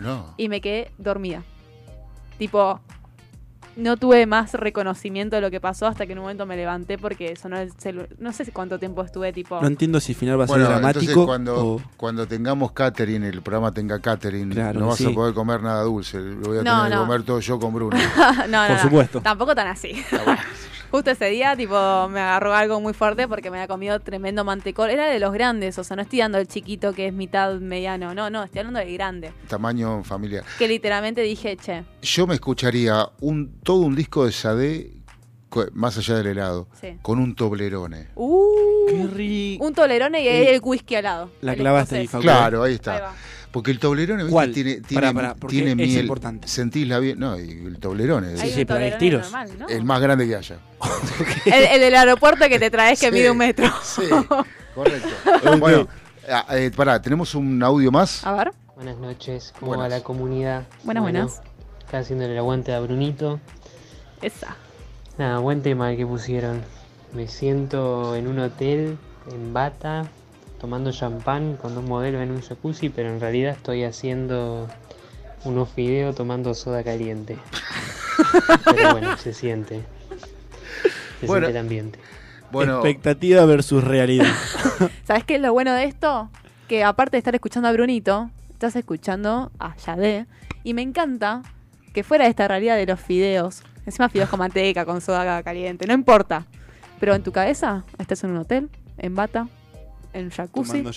No. 0.00 0.34
Y 0.36 0.48
me 0.48 0.60
quedé 0.60 0.92
dormida. 0.98 1.42
Tipo, 2.38 2.80
no 3.76 3.96
tuve 3.96 4.26
más 4.26 4.54
reconocimiento 4.54 5.36
de 5.36 5.42
lo 5.42 5.50
que 5.50 5.60
pasó 5.60 5.86
hasta 5.86 6.06
que 6.06 6.12
en 6.12 6.18
un 6.18 6.22
momento 6.22 6.46
me 6.46 6.56
levanté 6.56 6.98
porque 6.98 7.36
sonó 7.36 7.58
el 7.58 7.70
celular. 7.72 8.08
No 8.18 8.32
sé 8.32 8.50
cuánto 8.52 8.78
tiempo 8.78 9.02
estuve, 9.02 9.32
tipo. 9.32 9.60
No 9.60 9.66
entiendo 9.66 10.00
si 10.00 10.12
el 10.12 10.18
final 10.18 10.38
va 10.40 10.44
a 10.44 10.46
ser 10.46 10.56
Bueno, 10.56 10.68
dramático. 10.70 11.00
entonces 11.04 11.26
cuando, 11.26 11.66
o- 11.74 11.82
cuando 11.96 12.26
tengamos 12.26 12.72
catering, 12.72 13.24
el 13.24 13.42
programa 13.42 13.72
tenga 13.72 14.00
catering, 14.00 14.50
Claro, 14.50 14.80
no 14.80 14.86
vas 14.88 14.98
sí. 14.98 15.06
a 15.10 15.14
poder 15.14 15.34
comer 15.34 15.62
nada 15.62 15.82
dulce. 15.82 16.18
Lo 16.18 16.40
voy 16.48 16.58
a 16.58 16.62
No, 16.62 16.84
tener 16.84 16.90
no. 16.96 17.02
que 17.02 17.06
comer 17.06 17.22
todo 17.24 17.40
yo 17.40 17.58
con 17.58 17.74
Bruno. 17.74 17.96
no, 18.48 18.62
no, 18.62 18.66
Por 18.68 18.76
no. 18.76 18.82
supuesto. 18.82 19.20
Tampoco 19.20 19.54
tan 19.54 19.66
así. 19.68 19.92
Justo 20.90 21.10
ese 21.10 21.26
día, 21.26 21.54
tipo, 21.54 21.74
me 22.08 22.20
agarró 22.20 22.54
algo 22.54 22.80
muy 22.80 22.94
fuerte 22.94 23.28
porque 23.28 23.50
me 23.50 23.58
había 23.58 23.68
comido 23.68 24.00
tremendo 24.00 24.44
mantecol. 24.44 24.88
Era 24.88 25.06
de 25.06 25.18
los 25.18 25.32
grandes, 25.32 25.78
o 25.78 25.84
sea, 25.84 25.96
no 25.96 26.02
estoy 26.02 26.20
dando 26.20 26.38
el 26.38 26.48
chiquito 26.48 26.92
que 26.92 27.08
es 27.08 27.12
mitad 27.12 27.54
mediano. 27.60 28.14
No, 28.14 28.30
no, 28.30 28.42
estoy 28.42 28.60
hablando 28.60 28.80
del 28.80 28.92
grande. 28.94 29.32
Tamaño 29.48 30.02
familiar. 30.02 30.44
Que 30.58 30.66
literalmente 30.66 31.20
dije, 31.20 31.56
che, 31.56 31.84
Yo 32.02 32.26
me 32.26 32.34
escucharía 32.34 33.08
un 33.20 33.60
todo 33.62 33.80
un 33.80 33.94
disco 33.94 34.24
de 34.24 34.32
Sade, 34.32 34.97
más 35.72 35.96
allá 35.98 36.16
del 36.16 36.26
helado, 36.28 36.68
sí. 36.80 36.98
con 37.02 37.18
un 37.18 37.34
toblerone. 37.34 38.08
Uh, 38.14 38.86
Qué 38.88 39.06
rico. 39.14 39.64
un 39.66 39.74
tolerone 39.74 40.22
y 40.22 40.28
el 40.28 40.60
whisky 40.62 40.94
al 40.96 41.04
lado. 41.04 41.30
la 41.40 41.54
clavaste 41.54 41.96
ahí. 41.98 42.08
Claro, 42.08 42.62
ahí 42.62 42.74
está. 42.74 43.12
Porque 43.50 43.70
el 43.70 43.78
toblerone, 43.78 44.24
¿viste? 44.24 44.32
¿Cuál? 44.32 44.52
Tiene, 44.52 44.80
tiene, 44.82 45.00
Pará, 45.00 45.12
pará, 45.14 45.34
porque 45.34 45.56
tiene 45.56 45.70
es 45.70 45.76
miel. 45.76 46.00
importante. 46.02 46.46
Sentís 46.48 46.86
la 46.86 46.98
bien. 46.98 47.18
No, 47.18 47.38
y 47.40 47.48
el 47.50 47.78
toblerone. 47.78 48.36
Sí, 48.36 48.60
un 48.60 48.66
pero 48.66 48.78
hay 48.78 49.10
normal, 49.10 49.50
¿no? 49.58 49.68
el 49.68 49.84
más 49.84 50.00
grande 50.02 50.28
que 50.28 50.36
haya. 50.36 50.58
El, 51.46 51.64
el 51.64 51.80
del 51.80 51.94
aeropuerto 51.94 52.46
que 52.48 52.58
te 52.58 52.70
traes 52.70 53.00
que 53.00 53.06
Sí. 53.06 53.12
mide 53.12 53.30
un 53.30 53.38
metro. 53.38 53.66
Sí, 53.82 54.02
correcto. 54.74 55.08
bueno, 55.58 55.88
ah, 56.30 56.44
eh, 56.58 56.70
pará, 56.76 57.00
tenemos 57.00 57.34
un 57.34 57.62
audio 57.62 57.90
más. 57.90 58.24
A 58.26 58.32
ver. 58.32 58.52
Buenas 58.76 58.98
noches, 58.98 59.54
¿cómo 59.58 59.70
Buenas. 59.72 59.84
va 59.92 59.96
la 59.96 60.04
comunidad? 60.04 60.62
Buenas, 60.84 60.84
Bueno, 60.84 61.02
buenas. 61.02 61.40
Acá 61.88 61.98
haciéndole 62.00 62.32
el 62.32 62.38
aguante 62.38 62.74
a 62.74 62.80
Brunito. 62.80 63.40
Esa. 64.20 64.56
Nada, 65.18 65.38
buen 65.40 65.62
tema 65.62 65.90
el 65.90 65.96
que 65.96 66.06
pusieron. 66.06 66.62
Me 67.12 67.26
siento 67.26 68.14
en 68.14 68.28
un 68.28 68.38
hotel, 68.38 68.98
en 69.32 69.52
bata, 69.52 70.06
tomando 70.60 70.92
champán 70.92 71.56
con 71.56 71.74
dos 71.74 71.84
modelos 71.84 72.22
en 72.22 72.30
un 72.30 72.40
jacuzzi, 72.40 72.88
pero 72.88 73.08
en 73.08 73.20
realidad 73.20 73.52
estoy 73.52 73.84
haciendo 73.84 74.68
unos 75.44 75.68
fideos 75.70 76.14
tomando 76.14 76.54
soda 76.54 76.84
caliente. 76.84 77.36
pero 78.64 78.92
bueno, 78.92 79.16
se 79.16 79.32
siente. 79.32 79.82
Se 81.20 81.26
Bueno. 81.26 81.46
siente 81.46 81.58
el 81.58 81.64
ambiente. 81.64 81.98
Bueno, 82.50 82.74
Expectativa 82.76 83.44
versus 83.44 83.84
realidad. 83.84 84.32
¿Sabes 85.04 85.24
qué 85.24 85.34
es 85.34 85.40
lo 85.40 85.52
bueno 85.52 85.74
de 85.74 85.84
esto? 85.84 86.30
Que 86.66 86.84
aparte 86.84 87.12
de 87.12 87.18
estar 87.18 87.34
escuchando 87.34 87.68
a 87.68 87.72
Brunito, 87.72 88.30
estás 88.50 88.76
escuchando 88.76 89.50
a 89.58 89.76
Yadé. 89.76 90.26
Y 90.64 90.74
me 90.74 90.82
encanta 90.82 91.42
que 91.92 92.04
fuera 92.04 92.24
de 92.24 92.30
esta 92.30 92.48
realidad 92.48 92.76
de 92.76 92.86
los 92.86 93.00
fideos, 93.00 93.62
encima 93.88 94.08
fideos 94.08 94.28
con 94.30 94.38
manteca, 94.38 94.84
con 94.84 95.00
soda 95.00 95.42
caliente, 95.42 95.86
no 95.86 95.92
importa. 95.94 96.46
Pero 97.00 97.14
en 97.14 97.22
tu 97.22 97.32
cabeza 97.32 97.84
estás 97.98 98.24
en 98.24 98.30
un 98.30 98.38
hotel, 98.38 98.68
en 98.96 99.14
bata, 99.14 99.48
en 100.12 100.30
jacuzzi, 100.30 100.82
Tomando 100.82 100.92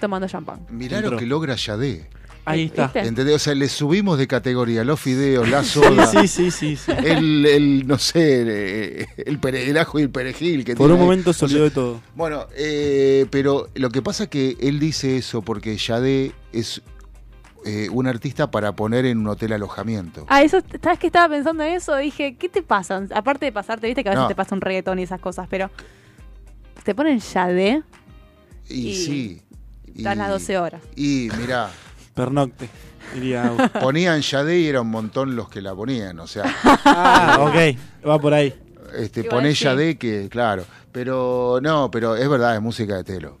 tomando, 0.00 0.26
champagne. 0.28 0.58
champán. 0.60 0.76
mirá 0.78 1.00
lo 1.00 1.16
que 1.16 1.26
logra 1.26 1.54
Yadé. 1.56 2.08
Ahí 2.48 2.66
está. 2.66 2.84
¿Viste? 2.84 3.00
¿Entendés? 3.00 3.34
O 3.34 3.38
sea, 3.40 3.54
le 3.56 3.68
subimos 3.68 4.18
de 4.18 4.28
categoría 4.28 4.84
los 4.84 5.00
fideos, 5.00 5.48
la 5.48 5.64
soda, 5.64 6.06
Sí, 6.06 6.28
sí, 6.28 6.50
sí, 6.52 6.76
sí. 6.76 6.92
el, 7.04 7.44
el, 7.44 7.86
no 7.88 7.98
sé, 7.98 9.02
el, 9.26 9.40
pere- 9.40 9.66
el 9.68 9.76
ajo 9.78 9.98
y 9.98 10.02
el 10.02 10.10
perejil. 10.10 10.64
Que 10.64 10.76
Por 10.76 10.86
tiene 10.86 10.92
un 10.94 11.00
ahí. 11.00 11.04
momento 11.06 11.30
O 11.30 11.32
se 11.32 11.44
olvidó 11.46 11.64
de 11.64 11.70
todo. 11.72 12.00
Bueno, 12.14 12.46
eh, 12.56 13.26
pero 13.30 13.68
lo 13.74 13.90
que 13.90 14.00
pasa 14.00 14.24
es 14.24 14.28
que 14.30 14.56
él 14.60 14.78
dice 14.78 15.16
eso 15.16 15.42
porque 15.42 15.76
Yade 15.76 16.32
es 16.52 16.82
eh, 17.66 17.88
un 17.90 18.06
artista 18.06 18.50
para 18.50 18.72
poner 18.76 19.04
en 19.06 19.18
un 19.18 19.26
hotel 19.26 19.52
alojamiento. 19.52 20.24
Ah, 20.28 20.42
eso, 20.42 20.60
¿sabes 20.82 20.98
que 21.00 21.08
estaba 21.08 21.28
pensando 21.34 21.64
en 21.64 21.72
eso? 21.74 21.96
Dije, 21.96 22.36
¿qué 22.36 22.48
te 22.48 22.62
pasa? 22.62 23.02
Aparte 23.14 23.44
de 23.46 23.52
pasarte, 23.52 23.86
viste 23.88 24.02
que 24.04 24.08
a 24.08 24.12
veces 24.12 24.22
No. 24.22 24.28
te 24.28 24.34
pasa 24.36 24.54
un 24.54 24.60
reggaetón 24.60 24.98
y 24.98 25.02
esas 25.02 25.20
cosas, 25.20 25.46
pero 25.50 25.70
te 26.84 26.94
ponen 26.94 27.18
Yadé 27.18 27.82
Y, 28.68 28.88
y- 28.88 28.94
sí. 28.94 29.42
estás 29.96 30.16
las 30.16 30.28
12 30.30 30.58
horas. 30.58 30.80
Y 30.94 31.28
mirá, 31.38 31.68
Pernocte, 32.14 32.68
diría. 33.14 33.52
Ponían 33.80 34.20
Yade 34.22 34.58
y 34.60 34.66
era 34.68 34.80
un 34.80 34.90
montón 34.90 35.36
los 35.36 35.48
que 35.48 35.60
la 35.60 35.74
ponían. 35.74 36.18
O 36.20 36.26
sea, 36.26 36.44
ah, 36.84 37.38
ok. 37.40 38.06
Va 38.08 38.18
por 38.20 38.32
ahí. 38.32 38.54
este, 38.96 39.22
sí. 39.22 39.64
Yade 39.64 39.98
que, 39.98 40.28
claro. 40.30 40.64
Pero 40.92 41.58
no, 41.62 41.90
pero 41.90 42.16
es 42.16 42.28
verdad, 42.28 42.54
es 42.54 42.62
música 42.62 42.96
de 42.96 43.04
telo. 43.04 43.38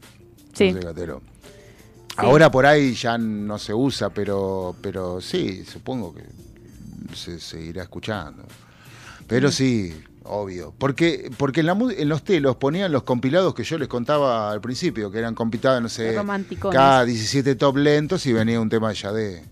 Sí. 0.52 0.72
Música 0.72 0.88
de 0.92 1.00
telo. 1.00 1.22
Ahora 2.16 2.50
por 2.50 2.66
ahí 2.66 2.94
ya 2.94 3.18
no 3.18 3.58
se 3.58 3.74
usa, 3.74 4.10
pero, 4.10 4.74
pero 4.80 5.20
sí, 5.20 5.64
supongo 5.64 6.14
que 6.14 6.24
se 7.14 7.40
seguirá 7.40 7.82
escuchando. 7.82 8.44
Pero 9.26 9.50
sí, 9.50 9.94
obvio. 10.24 10.72
Porque, 10.76 11.30
porque 11.36 11.60
en, 11.60 11.66
la, 11.66 11.72
en 11.96 12.08
los 12.08 12.22
telos 12.22 12.56
ponían 12.56 12.92
los 12.92 13.02
compilados 13.02 13.54
que 13.54 13.64
yo 13.64 13.78
les 13.78 13.88
contaba 13.88 14.50
al 14.50 14.60
principio, 14.60 15.10
que 15.10 15.18
eran 15.18 15.34
compilados, 15.34 15.82
no 15.82 15.88
sé, 15.88 16.16
cada 16.70 17.04
17 17.04 17.54
top 17.56 17.76
lentos 17.76 18.24
y 18.26 18.32
venía 18.32 18.60
un 18.60 18.68
tema 18.68 18.88
de 18.88 18.94
Yadé. 18.94 19.44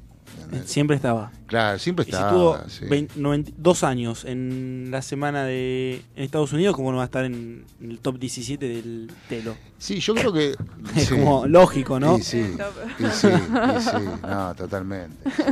Siempre 0.65 0.97
estaba. 0.97 1.31
Claro, 1.47 1.79
siempre 1.79 2.03
Y 2.03 2.07
si 2.07 2.13
estaba. 2.13 2.31
estuvo 2.31 2.69
sí. 2.69 2.85
20 2.87 3.15
90 3.21 3.53
dos 3.57 3.83
años 3.85 4.25
en 4.25 4.89
la 4.91 5.03
semana 5.03 5.45
de 5.45 6.03
en 6.17 6.25
Estados 6.25 6.53
Unidos, 6.53 6.75
¿cómo 6.77 6.91
no 6.91 6.99
va 6.99 7.05
a 7.05 7.07
estar 7.07 7.25
en, 7.25 7.65
en 7.81 7.91
el 7.91 7.99
top 7.99 8.19
17 8.19 8.67
del 8.69 9.11
telo? 9.29 9.57
Sí, 9.79 10.01
yo 10.01 10.15
creo 10.15 10.33
que. 10.33 10.55
Es 10.97 11.07
sí. 11.09 11.15
como 11.15 11.47
lógico, 11.47 11.99
¿no? 12.01 12.19
Y 12.19 12.23
sí, 12.23 12.57
y 12.99 13.05
sí, 13.07 13.29
y 13.29 13.81
sí, 13.81 13.97
no, 14.23 14.55
totalmente. 14.55 15.17
sí. 15.31 15.43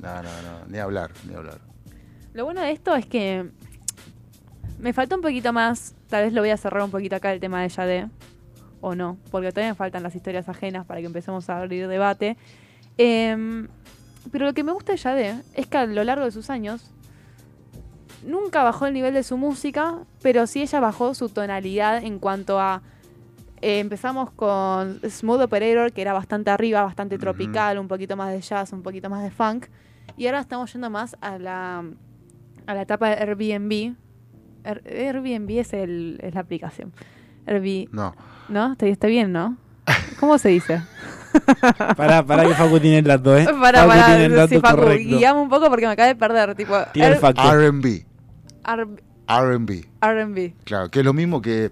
No, 0.00 0.14
no, 0.16 0.22
no, 0.22 0.66
ni 0.68 0.78
hablar, 0.78 1.10
ni 1.28 1.34
hablar. 1.34 1.58
Lo 2.34 2.44
bueno 2.44 2.60
de 2.60 2.70
esto 2.72 2.94
es 2.94 3.06
que 3.06 3.46
me 4.78 4.92
falta 4.92 5.16
un 5.16 5.22
poquito 5.22 5.52
más, 5.52 5.94
tal 6.08 6.24
vez 6.24 6.32
lo 6.32 6.40
voy 6.40 6.50
a 6.50 6.56
cerrar 6.56 6.82
un 6.82 6.90
poquito 6.90 7.16
acá 7.16 7.32
el 7.32 7.40
tema 7.40 7.62
de 7.62 7.68
Yadé, 7.68 8.08
o 8.80 8.94
no, 8.94 9.16
porque 9.32 9.50
todavía 9.50 9.72
me 9.72 9.76
faltan 9.76 10.04
las 10.04 10.14
historias 10.14 10.48
ajenas 10.48 10.86
para 10.86 11.00
que 11.00 11.06
empecemos 11.06 11.50
a 11.50 11.60
abrir 11.60 11.88
debate. 11.88 12.36
Em, 12.96 13.66
pero 14.32 14.46
lo 14.46 14.54
que 14.54 14.62
me 14.64 14.72
gusta 14.72 14.92
de 14.92 14.98
Yadé 14.98 15.42
es 15.54 15.66
que 15.66 15.78
a 15.78 15.86
lo 15.86 16.04
largo 16.04 16.24
de 16.24 16.30
sus 16.30 16.50
años 16.50 16.90
nunca 18.26 18.62
bajó 18.62 18.86
el 18.86 18.94
nivel 18.94 19.14
de 19.14 19.22
su 19.22 19.36
música, 19.36 19.96
pero 20.22 20.46
sí 20.46 20.62
ella 20.62 20.80
bajó 20.80 21.14
su 21.14 21.28
tonalidad 21.28 22.02
en 22.02 22.18
cuanto 22.18 22.60
a... 22.60 22.82
eh, 23.60 23.78
empezamos 23.78 24.30
con 24.32 25.00
Smooth 25.08 25.42
Operator, 25.42 25.92
que 25.92 26.02
era 26.02 26.12
bastante 26.12 26.50
arriba, 26.50 26.82
bastante 26.82 27.18
tropical, 27.18 27.78
un 27.78 27.88
poquito 27.88 28.16
más 28.16 28.32
de 28.32 28.40
jazz, 28.40 28.72
un 28.72 28.82
poquito 28.82 29.08
más 29.08 29.22
de 29.22 29.30
funk. 29.30 29.66
Y 30.16 30.26
ahora 30.26 30.40
estamos 30.40 30.72
yendo 30.72 30.90
más 30.90 31.16
a 31.20 31.38
la, 31.38 31.84
a 32.66 32.74
la 32.74 32.82
etapa 32.82 33.08
de 33.08 33.14
Airbnb. 33.22 33.94
Air- 34.64 34.82
Airbnb 34.84 35.50
es, 35.60 35.72
el, 35.72 36.18
es 36.22 36.34
la 36.34 36.40
aplicación. 36.40 36.92
Airbnb, 37.46 37.88
No. 37.92 38.14
¿no? 38.48 38.72
Está, 38.72 38.86
está 38.86 39.06
bien, 39.06 39.32
¿no? 39.32 39.56
¿Cómo 40.20 40.36
se 40.38 40.48
dice? 40.50 40.82
Pará, 41.96 42.24
pará 42.24 42.44
que 42.46 42.54
Facu 42.54 42.80
tiene 42.80 42.98
el 42.98 43.04
dato, 43.04 43.36
¿eh? 43.36 43.44
Para, 43.60 43.80
Facu 43.80 43.88
para, 43.88 44.06
tiene 44.06 44.24
el 44.26 44.34
dato 44.34 44.48
sí, 44.48 44.60
Facu, 44.60 44.76
correcto. 44.76 45.16
guiame 45.16 45.40
un 45.40 45.48
poco 45.48 45.68
porque 45.68 45.86
me 45.86 45.92
acabé 45.92 46.08
de 46.08 46.14
perder. 46.16 46.54
Tipo, 46.54 46.76
Tira 46.92 47.08
el 47.08 47.16
facto. 47.16 47.42
RB, 47.42 48.04
RB, 48.64 49.84
R&B. 50.00 50.54
claro, 50.64 50.90
que 50.90 51.00
es 51.00 51.04
lo 51.04 51.12
mismo 51.12 51.40
que 51.42 51.70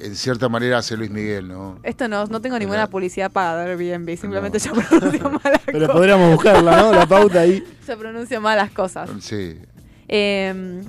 en 0.00 0.14
cierta 0.14 0.48
manera 0.48 0.78
hace 0.78 0.96
Luis 0.96 1.10
Miguel, 1.10 1.48
¿no? 1.48 1.78
Esto 1.82 2.06
no, 2.08 2.24
no 2.26 2.40
tengo 2.40 2.58
ninguna 2.58 2.86
publicidad 2.88 3.30
para 3.30 3.64
Airbnb, 3.64 4.16
simplemente 4.16 4.58
yo 4.58 4.72
pronuncio 4.72 5.30
mal 5.30 5.40
las 5.44 5.62
Pero 5.66 5.80
cosas. 5.80 5.96
podríamos 5.96 6.32
buscarla, 6.32 6.76
¿no? 6.76 6.92
La 6.92 7.06
pauta 7.06 7.40
ahí. 7.40 7.64
Yo 7.88 7.98
pronuncio 7.98 8.40
mal 8.40 8.56
las 8.58 8.70
cosas. 8.70 9.10
Sí. 9.20 9.58
Eh, 10.06 10.82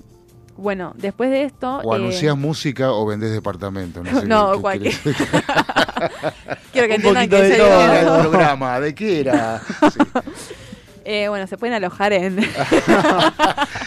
bueno, 0.60 0.94
después 0.96 1.30
de 1.32 1.44
esto... 1.44 1.78
O 1.84 1.94
eh, 1.94 1.98
anunciás 1.98 2.38
música 2.38 2.92
o 2.92 3.06
vendés 3.06 3.32
departamento. 3.32 4.04
No, 4.04 4.20
sé 4.22 4.28
No, 4.28 4.52
qué- 4.52 4.56
qué 4.56 4.62
cualquier- 4.62 4.98
querés. 5.02 5.18
Quiero 6.72 6.88
que 6.88 6.96
Un 6.96 7.02
poquito 7.14 7.36
que 7.38 7.42
de 7.44 7.58
todo. 7.58 7.92
¿Qué 7.92 8.00
el 8.00 8.06
programa? 8.30 8.80
¿De 8.80 8.96
qué 8.96 9.20
era? 9.22 9.62
Sí. 9.92 10.00
Eh, 11.06 11.28
bueno, 11.28 11.48
se 11.48 11.58
pueden 11.58 11.74
alojar 11.76 12.14
en... 12.14 12.38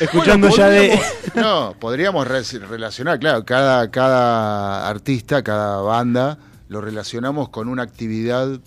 Escuchando 0.01 0.49
Bueno, 0.49 0.57
ya 0.57 0.69
de. 0.69 1.01
No, 1.36 1.74
podríamos 1.78 2.27
re- 2.27 2.43
relacionar, 2.69 3.19
claro, 3.20 3.44
cada, 3.44 3.90
cada 3.93 4.89
artista, 4.89 5.43
cada 5.44 5.81
banda, 5.82 6.39
lo 6.69 6.81
relacionamos 6.81 7.49
con 7.51 7.69
una 7.69 7.82
actividad 7.85 8.59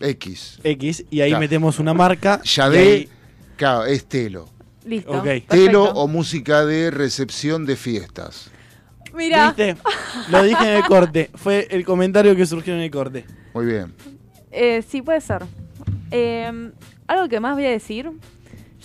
X. 0.00 0.58
X 0.64 1.04
y 1.10 1.20
ahí 1.20 1.30
Claro. 1.30 1.40
metemos 1.40 1.78
una 1.78 1.94
marca. 1.94 2.40
Yadé, 2.42 2.78
ahí- 2.80 3.08
claro, 3.56 3.84
es 3.84 4.06
telo. 4.06 4.48
Listo. 4.88 5.10
Ok. 5.10 5.22
perfecto. 5.22 5.54
Telo 5.54 5.84
o 5.84 6.08
música 6.08 6.64
de 6.64 6.90
recepción 6.90 7.66
de 7.66 7.76
fiestas. 7.76 8.50
Mira, 9.14 9.48
¿Viste? 9.48 9.76
Lo 10.30 10.42
dije 10.42 10.62
en 10.62 10.76
el 10.76 10.84
corte. 10.84 11.30
Fue 11.34 11.66
el 11.70 11.84
comentario 11.84 12.34
que 12.34 12.46
surgió 12.46 12.74
en 12.74 12.80
el 12.80 12.90
corte. 12.90 13.24
Muy 13.54 13.66
bien. 13.66 13.94
eh, 14.50 14.82
sí 14.86 15.02
puede 15.02 15.20
ser. 15.20 15.44
Eh, 16.10 16.72
algo 17.06 17.28
que 17.28 17.40
más 17.40 17.54
voy 17.54 17.66
a 17.66 17.70
decir. 17.70 18.10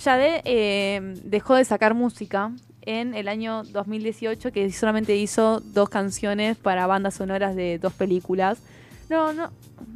Yade 0.02 0.42
eh, 0.44 1.14
dejó 1.24 1.54
de 1.54 1.64
sacar 1.64 1.94
música 1.94 2.50
en 2.82 3.14
el 3.14 3.28
año 3.28 3.62
2018, 3.64 4.52
que 4.52 4.70
solamente 4.72 5.16
hizo 5.16 5.60
dos 5.60 5.88
canciones 5.88 6.56
para 6.56 6.86
bandas 6.86 7.14
sonoras 7.14 7.56
de 7.56 7.78
dos 7.78 7.92
películas. 7.92 8.58
No, 9.08 9.32
no. 9.32 9.50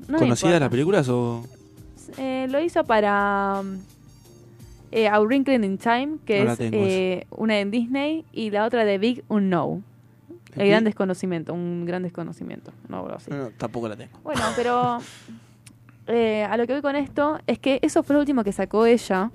no 0.06 0.18
¿Conocidas 0.18 0.60
las 0.60 0.70
películas 0.70 1.08
o.? 1.08 1.44
Eh, 2.16 2.46
lo 2.48 2.60
hizo 2.60 2.84
para 2.84 3.60
um, 3.60 3.78
eh, 4.90 5.08
A 5.08 5.20
Wrinkle 5.20 5.54
in 5.54 5.78
Time, 5.78 6.18
que 6.24 6.44
No 6.44 6.52
es 6.52 6.60
eh, 6.60 7.26
una 7.30 7.58
en 7.60 7.70
Disney, 7.70 8.24
y 8.32 8.50
la 8.50 8.64
otra 8.64 8.84
de 8.84 8.98
Big 8.98 9.24
Unknown. 9.28 9.84
¿De 10.54 10.62
El 10.64 10.70
gran 10.70 10.84
desconocimiento, 10.84 11.52
un 11.52 11.84
gran 11.84 12.02
desconocimiento. 12.02 12.72
No. 12.88 13.06
No, 13.06 13.36
no, 13.36 13.50
tampoco 13.50 13.88
la 13.88 13.96
tengo. 13.96 14.18
Bueno, 14.24 14.42
pero 14.56 14.98
eh, 16.06 16.44
a 16.44 16.56
lo 16.56 16.66
que 16.66 16.72
voy 16.72 16.82
con 16.82 16.96
esto 16.96 17.38
es 17.46 17.58
que 17.58 17.78
eso 17.82 18.02
fue 18.02 18.14
lo 18.14 18.20
último 18.20 18.42
que 18.44 18.52
sacó 18.52 18.86
ella. 18.86 19.30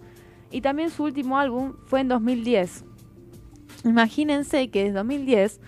Y 0.51 0.61
también 0.61 0.89
su 0.89 1.03
último 1.03 1.37
álbum 1.37 1.73
fue 1.85 2.01
en 2.01 2.07
2010. 2.07 2.83
Imagínense 3.85 4.69
que 4.69 4.83
desde 4.85 4.93
2010 4.95 5.59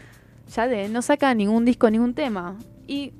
ya 0.54 0.68
de, 0.68 0.90
no 0.90 1.02
saca 1.02 1.34
ningún 1.34 1.66
disco, 1.66 1.90
ningún 1.90 2.14
tema. 2.14 2.58
¿Y 2.88 3.14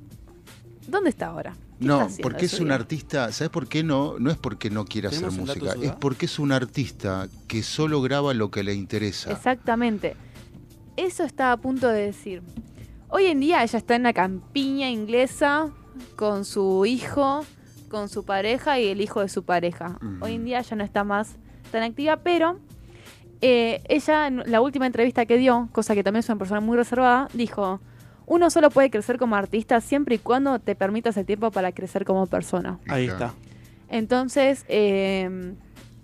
dónde 0.88 1.10
está 1.10 1.26
ahora? 1.26 1.54
¿Qué 1.78 1.86
No, 1.86 2.08
porque 2.22 2.46
es 2.46 2.60
un 2.60 2.72
artista, 2.72 3.30
¿sabes 3.32 3.50
por 3.50 3.68
qué 3.68 3.82
no? 3.82 4.18
No 4.18 4.30
es 4.30 4.36
porque 4.36 4.70
no 4.70 4.84
quiera 4.84 5.08
hacer 5.08 5.28
¿Tenemos 5.28 5.38
un 5.38 5.46
dato, 5.46 5.64
música, 5.64 5.86
es 5.86 5.92
porque 5.92 6.26
es 6.26 6.38
un 6.38 6.52
artista 6.52 7.28
que 7.46 7.62
solo 7.62 8.00
graba 8.00 8.32
lo 8.34 8.50
que 8.50 8.62
le 8.62 8.74
interesa. 8.74 9.30
Exactamente. 9.30 10.16
Eso 10.96 11.24
está 11.24 11.52
a 11.52 11.56
punto 11.58 11.88
de 11.88 12.06
decir. 12.06 12.42
Hoy 13.08 13.26
en 13.26 13.40
día 13.40 13.62
ella 13.62 13.78
está 13.78 13.94
en 13.94 14.02
una 14.02 14.12
campiña 14.12 14.90
inglesa 14.90 15.70
con 16.16 16.44
su 16.44 16.86
hijo, 16.86 17.44
con 17.88 18.08
su 18.08 18.24
pareja 18.24 18.80
y 18.80 18.88
el 18.88 19.00
hijo 19.00 19.20
de 19.20 19.28
su 19.28 19.44
pareja. 19.44 19.98
Hoy 20.20 20.34
en 20.34 20.44
día 20.44 20.60
ya 20.62 20.76
no 20.76 20.84
está 20.84 21.04
más 21.04 21.36
tan 21.70 21.82
activa, 21.82 22.16
pero 22.18 22.58
eh, 23.40 23.82
ella 23.88 24.26
en 24.26 24.42
la 24.46 24.60
última 24.60 24.86
entrevista 24.86 25.26
que 25.26 25.36
dio, 25.36 25.68
cosa 25.72 25.94
que 25.94 26.02
también 26.02 26.20
es 26.20 26.28
una 26.28 26.38
persona 26.38 26.60
muy 26.60 26.76
reservada, 26.76 27.28
dijo, 27.34 27.80
uno 28.26 28.50
solo 28.50 28.70
puede 28.70 28.90
crecer 28.90 29.18
como 29.18 29.36
artista 29.36 29.80
siempre 29.80 30.16
y 30.16 30.18
cuando 30.18 30.58
te 30.58 30.74
permitas 30.74 31.16
el 31.16 31.26
tiempo 31.26 31.50
para 31.50 31.72
crecer 31.72 32.04
como 32.04 32.26
persona. 32.26 32.78
Ahí 32.88 33.06
está. 33.06 33.34
Entonces, 33.88 34.64
eh, 34.68 35.54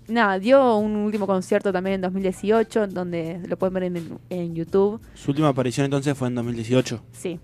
nada, 0.08 0.38
dio 0.38 0.76
un 0.76 0.96
último 0.96 1.26
concierto 1.26 1.72
también 1.72 1.94
en 1.94 2.00
2018, 2.02 2.86
donde 2.88 3.40
lo 3.46 3.56
pueden 3.58 3.74
ver 3.74 3.82
en, 3.84 4.18
en 4.30 4.54
YouTube. 4.54 5.00
Su 5.14 5.32
última 5.32 5.48
aparición 5.48 5.84
entonces 5.84 6.16
fue 6.16 6.28
en 6.28 6.36
2018. 6.36 7.02
Sí. 7.12 7.40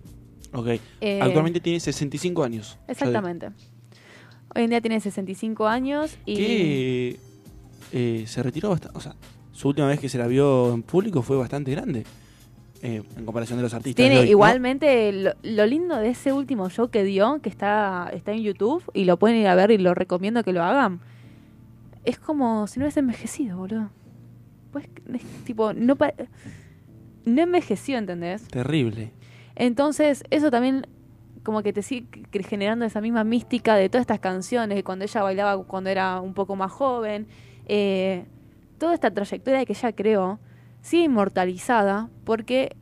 Ok. 0.53 0.69
Eh, 1.01 1.21
Actualmente 1.21 1.61
tiene 1.61 1.81
65 1.81 2.43
años. 2.45 2.79
Exactamente. 2.87 3.51
Hoy 4.55 4.63
en 4.63 4.71
día 4.71 4.81
tiene 4.81 5.01
65 5.01 5.67
años 5.67 6.17
y... 6.25 6.35
Que 6.35 7.21
eh, 7.93 8.25
se 8.27 8.43
retiró 8.43 8.71
bastante. 8.71 8.97
O 8.97 9.01
sea, 9.01 9.15
su 9.53 9.69
última 9.69 9.89
vez 9.89 10.01
que 10.01 10.09
se 10.09 10.19
la 10.19 10.27
vio 10.27 10.73
en 10.73 10.83
público 10.83 11.23
fue 11.23 11.37
bastante 11.37 11.71
grande. 11.73 12.05
Eh, 12.83 13.03
en 13.17 13.25
comparación 13.25 13.59
de 13.59 13.63
los 13.65 13.75
artistas. 13.75 13.97
Tiene 13.97 14.15
de 14.17 14.21
hoy, 14.21 14.27
¿no? 14.27 14.31
igualmente 14.33 15.13
lo, 15.13 15.33
lo 15.43 15.67
lindo 15.67 15.97
de 15.97 16.11
ese 16.11 16.33
último 16.33 16.69
show 16.71 16.89
que 16.91 17.05
dio, 17.05 17.41
que 17.43 17.49
está, 17.49 18.11
está 18.13 18.33
en 18.33 18.43
YouTube, 18.43 18.83
y 18.95 19.05
lo 19.05 19.19
pueden 19.19 19.37
ir 19.39 19.49
a 19.49 19.55
ver 19.55 19.71
y 19.71 19.79
lo 19.79 19.95
recomiendo 19.95 20.43
que 20.45 20.53
lo 20.53 20.63
hagan. 20.63 21.01
Es 22.05 22.19
como 22.19 22.67
si 22.67 22.79
no 22.79 22.85
hubiese 22.87 23.01
envejecido, 23.01 23.59
boludo. 23.59 23.91
Pues, 24.73 24.87
es 25.13 25.23
tipo, 25.45 25.73
no, 25.73 25.97
pa- 25.97 26.15
no 27.25 27.43
envejeció, 27.43 27.99
¿entendés? 27.99 28.47
Terrible. 28.49 29.13
Entonces, 29.57 30.23
eso 30.31 30.51
también 30.51 30.87
como 31.43 31.63
que 31.63 31.73
te 31.73 31.83
sigue 31.83 32.07
generando 32.47 32.85
esa 32.85 33.01
misma 33.01 33.25
mística 33.25 33.75
de 33.75 33.89
todas 33.89 34.03
estas 34.03 34.21
canciones, 34.21 34.77
de 34.77 34.85
cuando 34.85 35.05
ella 35.05 35.23
bailaba 35.23 35.65
cuando 35.65 35.89
era 35.91 36.21
un 36.21 36.35
poco 36.35 36.55
más 36.57 36.71
joven. 36.71 37.27
Eh, 37.67 38.25
toda 38.79 38.95
esta 38.95 39.11
trayectoria 39.11 39.65
que 39.65 39.73
ella 39.73 39.93
creó 39.93 40.39
sigue 40.83 41.05
inmortalizada 41.05 42.09
porque 42.25 42.77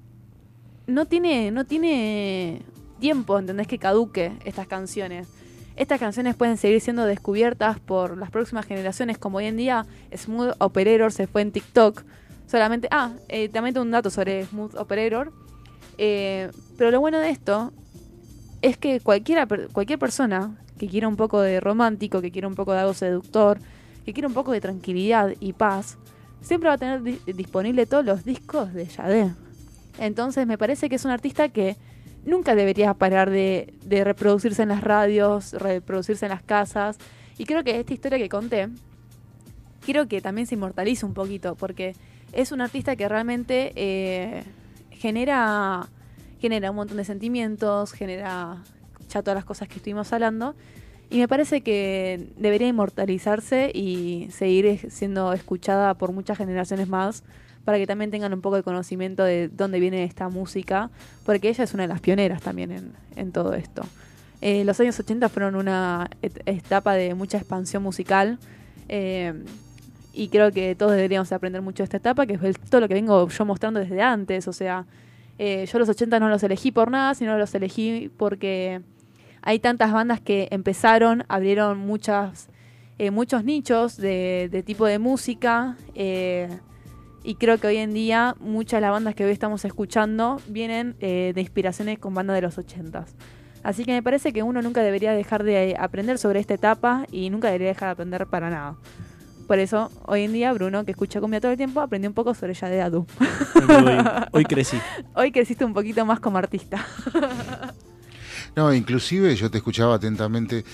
no 0.86 1.06
tiene, 1.06 1.50
no 1.50 1.64
tiene 1.64 2.62
tiempo, 3.00 3.38
¿entendés? 3.38 3.66
Que 3.66 3.78
caduque 3.78 4.32
estas 4.44 4.66
canciones. 4.66 5.28
Estas 5.76 6.00
canciones 6.00 6.34
pueden 6.34 6.56
seguir 6.56 6.80
siendo 6.80 7.04
descubiertas 7.04 7.78
por 7.80 8.16
las 8.16 8.30
próximas 8.30 8.64
generaciones, 8.64 9.18
como 9.18 9.38
hoy 9.38 9.46
en 9.46 9.56
día 9.56 9.86
Smooth 10.16 10.54
Operator 10.58 11.12
se 11.12 11.26
fue 11.26 11.42
en 11.42 11.52
TikTok. 11.52 12.02
Solamente, 12.46 12.88
ah, 12.90 13.12
eh, 13.28 13.48
también 13.48 13.74
tengo 13.74 13.84
un 13.84 13.90
dato 13.90 14.08
sobre 14.08 14.46
Smooth 14.46 14.76
Operator. 14.76 15.32
Eh, 15.98 16.50
pero 16.78 16.90
lo 16.90 17.00
bueno 17.00 17.18
de 17.18 17.30
esto 17.30 17.72
es 18.62 18.78
que 18.78 19.00
cualquiera, 19.00 19.46
cualquier 19.72 19.98
persona 19.98 20.56
que 20.78 20.88
quiera 20.88 21.08
un 21.08 21.16
poco 21.16 21.40
de 21.40 21.60
romántico, 21.60 22.20
que 22.20 22.30
quiera 22.30 22.48
un 22.48 22.54
poco 22.54 22.72
de 22.72 22.80
algo 22.80 22.94
seductor, 22.94 23.58
que 24.04 24.12
quiera 24.12 24.28
un 24.28 24.34
poco 24.34 24.52
de 24.52 24.60
tranquilidad 24.60 25.34
y 25.40 25.52
paz, 25.52 25.98
siempre 26.46 26.68
va 26.68 26.74
a 26.74 26.78
tener 26.78 27.02
di- 27.02 27.18
disponible 27.32 27.86
todos 27.86 28.04
los 28.04 28.24
discos 28.24 28.72
de 28.72 28.86
Yadé. 28.86 29.32
Entonces 29.98 30.46
me 30.46 30.56
parece 30.56 30.88
que 30.88 30.94
es 30.96 31.04
un 31.04 31.10
artista 31.10 31.48
que 31.48 31.76
nunca 32.24 32.54
debería 32.54 32.94
parar 32.94 33.30
de, 33.30 33.74
de 33.84 34.04
reproducirse 34.04 34.62
en 34.62 34.68
las 34.68 34.82
radios, 34.82 35.52
reproducirse 35.52 36.26
en 36.26 36.30
las 36.30 36.42
casas. 36.42 36.98
Y 37.38 37.44
creo 37.46 37.64
que 37.64 37.78
esta 37.80 37.92
historia 37.92 38.18
que 38.18 38.28
conté, 38.28 38.68
quiero 39.84 40.06
que 40.06 40.20
también 40.20 40.46
se 40.46 40.54
inmortalice 40.54 41.04
un 41.04 41.14
poquito, 41.14 41.54
porque 41.56 41.94
es 42.32 42.52
un 42.52 42.60
artista 42.60 42.94
que 42.96 43.08
realmente 43.08 43.72
eh, 43.74 44.44
genera, 44.90 45.88
genera 46.40 46.70
un 46.70 46.76
montón 46.76 46.96
de 46.96 47.04
sentimientos, 47.04 47.92
genera 47.92 48.62
ya 49.08 49.22
todas 49.22 49.34
las 49.36 49.44
cosas 49.44 49.68
que 49.68 49.76
estuvimos 49.76 50.12
hablando. 50.12 50.54
Y 51.08 51.18
me 51.18 51.28
parece 51.28 51.60
que 51.60 52.28
debería 52.36 52.66
inmortalizarse 52.68 53.70
y 53.72 54.28
seguir 54.30 54.90
siendo 54.90 55.32
escuchada 55.32 55.94
por 55.94 56.12
muchas 56.12 56.36
generaciones 56.38 56.88
más 56.88 57.22
para 57.64 57.78
que 57.78 57.86
también 57.86 58.10
tengan 58.10 58.32
un 58.32 58.40
poco 58.40 58.56
de 58.56 58.62
conocimiento 58.62 59.24
de 59.24 59.48
dónde 59.48 59.80
viene 59.80 60.04
esta 60.04 60.28
música, 60.28 60.90
porque 61.24 61.48
ella 61.48 61.64
es 61.64 61.74
una 61.74 61.82
de 61.84 61.88
las 61.88 62.00
pioneras 62.00 62.40
también 62.42 62.70
en, 62.70 62.92
en 63.16 63.32
todo 63.32 63.54
esto. 63.54 63.82
Eh, 64.40 64.64
los 64.64 64.78
años 64.80 64.98
80 65.00 65.28
fueron 65.28 65.56
una 65.56 66.08
et- 66.22 66.42
etapa 66.46 66.94
de 66.94 67.14
mucha 67.14 67.38
expansión 67.38 67.82
musical 67.82 68.38
eh, 68.88 69.32
y 70.12 70.28
creo 70.28 70.52
que 70.52 70.74
todos 70.76 70.92
deberíamos 70.92 71.32
aprender 71.32 71.60
mucho 71.62 71.78
de 71.78 71.84
esta 71.84 71.96
etapa, 71.96 72.26
que 72.26 72.34
es 72.40 72.60
todo 72.70 72.80
lo 72.80 72.88
que 72.88 72.94
vengo 72.94 73.28
yo 73.28 73.44
mostrando 73.44 73.80
desde 73.80 74.00
antes. 74.00 74.46
O 74.48 74.52
sea, 74.52 74.86
eh, 75.38 75.66
yo 75.70 75.78
los 75.78 75.88
80 75.88 76.20
no 76.20 76.28
los 76.28 76.42
elegí 76.42 76.70
por 76.70 76.90
nada, 76.90 77.14
sino 77.14 77.36
los 77.36 77.54
elegí 77.54 78.10
porque 78.16 78.80
hay 79.46 79.60
tantas 79.60 79.92
bandas 79.92 80.20
que 80.20 80.48
empezaron, 80.50 81.24
abrieron 81.28 81.78
muchas, 81.78 82.48
eh, 82.98 83.12
muchos 83.12 83.44
nichos 83.44 83.96
de, 83.96 84.48
de 84.50 84.62
tipo 84.64 84.86
de 84.86 84.98
música. 84.98 85.76
eh, 85.94 86.48
y 87.22 87.34
creo 87.36 87.58
que 87.58 87.66
hoy 87.66 87.76
en 87.78 87.92
día 87.92 88.36
muchas 88.38 88.78
de 88.78 88.82
las 88.82 88.90
bandas 88.92 89.14
que 89.16 89.24
hoy 89.24 89.32
estamos 89.32 89.64
escuchando 89.64 90.40
vienen 90.46 90.94
eh, 91.00 91.32
de 91.34 91.40
inspiraciones 91.40 91.98
con 91.98 92.14
bandas 92.14 92.34
de 92.36 92.42
los 92.42 92.58
80s. 92.58 93.06
Así 93.64 93.84
que 93.84 93.92
me 93.92 94.02
parece 94.02 94.32
que 94.32 94.44
uno 94.44 94.62
nunca 94.62 94.82
debería 94.82 95.12
dejar 95.12 95.42
de 95.42 95.76
aprender 95.78 96.18
sobre 96.18 96.38
esta 96.38 96.54
etapa 96.54 97.04
y 97.10 97.30
nunca 97.30 97.48
debería 97.48 97.68
dejar 97.68 97.88
de 97.88 97.92
aprender 97.92 98.26
para 98.26 98.50
nada. 98.50 98.76
Por 99.46 99.60
eso, 99.60 99.90
hoy 100.06 100.22
en 100.22 100.32
día, 100.32 100.52
Bruno, 100.52 100.84
que 100.84 100.90
escucha 100.90 101.20
cumbia 101.20 101.40
todo 101.40 101.52
el 101.52 101.56
tiempo, 101.56 101.80
aprendió 101.80 102.10
un 102.10 102.14
poco 102.14 102.34
sobre 102.34 102.54
Yade 102.54 102.82
Adu. 102.82 103.06
Hoy, 103.68 103.98
hoy 104.32 104.44
crecí. 104.44 104.78
Hoy 105.14 105.30
creciste 105.30 105.64
un 105.64 105.72
poquito 105.72 106.04
más 106.04 106.18
como 106.18 106.38
artista. 106.38 106.84
No, 108.56 108.72
inclusive 108.72 109.36
yo 109.36 109.50
te 109.50 109.58
escuchaba 109.58 109.96
atentamente. 109.96 110.64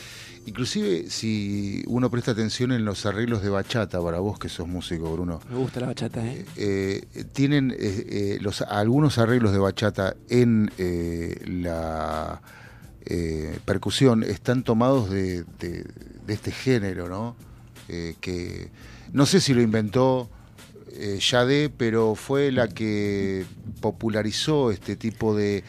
Inclusive 0.46 1.10
si 1.10 1.82
uno 1.88 2.08
presta 2.12 2.30
atención 2.30 2.70
en 2.70 2.84
los 2.84 3.04
arreglos 3.06 3.42
de 3.42 3.48
bachata, 3.48 4.00
para 4.00 4.20
vos 4.20 4.38
que 4.38 4.48
sos 4.48 4.68
músico, 4.68 5.12
Bruno, 5.12 5.40
Me 5.50 5.56
gusta 5.56 5.80
la 5.80 5.86
bachata, 5.88 6.24
¿eh? 6.24 6.44
eh, 6.56 7.02
tienen 7.32 7.72
eh, 7.72 7.76
eh, 7.78 8.38
los, 8.40 8.62
algunos 8.62 9.18
arreglos 9.18 9.50
de 9.52 9.58
bachata 9.58 10.14
en 10.28 10.70
eh, 10.78 11.40
la 11.44 12.40
eh, 13.04 13.58
percusión 13.64 14.22
están 14.22 14.62
tomados 14.62 15.10
de, 15.10 15.42
de- 15.58 15.84
de 16.24 16.34
este 16.34 16.52
género, 16.52 17.08
¿no? 17.08 17.34
Eh, 17.88 18.14
que 18.20 18.70
no 19.12 19.26
sé 19.26 19.40
si 19.40 19.54
lo 19.54 19.60
inventó 19.60 20.30
eh, 20.92 21.18
Yade, 21.20 21.68
pero 21.76 22.14
fue 22.14 22.52
la 22.52 22.68
que 22.68 23.44
popularizó 23.80 24.70
este 24.70 24.94
tipo 24.94 25.34
de... 25.34 25.64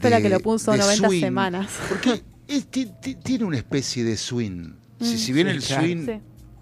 Fue 0.00 0.10
la 0.10 0.16
de- 0.16 0.22
que 0.24 0.28
lo 0.28 0.40
puso 0.40 0.72
de 0.72 0.78
90 0.78 1.08
swing. 1.08 1.20
semanas. 1.20 1.68
Porque 1.88 2.22
es- 2.48 2.66
tiene 3.22 3.44
una 3.44 3.56
especie 3.56 4.04
de 4.04 4.16
swing. 4.16 4.72
Si, 5.00 5.14
Mm, 5.14 5.18
si 5.18 5.32
bien 5.32 5.46
sí, 5.48 5.52
el 5.56 5.62
claro. 5.62 5.82
swing 5.82 6.06
Sí. 6.06 6.12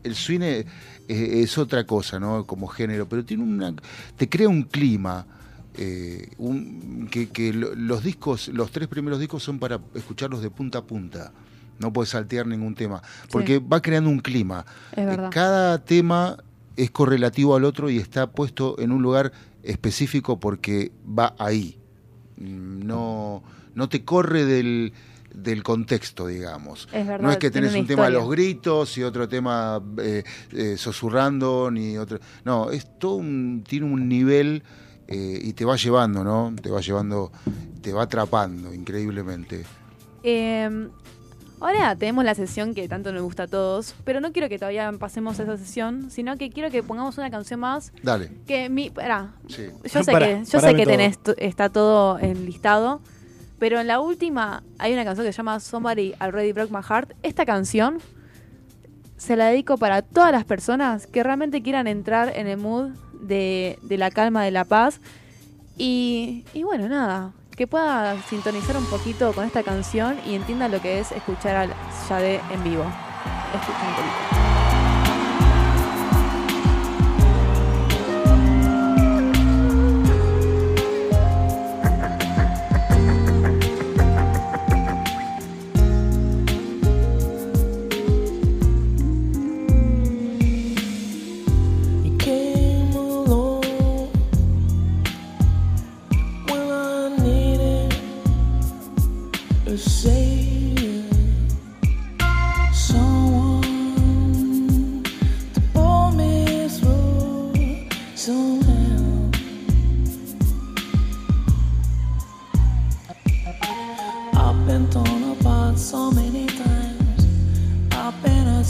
el 0.05 0.15
swing 0.15 0.41
es, 0.41 0.67
es 1.09 1.59
otra 1.59 1.85
cosa, 1.87 2.19
¿no? 2.21 2.47
Como 2.47 2.67
género, 2.67 3.09
pero 3.09 3.25
tiene 3.25 3.43
una, 3.43 3.75
te 4.17 4.29
crea 4.29 4.49
un 4.49 4.63
clima. 4.63 5.27
eh, 5.77 6.29
un- 6.39 7.09
que, 7.11 7.31
que 7.31 7.53
lo- 7.53 7.75
los 7.75 8.05
discos, 8.05 8.47
los 8.47 8.71
tres 8.71 8.87
primeros 8.87 9.19
discos 9.19 9.43
son 9.43 9.59
para 9.59 9.81
escucharlos 9.97 10.41
de 10.41 10.49
punta 10.49 10.79
a 10.79 10.85
punta. 10.85 11.33
No 11.81 11.93
puedes 11.93 12.11
saltear 12.11 12.47
ningún 12.47 12.77
tema, 12.77 13.03
porque 13.33 13.59
va 13.59 13.83
creando 13.83 14.09
un 14.09 14.21
clima. 14.21 14.65
Es 14.93 14.99
Eh, 14.99 15.05
verdad. 15.05 15.31
Cada 15.33 15.85
tema 15.85 16.37
es 16.77 16.93
correlativo 16.93 17.57
al 17.57 17.65
otro 17.65 17.91
y 17.91 17.99
está 17.99 18.31
puesto 18.31 18.79
en 18.79 18.93
un 18.93 19.03
lugar 19.03 19.33
específico 19.65 20.39
porque 20.39 20.93
va 21.07 21.35
ahí. 21.41 21.77
No, 22.37 23.43
no 23.75 23.89
te 23.89 24.05
corre 24.05 24.45
del, 24.45 24.93
del 25.35 25.63
contexto, 25.63 26.27
digamos. 26.27 26.89
Es 26.93 27.07
verdad. 27.07 27.27
No 27.27 27.33
es 27.33 27.39
que 27.39 27.51
tenés 27.51 27.75
un 27.75 27.87
tema 27.87 28.05
de 28.05 28.13
los 28.13 28.29
gritos 28.31 28.97
y 28.99 29.03
otro 29.03 29.29
tema 29.29 29.83
eh, 29.99 30.23
eh, 30.53 30.77
susurrando, 30.77 31.71
ni 31.71 31.99
otro. 31.99 32.19
No, 32.45 32.71
es 32.71 32.99
todo 32.99 33.17
un, 33.17 33.65
tiene 33.67 33.87
un 33.87 34.09
nivel 34.09 34.63
eh, 35.09 35.39
y 35.43 35.53
te 35.53 35.65
va 35.65 35.77
llevando, 35.77 36.25
¿no? 36.25 36.55
Te 36.61 36.71
va 36.71 36.81
llevando, 36.81 37.33
te 37.83 37.93
va 37.93 38.05
atrapando 38.05 38.73
increíblemente. 38.73 39.65
Ahora 41.65 41.97
tenemos 41.97 42.27
la 42.27 42.35
sesión 42.35 42.75
que 42.75 42.87
tanto 42.89 43.11
nos 43.11 43.23
gusta 43.23 43.45
a 43.45 43.47
todos, 43.47 43.95
pero 44.05 44.21
no 44.21 44.33
quiero 44.33 44.51
que 44.51 44.59
todavía 44.59 44.93
pasemos 44.99 45.39
esa 45.39 45.57
sesión, 45.57 46.11
sino 46.11 46.37
que 46.37 46.51
quiero 46.51 46.71
que 46.71 46.83
pongamos 46.83 47.17
una 47.17 47.31
canción 47.31 47.59
más 47.61 47.91
Dale. 48.03 48.31
que 48.47 48.69
mi... 48.69 48.91
Pará, 48.91 49.33
Sí. 49.49 49.69
yo 49.91 50.05
sé 50.05 50.13
que, 50.19 50.43
yo 50.45 50.61
sé 50.61 50.75
que 50.75 50.85
tenés, 50.85 51.19
está 51.39 51.71
todo 51.71 52.19
enlistado, 52.19 53.01
pero 53.59 53.81
en 53.81 53.87
la 53.87 53.99
última 54.01 54.63
hay 54.79 54.93
una 54.93 55.05
canción 55.07 55.27
que 55.27 55.33
se 55.33 55.39
llama 55.39 55.59
Somebody 55.59 56.13
Already 56.19 56.53
Broke 56.53 56.71
My 56.71 56.83
Heart. 56.87 57.13
Esta 57.23 57.47
canción 57.47 57.97
se 59.17 59.35
la 59.35 59.47
dedico 59.47 59.79
para 59.79 60.03
todas 60.03 60.33
las 60.33 60.45
personas 60.45 61.07
que 61.07 61.23
realmente 61.23 61.63
quieran 61.63 61.87
entrar 61.87 62.31
en 62.37 62.47
el 62.47 62.59
mood 62.59 62.91
de, 63.23 63.79
de 63.81 63.97
la 63.97 64.11
calma, 64.11 64.45
de 64.45 64.51
la 64.51 64.67
paz. 64.67 65.01
Y, 65.79 66.45
y 66.53 66.63
bueno, 66.63 66.91
nada, 66.91 67.33
que 67.57 67.67
pueda 67.67 68.21
sintonizar 68.23 68.77
un 68.77 68.87
poquito 68.87 69.33
con 69.33 69.45
esta 69.45 69.63
canción 69.63 70.19
y 70.27 70.35
entienda 70.35 70.69
lo 70.69 70.81
que 70.81 71.01
es 71.01 71.13
escuchar 71.13 71.57
a 71.57 71.67
Yade 72.09 72.41
en 72.51 72.65
vivo. 72.65 72.85
Escuchen 73.55 73.89
un 73.89 73.95
poquito. 73.95 74.44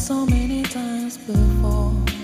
So 0.05 0.27
many 0.27 0.63
times 0.65 1.17
before. 1.17 2.24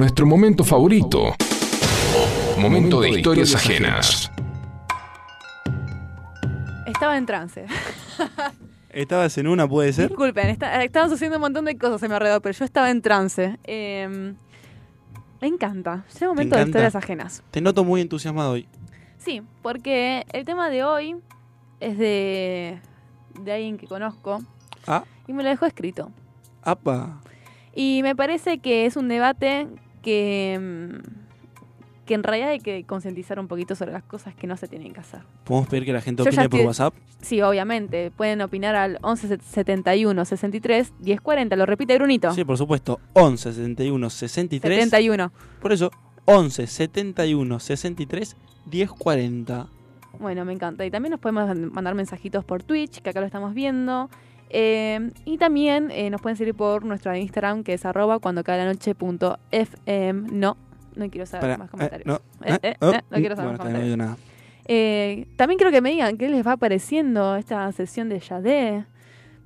Nuestro 0.00 0.24
momento 0.24 0.64
favorito. 0.64 1.34
Momento 2.56 3.02
de 3.02 3.10
historias 3.10 3.54
ajenas. 3.54 4.30
Estaba 6.86 7.18
en 7.18 7.26
trance. 7.26 7.66
¿Estabas 8.88 9.36
en 9.36 9.46
una, 9.46 9.68
puede 9.68 9.92
ser? 9.92 10.08
Disculpen, 10.08 10.48
está- 10.48 10.82
estábamos 10.82 11.12
haciendo 11.14 11.36
un 11.36 11.42
montón 11.42 11.66
de 11.66 11.76
cosas 11.76 12.02
a 12.02 12.08
mi 12.08 12.14
alrededor, 12.14 12.40
pero 12.40 12.58
yo 12.58 12.64
estaba 12.64 12.88
en 12.90 13.02
trance. 13.02 13.58
Eh, 13.64 14.32
me 15.42 15.46
encanta. 15.46 16.06
Es 16.08 16.22
el 16.22 16.28
momento 16.28 16.56
de 16.56 16.62
encanta? 16.62 16.78
historias 16.78 16.96
ajenas. 16.96 17.42
Te 17.50 17.60
noto 17.60 17.84
muy 17.84 18.00
entusiasmado 18.00 18.52
hoy. 18.52 18.66
Sí, 19.18 19.42
porque 19.60 20.24
el 20.32 20.46
tema 20.46 20.70
de 20.70 20.82
hoy 20.82 21.16
es 21.80 21.98
de, 21.98 22.80
de 23.38 23.52
alguien 23.52 23.76
que 23.76 23.86
conozco 23.86 24.40
Ah, 24.86 25.04
y 25.28 25.34
me 25.34 25.42
lo 25.42 25.50
dejó 25.50 25.66
escrito. 25.66 26.10
apa. 26.62 27.20
Y 27.74 28.00
me 28.02 28.16
parece 28.16 28.60
que 28.60 28.86
es 28.86 28.96
un 28.96 29.08
debate 29.08 29.68
que, 30.02 30.58
mm, 30.60 32.06
que 32.06 32.14
en 32.14 32.22
realidad 32.24 32.48
hay 32.50 32.58
que 32.60 32.84
concientizar 32.84 33.38
un 33.38 33.46
poquito 33.46 33.74
sobre 33.76 33.92
las 33.92 34.02
cosas 34.02 34.34
que 34.34 34.46
no 34.46 34.56
se 34.56 34.66
tienen 34.66 34.92
que 34.92 35.00
hacer. 35.00 35.20
¿Podemos 35.44 35.68
pedir 35.68 35.84
que 35.84 35.92
la 35.92 36.00
gente 36.00 36.22
Yo 36.24 36.28
opine 36.28 36.48
por 36.48 36.58
estoy- 36.60 36.66
WhatsApp? 36.66 36.94
Sí, 37.20 37.40
obviamente. 37.42 38.10
Pueden 38.10 38.40
opinar 38.40 38.74
al 38.74 38.98
11 39.02 39.38
71 39.38 40.24
63 40.24 40.92
10 40.98 41.20
40. 41.20 41.54
Lo 41.56 41.66
repite 41.66 41.96
Brunito. 41.98 42.32
Sí, 42.32 42.44
por 42.44 42.58
supuesto. 42.58 42.98
11 43.12 43.52
71 43.52 44.10
63. 44.10 44.74
71. 44.84 45.32
Por 45.60 45.72
eso, 45.72 45.90
11 46.24 46.66
71 46.66 47.60
63 47.60 48.36
10 48.66 48.90
40. 48.90 49.68
Bueno, 50.18 50.44
me 50.44 50.52
encanta. 50.52 50.84
Y 50.84 50.90
también 50.90 51.12
nos 51.12 51.20
podemos 51.20 51.56
mandar 51.72 51.94
mensajitos 51.94 52.44
por 52.44 52.62
Twitch, 52.62 53.00
que 53.00 53.10
acá 53.10 53.20
lo 53.20 53.26
estamos 53.26 53.54
viendo. 53.54 54.10
Eh, 54.50 55.10
y 55.24 55.38
también 55.38 55.90
eh, 55.92 56.10
nos 56.10 56.20
pueden 56.20 56.36
seguir 56.36 56.54
por 56.54 56.84
nuestro 56.84 57.14
Instagram, 57.14 57.62
que 57.62 57.74
es 57.74 57.84
arroba 57.84 58.18
cuando 58.18 58.42
cae 58.44 58.58
la 58.58 58.64
noche 58.66 58.94
punto 58.94 59.38
FM. 59.52 60.28
No, 60.32 60.56
no 60.96 61.08
quiero 61.10 61.24
saber 61.26 61.42
Para- 61.42 61.58
más 61.58 61.68
eh, 61.68 61.70
comentarios. 61.70 62.06
no, 62.06 62.20
Eh, 62.44 62.58
eh, 62.62 62.74
oh, 62.80 62.92
no 62.92 63.16
quiero 63.16 63.36
saber 63.36 63.56
bueno, 63.56 63.64
más 63.64 63.72
no 63.72 63.78
comentarios. 63.78 64.18
también 65.36 65.58
quiero 65.58 65.70
que 65.70 65.80
me 65.80 65.90
digan 65.90 66.16
qué 66.16 66.28
les 66.28 66.46
va 66.46 66.56
pareciendo 66.56 67.36
esta 67.36 67.70
sesión 67.72 68.08
de 68.08 68.18
Yadé. 68.20 68.84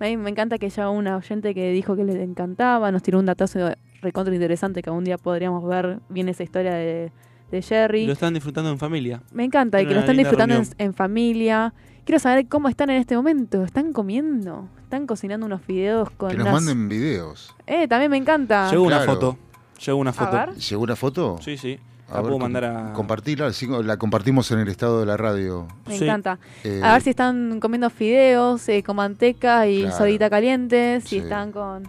Me 0.01 0.11
encanta 0.29 0.59
que 0.59 0.67
haya 0.67 0.89
una 0.91 1.17
oyente 1.17 1.55
que 1.55 1.71
dijo 1.71 1.97
que 1.97 2.05
les 2.05 2.17
encantaba, 2.17 2.91
nos 2.91 3.03
tiró 3.03 3.19
un 3.19 3.27
datazo 3.27 3.71
recontra 4.03 4.35
interesante 4.35 4.83
que 4.83 4.91
algún 4.91 5.05
día 5.05 5.17
podríamos 5.19 5.65
ver 5.67 5.99
bien 6.11 6.29
esa 6.29 6.43
historia 6.43 6.75
de, 6.75 7.11
de 7.51 7.63
Jerry. 7.63 8.07
Lo 8.07 8.13
están 8.13 8.35
disfrutando 8.35 8.71
en 8.71 8.79
familia. 8.79 9.23
Me 9.33 9.45
encanta 9.45 9.81
y 9.81 9.87
que 9.87 9.95
lo 9.95 10.01
están 10.01 10.17
disfrutando 10.17 10.61
en 10.79 10.95
familia. 10.95 11.73
Quiero 12.05 12.19
saber 12.19 12.47
cómo 12.49 12.69
están 12.69 12.91
en 12.91 12.97
este 13.01 13.17
momento. 13.17 13.65
¿Están 13.65 13.93
comiendo? 13.93 14.69
¿Están 14.83 15.07
cocinando 15.07 15.47
unos 15.47 15.67
videos 15.67 16.11
con 16.11 16.31
Que 16.31 16.37
nos 16.37 16.45
unas- 16.49 16.55
manden 16.63 16.89
videos. 16.89 17.55
Eh, 17.67 17.89
también 17.89 18.11
me 18.11 18.17
encanta. 18.19 18.71
Llegó 18.71 18.83
una 18.85 19.01
foto. 19.01 19.39
Llegó 19.85 19.99
una 19.99 20.13
foto. 20.13 20.33
ver. 20.33 20.55
¿Llegó 20.55 20.83
una 20.83 20.97
foto? 20.97 21.39
Sí, 21.41 21.57
sí. 21.57 21.79
A 22.09 22.17
La 22.17 22.21
ver, 22.21 22.23
puedo 22.25 22.39
mandar 22.39 22.65
a. 22.67 22.93
Compartirla, 22.93 23.51
sí, 23.55 23.67
la 23.83 23.97
compartimos 23.97 24.51
en 24.53 24.59
el 24.59 24.69
estado 24.69 25.01
de 25.01 25.07
la 25.07 25.17
radio. 25.17 25.67
Me 25.87 25.97
Sí. 25.97 26.05
encanta. 26.05 26.39
Eh, 26.63 26.81
A 26.85 26.93
ver 26.93 27.03
si 27.03 27.11
están 27.11 27.59
comiendo 27.61 27.89
fideos 27.89 28.69
eh, 28.69 28.83
con 28.83 28.97
manteca 28.97 29.67
y 29.67 29.81
Claro. 29.83 29.97
sodita 29.97 30.29
caliente, 30.29 31.01
si 31.01 31.09
Sí. 31.09 31.17
están 31.19 31.51
con 31.53 31.89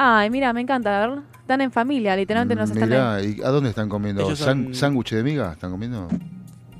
Ay, 0.00 0.30
mira, 0.30 0.52
me 0.52 0.60
encanta. 0.60 1.02
A 1.02 1.06
ver, 1.08 1.18
están 1.40 1.60
en 1.60 1.72
familia, 1.72 2.14
literalmente 2.14 2.54
nos 2.54 2.70
están... 2.70 2.88
Mirá, 2.88 3.20
¿y 3.20 3.40
¿a 3.42 3.48
dónde 3.48 3.70
están 3.70 3.88
comiendo? 3.88 4.24
¿San- 4.36 4.66
son- 4.66 4.74
¿Sándwich 4.74 5.10
de 5.12 5.24
miga 5.24 5.52
están 5.54 5.72
comiendo? 5.72 6.06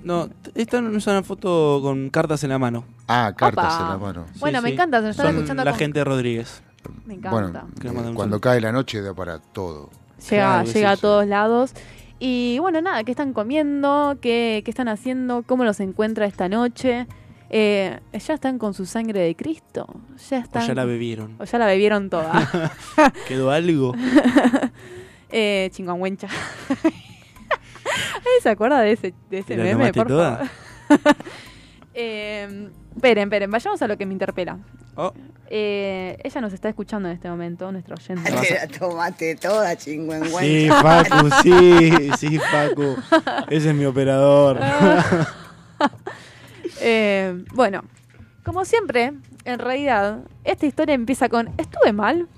No, 0.09 0.29
esta 0.55 0.81
no 0.81 0.97
es 0.97 1.07
una 1.07 1.23
foto 1.23 1.81
con 1.83 2.09
cartas 2.09 2.43
en 2.43 2.51
la 2.51 2.59
mano. 2.59 2.85
Ah, 3.07 3.33
cartas 3.37 3.75
Opa. 3.75 3.83
en 3.85 3.89
la 3.91 3.99
mano. 3.99 4.27
Bueno, 4.41 4.63
me 4.63 4.71
encanta, 4.71 4.99
se 5.01 5.03
nos 5.07 5.11
están 5.11 5.27
Son 5.27 5.35
escuchando 5.37 5.65
la 5.65 5.71
con- 5.73 5.79
gente 5.79 5.99
de 5.99 6.05
Rodríguez. 6.05 6.63
Me 7.05 7.15
encanta. 7.15 7.31
Bueno, 7.31 7.69
Que 7.79 7.89
le 7.89 7.93
mando 7.93 8.09
un 8.11 8.15
cuando 8.17 8.37
saludo. 8.37 8.41
cae 8.41 8.61
la 8.61 8.73
noche 8.73 9.03
da 9.03 9.13
para 9.15 9.39
todo. 9.39 9.91
Llega, 10.31 10.63
Claro 10.63 10.65
llega 10.67 10.73
sí, 10.79 10.85
a 10.85 10.97
sí. 10.97 11.03
todos 11.03 11.27
lados. 11.27 11.73
Y 12.19 12.59
bueno, 12.61 12.81
nada, 12.81 13.05
¿qué 13.05 13.13
están 13.13 13.33
comiendo? 13.35 14.17
¿Qué, 14.23 14.63
qué 14.65 14.71
están 14.71 14.89
haciendo? 14.89 15.43
¿Cómo 15.47 15.65
los 15.65 15.79
encuentra 15.81 16.25
esta 16.27 16.49
noche? 16.49 17.07
Eh, 17.51 18.01
¿Ya 18.13 18.35
están 18.35 18.59
con 18.59 18.75
su 18.75 18.87
sangre 18.87 19.21
de 19.21 19.37
Cristo? 19.37 19.87
¿Ya 20.31 20.39
O 20.39 20.41
están? 20.41 20.67
ya 20.67 20.75
la 20.75 20.85
bebieron. 20.85 21.37
O 21.39 21.45
ya 21.45 21.59
la 21.59 21.67
bebieron 21.67 22.09
toda. 22.11 22.73
¿Quedó 23.29 23.51
algo? 23.51 23.95
eh, 25.31 25.69
chingüengüencha. 25.73 26.29
¿Alguien 28.17 28.43
se 28.43 28.49
acuerda 28.49 28.81
de 28.81 28.93
ese, 28.93 29.15
de 29.31 29.39
ese 29.39 29.55
¿Te 29.55 29.57
la 29.57 29.65
meme, 29.65 29.93
por 29.93 30.09
toda? 30.09 30.49
favor? 30.89 31.17
eh, 31.95 32.71
esperen, 32.95 33.25
esperen, 33.25 33.51
vayamos 33.51 33.81
a 33.83 33.87
lo 33.89 33.97
que 33.97 34.07
me 34.07 34.13
interpela. 34.13 34.59
Oh. 34.97 35.13
Eh, 35.51 36.19
ella 36.23 36.41
nos 36.41 36.53
está 36.53 36.69
escuchando 36.69 37.09
en 37.09 37.15
este 37.15 37.29
momento, 37.31 37.71
nuestra 37.73 37.95
oyente. 37.95 38.31
Te 38.31 38.55
la 38.67 38.79
tomaste 38.79 39.37
toda, 39.37 39.77
chingüengüenza. 39.77 40.41
Sí, 40.41 40.69
Facu, 40.69 41.31
sí, 41.43 42.11
sí, 42.19 42.39
Facu. 42.39 42.97
Ese 43.49 43.71
es 43.71 43.75
mi 43.75 43.85
operador. 43.85 44.59
Eh, 46.81 47.45
bueno, 47.55 47.83
como 48.45 48.65
siempre, 48.65 49.13
en 49.45 49.59
realidad, 49.59 50.21
esta 50.45 50.65
historia 50.65 50.95
empieza 50.95 51.29
con 51.29 51.49
¿estuve 51.59 51.93
mal? 51.93 52.29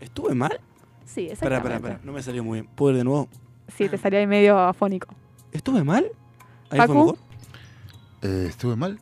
¿Estuve 0.00 0.34
mal? 0.34 0.58
Sí, 1.04 1.28
Espera, 1.28 1.56
exactamente. 1.58 1.74
espera, 1.76 1.76
espera. 1.76 2.00
No 2.04 2.12
me 2.12 2.22
salió 2.22 2.42
muy 2.42 2.62
bien. 2.62 2.70
¿Puedo 2.74 2.92
ir 2.92 2.98
de 2.98 3.04
nuevo? 3.04 3.28
Sí, 3.76 3.88
te 3.88 3.98
salió 3.98 4.18
ahí 4.18 4.26
medio 4.26 4.58
afónico. 4.58 5.08
¿Estuve 5.52 5.84
mal? 5.84 6.06
¿Ahí 6.70 6.78
Facu. 6.78 6.92
fue 6.92 7.02
mejor? 7.02 7.18
Eh, 8.22 8.46
¿Estuve 8.48 8.76
mal? 8.76 8.98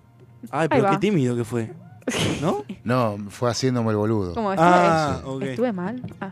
Ay, 0.51 0.69
pero 0.69 0.83
Ahí 0.85 0.91
qué 0.91 0.95
va. 0.97 1.01
tímido 1.01 1.37
que 1.37 1.45
fue. 1.45 1.73
¿No? 2.41 2.65
No, 2.85 3.17
fue 3.31 3.51
haciéndome 3.51 3.91
el 3.91 3.97
boludo. 3.97 4.35
¿Cómo 4.35 4.53
estuve? 4.53 4.69
Ah, 4.69 5.21
ok. 5.25 5.43
¿Estuve 5.43 5.73
mal? 5.73 6.03
Ah. 6.21 6.31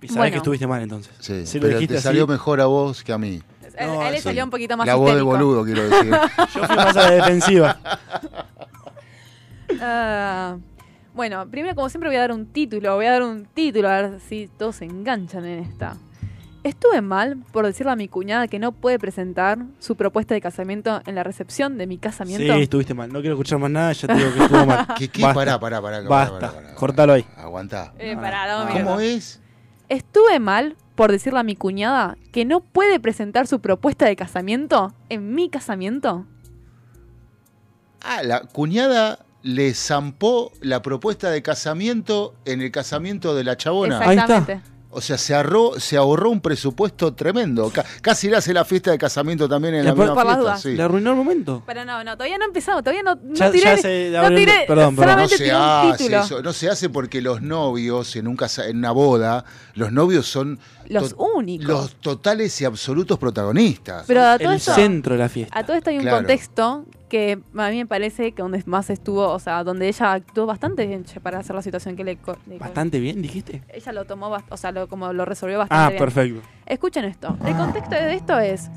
Y 0.00 0.08
sabés 0.08 0.16
Bueno. 0.18 0.30
que 0.32 0.36
estuviste 0.38 0.66
mal 0.66 0.82
entonces. 0.82 1.12
Sí, 1.18 1.44
Si 1.46 1.58
lo 1.58 1.62
pero 1.66 1.78
dijiste 1.78 1.94
te 1.94 1.98
así- 1.98 2.04
salió 2.04 2.26
mejor 2.26 2.60
a 2.60 2.66
vos 2.66 3.02
que 3.02 3.12
a 3.12 3.18
mí. 3.18 3.42
A 3.78 3.84
él- 3.84 3.90
a 3.90 4.06
él 4.08 4.14
le 4.14 4.20
salió 4.20 4.44
un 4.44 4.50
poquito 4.50 4.76
más 4.76 4.86
La 4.86 4.94
voz 4.94 5.06
de 5.06 5.18
histérico. 5.18 5.30
boludo, 5.32 5.64
quiero 5.64 5.82
decir. 5.88 6.10
Yo 6.54 6.64
fui 6.66 6.76
más 6.76 6.96
a 6.96 7.02
la 7.02 7.10
defensiva. 7.10 7.76
Ah, 9.80 10.56
bueno, 11.14 11.46
primero 11.50 11.74
como 11.74 11.88
siempre 11.88 12.08
voy 12.08 12.16
a 12.16 12.20
dar 12.20 12.32
un 12.32 12.46
título, 12.46 12.94
voy 12.94 13.06
a 13.06 13.12
dar 13.12 13.22
un 13.22 13.46
título 13.46 13.88
a 13.88 14.00
ver 14.02 14.20
si 14.20 14.48
todos 14.58 14.76
se 14.76 14.84
enganchan 14.84 15.44
en 15.44 15.58
esta. 15.64 15.96
Estuve 16.66 17.00
mal 17.00 17.36
por 17.52 17.64
decirle 17.64 17.92
a 17.92 17.96
mi 17.96 18.08
cuñada 18.08 18.48
que 18.48 18.58
no 18.58 18.72
puede 18.72 18.98
presentar 18.98 19.58
su 19.78 19.94
propuesta 19.94 20.34
de 20.34 20.40
casamiento 20.40 21.00
en 21.06 21.14
la 21.14 21.22
recepción 21.22 21.78
de 21.78 21.86
mi 21.86 21.96
casamiento. 21.96 22.52
Sí, 22.52 22.60
estuviste 22.60 22.92
mal. 22.92 23.12
No 23.12 23.20
quiero 23.20 23.36
escuchar 23.36 23.60
más 23.60 23.70
nada, 23.70 23.92
ya 23.92 24.08
te 24.08 24.14
digo 24.14 24.34
que 24.34 24.42
estuvo 24.42 24.66
mal. 24.66 24.84
¿Qué, 24.98 25.06
qué? 25.06 25.22
Basta. 25.22 25.34
Pará, 25.36 25.60
pará, 25.60 25.80
pará. 25.80 25.96
pará, 25.98 26.08
Basta. 26.08 26.40
pará, 26.40 26.52
pará. 26.52 26.74
Cortalo 26.74 27.12
ahí. 27.12 27.24
Aguantá. 27.36 27.94
Eh, 28.00 28.16
pará, 28.16 28.64
un 28.64 28.72
¿Cómo 28.72 28.98
es? 28.98 29.40
Estuve 29.88 30.40
mal 30.40 30.74
por 30.96 31.12
decirle 31.12 31.38
a 31.38 31.44
mi 31.44 31.54
cuñada 31.54 32.16
que 32.32 32.44
no 32.44 32.58
puede 32.58 32.98
presentar 32.98 33.46
su 33.46 33.60
propuesta 33.60 34.06
de 34.06 34.16
casamiento 34.16 34.92
en 35.08 35.36
mi 35.36 35.48
casamiento. 35.48 36.26
Ah, 38.00 38.24
la 38.24 38.40
cuñada 38.40 39.24
le 39.44 39.72
zampó 39.72 40.50
la 40.62 40.82
propuesta 40.82 41.30
de 41.30 41.42
casamiento 41.42 42.34
en 42.44 42.60
el 42.60 42.72
casamiento 42.72 43.36
de 43.36 43.44
la 43.44 43.56
chabona. 43.56 43.98
Exactamente. 43.98 44.75
O 44.96 45.00
sea, 45.02 45.18
se 45.18 45.34
ahorró, 45.34 45.78
se 45.78 45.96
ahorró 45.98 46.30
un 46.30 46.40
presupuesto 46.40 47.12
tremendo. 47.12 47.70
Ca- 47.70 47.84
casi 48.00 48.30
le 48.30 48.36
hace 48.38 48.54
la 48.54 48.64
fiesta 48.64 48.90
de 48.90 48.96
casamiento 48.98 49.46
también 49.46 49.74
en 49.74 49.84
la 49.84 49.94
misma 49.94 50.14
fiesta. 50.14 50.36
dudas. 50.36 50.62
sí. 50.62 50.72
Le 50.74 50.82
arruinó 50.82 51.10
el 51.10 51.16
momento. 51.16 51.62
Pero 51.66 51.84
no, 51.84 52.02
no, 52.02 52.14
todavía 52.16 52.38
no 52.38 52.46
empezamos, 52.46 52.82
todavía 52.82 53.02
no, 53.02 53.14
no 53.16 53.34
Ya- 53.34 53.50
tiré, 53.50 53.64
ya 53.64 53.76
se 53.76 54.10
no 54.10 54.26
el- 54.28 54.34
tiré, 54.36 54.64
perdón, 54.66 54.96
perdón. 54.96 55.16
No 55.18 55.28
se 55.28 55.36
tiré 55.36 55.50
hace 55.52 56.16
eso, 56.16 56.42
no 56.42 56.52
se 56.54 56.70
hace 56.70 56.88
porque 56.88 57.20
los 57.20 57.42
novios 57.42 58.16
en 58.16 58.26
un 58.26 58.36
casa, 58.36 58.66
en 58.68 58.78
una 58.78 58.90
boda, 58.92 59.44
los 59.74 59.92
novios 59.92 60.26
son 60.26 60.58
Los 60.88 61.14
únicos. 61.18 61.66
los 61.68 61.94
totales 61.96 62.58
y 62.60 62.64
absolutos 62.64 63.18
protagonistas. 63.18 64.04
Pero 64.06 64.24
a 64.24 64.38
todo 64.38 64.50
El 64.52 64.56
esto, 64.56 64.74
centro 64.74 65.12
de 65.14 65.18
la 65.18 65.28
fiesta. 65.28 65.58
a 65.58 65.66
todo 65.66 65.76
esto 65.76 65.90
hay 65.90 65.96
un 65.96 66.02
Claro. 66.02 66.16
contexto 66.18 66.84
que 67.08 67.38
a 67.56 67.70
mí 67.70 67.76
me 67.78 67.86
parece 67.86 68.32
que 68.32 68.42
donde 68.42 68.62
más 68.66 68.90
estuvo, 68.90 69.28
o 69.28 69.38
sea, 69.38 69.62
donde 69.64 69.88
ella 69.88 70.12
actuó 70.12 70.46
bastante 70.46 70.86
bien 70.86 71.04
para 71.22 71.38
hacer 71.38 71.54
la 71.54 71.62
situación 71.62 71.96
que 71.96 72.04
le, 72.04 72.18
le 72.46 72.58
Bastante 72.58 72.98
bien, 73.00 73.22
dijiste. 73.22 73.62
ella 73.72 73.92
lo 73.92 74.04
tomó, 74.04 74.36
o 74.48 74.56
sea, 74.56 74.72
lo, 74.72 74.88
como 74.88 75.12
lo 75.12 75.24
resolvió 75.24 75.58
bastante 75.58 75.84
Ah, 75.84 75.88
bien. 75.88 75.98
perfecto. 75.98 76.40
Escuchen 76.66 77.04
esto. 77.04 77.36
El 77.46 77.56
contexto 77.56 77.94
de 77.94 78.14
esto 78.14 78.38
es, 78.38 78.68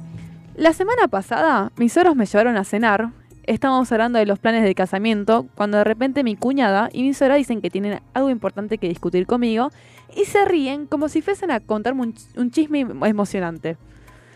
la 0.55 0.73
semana 0.73 1.07
pasada 1.07 1.71
mis 1.77 1.91
suegros 1.93 2.15
me 2.15 2.25
llevaron 2.25 2.55
a 2.57 2.63
cenar, 2.63 3.09
estábamos 3.43 3.91
hablando 3.91 4.19
de 4.19 4.25
los 4.27 4.37
planes 4.37 4.63
de 4.63 4.75
casamiento, 4.75 5.47
cuando 5.55 5.77
de 5.79 5.83
repente 5.83 6.23
mi 6.23 6.35
cuñada 6.35 6.89
y 6.93 7.01
mi 7.03 7.13
suegra 7.15 7.35
dicen 7.35 7.61
que 7.61 7.69
tienen 7.71 7.99
algo 8.13 8.29
importante 8.29 8.77
que 8.77 8.87
discutir 8.89 9.25
conmigo 9.25 9.69
y 10.15 10.25
se 10.25 10.45
ríen 10.45 10.85
como 10.85 11.09
si 11.09 11.21
fuesen 11.23 11.49
a 11.49 11.59
contarme 11.59 12.01
un, 12.01 12.13
ch- 12.13 12.37
un 12.37 12.51
chisme 12.51 12.81
emocionante. 12.81 13.77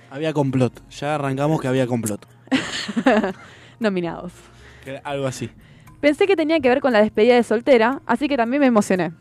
Había 0.10 0.34
complot. 0.34 0.82
Ya 0.92 1.16
arrancamos 1.16 1.60
que 1.62 1.68
había 1.68 1.86
complot. 1.88 2.26
Nominados. 3.84 4.34
Algo 5.04 5.28
así. 5.28 5.50
Pensé 6.02 6.28
que 6.28 6.36
tenía 6.36 6.60
que 6.60 6.70
ver 6.70 6.82
con 6.82 6.92
la 6.92 7.02
despedida 7.02 7.36
de 7.36 7.44
soltera, 7.44 8.02
así 8.06 8.28
que 8.28 8.36
también 8.36 8.60
me 8.60 8.68
emocioné. 8.68 9.14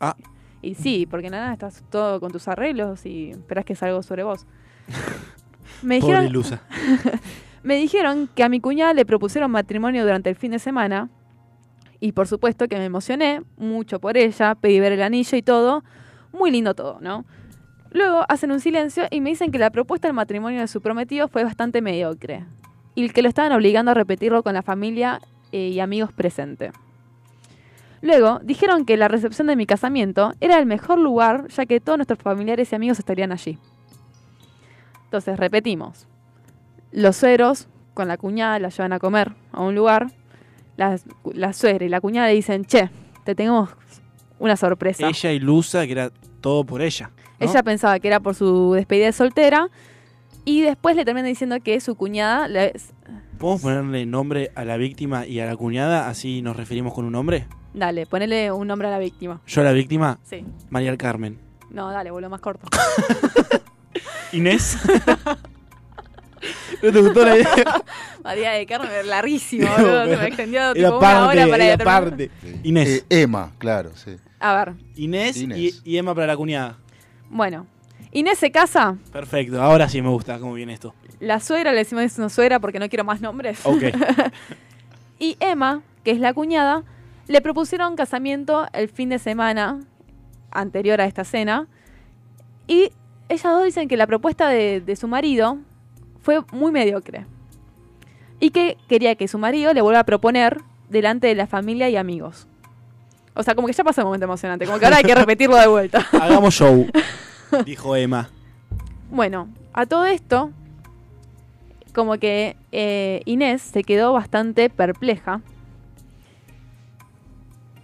Ah. 0.00 0.14
Y 0.62 0.74
sí, 0.74 1.06
porque 1.10 1.30
nada, 1.30 1.52
estás 1.52 1.82
todo 1.90 2.20
con 2.20 2.30
tus 2.30 2.46
arreglos 2.46 3.06
y 3.06 3.30
esperás 3.30 3.64
que 3.64 3.74
salga 3.74 3.92
algo 3.92 4.02
sobre 4.02 4.22
vos. 4.22 4.46
Me 5.82 5.98
Pobre 5.98 6.14
dijeron, 6.14 6.26
ilusa. 6.26 6.60
me 7.62 7.76
dijeron 7.76 8.28
que 8.34 8.42
a 8.42 8.48
mi 8.50 8.60
cuñada 8.60 8.92
le 8.92 9.06
propusieron 9.06 9.50
matrimonio 9.50 10.02
durante 10.02 10.28
el 10.28 10.36
fin 10.36 10.50
de 10.50 10.58
semana. 10.58 11.08
Y 12.00 12.12
por 12.12 12.28
supuesto 12.28 12.68
que 12.68 12.76
me 12.76 12.84
emocioné 12.84 13.42
mucho 13.56 13.98
por 13.98 14.16
ella, 14.16 14.54
pedí 14.54 14.78
ver 14.78 14.92
el 14.92 15.02
anillo 15.02 15.38
y 15.38 15.42
todo. 15.42 15.84
Muy 16.32 16.50
lindo 16.50 16.74
todo, 16.74 16.98
¿no? 17.00 17.24
Luego 17.92 18.24
hacen 18.28 18.52
un 18.52 18.60
silencio 18.60 19.04
y 19.10 19.20
me 19.20 19.30
dicen 19.30 19.50
que 19.50 19.58
la 19.58 19.70
propuesta 19.70 20.06
del 20.08 20.14
matrimonio 20.14 20.60
de 20.60 20.68
su 20.68 20.80
prometido 20.80 21.28
fue 21.28 21.44
bastante 21.44 21.82
mediocre. 21.82 22.44
Y 23.04 23.08
que 23.10 23.22
lo 23.22 23.28
estaban 23.28 23.52
obligando 23.52 23.90
a 23.90 23.94
repetirlo 23.94 24.42
con 24.42 24.54
la 24.54 24.62
familia 24.62 25.20
eh, 25.52 25.68
y 25.68 25.80
amigos 25.80 26.12
presentes. 26.12 26.72
Luego 28.02 28.40
dijeron 28.42 28.84
que 28.84 28.96
la 28.96 29.08
recepción 29.08 29.46
de 29.46 29.56
mi 29.56 29.66
casamiento 29.66 30.32
era 30.40 30.58
el 30.58 30.66
mejor 30.66 30.98
lugar 30.98 31.48
ya 31.48 31.66
que 31.66 31.80
todos 31.80 31.98
nuestros 31.98 32.18
familiares 32.20 32.72
y 32.72 32.76
amigos 32.76 32.98
estarían 32.98 33.32
allí. 33.32 33.58
Entonces 35.04 35.38
repetimos. 35.38 36.06
Los 36.92 37.16
sueros 37.16 37.68
con 37.94 38.08
la 38.08 38.16
cuñada 38.16 38.58
la 38.58 38.68
llevan 38.68 38.92
a 38.92 38.98
comer 38.98 39.32
a 39.52 39.60
un 39.62 39.74
lugar. 39.74 40.10
La, 40.76 40.98
la 41.34 41.52
suegra 41.52 41.84
y 41.84 41.88
la 41.88 42.00
cuñada 42.00 42.28
le 42.28 42.34
dicen, 42.34 42.64
che, 42.64 42.90
te 43.24 43.34
tenemos 43.34 43.70
una 44.38 44.56
sorpresa. 44.56 45.06
Ella 45.06 45.32
ilusa 45.32 45.86
que 45.86 45.92
era 45.92 46.10
todo 46.40 46.64
por 46.64 46.80
ella. 46.80 47.10
¿no? 47.38 47.46
Ella 47.46 47.62
pensaba 47.62 47.98
que 47.98 48.08
era 48.08 48.20
por 48.20 48.34
su 48.34 48.72
despedida 48.72 49.06
de 49.06 49.12
soltera. 49.12 49.68
Y 50.44 50.62
después 50.62 50.96
le 50.96 51.04
terminan 51.04 51.28
diciendo 51.28 51.56
que 51.62 51.80
su 51.80 51.94
cuñada 51.94 52.48
le- 52.48 52.74
¿Podemos 53.38 53.62
ponerle 53.62 54.04
nombre 54.06 54.50
a 54.54 54.64
la 54.64 54.76
víctima 54.76 55.26
y 55.26 55.40
a 55.40 55.46
la 55.46 55.56
cuñada? 55.56 56.08
Así 56.08 56.42
nos 56.42 56.56
referimos 56.56 56.92
con 56.92 57.04
un 57.04 57.12
nombre. 57.12 57.46
Dale, 57.72 58.06
ponele 58.06 58.50
un 58.52 58.66
nombre 58.66 58.88
a 58.88 58.90
la 58.90 58.98
víctima. 58.98 59.40
Yo 59.46 59.60
a 59.60 59.64
la 59.64 59.72
víctima, 59.72 60.18
Sí. 60.24 60.44
María 60.70 60.90
del 60.90 60.98
Carmen. 60.98 61.38
No, 61.70 61.90
dale, 61.90 62.10
vuelvo 62.10 62.28
más 62.30 62.40
corto. 62.40 62.66
Inés. 64.32 64.78
¿No 66.82 66.90
te 66.92 67.00
gustó 67.00 67.24
la 67.24 67.36
idea? 67.36 67.82
María 68.24 68.52
de 68.52 68.66
Carmen, 68.66 68.90
larguísimo, 69.06 69.68
boludo. 69.76 70.04
Se 70.06 70.16
me 70.16 70.26
extendió 70.26 70.72
tipo 70.72 70.78
Era 70.86 70.90
una 70.90 71.00
parte, 71.00 71.44
hora 71.44 71.76
para 71.78 71.84
parte. 71.84 72.30
Inés. 72.62 73.04
Eh, 73.10 73.22
Emma, 73.22 73.52
claro, 73.58 73.90
sí. 73.94 74.16
A 74.40 74.54
ver, 74.56 74.74
Inés, 74.96 75.36
y- 75.36 75.44
Inés. 75.44 75.82
Y, 75.84 75.96
Emma 75.98 76.14
para 76.14 76.28
la 76.28 76.36
cuñada. 76.36 76.78
bueno. 77.28 77.66
Inés 78.12 78.38
se 78.38 78.50
casa. 78.50 78.96
Perfecto, 79.12 79.62
ahora 79.62 79.88
sí 79.88 80.02
me 80.02 80.08
gusta 80.08 80.38
cómo 80.38 80.54
viene 80.54 80.72
esto. 80.72 80.94
La 81.20 81.40
suegra, 81.40 81.72
le 81.72 81.78
decimos 81.78 82.18
una 82.18 82.28
suegra 82.28 82.58
porque 82.58 82.78
no 82.78 82.88
quiero 82.88 83.04
más 83.04 83.20
nombres. 83.20 83.60
Ok. 83.64 83.84
y 85.18 85.36
Emma, 85.38 85.82
que 86.02 86.10
es 86.10 86.18
la 86.18 86.34
cuñada, 86.34 86.82
le 87.28 87.40
propusieron 87.40 87.94
casamiento 87.94 88.66
el 88.72 88.88
fin 88.88 89.10
de 89.10 89.18
semana 89.18 89.80
anterior 90.50 91.00
a 91.00 91.04
esta 91.04 91.24
cena. 91.24 91.68
Y 92.66 92.90
ellas 93.28 93.52
dos 93.52 93.64
dicen 93.64 93.86
que 93.86 93.96
la 93.96 94.06
propuesta 94.06 94.48
de, 94.48 94.80
de 94.80 94.96
su 94.96 95.06
marido 95.06 95.58
fue 96.20 96.40
muy 96.52 96.72
mediocre. 96.72 97.26
Y 98.40 98.50
que 98.50 98.76
quería 98.88 99.14
que 99.14 99.28
su 99.28 99.38
marido 99.38 99.72
le 99.72 99.82
vuelva 99.82 100.00
a 100.00 100.04
proponer 100.04 100.62
delante 100.88 101.28
de 101.28 101.34
la 101.34 101.46
familia 101.46 101.88
y 101.88 101.96
amigos. 101.96 102.48
O 103.34 103.42
sea, 103.42 103.54
como 103.54 103.66
que 103.66 103.72
ya 103.72 103.84
pasó 103.84 104.00
el 104.00 104.06
momento 104.06 104.24
emocionante, 104.24 104.66
como 104.66 104.78
que 104.78 104.84
ahora 104.84 104.98
hay 104.98 105.04
que 105.04 105.14
repetirlo 105.14 105.56
de 105.56 105.66
vuelta. 105.66 106.06
Hagamos 106.12 106.52
show, 106.54 106.86
dijo 107.66 107.94
Emma. 107.96 108.30
Bueno, 109.10 109.48
a 109.72 109.86
todo 109.86 110.04
esto, 110.06 110.50
como 111.94 112.18
que 112.18 112.56
eh, 112.72 113.22
Inés 113.24 113.62
se 113.62 113.82
quedó 113.84 114.12
bastante 114.12 114.70
perpleja. 114.70 115.40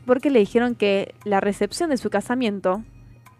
porque 0.06 0.30
le 0.30 0.38
dijeron 0.38 0.76
que 0.76 1.14
la 1.24 1.40
recepción 1.40 1.90
de 1.90 1.96
su 1.96 2.10
casamiento 2.10 2.84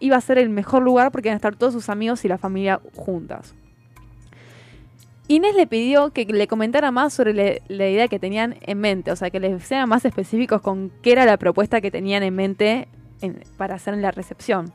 iba 0.01 0.16
a 0.16 0.20
ser 0.20 0.36
el 0.36 0.48
mejor 0.48 0.82
lugar 0.82 1.12
porque 1.12 1.28
iban 1.28 1.35
a 1.35 1.36
estar 1.36 1.55
todos 1.55 1.73
sus 1.73 1.89
amigos 1.89 2.24
y 2.24 2.28
la 2.28 2.39
familia 2.39 2.81
juntas. 2.97 3.55
Inés 5.28 5.55
le 5.55 5.66
pidió 5.69 6.11
que 6.12 6.24
le 6.24 6.48
comentara 6.48 6.90
más 6.90 7.12
sobre 7.15 7.32
le- 7.35 7.62
la 7.69 7.89
idea 7.89 8.09
que 8.09 8.19
tenían 8.19 8.57
en 8.62 8.78
mente, 8.78 9.12
o 9.12 9.16
sea, 9.16 9.31
que 9.31 9.39
les 9.40 9.62
sean 9.65 9.89
más 9.89 10.05
específicos 10.05 10.61
con 10.61 10.90
qué 11.03 11.12
era 11.12 11.24
la 11.24 11.36
propuesta 11.36 11.81
que 11.81 11.90
tenían 11.93 12.23
en 12.24 12.35
mente 12.35 12.89
en- 13.20 13.43
para 13.57 13.77
hacer 13.77 13.94
en 13.94 14.03
la 14.03 14.11
recepción. 14.11 14.73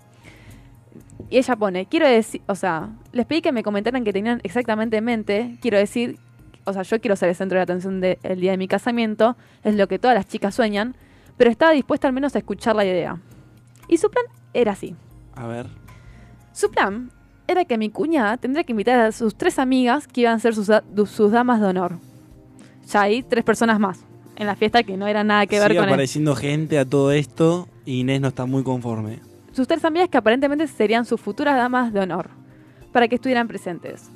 Y 1.30 1.38
ella 1.38 1.56
pone, 1.56 1.86
quiero 1.86 2.08
decir, 2.08 2.42
o 2.48 2.56
sea, 2.56 2.90
les 3.14 3.26
pedí 3.26 3.42
que 3.42 3.52
me 3.52 3.64
comentaran 3.64 4.04
que 4.04 4.12
tenían 4.12 4.42
exactamente 4.44 4.98
en 4.98 5.04
mente, 5.06 5.58
quiero 5.62 5.78
decir, 5.78 6.18
o 6.66 6.74
sea, 6.74 6.84
yo 6.84 7.00
quiero 7.00 7.16
ser 7.16 7.30
el 7.30 7.36
centro 7.36 7.58
de 7.58 7.64
atención 7.64 8.02
del 8.02 8.18
día 8.40 8.52
de 8.52 8.58
mi 8.58 8.68
casamiento, 8.68 9.38
es 9.64 9.76
lo 9.76 9.88
que 9.88 10.00
todas 10.00 10.16
las 10.16 10.28
chicas 10.28 10.56
sueñan, 10.56 10.96
pero 11.38 11.50
estaba 11.50 11.72
dispuesta 11.72 12.08
al 12.08 12.14
menos 12.14 12.36
a 12.36 12.40
escuchar 12.40 12.76
la 12.76 12.86
idea. 12.86 13.20
Y 13.88 13.98
su 13.98 14.10
plan 14.10 14.26
era 14.54 14.74
así. 14.74 14.96
A 15.36 15.48
ver. 15.48 15.68
Su 16.54 16.70
plan 16.70 17.12
era 17.48 17.66
que 17.66 17.78
mi 17.78 17.90
cuñada 17.90 18.38
tendría 18.38 18.64
que 18.64 18.74
invitar 18.74 19.00
a 19.00 19.12
sus 19.12 19.36
tres 19.36 19.60
amigas 19.60 20.08
que 20.08 20.22
iban 20.22 20.36
a 20.36 20.40
ser 20.40 20.54
sus, 20.54 20.68
damas 21.32 21.62
de 21.62 21.68
honor. 21.68 21.98
Ya 22.88 23.02
hay 23.02 23.24
tres 23.24 23.44
personas 23.44 23.80
más 23.80 24.00
en 24.36 24.48
la 24.48 24.56
fiesta 24.56 24.84
que 24.84 24.98
no 24.98 25.08
era 25.08 25.24
nada 25.24 25.46
que 25.46 25.60
ver 25.60 25.70
Sigue 25.70 25.80
con 25.80 25.88
él. 25.88 25.94
apareciendo 25.94 26.36
gente 26.36 26.80
a 26.80 26.86
todo 26.86 27.12
esto 27.12 27.68
y 27.86 28.02
Inés 28.02 28.22
no 28.22 28.30
está 28.30 28.46
muy 28.46 28.64
conforme. 28.64 29.20
Sus 29.52 29.68
tres 29.68 29.84
amigas 29.84 30.10
que 30.10 30.18
aparentemente 30.18 30.68
serían 30.68 31.06
sus 31.06 31.20
futuras 31.20 31.56
damas 31.56 31.92
de 31.94 32.00
honor, 32.00 32.30
para 32.92 33.08
que 33.08 33.16
estuvieran 33.16 33.48
presentes. 33.48 34.10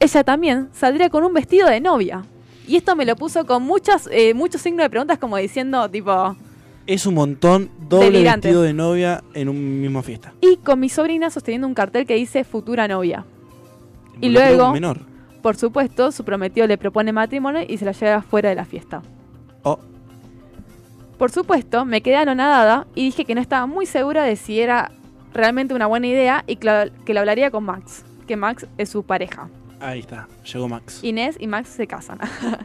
Ella 0.00 0.24
también 0.24 0.68
saldría 0.72 1.08
con 1.10 1.24
un 1.24 1.32
vestido 1.32 1.68
de 1.68 1.80
novia. 1.80 2.24
Y 2.66 2.76
esto 2.76 2.96
me 2.96 3.04
lo 3.04 3.14
puso 3.14 3.44
con 3.46 3.62
muchas, 3.62 4.08
eh, 4.10 4.34
muchos 4.34 4.62
signos 4.62 4.84
de 4.84 4.90
preguntas 4.90 5.18
como 5.18 5.36
diciendo 5.36 5.88
tipo... 5.90 6.36
Es 6.86 7.06
un 7.06 7.14
montón 7.14 7.70
doble 7.88 8.10
Delirante. 8.10 8.48
vestido 8.48 8.62
de 8.62 8.74
novia 8.74 9.24
en 9.32 9.48
una 9.48 9.58
misma 9.58 10.02
fiesta. 10.02 10.34
Y 10.40 10.56
con 10.56 10.80
mi 10.80 10.88
sobrina 10.88 11.30
sosteniendo 11.30 11.66
un 11.66 11.74
cartel 11.74 12.06
que 12.06 12.14
dice 12.14 12.44
futura 12.44 12.86
novia. 12.88 13.24
Y 14.20 14.28
luego, 14.28 14.72
menor. 14.72 15.00
por 15.42 15.56
supuesto, 15.56 16.12
su 16.12 16.24
prometido 16.24 16.66
le 16.66 16.76
propone 16.76 17.12
matrimonio 17.12 17.62
y 17.66 17.78
se 17.78 17.84
la 17.84 17.92
lleva 17.92 18.22
fuera 18.22 18.50
de 18.50 18.54
la 18.54 18.64
fiesta. 18.64 19.02
Oh. 19.62 19.78
Por 21.18 21.30
supuesto, 21.30 21.84
me 21.84 22.00
quedé 22.00 22.16
anonadada 22.16 22.86
y 22.94 23.04
dije 23.04 23.24
que 23.24 23.34
no 23.34 23.40
estaba 23.40 23.66
muy 23.66 23.86
segura 23.86 24.24
de 24.24 24.36
si 24.36 24.60
era 24.60 24.90
realmente 25.32 25.74
una 25.74 25.86
buena 25.86 26.06
idea 26.06 26.44
y 26.46 26.56
que 26.56 26.90
lo, 27.12 27.20
hablaría 27.20 27.50
con 27.50 27.64
Max, 27.64 28.04
que 28.26 28.36
Max 28.36 28.66
es 28.78 28.88
su 28.88 29.04
pareja. 29.04 29.48
Ahí 29.80 30.00
está, 30.00 30.28
llegó 30.44 30.68
Max. 30.68 31.00
Inés 31.02 31.36
y 31.38 31.46
Max 31.46 31.68
se 31.68 31.86
casan. 31.86 32.18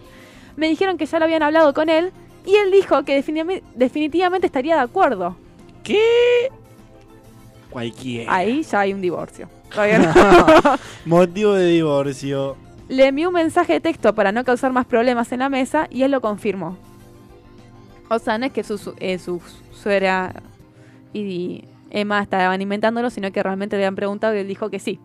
me 0.56 0.68
dijeron 0.68 0.98
que 0.98 1.06
ya 1.06 1.20
lo 1.20 1.26
habían 1.26 1.44
hablado 1.44 1.74
con 1.74 1.90
él 1.90 2.12
y 2.46 2.56
él 2.56 2.72
dijo 2.72 3.04
que 3.04 3.16
definitivamente, 3.16 3.64
definitivamente 3.76 4.48
estaría 4.48 4.76
de 4.76 4.82
acuerdo. 4.82 5.36
¿Qué? 5.84 6.50
Cualquiera. 7.70 8.34
Ahí 8.34 8.64
ya 8.64 8.80
hay 8.82 8.94
un 8.94 9.02
divorcio. 9.02 9.50
Todavía 9.70 10.00
no. 10.00 10.14
Motivo 11.06 11.54
de 11.54 11.68
divorcio. 11.68 12.58
Le 12.88 13.06
envié 13.08 13.28
un 13.28 13.34
mensaje 13.34 13.74
de 13.74 13.80
texto 13.80 14.16
para 14.16 14.32
no 14.32 14.44
causar 14.44 14.72
más 14.72 14.88
problemas 14.88 15.32
en 15.32 15.40
la 15.40 15.50
mesa 15.50 15.88
y 15.92 16.02
él 16.02 16.12
lo 16.12 16.22
confirmó. 16.22 16.78
O 18.10 18.19
sea, 18.19 18.38
no 18.38 18.45
es 18.45 18.52
que 18.52 18.64
su, 18.64 18.77
su, 18.77 18.95
eh, 18.99 19.19
su 19.19 19.41
suegra 19.72 20.34
y 21.14 21.65
Emma 21.91 22.22
estaban 22.22 22.61
inventándolo, 22.61 23.10
sino 23.10 23.31
que 23.31 23.41
realmente 23.41 23.76
le 23.76 23.84
habían 23.84 23.95
preguntado 23.95 24.36
y 24.36 24.40
él 24.40 24.48
dijo 24.48 24.69
que 24.69 24.80
sí. 24.80 24.99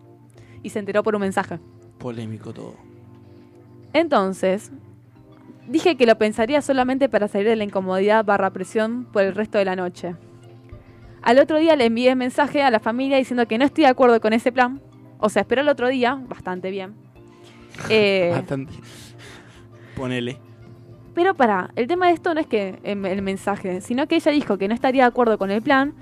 Y 0.63 0.69
se 0.69 0.79
enteró 0.79 1.03
por 1.03 1.15
un 1.15 1.21
mensaje. 1.21 1.59
Polémico 1.99 2.53
todo. 2.53 2.75
Entonces, 3.93 4.71
dije 5.67 5.95
que 5.95 6.05
lo 6.05 6.17
pensaría 6.17 6.61
solamente 6.61 7.09
para 7.09 7.27
salir 7.27 7.47
de 7.47 7.55
la 7.55 7.63
incomodidad 7.63 8.25
barra 8.25 8.51
presión 8.51 9.05
por 9.05 9.23
el 9.23 9.35
resto 9.35 9.57
de 9.57 9.65
la 9.65 9.75
noche. 9.75 10.15
Al 11.21 11.39
otro 11.39 11.57
día 11.57 11.75
le 11.75 11.85
envié 11.85 12.13
mensaje 12.15 12.61
a 12.61 12.69
la 12.69 12.79
familia 12.79 13.17
diciendo 13.17 13.47
que 13.47 13.57
no 13.57 13.65
estoy 13.65 13.85
de 13.85 13.89
acuerdo 13.89 14.19
con 14.21 14.33
ese 14.33 14.51
plan. 14.51 14.81
O 15.19 15.29
sea, 15.29 15.41
esperó 15.41 15.61
el 15.61 15.69
otro 15.69 15.87
día, 15.87 16.15
bastante 16.27 16.71
bien. 16.71 16.93
Eh, 17.89 18.29
Bastante. 18.31 18.71
Ponele. 19.97 20.39
Pero 21.15 21.33
para, 21.33 21.71
el 21.75 21.87
tema 21.87 22.07
de 22.07 22.13
esto 22.13 22.33
no 22.33 22.41
es 22.41 22.47
que 22.47 22.77
em, 22.83 23.05
el 23.05 23.21
mensaje, 23.21 23.81
sino 23.81 24.05
que 24.05 24.15
ella 24.15 24.31
dijo 24.31 24.57
que 24.57 24.67
no 24.67 24.75
estaría 24.75 25.03
de 25.03 25.07
acuerdo 25.07 25.37
con 25.37 25.49
el 25.49 25.61
plan 25.61 25.93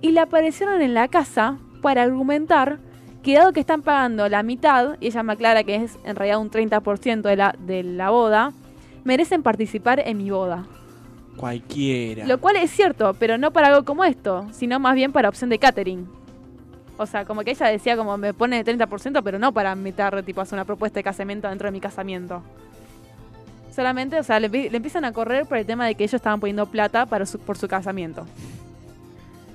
y 0.00 0.10
le 0.12 0.20
aparecieron 0.20 0.80
en 0.80 0.94
la 0.94 1.06
casa 1.08 1.58
para 1.82 2.02
argumentar 2.02 2.78
que 3.22 3.34
dado 3.34 3.52
que 3.52 3.60
están 3.60 3.82
pagando 3.82 4.28
la 4.28 4.42
mitad, 4.42 4.96
y 5.00 5.08
ella 5.08 5.22
me 5.22 5.34
aclara 5.34 5.64
que 5.64 5.74
es 5.74 5.98
en 6.04 6.16
realidad 6.16 6.40
un 6.40 6.50
30% 6.50 7.22
de 7.22 7.36
la, 7.36 7.54
de 7.58 7.82
la 7.82 8.08
boda, 8.10 8.52
merecen 9.04 9.42
participar 9.42 10.00
en 10.00 10.16
mi 10.16 10.30
boda. 10.30 10.66
Cualquiera. 11.36 12.26
Lo 12.26 12.38
cual 12.38 12.56
es 12.56 12.70
cierto, 12.70 13.14
pero 13.14 13.36
no 13.36 13.52
para 13.52 13.68
algo 13.68 13.84
como 13.84 14.04
esto, 14.04 14.46
sino 14.52 14.80
más 14.80 14.94
bien 14.94 15.12
para 15.12 15.28
opción 15.28 15.50
de 15.50 15.58
catering. 15.58 16.08
O 16.96 17.06
sea, 17.06 17.24
como 17.24 17.42
que 17.42 17.50
ella 17.50 17.66
decía 17.66 17.96
como 17.96 18.16
me 18.16 18.32
pone 18.32 18.64
30%, 18.64 19.20
pero 19.22 19.38
no 19.38 19.52
para 19.52 19.74
meter, 19.74 20.22
tipo, 20.22 20.40
hacer 20.40 20.56
una 20.56 20.64
propuesta 20.64 20.98
de 20.98 21.04
casamiento 21.04 21.48
dentro 21.48 21.66
de 21.66 21.72
mi 21.72 21.80
casamiento. 21.80 22.42
Solamente, 23.78 24.18
o 24.18 24.24
sea, 24.24 24.40
le, 24.40 24.48
le 24.48 24.76
empiezan 24.76 25.04
a 25.04 25.12
correr 25.12 25.46
por 25.46 25.56
el 25.56 25.64
tema 25.64 25.86
de 25.86 25.94
que 25.94 26.02
ellos 26.02 26.14
estaban 26.14 26.40
poniendo 26.40 26.66
plata 26.66 27.06
para 27.06 27.24
su- 27.26 27.38
por 27.38 27.56
su 27.56 27.68
casamiento. 27.68 28.26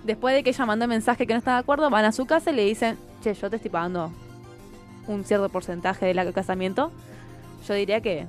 Después 0.06 0.34
de 0.34 0.44
que 0.44 0.52
ella 0.52 0.66
mandó 0.66 0.88
mensaje 0.88 1.28
que 1.28 1.34
no 1.34 1.40
está 1.40 1.56
de 1.56 1.60
acuerdo, 1.60 1.90
van 1.90 2.06
a 2.06 2.14
su 2.14 2.26
casa 2.26 2.52
y 2.52 2.56
le 2.56 2.64
dicen, 2.64 2.98
che, 3.22 3.34
yo 3.34 3.50
te 3.50 3.58
estoy 3.58 3.70
pagando 3.70 4.14
un 5.08 5.26
cierto 5.26 5.50
porcentaje 5.50 6.06
del 6.06 6.32
casamiento. 6.34 6.90
Yo 7.68 7.74
diría 7.74 8.00
que 8.00 8.26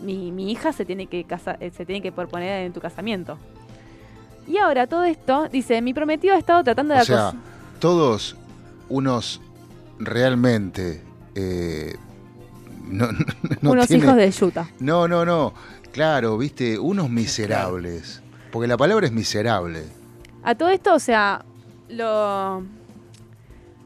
mi, 0.00 0.32
mi 0.32 0.50
hija 0.50 0.72
se 0.72 0.86
tiene 0.86 1.08
que 1.08 1.24
casa- 1.24 1.58
eh, 1.60 1.70
se 1.76 1.84
tiene 1.84 2.00
que 2.00 2.10
proponer 2.10 2.64
en 2.64 2.72
tu 2.72 2.80
casamiento. 2.80 3.36
Y 4.48 4.56
ahora 4.56 4.86
todo 4.86 5.04
esto, 5.04 5.46
dice, 5.52 5.82
mi 5.82 5.92
prometido 5.92 6.34
ha 6.34 6.38
estado 6.38 6.64
tratando 6.64 6.94
de 6.94 7.00
O 7.02 7.04
sea, 7.04 7.32
todos 7.80 8.34
unos 8.88 9.42
realmente. 9.98 11.02
eh, 11.34 11.96
no, 12.90 13.08
no 13.62 13.70
unos 13.72 13.86
tiene- 13.88 14.04
hijos 14.04 14.16
de 14.16 14.30
Yuta. 14.30 14.68
No, 14.80 15.08
no, 15.08 15.24
no. 15.24 15.52
Claro, 15.92 16.36
viste, 16.38 16.78
unos 16.78 17.10
miserables. 17.10 18.22
Porque 18.52 18.68
la 18.68 18.76
palabra 18.76 19.06
es 19.06 19.12
miserable. 19.12 19.84
A 20.42 20.54
todo 20.54 20.68
esto, 20.70 20.94
o 20.94 20.98
sea, 20.98 21.44
lo. 21.88 22.62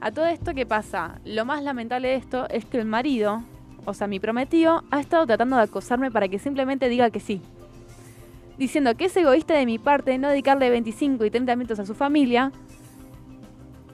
A 0.00 0.10
todo 0.12 0.26
esto, 0.26 0.52
¿qué 0.54 0.66
pasa? 0.66 1.18
Lo 1.24 1.44
más 1.44 1.62
lamentable 1.62 2.08
de 2.08 2.16
esto 2.16 2.46
es 2.50 2.64
que 2.66 2.78
el 2.78 2.84
marido, 2.84 3.42
o 3.86 3.94
sea, 3.94 4.06
mi 4.06 4.20
prometido, 4.20 4.84
ha 4.90 5.00
estado 5.00 5.26
tratando 5.26 5.56
de 5.56 5.62
acosarme 5.62 6.10
para 6.10 6.28
que 6.28 6.38
simplemente 6.38 6.88
diga 6.88 7.08
que 7.10 7.20
sí. 7.20 7.40
Diciendo 8.58 8.94
que 8.96 9.06
es 9.06 9.16
egoísta 9.16 9.54
de 9.54 9.66
mi 9.66 9.78
parte 9.78 10.16
no 10.18 10.28
dedicarle 10.28 10.70
25 10.70 11.24
y 11.24 11.30
30 11.30 11.56
minutos 11.56 11.78
a 11.78 11.86
su 11.86 11.94
familia. 11.94 12.52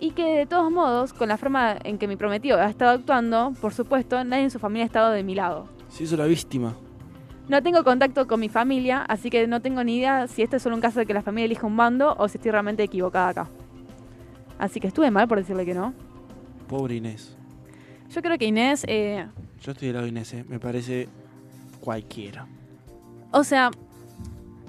Y 0.00 0.12
que 0.12 0.24
de 0.24 0.46
todos 0.46 0.72
modos, 0.72 1.12
con 1.12 1.28
la 1.28 1.36
forma 1.36 1.76
en 1.84 1.98
que 1.98 2.08
mi 2.08 2.16
prometido 2.16 2.58
ha 2.58 2.70
estado 2.70 2.92
actuando, 2.92 3.52
por 3.60 3.74
supuesto, 3.74 4.24
nadie 4.24 4.44
en 4.44 4.50
su 4.50 4.58
familia 4.58 4.84
ha 4.84 4.86
estado 4.86 5.10
de 5.10 5.22
mi 5.22 5.34
lado. 5.34 5.68
Se 5.88 6.04
hizo 6.04 6.16
la 6.16 6.24
víctima. 6.24 6.74
No 7.48 7.62
tengo 7.62 7.84
contacto 7.84 8.26
con 8.26 8.40
mi 8.40 8.48
familia, 8.48 9.04
así 9.08 9.28
que 9.28 9.46
no 9.46 9.60
tengo 9.60 9.84
ni 9.84 9.96
idea 9.98 10.26
si 10.26 10.42
este 10.42 10.56
es 10.56 10.62
solo 10.62 10.76
un 10.76 10.80
caso 10.80 11.00
de 11.00 11.06
que 11.06 11.12
la 11.12 11.20
familia 11.20 11.46
elija 11.46 11.66
un 11.66 11.76
bando 11.76 12.14
o 12.16 12.28
si 12.28 12.38
estoy 12.38 12.50
realmente 12.52 12.82
equivocada 12.82 13.28
acá. 13.28 13.48
Así 14.58 14.80
que 14.80 14.86
estuve 14.86 15.10
mal 15.10 15.28
por 15.28 15.38
decirle 15.38 15.66
que 15.66 15.74
no. 15.74 15.92
Pobre 16.68 16.94
Inés. 16.94 17.36
Yo 18.08 18.22
creo 18.22 18.38
que 18.38 18.46
Inés, 18.46 18.84
eh, 18.88 19.26
Yo 19.60 19.72
estoy 19.72 19.88
del 19.88 19.94
lado 19.96 20.04
de 20.04 20.10
Inés, 20.10 20.32
eh. 20.32 20.44
me 20.48 20.58
parece 20.60 21.08
cualquiera. 21.80 22.46
o 23.32 23.44
sea, 23.44 23.70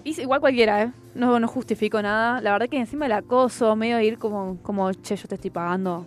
igual 0.04 0.40
cualquiera, 0.40 0.84
¿eh? 0.84 0.92
No, 1.16 1.40
no 1.40 1.48
justifico 1.48 2.02
nada. 2.02 2.42
La 2.42 2.52
verdad 2.52 2.70
que 2.70 2.78
encima 2.78 3.06
el 3.06 3.12
acoso, 3.12 3.76
medio 3.76 3.98
de 3.98 4.06
ir 4.06 4.18
como, 4.18 4.58
como, 4.62 4.92
che, 4.94 5.16
yo 5.16 5.28
te 5.28 5.36
estoy 5.36 5.50
pagando 5.50 6.06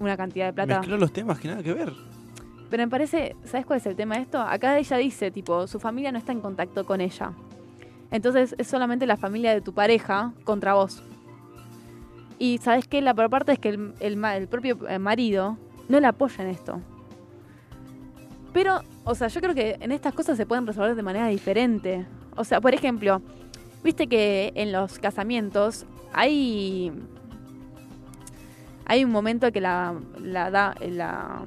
una 0.00 0.16
cantidad 0.16 0.46
de 0.46 0.52
plata. 0.52 0.78
Mezcló 0.78 0.96
los 0.96 1.12
temas 1.12 1.38
que 1.38 1.48
nada 1.48 1.62
que 1.62 1.72
ver. 1.72 1.92
Pero 2.70 2.82
me 2.82 2.88
parece, 2.88 3.36
¿sabes 3.44 3.66
cuál 3.66 3.78
es 3.78 3.86
el 3.86 3.94
tema 3.94 4.16
de 4.16 4.22
esto? 4.22 4.40
Acá 4.40 4.78
ella 4.78 4.96
dice, 4.96 5.30
tipo, 5.30 5.66
su 5.66 5.78
familia 5.78 6.10
no 6.10 6.18
está 6.18 6.32
en 6.32 6.40
contacto 6.40 6.84
con 6.84 7.00
ella. 7.00 7.32
Entonces 8.10 8.54
es 8.58 8.66
solamente 8.66 9.06
la 9.06 9.16
familia 9.16 9.52
de 9.52 9.60
tu 9.60 9.72
pareja 9.72 10.32
contra 10.44 10.74
vos. 10.74 11.02
Y 12.38 12.58
¿sabes 12.58 12.88
qué? 12.88 13.00
La 13.00 13.14
peor 13.14 13.30
parte 13.30 13.52
es 13.52 13.58
que 13.58 13.68
el, 13.68 13.94
el 14.00 14.24
el 14.24 14.48
propio 14.48 14.78
eh, 14.88 14.98
marido 14.98 15.56
no 15.88 16.00
la 16.00 16.08
apoya 16.08 16.42
en 16.44 16.50
esto. 16.50 16.80
Pero, 18.52 18.80
o 19.04 19.14
sea, 19.14 19.28
yo 19.28 19.40
creo 19.40 19.54
que 19.54 19.76
en 19.80 19.92
estas 19.92 20.14
cosas 20.14 20.36
se 20.36 20.46
pueden 20.46 20.66
resolver 20.66 20.94
de 20.94 21.02
manera 21.02 21.26
diferente. 21.26 22.06
O 22.36 22.44
sea, 22.44 22.60
por 22.60 22.74
ejemplo, 22.74 23.22
viste 23.82 24.06
que 24.06 24.52
en 24.54 24.72
los 24.72 24.98
casamientos 24.98 25.84
hay 26.12 26.92
hay 28.86 29.04
un 29.04 29.10
momento 29.10 29.50
que 29.52 29.60
la 29.60 29.94
la 30.20 30.50
da 30.50 30.74
la 30.80 31.40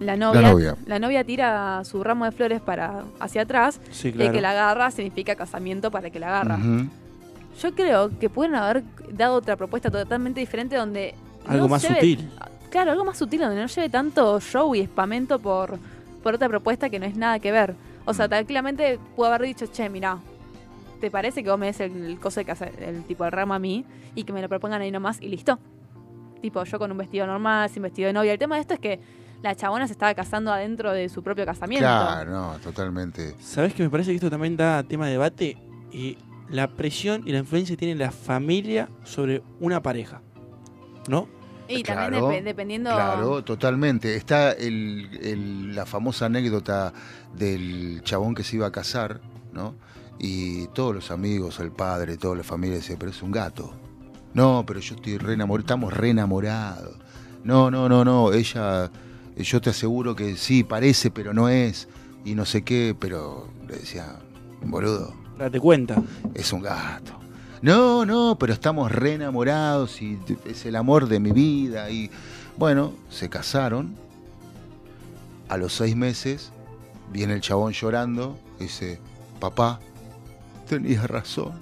la 0.00 0.16
novia, 0.16 0.40
novia. 0.42 0.76
la 0.86 0.98
novia 0.98 1.24
tira 1.24 1.82
su 1.84 2.04
ramo 2.04 2.24
de 2.24 2.30
flores 2.32 2.60
para 2.60 3.02
hacia 3.18 3.42
atrás 3.42 3.80
Sí, 3.90 4.14
y 4.16 4.22
el 4.22 4.30
que 4.32 4.40
la 4.40 4.50
agarra 4.50 4.90
significa 4.92 5.34
casamiento 5.34 5.90
para 5.90 6.06
el 6.06 6.12
que 6.12 6.20
la 6.20 6.28
agarra. 6.28 6.58
Yo 7.60 7.74
creo 7.74 8.16
que 8.20 8.30
pueden 8.30 8.54
haber 8.54 8.84
dado 9.12 9.34
otra 9.34 9.56
propuesta 9.56 9.90
totalmente 9.90 10.38
diferente 10.38 10.76
donde 10.76 11.14
Algo 11.48 11.64
no 11.64 11.68
más 11.70 11.82
lleve- 11.82 11.94
sutil. 11.96 12.28
Claro, 12.70 12.92
algo 12.92 13.04
más 13.04 13.18
sutil 13.18 13.40
donde 13.40 13.60
no 13.60 13.66
lleve 13.66 13.88
tanto 13.88 14.38
show 14.40 14.72
y 14.76 14.80
espamento 14.80 15.40
por, 15.40 15.78
por 16.22 16.34
otra 16.34 16.48
propuesta 16.48 16.88
que 16.90 17.00
no 17.00 17.06
es 17.06 17.16
nada 17.16 17.40
que 17.40 17.50
ver. 17.50 17.74
O 18.08 18.12
Mm. 18.12 18.14
sea, 18.14 18.28
tranquilamente 18.28 18.98
pudo 19.14 19.26
haber 19.26 19.42
dicho, 19.42 19.66
che, 19.66 19.90
mirá, 19.90 20.18
¿te 20.98 21.10
parece 21.10 21.44
que 21.44 21.50
vos 21.50 21.58
me 21.58 21.66
des 21.66 21.78
el, 21.80 21.92
el 22.06 22.18
coso 22.18 22.40
de 22.40 22.46
casa, 22.46 22.66
el 22.78 23.04
tipo 23.04 23.22
de 23.24 23.30
ramo 23.30 23.52
a 23.52 23.58
mí 23.58 23.84
y 24.14 24.24
que 24.24 24.32
me 24.32 24.40
lo 24.40 24.48
propongan 24.48 24.80
ahí 24.80 24.90
nomás 24.90 25.20
y 25.20 25.28
listo? 25.28 25.58
Tipo, 26.40 26.64
yo 26.64 26.78
con 26.78 26.90
un 26.90 26.96
vestido 26.96 27.26
normal, 27.26 27.68
sin 27.68 27.82
vestido 27.82 28.06
de 28.06 28.14
novia. 28.14 28.32
El 28.32 28.38
tema 28.38 28.54
de 28.54 28.62
esto 28.62 28.72
es 28.74 28.80
que 28.80 28.98
la 29.42 29.54
chabona 29.54 29.86
se 29.86 29.92
estaba 29.92 30.14
casando 30.14 30.50
adentro 30.50 30.90
de 30.92 31.08
su 31.10 31.22
propio 31.22 31.44
casamiento. 31.44 31.86
Claro, 31.86 32.30
no, 32.30 32.58
totalmente. 32.60 33.34
¿Sabes 33.40 33.74
que 33.74 33.82
me 33.82 33.90
parece 33.90 34.10
que 34.10 34.16
esto 34.16 34.30
también 34.30 34.56
da 34.56 34.82
tema 34.84 35.04
de 35.06 35.12
debate? 35.12 35.58
Y 35.92 36.16
la 36.48 36.68
presión 36.68 37.22
y 37.26 37.32
la 37.32 37.38
influencia 37.40 37.74
que 37.76 37.80
tiene 37.80 37.94
la 37.96 38.10
familia 38.10 38.88
sobre 39.04 39.42
una 39.60 39.82
pareja. 39.82 40.22
¿No? 41.08 41.28
Y 41.68 41.82
también 41.82 42.10
Claro, 42.10 42.28
depe- 42.30 42.42
dependiendo... 42.42 42.90
Claro, 42.90 43.44
totalmente. 43.44 44.16
Está 44.16 44.52
el, 44.52 45.08
el- 45.22 45.74
la 45.74 45.84
famosa 45.86 46.26
anécdota 46.26 46.92
del 47.36 48.00
chabón 48.04 48.34
que 48.34 48.42
se 48.44 48.56
iba 48.56 48.66
a 48.66 48.72
casar, 48.72 49.20
¿no? 49.52 49.74
Y 50.18 50.66
todos 50.68 50.94
los 50.94 51.10
amigos, 51.10 51.60
el 51.60 51.70
padre, 51.70 52.16
toda 52.16 52.34
la 52.36 52.42
familia 52.42 52.76
decían, 52.76 52.98
pero 52.98 53.10
es 53.10 53.22
un 53.22 53.30
gato. 53.30 53.72
No, 54.34 54.64
pero 54.66 54.80
yo 54.80 54.94
estoy 54.96 55.18
re 55.18 55.34
enamorado, 55.34 55.60
estamos 55.64 55.92
re 55.92 56.10
enamorados. 56.10 56.96
No, 57.44 57.70
no, 57.70 57.88
no, 57.88 58.04
no, 58.04 58.32
ella, 58.32 58.90
yo 59.36 59.60
te 59.60 59.70
aseguro 59.70 60.16
que 60.16 60.36
sí, 60.36 60.64
parece, 60.64 61.10
pero 61.10 61.32
no 61.32 61.48
es. 61.48 61.88
Y 62.24 62.34
no 62.34 62.44
sé 62.44 62.62
qué, 62.62 62.96
pero 62.98 63.48
le 63.68 63.76
decía, 63.76 64.16
boludo, 64.62 65.14
Date 65.38 65.60
cuenta. 65.60 66.02
es 66.34 66.52
un 66.52 66.62
gato. 66.62 67.12
No, 67.60 68.06
no, 68.06 68.36
pero 68.38 68.52
estamos 68.52 68.90
re 68.92 69.14
enamorados 69.14 70.00
y 70.00 70.18
es 70.44 70.64
el 70.66 70.76
amor 70.76 71.08
de 71.08 71.20
mi 71.20 71.32
vida. 71.32 71.90
Y 71.90 72.10
bueno, 72.56 72.92
se 73.10 73.28
casaron. 73.28 73.94
A 75.48 75.56
los 75.56 75.72
seis 75.72 75.96
meses 75.96 76.52
viene 77.12 77.34
el 77.34 77.40
chabón 77.40 77.72
llorando. 77.72 78.38
Dice, 78.60 79.00
papá, 79.40 79.80
tenías 80.68 81.08
razón. 81.08 81.52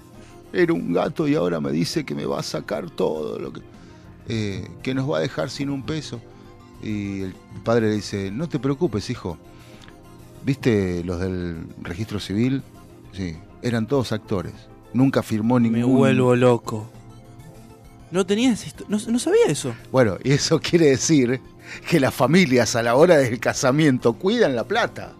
Era 0.53 0.73
un 0.73 0.93
gato 0.93 1.27
y 1.27 1.35
ahora 1.35 1.59
me 1.59 1.71
dice 1.71 2.05
que 2.05 2.15
me 2.15 2.25
va 2.25 2.39
a 2.39 2.43
sacar 2.43 2.89
todo 2.89 3.39
lo 3.39 3.53
que... 3.53 3.61
eh, 4.27 4.67
que 4.83 4.93
nos 4.93 5.09
va 5.09 5.17
a 5.17 5.21
dejar 5.21 5.49
sin 5.49 5.69
un 5.69 5.83
peso. 5.83 6.21
Y 6.83 7.21
el 7.21 7.35
padre 7.63 7.87
le 7.89 7.95
dice, 7.95 8.29
no 8.29 8.47
te 8.47 8.59
preocupes, 8.59 9.09
hijo. 9.09 9.37
¿Viste 10.45 11.03
los 11.03 11.19
del 11.19 11.65
registro 11.81 12.19
civil? 12.19 12.61
Sí, 13.13 13.35
eran 13.61 13.87
todos 13.87 14.11
actores. 14.11 14.53
Nunca 14.97 15.21
firmó 15.21 15.59
ningún... 15.59 15.79
Me 15.79 15.85
vuelvo 15.85 16.35
loco. 16.35 16.89
No 18.09 18.25
tenías 18.25 18.65
esto, 18.65 18.83
no, 18.87 18.97
no 19.09 19.19
sabía 19.19 19.45
eso. 19.47 19.73
Bueno, 19.91 20.17
y 20.23 20.31
eso 20.31 20.59
quiere 20.61 20.87
decir 20.87 21.39
que 21.89 21.99
las 21.99 22.13
familias 22.13 22.75
a 22.75 22.81
la 22.83 22.95
hora 22.95 23.17
del 23.17 23.39
casamiento 23.39 24.13
cuidan 24.13 24.55
la 24.55 24.63
plata. 24.63 25.13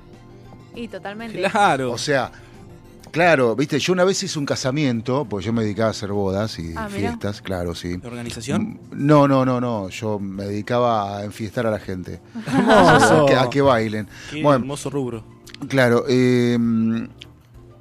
Y 0.73 0.87
totalmente. 0.87 1.37
Claro. 1.49 1.91
O 1.91 1.97
sea, 1.97 2.31
claro, 3.11 3.55
viste, 3.55 3.77
yo 3.79 3.93
una 3.93 4.03
vez 4.03 4.23
hice 4.23 4.39
un 4.39 4.45
casamiento, 4.45 5.25
pues 5.25 5.45
yo 5.45 5.51
me 5.53 5.63
dedicaba 5.63 5.89
a 5.89 5.91
hacer 5.91 6.11
bodas 6.11 6.57
y 6.59 6.73
Ah, 6.75 6.87
mira. 6.91 7.09
fiestas, 7.09 7.41
claro, 7.41 7.75
sí. 7.75 7.97
¿La 8.01 8.07
organización? 8.09 8.79
No, 8.91 9.27
no, 9.27 9.43
no, 9.45 9.59
no, 9.61 9.89
yo 9.89 10.17
me 10.19 10.45
dedicaba 10.45 11.17
a 11.17 11.23
enfiestar 11.25 11.67
a 11.67 11.71
la 11.71 11.79
gente. 11.79 12.19
A, 12.47 13.25
que, 13.27 13.35
a 13.35 13.49
que 13.49 13.61
bailen. 13.61 14.07
Qué 14.31 14.41
Bueno, 14.41 14.57
hermoso 14.63 14.89
rubro. 14.89 15.23
Claro, 15.67 16.05
eh, 16.07 16.57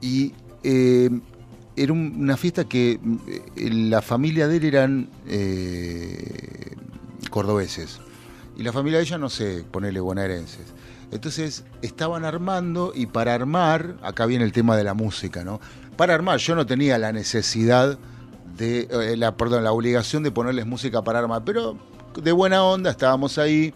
y 0.01 0.33
eh, 0.65 1.11
era 1.77 1.93
un- 1.93 2.15
una 2.19 2.37
fiesta 2.37 2.65
que 2.65 2.99
eh, 3.57 3.71
la 3.71 4.03
familia 4.03 4.49
de 4.49 4.57
él 4.57 4.65
eran 4.65 5.09
eh, 5.27 6.75
cordobeses. 7.31 8.01
Y 8.57 8.63
la 8.63 8.73
familia 8.73 8.99
de 8.99 9.05
ella, 9.05 9.19
no 9.19 9.29
sé, 9.29 9.65
ponerle 9.71 10.01
bonaerenses. 10.01 10.73
Entonces 11.13 11.65
estaban 11.83 12.25
armando 12.25 12.93
y 12.95 13.07
para 13.07 13.35
armar, 13.35 13.97
acá 14.03 14.27
viene 14.27 14.45
el 14.45 14.53
tema 14.53 14.77
de 14.77 14.85
la 14.85 14.95
música, 14.95 15.45
¿no? 15.45 15.61
Para 15.97 16.15
armar, 16.15 16.39
yo 16.39 16.55
no 16.55 16.67
tenía 16.67 16.99
la 16.99 17.13
necesidad 17.13 17.99
de, 18.57 18.89
eh, 18.91 19.17
la, 19.17 19.37
perdón, 19.37 19.63
la 19.65 19.73
obligación 19.73 20.23
de 20.23 20.31
ponerles 20.31 20.67
música 20.67 21.03
para 21.03 21.19
armar, 21.21 21.45
pero 21.45 21.79
de 22.23 22.33
buena 22.33 22.65
onda 22.65 22.91
estábamos 22.91 23.39
ahí 23.39 23.73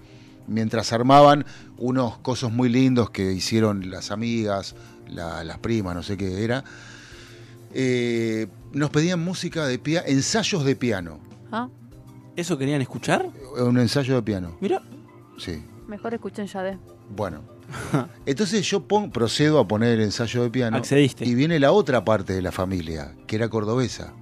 mientras 0.49 0.93
armaban 0.93 1.45
unos 1.79 2.19
cosos 2.19 2.51
muy 2.51 2.69
lindos 2.69 3.11
que 3.11 3.33
hicieron 3.33 3.91
las 3.91 4.11
amigas, 4.11 4.75
la- 5.09 5.45
las 5.45 5.59
primas, 5.59 5.95
no 5.95 6.03
sé 6.03 6.17
qué 6.17 6.43
era. 6.43 6.65
Eh, 7.73 8.47
nos 8.73 8.91
pedían 8.91 9.21
música 9.23 9.67
de 9.67 9.79
piano, 9.79 10.07
ensayos 10.09 10.65
de 10.65 10.77
piano. 10.77 11.21
Ah, 11.53 11.69
¿Eso 12.37 12.57
querían 12.57 12.81
escuchar? 12.81 13.29
Un 13.59 13.79
ensayo 13.79 14.15
de 14.15 14.23
piano. 14.23 14.57
Mira. 14.61 14.83
Sí. 15.39 15.63
Mejor 15.89 16.15
escuchen 16.15 16.47
Yade. 16.47 16.79
Bueno. 17.15 17.43
Entonces 18.27 18.69
yo 18.69 18.87
pon- 18.87 19.11
procedo 19.11 19.59
a 19.59 19.67
poner 19.69 19.99
el 19.99 20.05
ensayo 20.05 20.43
de 20.43 20.51
piano. 20.51 20.77
Accediste. 20.77 21.25
Y 21.25 21.35
viene 21.35 21.59
la 21.61 21.73
otra 21.73 22.05
parte 22.05 22.33
de 22.33 22.43
la 22.43 22.53
familia, 22.53 23.15
que 23.27 23.37
era 23.37 23.49
cordobesa. 23.49 24.13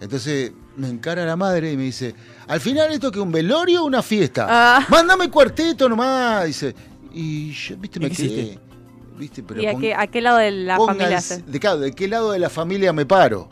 Entonces 0.00 0.52
me 0.76 0.88
encara 0.88 1.24
la 1.26 1.36
madre 1.36 1.72
y 1.72 1.76
me 1.76 1.82
dice, 1.84 2.14
al 2.48 2.60
final 2.60 2.90
esto 2.92 3.10
que 3.12 3.20
un 3.20 3.30
velorio 3.30 3.82
o 3.82 3.86
una 3.86 4.02
fiesta. 4.02 4.46
Ah. 4.48 4.86
Mándame 4.88 5.28
cuarteto 5.30 5.88
nomás. 5.88 6.46
Dice, 6.46 6.74
y 7.12 7.52
yo, 7.52 7.76
viste, 7.76 8.00
me 8.00 8.06
¿Y 8.06 8.10
qué 8.10 8.16
quedé. 8.28 8.58
Hiciste? 9.24 9.42
¿Viste? 9.42 9.42
Pero 9.42 9.62
¿Y 9.62 9.66
a 9.66 9.74
qué, 9.78 9.94
a 9.94 10.06
qué 10.06 10.20
lado 10.20 10.38
de 10.38 10.50
la 10.50 10.76
familia 10.78 11.18
hace? 11.18 11.42
de, 11.42 11.60
claro, 11.60 11.78
¿de 11.78 11.92
qué 11.92 12.08
lado 12.08 12.32
de 12.32 12.38
la 12.38 12.50
familia 12.50 12.92
me 12.92 13.06
paro? 13.06 13.48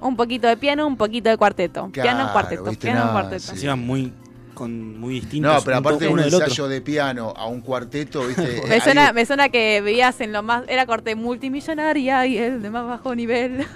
Un 0.00 0.16
poquito 0.16 0.46
de 0.48 0.56
piano, 0.56 0.86
un 0.86 0.96
poquito 0.96 1.30
de 1.30 1.36
cuarteto. 1.36 1.88
piano, 1.90 2.10
Claro, 2.18 2.32
cuarteto, 2.32 2.64
viste, 2.64 2.86
piano, 2.88 3.06
no, 3.06 3.12
cuarteto. 3.12 3.56
sí. 3.56 3.66
Muy, 3.68 4.12
con, 4.52 5.00
muy 5.00 5.14
distintos. 5.14 5.54
No, 5.54 5.60
pero 5.64 5.78
aparte 5.78 6.04
de 6.04 6.10
un 6.12 6.20
otro. 6.20 6.38
ensayo 6.40 6.68
de 6.68 6.80
piano 6.82 7.32
a 7.36 7.46
un 7.46 7.60
cuarteto, 7.62 8.26
¿viste? 8.26 8.62
Me 8.68 8.74
Hay- 8.74 8.80
suena, 8.82 9.12
me 9.12 9.24
suena 9.26 9.48
que 9.48 9.80
vivías 9.80 10.20
en 10.20 10.32
lo 10.32 10.42
más. 10.42 10.64
Era 10.68 10.84
corte 10.86 11.14
multimillonaria 11.16 12.26
y 12.26 12.36
el 12.38 12.60
de 12.62 12.70
más 12.70 12.86
bajo 12.86 13.14
nivel. 13.14 13.66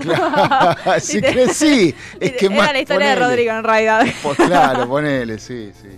si 1.01 1.21
crees, 1.21 1.53
sí. 1.57 1.95
Es 2.21 2.33
que 2.33 2.47
Era 2.47 2.57
más, 2.57 2.73
la 2.73 2.81
historia 2.81 3.09
de. 3.11 3.17
Rodrigo 3.17 3.53
en 3.53 3.65
realidad. 3.65 4.07
Pues 4.23 4.37
claro, 4.37 4.87
ponele, 4.89 5.39
sí, 5.39 5.71
sí. 5.81 5.89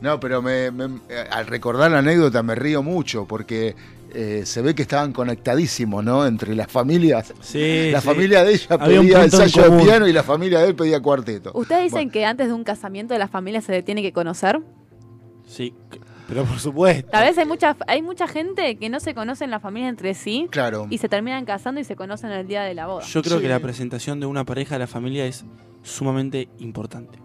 No, 0.00 0.18
pero 0.18 0.40
me, 0.42 0.70
me- 0.70 1.00
al 1.30 1.46
recordar 1.46 1.90
la 1.90 1.98
anécdota 1.98 2.42
me 2.42 2.54
río 2.54 2.82
mucho 2.82 3.26
porque 3.26 3.76
eh, 4.14 4.42
se 4.44 4.62
ve 4.62 4.74
que 4.74 4.82
estaban 4.82 5.12
conectadísimos, 5.12 6.04
¿no? 6.04 6.26
Entre 6.26 6.54
las 6.54 6.70
familias. 6.70 7.32
Sí, 7.40 7.90
la 7.90 8.00
sí. 8.00 8.06
familia 8.08 8.44
de 8.44 8.52
ella 8.54 8.66
Había 8.78 9.00
un 9.00 9.06
pedía 9.06 9.20
punto 9.22 9.36
en 9.36 9.42
ensayo 9.44 9.70
de 9.70 9.82
piano 9.84 10.06
y 10.08 10.12
la 10.12 10.22
familia 10.22 10.60
de 10.60 10.68
él 10.68 10.74
pedía 10.74 11.00
cuarteto. 11.00 11.52
¿Ustedes 11.54 11.84
dicen 11.84 11.96
Bueno, 11.98 12.12
que 12.12 12.24
antes 12.24 12.48
de 12.48 12.52
un 12.54 12.64
casamiento 12.64 13.16
la 13.18 13.28
familia 13.28 13.60
se 13.60 13.82
tiene 13.82 14.02
que 14.02 14.12
conocer? 14.12 14.60
Sí, 15.46 15.74
pero 16.28 16.44
por 16.44 16.58
supuesto. 16.60 17.10
Tal 17.10 17.24
vez 17.26 17.36
hay 17.38 17.46
mucha, 17.46 17.76
hay 17.88 18.02
mucha 18.02 18.28
gente 18.28 18.76
que 18.76 18.88
no 18.88 19.00
se 19.00 19.14
conocen 19.14 19.50
la 19.50 19.58
familia 19.58 19.88
entre 19.88 20.14
sí 20.14 20.46
Claro. 20.50 20.86
y 20.90 20.98
se 20.98 21.08
terminan 21.08 21.44
casando 21.44 21.80
y 21.80 21.84
se 21.84 21.96
conocen 21.96 22.30
el 22.30 22.46
día 22.46 22.62
de 22.62 22.74
la 22.74 22.86
boda. 22.86 23.04
Yo 23.04 23.22
creo 23.22 23.38
Sí. 23.38 23.42
que 23.42 23.48
la 23.48 23.58
presentación 23.58 24.20
de 24.20 24.26
una 24.26 24.44
pareja 24.44 24.76
a 24.76 24.78
la 24.78 24.86
familia 24.86 25.26
es 25.26 25.44
sumamente 25.82 26.48
importante. 26.58 27.18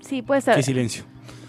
Sí, 0.00 0.22
puede 0.22 0.40
ser. 0.40 0.54
Qué 0.56 0.62
silencio. 0.62 1.04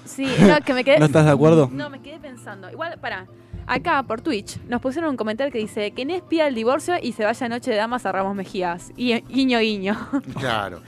Sí, 0.10 0.26
no, 0.40 0.60
que 0.66 0.74
me 0.74 0.84
quedé. 0.84 1.00
¿No 1.00 1.06
estás 1.06 1.26
de 1.26 1.32
acuerdo? 1.32 1.70
No, 1.72 1.90
me 1.90 2.02
quedé 2.02 2.20
pensando. 2.20 2.70
Igual, 2.70 3.00
para. 3.00 3.28
Acá 3.68 4.02
por 4.02 4.20
Twitch 4.22 4.60
nos 4.68 4.82
pusieron 4.82 5.12
un 5.12 5.16
comentario 5.16 5.54
que 5.54 5.60
dice 5.60 5.92
que 5.92 6.02
Inés 6.02 6.24
pida 6.28 6.48
el 6.48 6.56
divorcio 6.56 6.96
y 7.00 7.12
se 7.12 7.24
vaya 7.24 7.48
Noche 7.50 7.70
de 7.70 7.78
Damas 7.78 8.04
a 8.08 8.12
Ramos 8.12 8.36
Mejías. 8.36 8.92
Y, 8.98 9.14
guiño, 9.22 9.60
guiño. 9.60 9.96
Claro. 10.40 10.82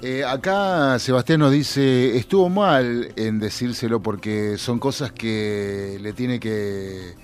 Eh, 0.00 0.22
acá 0.24 0.96
Sebastián 1.00 1.40
nos 1.40 1.50
dice, 1.50 2.16
estuvo 2.16 2.48
mal 2.48 3.12
en 3.16 3.40
decírselo 3.40 4.00
porque 4.00 4.56
son 4.58 4.78
cosas 4.78 5.10
que 5.10 5.98
le 6.00 6.12
tiene 6.12 6.38
que, 6.38 7.16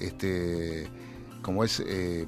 este, 0.00 0.88
como 1.42 1.62
es, 1.62 1.82
eh, 1.86 2.26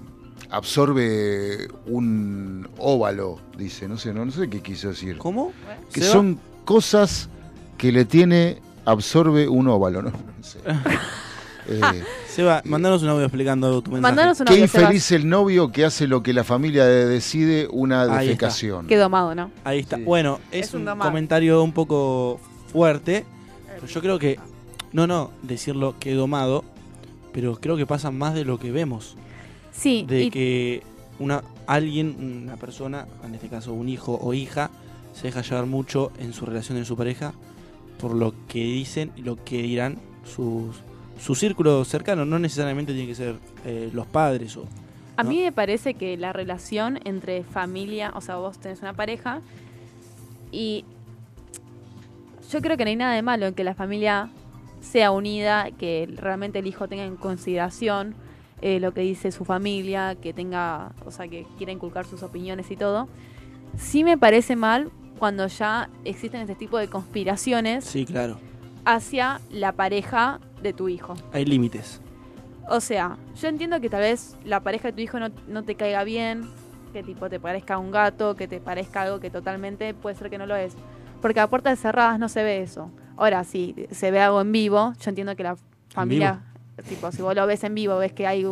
absorbe 0.51 1.69
un 1.87 2.69
óvalo, 2.77 3.41
dice, 3.57 3.89
no 3.89 3.97
sé, 3.97 4.13
no, 4.13 4.27
no 4.27 4.31
sé 4.31 4.51
qué 4.51 4.61
quiso 4.61 4.89
decir. 4.89 5.17
¿Cómo? 5.17 5.53
Que 5.91 6.03
¿Seba? 6.03 6.13
son 6.13 6.41
cosas 6.67 7.31
que 7.79 7.93
le 7.93 8.05
tiene, 8.05 8.61
absorbe 8.87 9.47
un 9.49 9.69
óvalo, 9.69 10.01
¿no? 10.03 10.11
No 10.39 10.43
sé. 10.43 10.59
Eh, 11.69 11.81
Seba, 12.29 12.63
mandanos 12.65 13.03
un 13.03 13.09
audio 13.09 13.25
explicando 13.25 13.83
tu 13.83 13.91
mensaje. 13.91 14.03
Mandanos 14.15 14.39
un 14.39 14.47
qué 14.47 14.53
audio, 14.53 14.69
Sebas. 14.69 14.83
infeliz 14.85 15.11
el 15.11 15.29
novio 15.29 15.73
que 15.73 15.85
hace 15.85 16.07
lo 16.07 16.23
que 16.23 16.33
la 16.33 16.45
familia 16.45 16.85
de- 16.85 17.07
decide 17.07 17.67
una 17.73 18.03
Ahí 18.03 18.09
está. 18.09 18.21
defecación. 18.21 18.87
Qué 18.87 18.97
domado, 18.97 19.35
¿no? 19.35 19.51
Ahí 19.65 19.81
está. 19.81 19.97
Sí. 19.97 20.05
Bueno, 20.05 20.39
es, 20.53 20.69
Es 20.69 20.75
un 20.75 20.85
comentario 20.85 21.61
un 21.65 21.73
poco 21.73 22.39
fuerte, 22.73 23.25
pero 23.75 23.89
yo 23.89 24.01
creo 24.01 24.19
que, 24.21 24.39
no, 24.93 25.09
no, 25.09 25.33
decirlo 25.43 25.97
que 25.99 26.15
domado, 26.15 26.63
pero 27.33 27.57
creo 27.57 27.77
que 27.77 27.85
pasa 27.85 28.13
más 28.13 28.35
de 28.35 28.45
lo 28.45 28.61
que 28.61 28.71
vemos. 28.71 29.17
Sí, 29.73 30.05
De 30.07 30.23
y- 30.23 30.31
que 30.31 30.85
una 31.19 31.43
alguien, 31.67 32.45
una 32.45 32.55
persona, 32.59 33.09
en 33.25 33.35
este 33.35 33.49
caso 33.49 33.73
un 33.73 33.89
hijo 33.89 34.17
o 34.23 34.35
hija, 34.35 34.71
se 35.15 35.25
deja 35.27 35.43
llevar 35.43 35.67
mucho 35.67 36.13
en 36.21 36.33
su 36.33 36.47
relación 36.47 36.79
en 36.79 36.85
su 36.85 36.97
pareja 36.97 37.33
por 37.99 38.15
lo 38.15 38.35
que 38.49 38.61
dicen 38.61 39.13
y 39.17 39.23
lo 39.23 39.43
que 39.45 39.63
dirán 39.63 39.99
sus 40.25 40.77
su 41.21 41.35
círculo 41.35 41.85
cercano. 41.85 42.25
No 42.25 42.39
necesariamente 42.39 42.93
tiene 42.93 43.09
que 43.09 43.15
ser 43.15 43.37
eh, 43.65 43.91
los 43.93 44.07
padres 44.07 44.57
o 44.57 44.67
A 45.17 45.23
mí 45.23 45.43
me 45.43 45.53
parece 45.53 45.95
que 45.95 46.17
la 46.17 46.33
relación 46.33 47.01
entre 47.05 47.43
familia, 47.43 48.13
o 48.15 48.21
sea, 48.21 48.37
vos 48.37 48.59
tenés 48.59 48.83
una 48.83 48.93
pareja 48.93 49.41
y 50.53 50.85
yo 52.51 52.61
creo 52.61 52.77
que 52.77 52.85
no 52.85 52.91
hay 52.91 52.97
nada 52.97 53.15
de 53.15 53.23
malo 53.23 53.47
en 53.47 53.55
que 53.55 53.65
la 53.65 53.75
familia 53.75 54.31
sea 54.81 55.11
unida, 55.11 55.71
que 55.73 56.09
realmente 56.17 56.61
el 56.61 56.67
hijo 56.67 56.87
tenga 56.87 57.05
en 57.05 57.17
consideración 57.17 58.15
eh, 58.63 58.79
lo 58.79 58.93
que 58.93 59.01
dice 59.01 59.33
su 59.33 59.45
familia, 59.45 60.15
que 60.15 60.33
tenga, 60.33 60.93
o 61.05 61.11
sea, 61.11 61.29
que 61.29 61.47
quiera 61.57 61.73
inculcar 61.73 62.07
sus 62.07 62.23
opiniones 62.23 62.71
y 62.71 62.77
todo. 62.77 63.09
Sí 63.77 64.05
me 64.05 64.17
parece 64.17 64.55
mal 64.55 64.91
cuando 65.19 65.47
ya 65.47 65.89
existen 66.05 66.41
este 66.43 66.55
tipo 66.55 66.79
de 66.79 66.89
conspiraciones 66.89 67.85
Sí, 67.85 68.05
claro. 68.05 68.39
hacia 68.85 69.41
la 69.51 69.73
pareja 69.73 70.41
de 70.63 70.73
tu 70.73 70.89
hijo. 70.89 71.15
Hay 71.33 71.45
límites. 71.45 72.01
O 72.69 72.81
sea, 72.81 73.17
yo 73.41 73.49
entiendo 73.49 73.81
que 73.81 73.89
tal 73.89 74.01
vez 74.01 74.37
la 74.45 74.61
pareja 74.61 74.89
de 74.89 74.93
tu 74.93 75.01
hijo 75.01 75.19
no, 75.21 75.29
no 75.49 75.63
te 75.63 75.75
caiga 75.77 76.03
bien, 76.05 76.49
que 76.93 77.03
tipo 77.03 77.29
te 77.29 77.39
parezca 77.39 77.79
un 77.79 77.91
gato, 77.91 78.35
que 78.37 78.49
te 78.49 78.61
parezca 78.61 79.03
algo 79.03 79.21
que 79.21 79.31
totalmente 79.31 79.95
puede 79.95 80.17
ser 80.17 80.31
que 80.31 80.39
no 80.39 80.47
lo 80.47 80.57
es. 80.57 80.75
Porque 81.23 81.41
a 81.41 81.47
puertas 81.49 81.79
cerradas 81.79 82.19
no 82.19 82.29
se 82.29 82.43
ve 82.43 82.63
eso. 82.63 82.91
Ahora, 83.17 83.45
si 83.45 83.75
se 83.91 84.11
ve 84.11 84.21
algo 84.21 84.41
en 84.41 84.53
vivo, 84.53 84.93
yo 85.01 85.09
entiendo 85.11 85.35
que 85.37 85.43
la 85.45 85.57
familia, 85.91 86.43
tipo, 86.89 87.11
si 87.13 87.23
vos 87.23 87.35
lo 87.35 87.47
ves 87.47 87.65
en 87.65 87.75
vivo, 87.75 87.97
ves 87.99 88.13
que 88.13 88.27
hay 88.27 88.45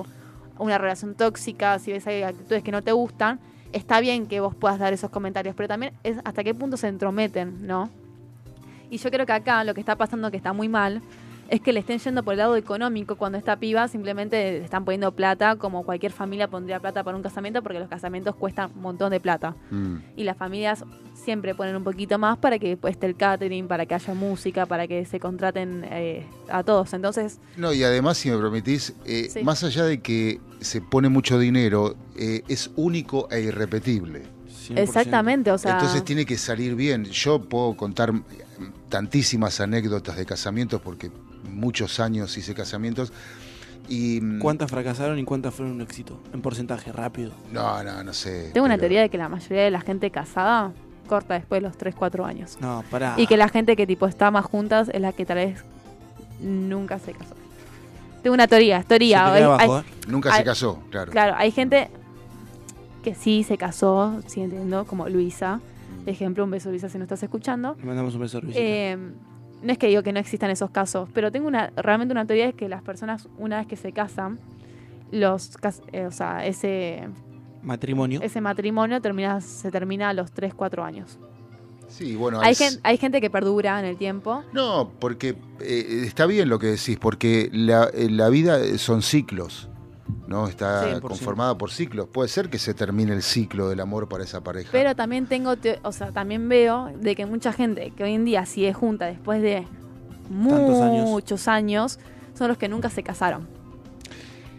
una 0.58 0.78
relación 0.78 1.14
tóxica, 1.14 1.78
si 1.78 1.92
ves 1.92 2.06
hay 2.06 2.22
actitudes 2.22 2.62
que 2.62 2.70
no 2.72 2.80
te 2.82 2.92
gustan, 2.92 3.40
está 3.74 4.00
bien 4.00 4.26
que 4.26 4.40
vos 4.40 4.54
puedas 4.54 4.78
dar 4.78 4.92
esos 4.92 5.10
comentarios, 5.10 5.54
pero 5.54 5.68
también 5.68 5.92
es 6.04 6.16
hasta 6.24 6.44
qué 6.44 6.54
punto 6.54 6.76
se 6.76 6.88
entrometen, 6.88 7.66
¿no? 7.66 7.90
Y 8.88 8.98
yo 8.98 9.10
creo 9.10 9.26
que 9.26 9.32
acá 9.32 9.64
lo 9.64 9.74
que 9.74 9.80
está 9.80 9.96
pasando 9.96 10.30
que 10.30 10.36
está 10.36 10.52
muy 10.52 10.68
mal 10.68 11.02
es 11.48 11.60
que 11.60 11.72
le 11.72 11.80
estén 11.80 11.98
yendo 11.98 12.22
por 12.22 12.34
el 12.34 12.38
lado 12.38 12.56
económico 12.56 13.16
cuando 13.16 13.38
esta 13.38 13.56
piba 13.56 13.86
simplemente 13.88 14.36
le 14.58 14.64
están 14.64 14.84
poniendo 14.84 15.12
plata 15.12 15.56
como 15.56 15.84
cualquier 15.84 16.12
familia 16.12 16.48
pondría 16.48 16.80
plata 16.80 17.04
para 17.04 17.16
un 17.16 17.22
casamiento 17.22 17.62
porque 17.62 17.78
los 17.78 17.88
casamientos 17.88 18.34
cuestan 18.36 18.70
un 18.74 18.82
montón 18.82 19.10
de 19.10 19.20
plata. 19.20 19.56
Mm. 19.70 19.96
Y 20.16 20.24
las 20.24 20.36
familias 20.36 20.84
siempre 21.14 21.54
ponen 21.54 21.76
un 21.76 21.84
poquito 21.84 22.18
más 22.18 22.38
para 22.38 22.58
que 22.58 22.76
pues, 22.76 22.92
esté 22.92 23.06
el 23.06 23.16
catering, 23.16 23.68
para 23.68 23.86
que 23.86 23.94
haya 23.94 24.14
música, 24.14 24.66
para 24.66 24.86
que 24.86 25.04
se 25.04 25.20
contraten 25.20 25.84
eh, 25.90 26.26
a 26.48 26.62
todos. 26.62 26.92
Entonces, 26.94 27.40
No, 27.56 27.72
y 27.72 27.82
además, 27.82 28.18
si 28.18 28.30
me 28.30 28.38
permitís, 28.38 28.94
eh, 29.04 29.28
Sí. 29.30 29.42
más 29.42 29.62
allá 29.64 29.84
de 29.84 30.00
que 30.00 30.40
se 30.60 30.80
pone 30.80 31.08
mucho 31.08 31.38
dinero, 31.38 31.96
eh, 32.16 32.42
es 32.48 32.70
único 32.76 33.28
e 33.30 33.40
irrepetible. 33.40 34.22
exactamente, 34.76 35.50
o 35.50 35.58
sea... 35.58 35.72
Entonces 35.72 36.04
tiene 36.04 36.24
que 36.24 36.38
salir 36.38 36.74
bien. 36.74 37.04
Yo 37.04 37.38
puedo 37.42 37.76
contar 37.76 38.12
tantísimas 38.88 39.60
anécdotas 39.60 40.16
de 40.16 40.24
casamientos 40.24 40.80
porque 40.80 41.10
muchos 41.50 42.00
años 42.00 42.36
hice 42.36 42.54
casamientos 42.54 43.12
y 43.88 44.20
mm, 44.22 44.38
¿Cuántas 44.38 44.70
fracasaron 44.70 45.18
y 45.18 45.24
cuántas 45.24 45.54
fueron 45.54 45.74
un 45.74 45.80
éxito? 45.82 46.18
En 46.32 46.40
porcentaje, 46.40 46.90
rápido. 46.92 47.32
no, 47.52 47.82
no, 47.84 48.02
no 48.02 48.12
sé. 48.12 48.50
Tengo 48.54 48.64
una 48.64 48.74
pero- 48.76 48.82
teoría 48.82 49.00
de 49.02 49.08
que 49.10 49.18
la 49.18 49.28
mayoría 49.28 49.62
de 49.64 49.70
la 49.70 49.80
gente 49.80 50.10
casada 50.10 50.72
corta 51.06 51.34
después 51.34 51.60
de 51.62 51.68
los 51.68 51.76
3, 51.76 51.94
4 51.94 52.24
años. 52.24 52.56
No, 52.60 52.82
pará. 52.90 53.14
Y 53.18 53.26
que 53.26 53.36
la 53.36 53.48
gente 53.50 53.76
que 53.76 53.86
tipo 53.86 54.06
está 54.06 54.30
más 54.30 54.46
juntas 54.46 54.88
es 54.92 55.00
la 55.02 55.12
que 55.12 55.26
tal 55.26 55.36
vez 55.36 55.62
nunca 56.40 56.98
se 56.98 57.12
casó. 57.12 57.34
Tengo 58.22 58.32
una 58.32 58.46
teoría, 58.48 58.82
teoría. 58.82 59.26
Se 59.26 59.32
te 59.32 59.36
Hay- 59.36 59.42
abajo, 59.42 59.74
hay- 59.76 59.80
¿eh? 59.82 59.94
Nunca 60.08 60.34
se 60.34 60.44
casó, 60.44 60.82
claro. 60.90 61.12
Claro, 61.12 61.34
hay 61.36 61.50
gente 61.50 61.90
que 63.02 63.14
sí 63.14 63.42
se 63.44 63.58
casó, 63.58 64.22
sí 64.26 64.40
entiendo, 64.40 64.86
como 64.86 65.06
Luisa. 65.10 65.56
Mm. 66.06 66.08
Ejemplo, 66.08 66.44
un 66.44 66.50
beso 66.50 66.70
Luisa 66.70 66.88
si 66.88 66.96
no 66.96 67.04
estás 67.04 67.22
escuchando. 67.22 67.76
Le 67.78 67.84
mandamos 67.84 68.14
un 68.14 68.22
beso 68.22 68.38
a 68.38 68.40
Luisita. 68.40 68.64
Eh, 68.64 68.96
no 69.64 69.72
es 69.72 69.78
que 69.78 69.88
digo 69.88 70.02
que 70.02 70.12
no 70.12 70.20
existan 70.20 70.50
esos 70.50 70.70
casos, 70.70 71.08
pero 71.12 71.32
tengo 71.32 71.48
una 71.48 71.72
realmente 71.76 72.12
una 72.12 72.26
teoría 72.26 72.46
es 72.48 72.54
que 72.54 72.68
las 72.68 72.82
personas 72.82 73.28
una 73.38 73.58
vez 73.58 73.66
que 73.66 73.76
se 73.76 73.92
casan, 73.92 74.38
los 75.10 75.50
eh, 75.92 76.06
o 76.06 76.10
sea, 76.12 76.44
ese 76.46 77.08
Matrimonio. 77.62 78.20
ese 78.22 78.40
matrimonio 78.40 79.00
termina 79.00 79.40
se 79.40 79.70
termina 79.70 80.10
a 80.10 80.14
los 80.14 80.32
3, 80.32 80.54
4 80.54 80.84
años. 80.84 81.18
Sí, 81.88 82.16
bueno, 82.16 82.40
Hay, 82.40 82.52
es- 82.52 82.58
gen- 82.58 82.80
hay 82.82 82.96
gente 82.98 83.20
que 83.20 83.30
perdura 83.30 83.78
en 83.78 83.84
el 83.86 83.96
tiempo. 83.96 84.42
No, 84.52 84.90
porque 84.98 85.36
eh, 85.60 86.02
está 86.04 86.26
bien 86.26 86.48
lo 86.48 86.58
que 86.58 86.66
decís, 86.68 86.98
porque 86.98 87.48
la, 87.52 87.84
eh, 87.94 88.08
la 88.10 88.28
vida 88.30 88.58
son 88.78 89.02
ciclos, 89.02 89.68
¿no? 90.26 90.48
Está 90.48 90.84
100%. 90.96 91.00
conformada 91.00 91.56
por 91.56 91.70
ciclos. 91.70 92.08
Puede 92.08 92.28
ser 92.28 92.48
que 92.50 92.58
se 92.58 92.74
termine 92.74 93.12
el 93.12 93.22
ciclo 93.22 93.68
del 93.68 93.80
amor 93.80 94.08
para 94.08 94.24
esa 94.24 94.42
pareja. 94.42 94.68
Pero 94.72 94.94
también 94.94 95.26
tengo, 95.26 95.56
te- 95.56 95.78
o 95.82 95.92
sea, 95.92 96.12
también 96.12 96.48
veo 96.48 96.90
de 96.98 97.14
que 97.16 97.26
mucha 97.26 97.52
gente 97.52 97.90
que 97.96 98.04
hoy 98.04 98.14
en 98.14 98.24
día 98.24 98.44
sigue 98.46 98.72
junta 98.72 99.06
después 99.06 99.40
de 99.42 99.56
años. 99.58 99.70
muchos 100.30 101.48
años 101.48 101.98
son 102.34 102.48
los 102.48 102.58
que 102.58 102.68
nunca 102.68 102.90
se 102.90 103.02
casaron. 103.02 103.46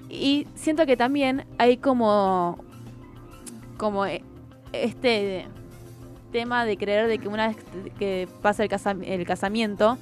Y 0.09 0.47
siento 0.55 0.85
que 0.85 0.95
también 0.97 1.45
hay 1.57 1.77
como 1.77 2.57
como 3.77 4.05
eh, 4.05 4.23
este 4.72 5.47
tema 6.31 6.63
de 6.65 6.77
creer 6.77 7.07
de 7.07 7.17
que 7.19 7.27
una 7.27 7.47
vez 7.49 7.57
que 7.99 8.27
pasa 8.41 8.63
el, 8.63 8.69
casa- 8.69 8.95
el 9.03 9.26
casamiento 9.26 9.97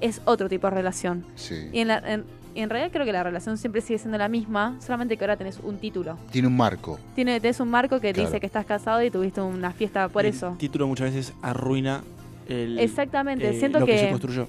es 0.00 0.20
otro 0.24 0.48
tipo 0.48 0.68
de 0.68 0.74
relación. 0.76 1.24
Sí. 1.34 1.68
Y 1.72 1.80
en, 1.80 1.88
la- 1.88 1.98
en- 1.98 2.24
y 2.56 2.60
en 2.62 2.70
realidad 2.70 2.90
creo 2.92 3.04
que 3.04 3.12
la 3.12 3.22
relación 3.22 3.58
siempre 3.58 3.80
sigue 3.82 3.98
siendo 3.98 4.16
la 4.18 4.28
misma, 4.28 4.76
solamente 4.80 5.16
que 5.16 5.24
ahora 5.24 5.36
tenés 5.36 5.60
un 5.62 5.76
título. 5.78 6.16
Tiene 6.30 6.48
un 6.48 6.56
marco. 6.56 6.98
Tiene, 7.14 7.38
tenés 7.40 7.60
un 7.60 7.68
marco 7.68 8.00
que 8.00 8.12
Claro. 8.12 8.28
dice 8.28 8.40
que 8.40 8.46
estás 8.46 8.64
casado 8.64 9.02
y 9.02 9.10
tuviste 9.10 9.40
una 9.42 9.72
fiesta 9.72 10.08
por 10.08 10.24
El 10.24 10.34
eso. 10.34 10.56
título 10.58 10.86
muchas 10.88 11.12
veces 11.14 11.34
arruina 11.42 12.02
el, 12.48 12.78
Exactamente, 12.78 13.50
eh, 13.50 13.58
siento 13.58 13.78
lo 13.80 13.86
que... 13.86 13.92
que- 13.92 13.98
se 13.98 14.08
construyó. 14.10 14.48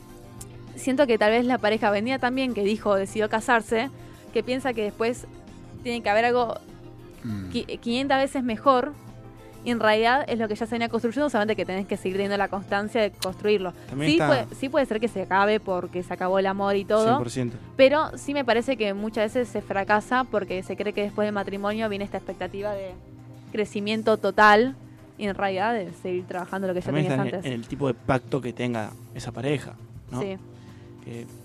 Siento 0.75 1.05
que 1.07 1.17
tal 1.17 1.31
vez 1.31 1.43
la 1.45 1.57
pareja 1.57 1.89
venía 1.89 2.17
también 2.19 2.53
que 2.53 2.63
dijo, 2.63 2.95
decidió 2.95 3.27
casarse, 3.29 3.89
que 4.33 4.43
piensa 4.43 4.73
que 4.73 4.83
después 4.83 5.25
tiene 5.83 6.01
que 6.01 6.09
haber 6.09 6.25
algo 6.25 6.55
Mm. 7.23 7.49
qui- 7.49 7.79
500 7.79 8.17
veces 8.19 8.43
mejor. 8.43 8.93
Y 9.67 9.71
en 9.71 9.81
realidad 9.81 10.23
es 10.29 10.39
lo 10.39 10.47
que 10.47 10.55
ya 10.55 10.65
se 10.65 10.75
venía 10.75 10.87
construyendo, 10.87 11.29
solamente 11.29 11.57
que 11.57 11.65
tenés 11.65 11.85
que 11.85 11.97
seguir 11.97 12.15
teniendo 12.15 12.37
la 12.37 12.47
constancia 12.47 13.01
de 13.01 13.11
construirlo. 13.11 13.73
También 13.89 14.11
Sí 14.13 14.17
puede, 14.17 14.45
sí 14.55 14.69
puede 14.69 14.85
ser 14.85 15.01
que 15.01 15.09
se 15.09 15.23
acabe 15.23 15.59
porque 15.59 16.03
se 16.03 16.13
acabó 16.13 16.39
el 16.39 16.45
amor 16.45 16.77
y 16.77 16.85
todo. 16.85 17.19
100%. 17.19 17.51
Pero 17.75 18.17
sí 18.17 18.33
me 18.33 18.45
parece 18.45 18.77
que 18.77 18.93
muchas 18.93 19.25
veces 19.25 19.49
se 19.49 19.61
fracasa 19.61 20.23
porque 20.23 20.63
se 20.63 20.77
cree 20.77 20.93
que 20.93 21.01
después 21.01 21.25
del 21.27 21.33
matrimonio 21.35 21.89
viene 21.89 22.05
esta 22.05 22.15
expectativa 22.15 22.71
de 22.71 22.93
crecimiento 23.51 24.15
total 24.15 24.77
y 25.17 25.25
en 25.27 25.35
realidad 25.35 25.73
de 25.73 25.91
seguir 26.01 26.25
trabajando 26.25 26.69
lo 26.69 26.73
que 26.73 26.79
ya 26.79 26.85
También 26.85 27.07
tenías 27.07 27.19
en 27.19 27.27
el, 27.27 27.35
antes. 27.35 27.51
en 27.51 27.59
el 27.59 27.67
tipo 27.67 27.87
de 27.87 27.93
pacto 27.93 28.39
que 28.39 28.53
tenga 28.53 28.91
esa 29.15 29.33
pareja, 29.33 29.73
¿no? 30.11 30.21
Sí. 30.21 30.37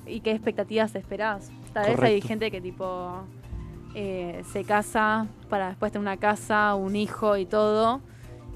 ¿Y 0.07 0.20
qué 0.20 0.31
expectativas 0.31 0.94
esperás? 0.94 1.51
Tal 1.73 1.97
vez 1.97 2.01
hay 2.01 2.20
gente 2.20 2.53
que 2.53 2.61
tipo 2.61 3.24
eh, 3.97 4.44
se 4.53 4.62
casa 4.62 5.27
para 5.51 5.70
después 5.70 5.90
tener 5.90 6.03
una 6.03 6.19
casa, 6.19 6.77
un 6.77 6.94
hijo 6.94 7.36
y 7.36 7.47
todo. 7.47 8.01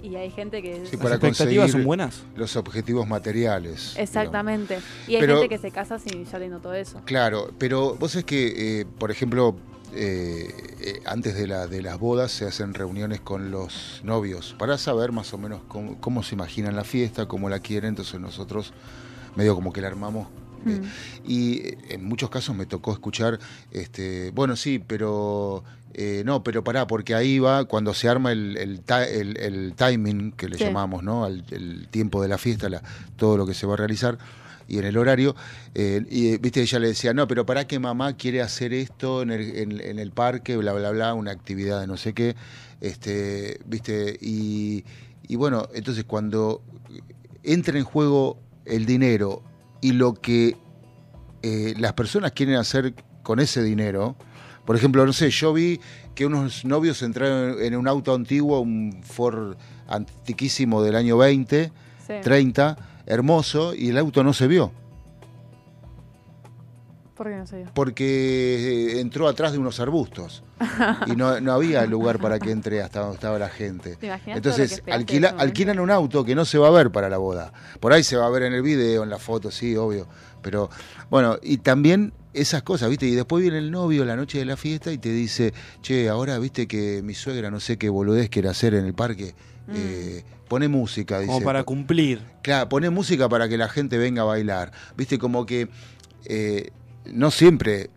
Y 0.06 0.14
hay 0.14 0.30
gente 0.30 0.62
que... 0.62 0.74
Sí, 0.86 0.92
¿Las 0.92 1.02
para 1.02 1.14
expectativas 1.16 1.38
conseguir 1.38 1.70
son 1.72 1.84
buenas? 1.84 2.22
los 2.36 2.54
objetivos 2.56 3.08
materiales. 3.08 3.94
Exactamente. 3.98 4.78
Y 5.08 5.14
hay 5.16 5.20
Pero- 5.20 5.40
gente 5.40 5.48
que 5.48 5.58
se 5.60 5.70
casa 5.72 5.98
sin 5.98 6.24
ya 6.24 6.30
teniendo 6.32 6.60
todo 6.60 6.74
eso. 6.74 7.00
Claro, 7.04 7.50
pero 7.58 7.96
vos 7.96 8.14
es 8.14 8.24
que, 8.24 8.80
eh, 8.80 8.86
por 8.98 9.10
ejemplo, 9.10 9.56
eh, 9.94 10.48
eh, 10.80 11.00
antes 11.06 11.34
de, 11.34 11.48
la, 11.48 11.66
de 11.66 11.82
las 11.82 11.98
bodas 11.98 12.30
se 12.30 12.44
hacen 12.44 12.72
reuniones 12.74 13.20
con 13.20 13.50
los 13.50 14.00
novios 14.04 14.54
para 14.58 14.78
saber 14.78 15.10
más 15.10 15.32
o 15.34 15.38
menos 15.38 15.60
cómo, 15.66 16.00
cómo 16.00 16.22
se 16.22 16.34
imaginan 16.36 16.76
la 16.76 16.84
fiesta, 16.84 17.26
cómo 17.26 17.48
la 17.48 17.58
quieren, 17.58 17.88
entonces 17.90 18.20
nosotros 18.20 18.72
medio 19.34 19.54
como 19.56 19.72
que 19.72 19.80
la 19.80 19.88
armamos. 19.88 20.28
Y 21.24 21.58
eh, 21.58 21.78
en 21.90 22.04
muchos 22.04 22.30
casos 22.30 22.54
me 22.56 22.66
tocó 22.66 22.92
escuchar, 22.92 23.38
este, 23.70 24.30
bueno, 24.30 24.56
sí, 24.56 24.78
pero 24.84 25.64
eh, 25.94 26.22
no, 26.26 26.42
pero 26.42 26.62
pará, 26.62 26.86
porque 26.86 27.14
ahí 27.14 27.38
va 27.38 27.64
cuando 27.64 27.94
se 27.94 28.08
arma 28.08 28.32
el, 28.32 28.56
el, 28.56 28.80
ta- 28.80 29.06
el- 29.08 29.36
el 29.38 29.74
timing, 29.76 30.32
que 30.32 30.48
le 30.48 30.58
Sí. 30.58 30.64
llamamos, 30.64 31.02
¿no? 31.02 31.24
Al, 31.24 31.44
el 31.50 31.88
tiempo 31.88 32.20
de 32.22 32.28
la 32.28 32.38
fiesta, 32.38 32.68
la- 32.68 32.82
todo 33.16 33.36
lo 33.36 33.46
que 33.46 33.54
se 33.54 33.66
va 33.66 33.74
a 33.74 33.76
realizar 33.78 34.18
y 34.68 34.78
en 34.78 34.84
el 34.84 34.96
horario. 34.98 35.34
eh, 35.74 36.04
y 36.10 36.36
viste, 36.38 36.60
ella 36.60 36.78
le 36.80 36.88
decía, 36.88 37.14
no, 37.14 37.26
pero 37.28 37.46
para 37.46 37.66
que 37.66 37.78
mamá 37.78 38.16
quiere 38.16 38.42
hacer 38.42 38.72
esto 38.74 39.22
en 39.22 39.30
el, 39.30 39.56
en, 39.56 39.80
en 39.80 39.98
el 39.98 40.10
parque, 40.10 40.56
bla, 40.56 40.72
bla, 40.72 40.90
bla, 40.90 41.14
una 41.14 41.30
actividad 41.30 41.80
de 41.80 41.86
no 41.86 41.96
sé 41.96 42.12
qué. 42.14 42.34
Este, 42.80 43.60
viste, 43.64 44.18
y, 44.20 44.84
y 45.28 45.36
bueno, 45.36 45.68
entonces 45.74 46.04
cuando 46.04 46.62
entra 47.42 47.78
en 47.78 47.84
juego 47.84 48.38
el 48.64 48.84
dinero 48.86 49.42
y 49.80 49.92
lo 49.92 50.14
que 50.14 50.56
eh, 51.42 51.74
las 51.78 51.92
personas 51.92 52.32
quieren 52.32 52.56
hacer 52.56 52.94
con 53.22 53.40
ese 53.40 53.62
dinero, 53.62 54.16
por 54.64 54.76
ejemplo, 54.76 55.04
no 55.06 55.12
sé, 55.12 55.30
yo 55.30 55.52
vi 55.52 55.80
que 56.14 56.26
unos 56.26 56.64
novios 56.64 57.02
entraron 57.02 57.56
en 57.62 57.76
un 57.76 57.86
auto 57.86 58.14
antiguo, 58.14 58.60
un 58.60 59.00
Ford 59.02 59.56
antiquísimo 59.88 60.82
del 60.82 60.96
año 60.96 61.16
20, 61.18 61.72
Sí. 62.06 62.12
30, 62.22 62.76
hermoso, 63.06 63.74
y 63.74 63.88
el 63.88 63.98
auto 63.98 64.22
no 64.22 64.32
se 64.32 64.46
vio, 64.46 64.70
¿Por 67.16 67.28
qué 67.28 67.36
no 67.36 67.46
sé 67.46 67.64
yo? 67.64 67.70
porque 67.74 68.96
eh, 68.96 69.00
entró 69.00 69.26
atrás 69.28 69.52
de 69.52 69.58
unos 69.58 69.80
arbustos 69.80 70.42
y 71.06 71.16
no, 71.16 71.40
no 71.40 71.52
había 71.52 71.84
lugar 71.86 72.18
para 72.20 72.38
que 72.38 72.50
entre 72.50 72.82
hasta 72.82 73.00
donde 73.00 73.14
estaba 73.14 73.38
la 73.38 73.48
gente. 73.48 73.96
¿Te 73.96 74.06
imaginas 74.06 74.42
todo 74.42 74.50
lo 74.52 74.56
que 74.56 74.62
Entonces 74.62 74.82
alquila- 74.86 75.34
alquilan 75.38 75.80
un 75.80 75.90
auto 75.90 76.24
que 76.24 76.34
no 76.34 76.44
se 76.44 76.58
va 76.58 76.68
a 76.68 76.70
ver 76.70 76.90
para 76.90 77.08
la 77.08 77.16
boda. 77.18 77.52
Por 77.80 77.92
ahí 77.92 78.02
se 78.04 78.16
va 78.16 78.26
a 78.26 78.30
ver 78.30 78.42
en 78.42 78.52
el 78.52 78.62
video, 78.62 79.02
en 79.02 79.10
la 79.10 79.18
foto, 79.18 79.50
sí, 79.50 79.74
obvio. 79.76 80.06
Pero 80.42 80.68
bueno, 81.10 81.38
y 81.42 81.56
también 81.58 82.12
esas 82.34 82.62
cosas, 82.62 82.90
¿viste? 82.90 83.06
Y 83.06 83.14
después 83.14 83.42
viene 83.42 83.58
el 83.58 83.70
novio 83.70 84.04
la 84.04 84.14
noche 84.14 84.38
de 84.38 84.44
la 84.44 84.56
fiesta 84.58 84.92
y 84.92 84.98
te 84.98 85.08
dice, 85.08 85.54
che, 85.82 86.08
ahora 86.10 86.38
viste 86.38 86.68
que 86.68 87.00
mi 87.02 87.14
suegra 87.14 87.50
no 87.50 87.60
sé 87.60 87.78
qué 87.78 87.88
boludez 87.88 88.28
quiere 88.28 88.48
hacer 88.50 88.74
en 88.74 88.84
el 88.84 88.94
parque. 88.94 89.34
Eh, 89.72 90.22
pone 90.48 90.68
música, 90.68 91.18
dice. 91.18 91.32
Como 91.32 91.44
para 91.44 91.64
cumplir. 91.64 92.20
Claro, 92.42 92.68
pone 92.68 92.90
música 92.90 93.28
para 93.28 93.48
que 93.48 93.56
la 93.56 93.68
gente 93.68 93.98
venga 93.98 94.22
a 94.22 94.26
bailar. 94.26 94.70
Viste, 94.96 95.18
como 95.18 95.44
que 95.46 95.68
eh, 96.26 96.70
no 97.12 97.30
siempre 97.30 97.90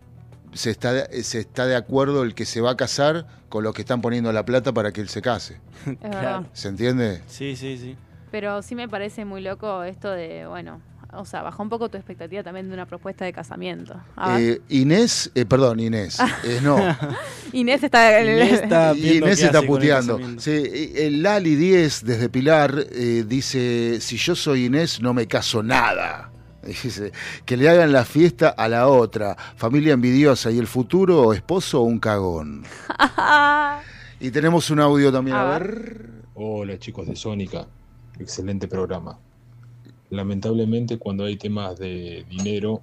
se 0.52 0.70
está, 0.70 1.06
se 1.22 1.40
está 1.40 1.66
de 1.66 1.76
acuerdo 1.76 2.22
el 2.22 2.34
que 2.34 2.44
se 2.44 2.60
va 2.60 2.72
a 2.72 2.76
casar 2.76 3.26
con 3.48 3.64
los 3.64 3.74
que 3.74 3.82
están 3.82 4.00
poniendo 4.00 4.32
la 4.32 4.44
plata 4.44 4.72
para 4.72 4.92
que 4.92 5.00
él 5.00 5.08
se 5.08 5.22
case. 5.22 5.60
¿Se 6.52 6.68
entiende? 6.68 7.22
Sí, 7.26 7.56
sí, 7.56 7.78
sí. 7.78 7.96
Pero 8.30 8.62
sí 8.62 8.74
me 8.74 8.88
parece 8.88 9.24
muy 9.24 9.40
loco 9.40 9.82
esto 9.82 10.10
de, 10.10 10.46
bueno, 10.46 10.80
o 11.12 11.24
sea, 11.24 11.42
baja 11.42 11.60
un 11.62 11.68
poco 11.68 11.88
tu 11.88 11.96
expectativa 11.96 12.42
también 12.42 12.68
de 12.68 12.74
una 12.74 12.86
propuesta 12.86 13.24
de 13.24 13.32
casamiento. 13.32 14.00
Eh, 14.38 14.60
Inés, 14.68 15.30
eh, 15.34 15.44
perdón, 15.44 15.80
Inés, 15.80 16.18
eh, 16.44 16.60
no. 16.62 16.76
Inés 17.52 17.82
está... 17.82 18.22
Inés 18.22 18.62
está 18.62 18.94
Inés 18.96 19.42
está 19.42 19.62
puteando. 19.62 20.20
Sí, 20.38 20.50
eh, 20.50 21.06
el 21.06 21.22
Lali 21.22 21.56
10 21.56 22.04
desde 22.04 22.28
Pilar 22.28 22.86
eh, 22.92 23.24
dice, 23.26 24.00
si 24.00 24.16
yo 24.16 24.36
soy 24.36 24.66
Inés 24.66 25.00
no 25.00 25.12
me 25.12 25.26
caso 25.26 25.62
nada. 25.62 26.30
Dice, 26.66 27.12
que 27.46 27.56
le 27.56 27.68
hagan 27.68 27.92
la 27.92 28.04
fiesta 28.04 28.50
a 28.50 28.68
la 28.68 28.88
otra, 28.88 29.36
familia 29.56 29.94
envidiosa 29.94 30.50
y 30.50 30.58
el 30.58 30.66
futuro 30.66 31.32
esposo 31.32 31.82
un 31.82 31.98
cagón. 31.98 32.64
Y 34.22 34.30
tenemos 34.32 34.68
un 34.68 34.80
audio 34.80 35.10
también, 35.10 35.34
a 35.34 35.54
A 35.54 35.58
ver. 35.58 36.10
Hola 36.34 36.78
chicos 36.78 37.06
de 37.06 37.16
Sónica, 37.16 37.66
excelente 38.18 38.68
programa. 38.68 39.18
Lamentablemente 40.10 40.98
cuando 40.98 41.24
hay 41.24 41.38
temas 41.38 41.78
de 41.78 42.26
dinero, 42.28 42.82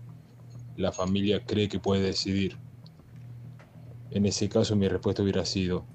la 0.78 0.92
familia 0.92 1.46
cree 1.46 1.70
que 1.70 1.80
puede 1.80 2.02
decidir. 2.02 2.58
En 4.10 4.26
ese 4.26 4.50
caso 4.50 4.76
mi 4.76 4.88
respuesta 4.88 5.22
hubiera 5.22 5.46
sido, 5.46 5.86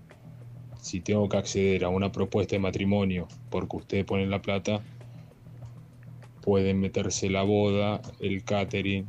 si 0.81 1.01
tengo 1.01 1.29
que 1.29 1.39
acceder 1.39 1.85
a 1.85 1.89
una 1.89 2.13
propuesta 2.13 2.55
de 2.55 2.61
matrimonio 2.61 3.27
porque 3.51 3.79
ustedes 3.79 4.05
ponen 4.05 4.31
la 4.31 4.41
plata, 4.41 4.81
pueden 6.43 6.81
meterse 6.81 7.31
la 7.31 7.43
boda, 7.43 8.01
el 8.21 8.45
catering, 8.45 9.07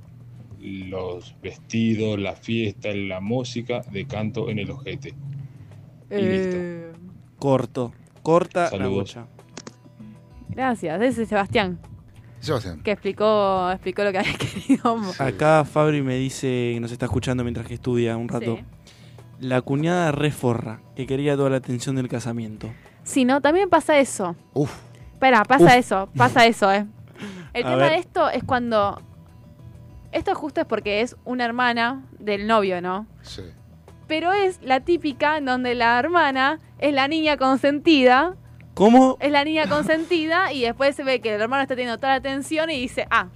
los 0.60 1.36
vestidos, 1.42 2.20
la 2.20 2.36
fiesta, 2.36 2.90
la 2.94 3.20
música 3.20 3.82
de 3.92 4.06
canto 4.06 4.50
en 4.50 4.60
el 4.60 4.72
ojete. 4.72 5.10
Y 6.10 6.16
listo. 6.22 6.56
Eh, 6.56 6.92
Corto. 7.40 7.92
Corta 8.22 8.70
la 8.78 8.88
bocha. 8.88 9.26
gracias, 10.50 11.02
ese 11.02 11.24
es 11.24 11.30
Sebastián, 11.30 11.78
Sebastián. 12.40 12.82
que 12.82 12.92
explicó, 12.92 13.70
explicó 13.72 14.04
lo 14.06 14.12
que 14.14 14.20
había 14.20 14.34
querido. 14.38 14.98
Acá 15.20 15.66
Fabri 15.66 16.02
me 16.02 16.16
dice 16.16 16.72
que 16.76 16.80
nos 16.80 16.92
está 16.94 17.06
escuchando 17.08 17.44
mientras 17.44 17.68
que 17.68 17.74
estudia 17.74 18.16
un 18.16 18.30
rato. 18.30 18.58
Sí. 18.58 18.64
La 19.40 19.60
cuñada 19.62 20.14
reforra, 20.14 20.80
que 20.96 21.06
quería 21.06 21.36
toda 21.36 21.50
la 21.50 21.58
atención 21.58 21.98
del 21.98 22.08
casamiento. 22.08 22.70
Sí, 23.04 23.26
no, 23.26 23.42
también 23.42 23.70
pasa 23.70 24.00
eso. 24.00 24.38
Uf. 24.54 24.74
Espera, 25.14 25.44
pasa 25.44 25.66
Uf. 25.66 25.72
eso, 25.74 26.10
pasa 26.16 26.46
eso, 26.46 26.72
eh. 26.72 26.86
El 27.54 27.64
A 27.66 27.70
tema 27.70 27.76
ver. 27.84 27.92
de 27.92 27.98
esto 28.00 28.30
es 28.30 28.44
cuando. 28.44 29.02
Esto 30.12 30.36
justo 30.36 30.62
es 30.62 30.68
porque 30.68 31.02
es 31.02 31.16
una 31.26 31.46
hermana 31.46 32.04
del 32.20 32.46
novio, 32.48 32.82
¿no? 32.82 33.08
Sí. 33.24 33.42
Pero 34.08 34.32
es 34.32 34.60
la 34.62 34.80
típica 34.82 35.38
en 35.38 35.46
donde 35.46 35.74
la 35.76 35.98
hermana 35.98 36.60
es 36.78 36.94
la 36.94 37.08
niña 37.08 37.38
consentida, 37.38 38.36
¿Cómo? 38.76 39.18
es 39.20 39.32
la 39.32 39.44
niña 39.44 39.68
consentida 39.68 40.52
y 40.52 40.62
después 40.62 40.96
se 40.96 41.04
ve 41.04 41.20
que 41.20 41.34
el 41.34 41.42
hermano 41.42 41.64
está 41.64 41.76
teniendo 41.76 41.98
toda 41.98 42.10
la 42.10 42.18
atención 42.18 42.70
y 42.70 42.80
dice, 42.80 43.08
ah, 43.10 43.28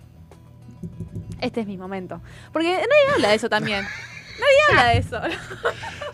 este 1.42 1.62
es 1.62 1.68
mi 1.68 1.78
momento. 1.78 2.22
Porque 2.54 2.70
nadie 2.70 3.14
habla 3.16 3.30
de 3.30 3.36
eso 3.36 3.50
también. 3.50 3.86
Nadie 4.40 4.58
habla 4.70 4.90
de 4.94 4.98
eso. 5.00 5.22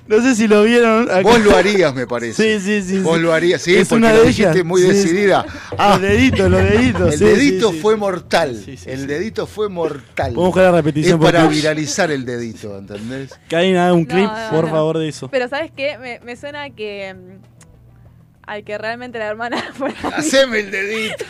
No 0.06 0.22
sé 0.22 0.36
si 0.36 0.50
lo 0.50 0.64
vieron. 0.64 1.10
acá. 1.10 1.22
Vos 1.22 1.40
lo 1.40 1.56
harías, 1.56 1.95
me 1.95 2.06
parece. 2.06 2.60
Sí, 2.60 2.82
sí, 2.82 2.82
sí. 2.86 3.00
Vos 3.00 3.22
lo 3.22 3.32
harías, 3.34 3.62
sí, 3.62 3.74
Es 3.74 3.88
porque 3.88 4.04
una 4.04 4.12
lo 4.14 4.20
de 4.24 4.28
dijiste 4.28 4.52
ellas. 4.52 4.66
muy 4.66 4.82
Sí, 4.82 4.88
sí. 4.88 4.94
decidida. 4.95 5.45
Ah, 5.78 5.91
Los 5.91 6.02
deditos, 6.02 6.52
los 6.52 6.62
deditos. 6.62 7.14
el 7.14 7.20
sí, 7.20 7.24
dedito 7.24 7.70
sí, 7.70 7.76
sí. 7.76 7.82
fue 7.82 7.95
mortal. 7.95 8.62
Sí, 8.66 8.76
sí, 8.76 8.90
el 8.90 9.08
dedito 9.08 9.48
fue 9.48 9.70
mortal. 9.70 10.34
Podemos 10.34 10.48
buscar 10.48 10.64
la 10.66 10.72
repetición 10.74 11.20
Es 11.22 11.26
para 11.26 11.48
viralizar 11.48 12.12
el 12.12 12.26
dedito, 12.26 12.78
¿entendés? 12.78 13.40
Que 13.48 13.56
alguien 13.56 13.78
haga 13.78 13.94
un 13.94 14.04
clip, 14.04 14.26
no, 14.30 14.50
por 14.52 14.66
no. 14.66 14.72
favor, 14.72 14.98
de 14.98 15.08
eso. 15.08 15.30
Pero 15.30 15.48
¿sabes 15.48 15.72
qué? 15.74 15.98
Me, 15.98 16.20
me 16.20 16.36
suena 16.36 16.70
que... 16.70 17.14
mm, 17.14 17.41
Al 18.45 18.66
que 18.66 18.78
realmente 18.78 19.20
la 19.20 19.28
hermana 19.28 19.64
fuera... 19.74 19.95
Haceme 20.18 20.60
el 20.60 20.70
dedito. 20.70 21.24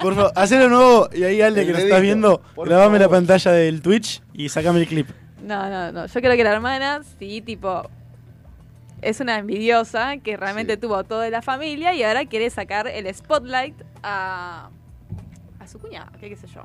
Por 0.00 0.16
favor, 0.16 0.32
hacelo 0.34 0.68
nuevo 0.68 1.08
y 1.14 1.22
ahí, 1.22 1.40
Alde, 1.40 1.60
El 1.60 1.66
que 1.68 1.72
lo 1.72 1.78
estás 1.78 2.02
viendo, 2.02 2.42
grabame 2.56 2.98
la 2.98 3.08
pantalla 3.08 3.52
del 3.52 3.80
Twitch 3.80 4.22
y 4.34 4.48
sacame 4.48 4.80
el 4.80 4.88
clip. 4.88 5.08
No, 5.48 5.70
no, 5.70 5.92
no. 5.92 6.04
Yo 6.06 6.20
creo 6.20 6.36
que 6.36 6.44
la 6.44 6.52
hermana, 6.52 7.00
sí, 7.18 7.40
tipo, 7.40 7.88
es 9.00 9.18
una 9.20 9.38
envidiosa 9.38 10.18
que 10.18 10.36
realmente 10.36 10.74
Sí. 10.74 10.80
tuvo 10.80 11.02
todo 11.04 11.20
de 11.20 11.30
la 11.30 11.40
familia 11.40 11.94
y 11.94 12.02
ahora 12.02 12.26
quiere 12.26 12.50
sacar 12.50 12.86
el 12.86 13.12
spotlight 13.14 13.74
a 14.02 14.68
su 15.68 15.78
cuñada, 15.78 16.10
qué 16.18 16.34
sé 16.36 16.46
yo. 16.46 16.62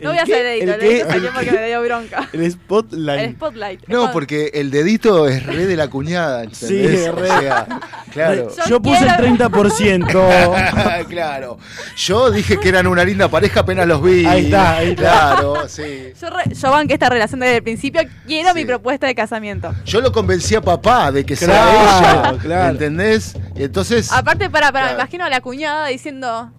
No 0.00 0.10
voy 0.10 0.18
a 0.18 0.22
hacer 0.22 0.46
el 0.46 0.62
edito, 0.62 0.74
el 0.74 0.80
qué? 0.80 0.86
edito 1.00 1.08
salió 1.10 1.30
porque 1.34 1.50
me 1.52 1.66
dio 1.66 1.82
bronca. 1.82 2.28
El 2.32 2.50
spotlight. 2.52 3.20
El 3.20 3.32
spotlight. 3.34 3.82
Es 3.82 3.88
No, 3.88 4.12
porque 4.12 4.50
el 4.54 4.70
dedito 4.70 5.26
es 5.28 5.44
re 5.44 5.66
de 5.66 5.76
la 5.76 5.88
cuñada, 5.88 6.44
¿entendés? 6.44 6.68
Sí, 6.68 7.10
re. 7.10 7.30
O 7.30 7.40
sea, 7.40 7.66
claro. 8.12 8.48
Yo 8.56 8.64
Yo 8.68 8.80
puse 8.82 8.98
quiero- 9.04 9.24
el 9.24 9.38
30%. 9.38 11.06
claro. 11.08 11.58
Yo 11.96 12.30
dije 12.30 12.58
que 12.58 12.68
eran 12.68 12.86
una 12.86 13.04
linda 13.04 13.28
pareja 13.28 13.60
apenas 13.60 13.86
los 13.86 14.02
vi. 14.02 14.24
Ahí 14.26 14.44
está, 14.46 14.76
ahí 14.76 14.90
está. 14.90 15.02
Claro, 15.02 15.68
sí. 15.68 16.12
Yo, 16.20 16.30
re- 16.30 16.54
yo 16.54 16.70
banqué 16.70 16.94
esta 16.94 17.08
relación 17.08 17.40
desde 17.40 17.56
el 17.56 17.62
principio. 17.62 18.00
Quiero 18.26 18.50
Sí. 18.50 18.54
mi 18.56 18.64
propuesta 18.64 19.06
de 19.06 19.14
casamiento. 19.14 19.74
Yo 19.84 20.00
lo 20.00 20.12
convencí 20.12 20.54
a 20.54 20.60
papá 20.60 21.10
de 21.12 21.24
que 21.24 21.36
Claro, 21.36 21.70
sea 21.70 22.30
ella. 22.30 22.38
claro. 22.40 22.70
¿Entendés? 22.70 23.36
Y 23.56 23.64
entonces. 23.64 24.12
Aparte, 24.12 24.48
para, 24.50 24.70
para, 24.72 24.86
Claro. 24.86 24.96
me 24.98 25.02
imagino 25.02 25.24
a 25.24 25.30
la 25.30 25.40
cuñada 25.40 25.86
diciendo, 25.88 26.52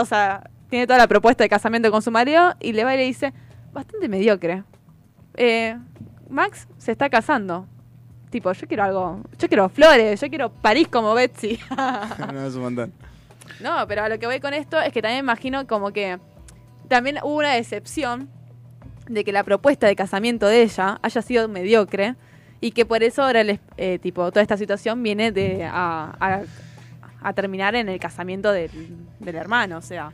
o 0.00 0.04
sea, 0.06 0.48
tiene 0.70 0.86
toda 0.86 0.98
la 0.98 1.06
propuesta 1.06 1.44
de 1.44 1.48
casamiento 1.48 1.90
con 1.90 2.02
su 2.02 2.10
marido 2.10 2.54
y 2.60 2.72
le 2.72 2.84
va 2.84 2.94
y 2.94 2.98
le 2.98 3.04
dice, 3.04 3.32
bastante 3.72 4.08
mediocre. 4.08 4.64
Eh, 5.36 5.76
Max 6.28 6.66
se 6.78 6.92
está 6.92 7.08
casando. 7.08 7.66
Tipo, 8.30 8.52
yo 8.52 8.66
quiero 8.66 8.82
algo, 8.84 9.20
yo 9.38 9.48
quiero 9.48 9.68
flores, 9.68 10.20
yo 10.20 10.28
quiero 10.28 10.50
París 10.52 10.88
como 10.88 11.14
Betsy. 11.14 11.58
no, 12.32 12.46
es 12.46 12.54
un 12.54 12.62
montón. 12.62 12.92
no, 13.60 13.86
pero 13.86 14.02
a 14.02 14.08
lo 14.08 14.18
que 14.18 14.26
voy 14.26 14.40
con 14.40 14.52
esto 14.54 14.80
es 14.80 14.92
que 14.92 15.00
también 15.00 15.24
me 15.24 15.30
imagino 15.32 15.66
como 15.66 15.92
que 15.92 16.18
también 16.88 17.18
hubo 17.22 17.36
una 17.36 17.52
decepción 17.52 18.28
de 19.08 19.22
que 19.24 19.32
la 19.32 19.44
propuesta 19.44 19.86
de 19.86 19.94
casamiento 19.94 20.46
de 20.46 20.62
ella 20.62 20.98
haya 21.02 21.22
sido 21.22 21.48
mediocre 21.48 22.16
y 22.60 22.72
que 22.72 22.84
por 22.84 23.02
eso 23.04 23.22
ahora 23.22 23.44
les, 23.44 23.60
eh, 23.76 23.98
tipo 24.00 24.28
toda 24.32 24.42
esta 24.42 24.56
situación 24.56 25.02
viene 25.02 25.30
de 25.30 25.64
a, 25.64 26.12
a- 26.18 26.42
a 27.22 27.32
terminar 27.32 27.74
en 27.76 27.88
el 27.88 27.98
casamiento 28.00 28.50
del, 28.52 28.70
del 29.20 29.34
hermano, 29.36 29.78
o 29.78 29.82
sea. 29.82 30.10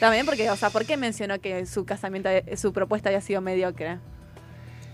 También 0.00 0.26
porque, 0.26 0.50
o 0.50 0.56
sea, 0.56 0.70
¿por 0.70 0.84
qué 0.84 0.96
mencionó 0.96 1.40
que 1.40 1.66
su 1.66 1.84
casamiento, 1.84 2.28
su 2.56 2.72
propuesta 2.72 3.08
había 3.08 3.20
sido 3.20 3.40
mediocre? 3.40 3.98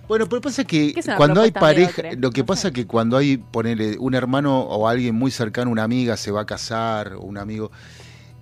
Bueno, 0.09 0.29
pero 0.29 0.43
pasa 0.43 0.65
que 0.65 0.93
¿Qué 0.93 1.01
es 1.01 1.07
una 1.07 1.17
cuando 1.17 1.41
hay 1.43 1.51
pareja, 1.51 2.03
mediocre? 2.03 2.17
lo 2.21 2.31
que 2.31 2.41
No 2.43 2.47
pasa 2.47 2.69
sé. 2.69 2.73
que 2.73 2.87
cuando 2.87 3.17
hay, 3.17 3.39
ponele, 3.39 3.97
un 3.99 4.15
hermano 4.15 4.61
o 4.61 4.87
alguien 4.89 5.15
muy 5.15 5.31
cercano, 5.31 5.71
una 5.71 5.85
amiga 5.85 6.17
se 6.17 6.31
va 6.31 6.43
a 6.43 6.47
casar, 6.47 7.15
o 7.15 7.21
un 7.23 7.39
amigo, 7.39 7.71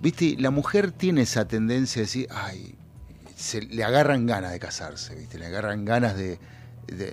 viste, 0.01 0.35
la 0.39 0.51
mujer 0.51 0.91
tiene 0.91 1.21
esa 1.21 1.47
tendencia 1.47 2.01
de 2.01 2.05
decir, 2.05 2.27
ay, 2.31 2.75
se, 3.35 3.61
le 3.61 3.83
agarran 3.83 4.25
ganas 4.25 4.51
de 4.51 4.59
casarse, 4.59 5.15
viste, 5.15 5.37
le 5.39 5.45
agarran 5.45 5.85
ganas 5.85 6.17
de- 6.17 6.37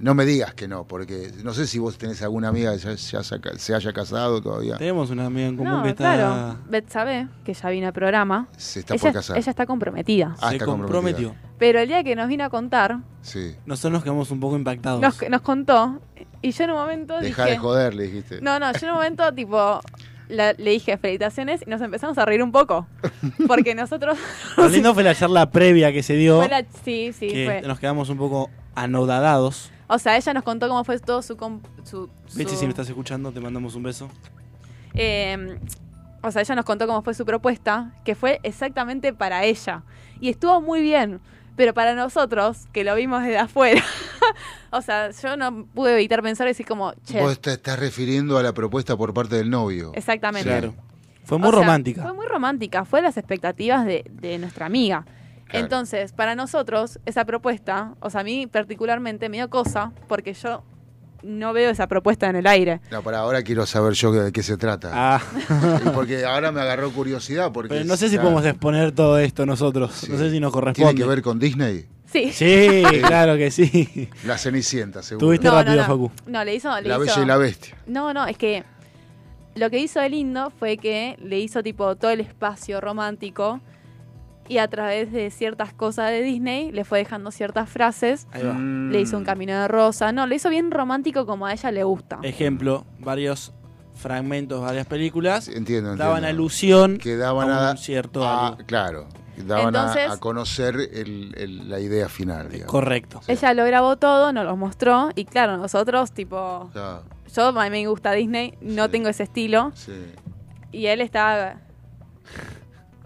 no 0.03 0.15
me 0.15 0.25
digas 0.25 0.55
que 0.55 0.69
no, 0.69 0.85
porque 0.85 1.33
no 1.43 1.55
sé 1.55 1.67
si 1.67 1.79
vos 1.79 1.97
tenés 1.97 2.21
alguna 2.23 2.49
amiga 2.49 2.73
que 2.73 2.79
ya, 2.79 2.95
ya 2.95 3.23
se, 3.23 3.35
ha- 3.37 3.41
se 3.59 3.75
haya 3.75 3.93
casado 3.93 4.41
todavía, 4.43 4.77
Tenemos 4.77 5.11
una 5.11 5.27
amiga 5.27 5.47
en 5.49 5.57
común 5.57 5.73
No, 5.73 5.83
que 5.83 5.91
está. 5.91 6.15
claro. 6.15 6.57
Bet 6.69 6.89
sabe 6.91 7.29
que 7.45 7.55
ya 7.55 7.71
vino 7.71 7.87
al 7.87 7.93
programa. 7.93 8.49
se 8.57 8.81
está 8.81 8.95
ella, 8.95 9.03
por 9.03 9.13
casar. 9.13 9.39
ella 9.39 9.51
está 9.51 9.67
comprometida. 9.67 10.35
Ah, 10.41 10.49
se 10.51 10.57
está 10.57 10.67
comprometió. 10.67 11.29
comprometida. 11.31 11.51
Pero 11.59 11.79
el 11.81 11.89
día 11.89 12.03
que 12.05 12.17
nos 12.17 12.29
vino 12.29 12.45
a 12.45 12.51
contar, 12.51 12.99
Sí, 13.23 13.55
Nosotros 13.67 13.93
nos 13.93 14.03
quedamos 14.03 14.31
un 14.31 14.41
poco 14.41 14.57
impactados. 14.57 15.01
nos, 15.01 15.29
nos 15.29 15.43
contó, 15.43 16.01
y 16.41 16.53
yo 16.53 16.65
en 16.65 16.71
un 16.71 16.77
momento 16.77 17.19
deja 17.21 17.43
dije... 17.45 17.51
de 17.57 17.59
joder, 17.59 17.95
le 17.95 18.05
dijiste. 18.05 18.41
No, 18.41 18.59
no, 18.59 18.73
yo 18.73 18.79
en 18.83 18.89
un 18.89 18.95
momento, 18.95 19.33
tipo, 19.35 19.81
la- 20.31 20.53
le 20.55 20.71
dije 20.71 20.97
felicitaciones 20.97 21.63
y 21.67 21.71
nos 21.71 21.81
empezamos 21.83 22.17
a 22.19 22.25
reír 22.25 22.43
un 22.43 22.53
poco. 22.53 22.87
Porque 23.47 23.75
nosotros. 23.75 24.17
Lo 24.57 24.69
lindo 24.69 24.95
fue 24.95 25.03
la 25.03 25.15
charla 25.15 25.51
previa 25.51 25.93
que 25.93 26.03
se 26.03 26.15
dio. 26.15 26.39
Fue 26.39 26.49
la- 26.49 26.65
sí, 26.85 27.13
sí, 27.13 27.29
que 27.29 27.45
fue. 27.45 27.69
nos 27.69 27.79
quedamos 27.79 28.09
un 28.09 28.19
poco 28.19 28.49
anodadados. 28.75 29.71
O 29.89 29.99
sea, 29.99 30.17
ella 30.17 30.33
nos 30.35 30.45
contó 30.45 30.69
cómo 30.69 30.85
fue 30.85 30.99
todo 31.01 31.21
su. 31.23 31.37
su, 31.85 32.09
su- 32.29 32.49
si 32.49 32.65
me 32.65 32.71
estás 32.71 32.89
escuchando, 32.89 33.33
te 33.33 33.41
mandamos 33.41 33.75
un 33.75 33.83
beso. 33.83 34.09
eh, 34.95 35.59
o 36.23 36.31
sea, 36.31 36.43
ella 36.43 36.55
nos 36.55 36.65
contó 36.65 36.87
cómo 36.87 37.03
fue 37.03 37.15
su 37.15 37.25
propuesta, 37.25 37.93
que 38.05 38.15
fue 38.15 38.41
exactamente 38.43 39.13
para 39.13 39.45
ella. 39.45 39.83
Y 40.21 40.29
estuvo 40.29 40.61
muy 40.61 40.83
bien. 40.83 41.21
Pero 41.61 41.75
para 41.75 41.95
nosotros, 41.95 42.69
que 42.73 42.85
lo 42.85 42.95
vimos 42.95 43.23
desde 43.23 43.37
afuera, 43.37 43.85
o 44.71 44.81
sea, 44.81 45.11
yo 45.11 45.37
no 45.37 45.67
pude 45.67 45.93
evitar 45.93 46.23
pensar 46.23 46.47
y 46.47 46.53
decir 46.53 46.65
como, 46.65 46.95
che, 47.05 47.21
Vos 47.21 47.39
te 47.39 47.53
estás 47.53 47.79
refiriendo 47.79 48.39
a 48.39 48.43
la 48.43 48.55
propuesta 48.55 48.97
por 48.97 49.13
parte 49.13 49.37
del 49.37 49.51
novio. 49.51 49.93
exactamente. 49.95 50.49
Claro. 50.49 50.73
Fue 51.25 51.37
muy 51.37 51.49
O 51.49 51.51
sea, 51.51 51.61
romántica. 51.61 52.03
Fue 52.03 52.15
muy 52.15 52.27
romántica, 52.27 52.87
fue 52.87 53.03
las 53.03 53.19
expectativas 53.19 53.85
de, 53.85 54.07
de 54.11 54.39
nuestra 54.39 54.65
amiga. 54.65 55.05
Claro. 55.49 55.67
Entonces, 55.67 56.13
para 56.13 56.35
nosotros, 56.35 56.99
esa 57.05 57.27
propuesta, 57.27 57.95
o 58.01 58.09
sea, 58.09 58.23
a 58.23 58.25
mí 58.25 58.47
particularmente 58.47 59.29
me 59.29 59.37
dio 59.37 59.51
cosa, 59.51 59.93
porque 60.09 60.33
yo 60.33 60.63
no 61.23 61.53
veo 61.53 61.71
esa 61.71 61.87
propuesta 61.87 62.29
en 62.29 62.37
el 62.37 62.47
aire. 62.47 62.81
No, 62.91 63.03
para 63.03 63.19
ahora 63.19 63.43
quiero 63.43 63.67
saber 63.67 63.93
yo 63.95 64.13
de 64.13 64.33
qué 64.33 64.43
se 64.43 64.57
trata. 64.57 64.91
Ah, 64.93 65.21
Porque 65.95 66.25
ahora 66.25 66.53
me 66.53 66.61
agarró 66.61 66.91
curiosidad. 66.93 67.53
Porque 67.53 67.69
pero 67.69 67.85
no 67.85 67.97
sé 67.97 68.09
si 68.09 68.17
claro, 68.17 68.31
podemos 68.31 68.47
exponer 68.51 68.93
todo 68.93 69.19
esto 69.19 69.47
nosotros. 69.47 69.93
Sí. 69.95 70.09
No 70.11 70.19
sé 70.19 70.31
si 70.31 70.41
nos 70.41 70.51
¿Tiene 70.53 70.63
corresponde. 70.73 70.95
que 71.03 71.09
ver 71.09 71.23
con 71.23 71.39
Disney? 71.39 71.87
Sí. 72.07 72.33
Sí, 72.33 72.83
claro 73.07 73.37
que 73.37 73.51
sí. 73.51 74.09
La 74.27 74.37
Cenicienta, 74.37 75.03
seguro. 75.03 75.27
Tuviste 75.29 75.47
No, 75.49 75.55
rápido, 75.55 75.77
no, 75.77 75.83
no. 75.83 75.87
Facu. 75.89 76.13
No, 76.27 76.45
le 76.45 76.55
hizo. 76.57 76.69
Le 76.81 76.89
La 76.89 76.95
hizo- 76.97 77.01
Bella 77.01 77.23
y 77.23 77.27
la 77.27 77.37
Bestia. 77.37 77.77
No, 77.87 78.13
no, 78.13 78.27
es 78.27 78.37
que 78.37 78.65
lo 79.55 79.71
que 79.71 79.79
hizo 79.79 80.01
de 80.01 80.09
lindo 80.09 80.51
fue 80.59 80.77
que 80.77 81.17
le 81.23 81.39
hizo 81.39 81.63
tipo 81.63 81.95
todo 81.97 82.11
el 82.11 82.21
espacio 82.21 82.81
romántico 82.81 83.61
y 84.51 84.59
a 84.59 84.69
través 84.69 85.13
de 85.13 85.31
ciertas 85.31 85.73
cosas 85.73 86.11
de 86.11 86.23
Disney 86.23 86.73
le 86.73 86.85
fue 86.85 86.99
dejando 86.99 87.31
ciertas 87.31 87.69
frases. 87.71 88.27
Ahí 88.33 88.43
va. 88.43 88.55
Le 88.55 89.01
hizo 89.01 89.17
un 89.17 89.25
camino 89.25 89.53
de 89.53 89.69
rosa. 89.69 90.11
No, 90.13 90.27
le 90.27 90.35
hizo 90.35 90.51
bien 90.51 90.71
romántico 90.73 91.25
como 91.25 91.47
a 91.47 91.53
ella 91.53 91.71
le 91.71 91.85
gusta. 91.85 92.19
Ejemplo, 92.25 92.85
varios 92.99 93.53
fragmentos, 93.95 94.61
varias 94.63 94.87
películas 94.87 95.47
Entiendo, 95.49 95.95
daban 95.97 96.19
entiendo. 96.25 96.29
alusión 96.29 96.99
Que 96.99 97.17
daban 97.17 97.49
a 97.51 97.69
a, 97.69 97.71
un 97.73 97.79
cierto 97.79 98.27
a- 98.27 98.49
algo. 98.49 98.59
Claro, 98.67 99.07
que 99.37 99.43
daban 99.45 99.77
a- 99.77 99.79
Entonces- 99.81 100.11
a, 100.11 100.19
conocer 100.19 100.75
el- 100.77 101.33
el- 101.37 101.69
la 101.71 101.79
idea 101.81 102.09
final, 102.09 102.49
digamos. 102.51 102.73
Correcto. 102.73 103.21
Ella 103.29 103.55
lo 103.55 103.65
grabó 103.67 103.97
todo, 103.99 104.33
nos 104.33 104.45
lo 104.47 104.57
mostró 104.57 105.11
y 105.15 105.27
claro, 105.27 105.59
nosotros 105.59 106.13
tipo... 106.13 106.71
Ya, 106.75 107.03
Yo 107.35 107.49
a 107.49 107.65
mí 107.65 107.71
me 107.71 107.87
gusta 107.87 108.11
Disney, 108.13 108.55
no 108.61 108.91
tengo 108.91 109.09
ese 109.11 109.23
estilo 109.23 109.71
sí. 109.75 109.93
y 110.73 110.87
él 110.87 111.01
está... 111.03 111.61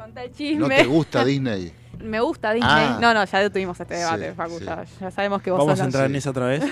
Conta 0.05 0.22
el 0.24 0.32
chisme. 0.32 0.59
¿No 0.60 0.68
te 0.68 0.85
gusta 0.85 1.24
Disney? 1.24 1.72
Me 2.02 2.20
gusta 2.20 2.52
Disney. 2.52 2.70
Ah. 2.70 2.98
No, 3.01 3.14
no, 3.14 3.24
ya 3.24 3.48
tuvimos 3.51 3.81
este 3.81 3.94
debate, 3.94 4.28
Sí, 4.31 4.35
Facu. 4.36 4.59
sí. 4.59 4.64
Ya, 4.66 4.85
ya 5.01 5.10
sabemos 5.10 5.40
que 5.43 5.51
vos 5.51 5.59
Vamos 5.60 5.72
sos 5.72 5.81
a 5.81 5.82
la- 5.85 5.86
entrar 5.86 6.06
en 6.06 6.16
esa 6.16 6.31
otra 6.31 6.47
vez. 6.47 6.62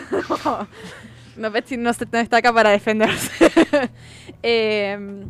no, 1.37 1.51
Betsy 1.51 1.77
no, 1.79 1.93
se- 1.95 2.07
no 2.11 2.19
está 2.19 2.39
acá 2.39 2.53
para 2.53 2.71
defenderse. 2.71 3.31
Eh, 4.45 5.25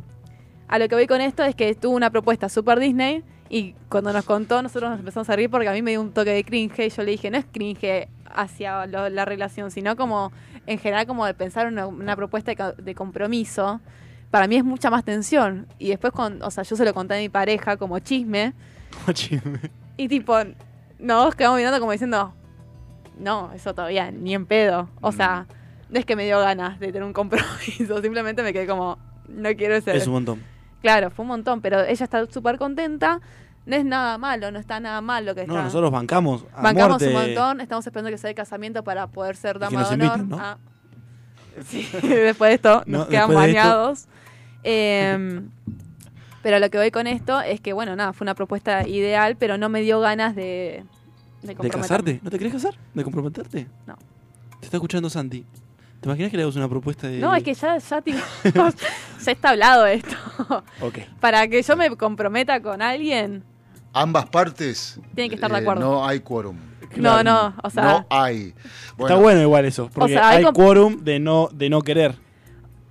a 0.68 0.78
lo 0.78 0.88
que 0.88 0.94
voy 0.94 1.06
con 1.06 1.20
esto 1.20 1.44
es 1.44 1.54
que 1.54 1.74
tuvo 1.74 1.94
una 1.94 2.08
propuesta 2.08 2.48
super 2.48 2.80
Disney 2.80 3.22
y 3.50 3.74
cuando 3.90 4.10
nos 4.10 4.24
contó 4.24 4.62
nosotros 4.62 4.90
nos 4.90 5.00
empezamos 5.00 5.28
a 5.28 5.36
reír 5.36 5.50
porque 5.50 5.68
a 5.68 5.72
mí 5.72 5.82
me 5.82 5.90
dio 5.90 6.00
un 6.00 6.12
toque 6.12 6.30
de 6.30 6.42
cringe 6.44 6.86
y 6.86 6.88
yo 6.88 7.02
le 7.02 7.10
dije, 7.10 7.30
no 7.30 7.36
es 7.36 7.44
cringe 7.44 8.08
hacia 8.34 8.86
lo- 8.86 9.10
la 9.10 9.26
relación, 9.26 9.70
sino 9.70 9.96
como 9.96 10.32
en 10.66 10.78
general 10.78 11.06
como 11.06 11.26
de 11.26 11.34
pensar 11.34 11.66
una, 11.66 11.86
una 11.86 12.16
propuesta 12.16 12.72
de 12.72 12.94
compromiso. 12.94 13.82
Para 14.32 14.48
mí 14.48 14.56
es 14.56 14.64
mucha 14.64 14.90
más 14.90 15.04
tensión. 15.04 15.68
Y 15.78 15.90
después, 15.90 16.12
con, 16.12 16.42
o 16.42 16.50
sea, 16.50 16.64
yo 16.64 16.74
se 16.74 16.84
lo 16.86 16.92
conté 16.94 17.14
a 17.14 17.18
mi 17.18 17.28
pareja 17.28 17.76
como 17.76 17.98
chisme. 18.00 18.54
Y 19.96 20.08
tipo, 20.08 20.34
nos 20.98 21.34
quedamos 21.34 21.58
mirando 21.58 21.78
como 21.78 21.92
diciendo, 21.92 22.34
no, 23.18 23.52
eso 23.52 23.74
todavía 23.74 24.10
ni 24.10 24.34
en 24.34 24.46
pedo. 24.46 24.88
O 25.02 25.12
sea, 25.12 25.46
no 25.90 25.98
es 25.98 26.06
que 26.06 26.16
me 26.16 26.24
dio 26.24 26.40
ganas 26.40 26.80
de 26.80 26.86
tener 26.86 27.04
un 27.04 27.12
compromiso, 27.12 28.00
simplemente 28.02 28.42
me 28.42 28.54
quedé 28.54 28.66
como, 28.66 28.98
no 29.28 29.54
quiero 29.54 29.74
ese. 29.74 29.94
Es 29.96 30.06
un 30.06 30.14
montón. 30.14 30.42
Claro, 30.80 31.10
fue 31.10 31.24
un 31.24 31.28
montón, 31.28 31.60
pero 31.60 31.80
ella 31.84 32.04
está 32.04 32.24
súper 32.26 32.56
contenta. 32.58 33.20
No 33.66 33.76
es 33.76 33.84
nada 33.84 34.16
malo, 34.18 34.50
no 34.50 34.58
está 34.58 34.80
nada 34.80 35.00
mal 35.02 35.24
lo 35.26 35.34
que 35.36 35.46
No, 35.46 35.52
está. 35.54 35.64
nosotros 35.64 35.90
bancamos 35.92 36.46
a 36.54 36.62
Bancamos 36.62 37.00
muerte. 37.02 37.06
un 37.06 37.12
montón, 37.12 37.60
estamos 37.60 37.86
esperando 37.86 38.10
que 38.10 38.18
sea 38.18 38.30
el 38.30 38.36
casamiento 38.36 38.82
para 38.82 39.06
poder 39.08 39.36
ser 39.36 39.54
que 39.54 39.60
dama 39.60 39.80
nos 39.82 39.90
de 39.90 39.94
honor. 39.94 40.18
¿no? 40.24 40.36
Ah, 40.40 40.58
sí, 41.64 41.86
después 42.02 42.48
de 42.48 42.54
esto 42.54 42.82
No, 42.86 42.98
nos 42.98 43.06
quedan 43.08 43.28
después 43.28 43.52
de 43.52 43.58
esto. 43.58 43.94
Eh, 44.64 45.40
pero 46.42 46.58
lo 46.58 46.70
que 46.70 46.78
voy 46.78 46.90
con 46.90 47.06
esto 47.06 47.40
es 47.40 47.60
que, 47.60 47.72
bueno, 47.72 47.94
nada, 47.94 48.12
fue 48.12 48.24
una 48.24 48.34
propuesta 48.34 48.86
ideal, 48.86 49.36
pero 49.36 49.58
no 49.58 49.68
me 49.68 49.80
dio 49.80 50.00
ganas 50.00 50.34
de, 50.34 50.42
de 51.42 51.48
¿De 51.48 51.54
comprometerme. 51.54 51.82
casarte? 51.82 52.20
¿No 52.22 52.30
te 52.30 52.38
querés 52.38 52.52
casar? 52.52 52.74
¿De 52.94 53.04
comprometerte? 53.04 53.68
No. 53.86 53.96
Te 54.60 54.66
está 54.66 54.76
escuchando 54.76 55.08
Santi. 55.08 55.44
¿Te 56.00 56.08
imaginas 56.08 56.32
que 56.32 56.36
le 56.36 56.42
hagas 56.42 56.56
una 56.56 56.68
propuesta 56.68 57.06
de.? 57.06 57.18
No, 57.18 57.32
es 57.34 57.44
que 57.44 57.54
ya, 57.54 57.78
ya, 57.78 58.02
tipo, 58.02 58.18
ya 58.44 59.32
está 59.32 59.50
hablado 59.50 59.86
esto. 59.86 60.16
Ok. 60.80 60.98
Para 61.20 61.46
que 61.46 61.62
yo 61.62 61.76
me 61.76 61.90
comprometa 61.96 62.60
con 62.60 62.82
alguien, 62.82 63.44
Ambas 63.94 64.26
partes. 64.26 64.98
Tienen 65.14 65.28
que 65.28 65.34
estar 65.34 65.50
de 65.50 65.58
eh, 65.58 65.60
acuerdo. 65.60 65.82
No 65.82 66.06
hay 66.06 66.20
quórum. 66.20 66.56
No, 66.96 67.22
no, 67.22 67.54
o 67.62 67.70
sea- 67.70 67.84
No 67.84 68.06
hay. 68.10 68.54
Está 68.98 69.14
bueno 69.16 69.40
igual 69.40 69.64
eso, 69.64 69.90
porque 69.92 70.14
sea, 70.14 70.28
hay 70.30 70.44
hay 70.44 70.52
quórum 70.52 70.98
de 71.04 71.18
no, 71.18 71.48
de 71.52 71.70
no 71.70 71.82
querer. 71.82 72.16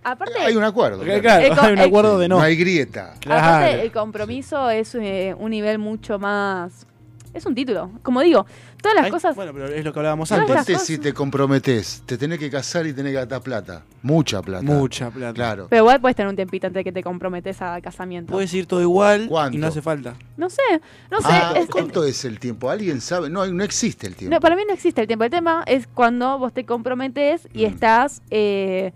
Aparte... 0.03 0.39
Hay 0.39 0.55
un 0.55 0.63
acuerdo. 0.63 1.03
Claro, 1.03 1.21
claro, 1.21 1.61
hay 1.63 1.73
un 1.73 1.79
el- 1.79 1.87
acuerdo 1.87 2.19
de 2.19 2.27
no. 2.27 2.37
No 2.37 2.41
hay 2.43 2.55
grieta. 2.55 3.13
Aparte, 3.25 3.81
el 3.81 3.91
compromiso 3.91 4.69
es 4.69 4.93
eh, 4.95 5.35
un 5.37 5.51
nivel 5.51 5.77
mucho 5.79 6.19
más... 6.19 6.85
Es 7.33 7.45
un 7.45 7.55
título. 7.55 7.89
Como 8.03 8.19
digo, 8.19 8.45
todas 8.81 8.93
las 8.93 9.05
Ay, 9.05 9.11
cosas... 9.11 9.37
Bueno, 9.37 9.53
pero 9.53 9.67
es 9.67 9.85
lo 9.85 9.93
que 9.93 9.99
hablábamos 9.99 10.29
antes. 10.33 10.49
Aparte, 10.51 10.73
cosas- 10.73 10.85
si 10.85 10.97
te 10.97 11.13
comprometes, 11.13 12.03
te 12.05 12.17
tenés 12.17 12.37
que 12.39 12.49
casar 12.49 12.85
y 12.85 12.91
tenés 12.91 13.11
que 13.11 13.19
gastar 13.19 13.41
plata. 13.41 13.83
Mucha 14.01 14.41
plata. 14.41 14.63
Mucha 14.65 15.09
plata. 15.11 15.33
Claro. 15.33 15.67
Pero 15.69 15.83
igual 15.83 16.01
puedes 16.01 16.17
tener 16.17 16.27
un 16.29 16.35
tiempito 16.35 16.67
antes 16.67 16.81
de 16.81 16.83
que 16.83 16.91
te 16.91 17.01
comprometes 17.01 17.61
a 17.61 17.79
casamiento. 17.79 18.33
Puedes 18.33 18.53
ir 18.53 18.65
todo 18.65 18.81
igual 18.81 19.27
¿Cuánto? 19.29 19.55
y 19.55 19.61
no 19.61 19.67
hace 19.67 19.81
falta. 19.81 20.15
No 20.35 20.49
sé, 20.49 20.61
no 21.09 21.19
sé. 21.21 21.27
Ah, 21.29 21.53
es- 21.55 21.67
¿Cuánto 21.69 22.03
es 22.03 22.25
el 22.25 22.37
tiempo? 22.37 22.69
¿Alguien 22.69 22.99
sabe? 22.99 23.29
No, 23.29 23.45
no 23.47 23.63
existe 23.63 24.07
el 24.07 24.15
tiempo. 24.17 24.35
No, 24.35 24.41
para 24.41 24.57
mí 24.57 24.63
no 24.67 24.73
existe 24.73 24.99
el 24.99 25.07
tiempo. 25.07 25.23
El 25.23 25.31
tema 25.31 25.63
es 25.67 25.87
cuando 25.87 26.37
vos 26.37 26.51
te 26.51 26.65
comprometes 26.65 27.47
y 27.53 27.63
Mm. 27.63 27.69
estás 27.69 28.21
eh, 28.29 28.91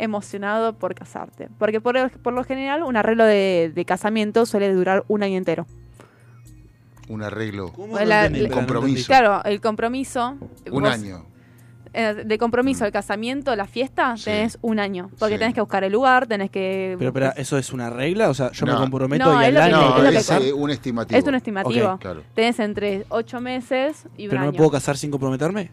emocionado 0.00 0.72
por 0.74 0.94
casarte. 0.94 1.48
Porque 1.58 1.80
por, 1.80 2.10
por 2.20 2.32
lo 2.32 2.42
general 2.44 2.82
un 2.82 2.96
arreglo 2.96 3.24
de, 3.24 3.70
de 3.74 3.84
casamiento 3.84 4.46
suele 4.46 4.72
durar 4.72 5.04
un 5.08 5.22
año 5.22 5.36
entero. 5.36 5.66
Un 7.08 7.22
arreglo. 7.22 7.72
¿Cómo 7.72 7.92
Pues 7.94 8.06
la- 8.06 8.30
Un 8.32 8.48
compromiso. 8.48 9.06
Claro, 9.06 9.42
el 9.44 9.60
compromiso. 9.60 10.36
Un 10.70 10.82
vos- 10.82 10.92
año. 10.94 11.24
eh, 11.92 12.22
de 12.24 12.38
compromiso, 12.38 12.84
el 12.84 12.92
casamiento, 12.92 13.56
la 13.56 13.66
fiesta, 13.66 14.16
Sí. 14.16 14.26
tenés 14.26 14.58
un 14.62 14.78
año. 14.78 15.10
Porque 15.18 15.34
Sí. 15.34 15.38
tenés 15.40 15.54
que 15.54 15.60
buscar 15.60 15.82
el 15.82 15.90
lugar, 15.92 16.28
tenés 16.28 16.48
que. 16.50 16.94
Pero, 16.98 17.08
espera, 17.10 17.30
¿eso 17.36 17.58
es 17.58 17.72
una 17.72 17.90
regla? 17.90 18.30
O 18.30 18.34
sea, 18.34 18.52
yo 18.52 18.64
No. 18.64 18.74
me 18.74 18.78
comprometo 18.78 19.24
No, 19.24 19.40
y 19.42 19.44
es 19.44 19.48
al 19.48 19.54
lo 19.54 19.60
que- 19.60 19.64
año. 19.66 19.76
es 19.76 19.90
No, 19.96 20.02
lo 20.04 20.10
que- 20.10 20.16
es 20.18 20.30
eh, 20.30 20.52
un 20.52 20.70
estimativo. 20.70 21.18
Es 21.18 21.26
un 21.26 21.34
estimativo. 21.34 21.98
Claro. 21.98 22.22
Tenés 22.34 22.60
entre 22.60 23.06
ocho 23.08 23.40
meses 23.40 24.04
y 24.16 24.24
un 24.26 24.28
¿Pero 24.30 24.40
no 24.42 24.42
año. 24.44 24.52
me 24.52 24.58
puedo 24.58 24.70
casar 24.70 24.96
sin 24.96 25.10
comprometerme? 25.10 25.68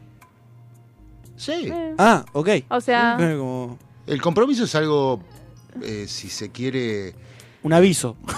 Sí. 1.36 1.70
Eh, 1.72 1.94
Ah, 2.00 2.26
ok. 2.34 2.50
O 2.70 2.82
sea- 2.82 3.16
Sí, 3.20 3.38
como 3.38 3.78
El 4.08 4.22
compromiso 4.22 4.64
es 4.64 4.74
algo, 4.76 5.22
eh, 5.82 6.06
si 6.08 6.30
se 6.30 6.50
quiere... 6.52 7.14
un 7.64 7.74
aviso. 7.74 8.16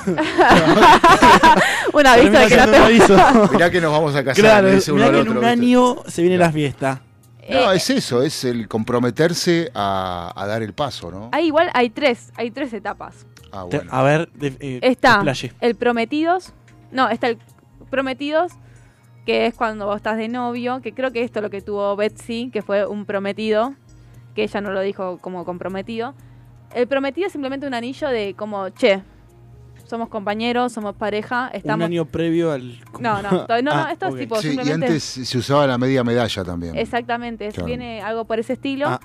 un 1.93 2.07
aviso 2.07 2.31
de 2.31 2.47
que 2.47 2.57
no 2.57 2.65
te. 2.65 2.67
siendo 2.71 2.77
un 2.77 2.83
aviso. 2.83 3.49
Mirá 3.53 3.69
que 3.71 3.81
nos 3.81 3.91
vamos 3.91 4.15
a 4.15 4.23
casar. 4.23 4.43
claro, 4.43 4.67
uno 4.67 4.93
mirá 4.95 5.05
al 5.07 5.11
que 5.13 5.19
en 5.19 5.21
otro, 5.21 5.31
un 5.31 5.37
¿viste? 5.39 5.47
año 5.47 5.95
se 6.07 6.21
viene 6.21 6.37
la 6.37 6.51
fiesta. 6.51 7.01
No, 7.49 7.71
Eh, 7.71 7.75
es 7.77 7.89
eso, 7.89 8.21
es 8.21 8.43
el 8.43 8.67
comprometerse 8.67 9.71
a, 9.73 10.31
a 10.35 10.45
dar 10.47 10.61
el 10.61 10.73
paso, 10.73 11.09
¿no? 11.11 11.29
Hay 11.31 11.47
igual, 11.47 11.69
hay 11.73 11.89
tres, 11.89 12.31
hay 12.35 12.51
tres 12.51 12.73
etapas. 12.73 13.25
Ah, 13.51 13.63
bueno. 13.63 13.89
A 13.91 14.03
ver, 14.03 14.29
de, 14.33 14.55
eh, 14.59 14.79
Está 14.83 15.23
el 15.61 15.75
prometidos. 15.75 16.53
No, 16.91 17.09
está 17.09 17.27
el 17.27 17.39
prometidos, 17.89 18.51
que 19.25 19.47
es 19.47 19.55
cuando 19.55 19.87
vos 19.87 19.97
estás 19.97 20.17
de 20.17 20.27
novio, 20.27 20.81
que 20.81 20.93
creo 20.93 21.11
que 21.11 21.23
esto 21.23 21.39
es 21.39 21.43
lo 21.43 21.49
que 21.49 21.61
tuvo 21.61 21.95
Betsy, 21.95 22.51
que 22.53 22.61
fue 22.61 22.85
un 22.85 23.05
prometido, 23.05 23.73
que 24.39 24.43
ella 24.43 24.61
no 24.61 24.71
lo 24.71 24.81
dijo 24.81 25.17
como 25.19 25.43
comprometido. 25.45 26.13
El 26.73 26.87
prometido 26.87 27.27
es 27.27 27.33
simplemente 27.33 27.67
un 27.67 27.73
anillo 27.73 28.07
de 28.09 28.35
como, 28.35 28.69
che, 28.69 29.01
somos 29.85 30.07
compañeros, 30.09 30.71
somos 30.71 30.95
pareja, 30.95 31.49
Un 31.51 31.57
estamos... 31.57 31.85
año 31.85 32.05
previo 32.05 32.51
al. 32.51 32.79
No, 32.99 33.21
no, 33.21 33.31
no, 33.47 33.61
no, 33.61 33.71
Ah, 33.73 33.89
esto 33.91 34.07
es 34.07 34.15
tipo 34.15 34.35
Sí, 34.41 34.49
y 34.49 34.51
simplemente... 34.51 34.85
antes 34.87 35.03
se 35.03 35.37
usaba 35.37 35.65
la 35.67 35.77
media 35.77 36.03
medalla 36.03 36.43
también. 36.43 36.77
Exactamente, 36.77 37.49
Claro. 37.49 37.65
viene 37.65 38.01
algo 38.01 38.25
por 38.25 38.39
ese 38.39 38.53
estilo. 38.53 38.87
Ah. 38.87 38.99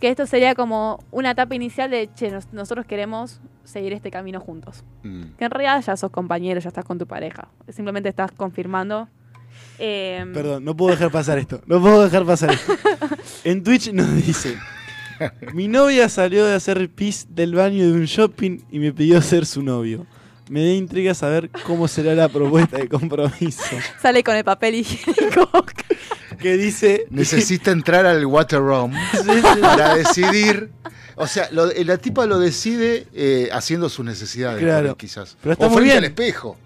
Que 0.00 0.08
esto 0.10 0.26
sería 0.26 0.54
como 0.54 0.98
una 1.12 1.30
etapa 1.30 1.54
inicial 1.54 1.88
de, 1.90 2.10
che, 2.14 2.30
nos- 2.30 2.52
nosotros 2.52 2.84
queremos 2.84 3.40
seguir 3.62 3.92
este 3.92 4.10
camino 4.10 4.40
juntos. 4.40 4.84
Mm. 5.04 5.36
Que 5.38 5.44
en 5.46 5.50
realidad 5.50 5.80
ya 5.82 5.96
sos 5.96 6.10
compañero, 6.10 6.60
ya 6.60 6.68
estás 6.68 6.84
con 6.84 6.98
tu 6.98 7.06
pareja. 7.06 7.48
Simplemente 7.68 8.08
estás 8.10 8.32
confirmando. 8.32 9.08
Eh, 9.78 10.24
Perdón, 10.32 10.64
no 10.64 10.76
puedo 10.76 10.92
dejar 10.92 11.10
pasar 11.10 11.38
esto. 11.38 11.60
No 11.66 11.80
puedo 11.80 12.02
dejar 12.04 12.24
pasar 12.24 12.52
esto. 12.52 12.72
En 13.44 13.62
Twitch 13.62 13.92
nos 13.92 14.14
dice: 14.14 14.56
Mi 15.52 15.68
novia 15.68 16.08
salió 16.08 16.44
de 16.46 16.54
hacer 16.54 16.88
pis 16.88 17.26
del 17.30 17.54
baño 17.54 17.84
de 17.84 17.92
un 17.92 18.04
shopping 18.06 18.60
y 18.70 18.78
me 18.78 18.92
pidió 18.92 19.20
ser 19.20 19.44
su 19.46 19.62
novio. 19.62 20.06
Me 20.48 20.62
da 20.64 20.72
intriga 20.72 21.14
saber 21.14 21.50
cómo 21.66 21.88
será 21.88 22.14
la 22.14 22.28
propuesta 22.28 22.76
de 22.78 22.88
compromiso. 22.88 23.62
Sale 24.00 24.22
con 24.22 24.36
el 24.36 24.44
papel 24.44 24.74
higiénico. 24.76 25.50
Que 26.38 26.56
dice. 26.56 27.06
Necesita 27.10 27.70
entrar 27.70 28.04
al 28.06 28.24
water 28.26 28.60
room 28.60 28.92
para 29.60 29.94
decidir. 29.96 30.70
O 31.16 31.26
sea, 31.26 31.48
lo- 31.52 31.66
la 31.72 31.96
tipa 31.98 32.26
lo 32.26 32.38
decide 32.38 33.06
eh, 33.14 33.48
haciendo 33.52 33.88
sus 33.88 34.04
necesidades, 34.04 34.60
Claro. 34.62 34.96
quizás. 34.96 35.36
Pero 35.42 35.52
está 35.52 35.66
o 35.66 35.70
muy 35.70 35.76
frente 35.78 35.92
bien. 35.92 35.98
al 35.98 36.10
espejo. 36.10 36.56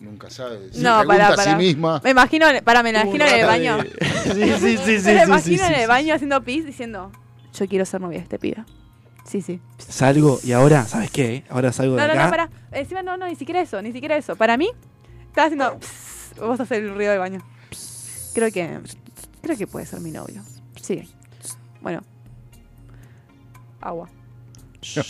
Nunca 0.00 0.30
sabe. 0.30 0.72
Se 0.72 0.80
no, 0.82 0.98
pregunta 1.00 1.06
para, 1.06 1.28
a 1.28 1.30
sí 1.30 1.44
para. 1.44 1.56
misma. 1.56 2.00
Me 2.04 2.10
imagino, 2.10 2.46
para, 2.64 2.82
me 2.82 2.90
imagino 2.90 3.24
en 3.26 3.34
el 3.40 3.46
baño. 3.46 3.78
de- 3.78 3.90
Sí, 4.60 4.76
sí, 4.76 4.76
sí, 4.78 5.00
sí. 5.00 5.06
me 5.10 5.18
sí, 5.18 5.24
imagino 5.24 5.40
sí, 5.40 5.54
en 5.70 5.74
sí, 5.74 5.80
el 5.82 5.88
baño 5.88 6.14
haciendo 6.14 6.42
pis 6.42 6.64
diciendo, 6.66 7.12
yo 7.54 7.66
quiero 7.68 7.84
ser 7.84 8.00
novia 8.00 8.18
de 8.18 8.24
este 8.24 8.38
pibe. 8.38 8.64
Sí, 9.24 9.40
sí. 9.42 9.60
Salgo 9.78 10.38
y 10.44 10.52
ahora, 10.52 10.84
¿sabes 10.86 11.10
qué? 11.10 11.44
Ahora 11.48 11.72
salgo 11.72 11.96
de 11.96 12.00
No, 12.02 12.06
no, 12.06 12.12
acá. 12.12 12.24
no, 12.24 12.30
para. 12.30 12.50
Encima 12.72 13.02
no, 13.02 13.16
no, 13.16 13.26
ni 13.26 13.34
siquiera 13.36 13.60
eso, 13.60 13.80
ni 13.82 13.92
siquiera 13.92 14.16
eso. 14.16 14.36
Para 14.36 14.56
mí, 14.56 14.68
estás 15.28 15.46
haciendo. 15.46 15.78
pss, 15.80 16.38
vos 16.40 16.60
hacer 16.60 16.84
el 16.84 16.94
ruido 16.94 17.10
del 17.10 17.18
baño. 17.20 17.40
Creo 18.34 18.52
que. 18.52 18.80
Creo 19.42 19.56
que 19.56 19.66
puede 19.66 19.86
ser 19.86 20.00
mi 20.00 20.10
novio. 20.12 20.42
Sí. 20.80 21.02
Bueno. 21.80 22.02
Agua. 23.80 24.08
Yo 24.94 25.02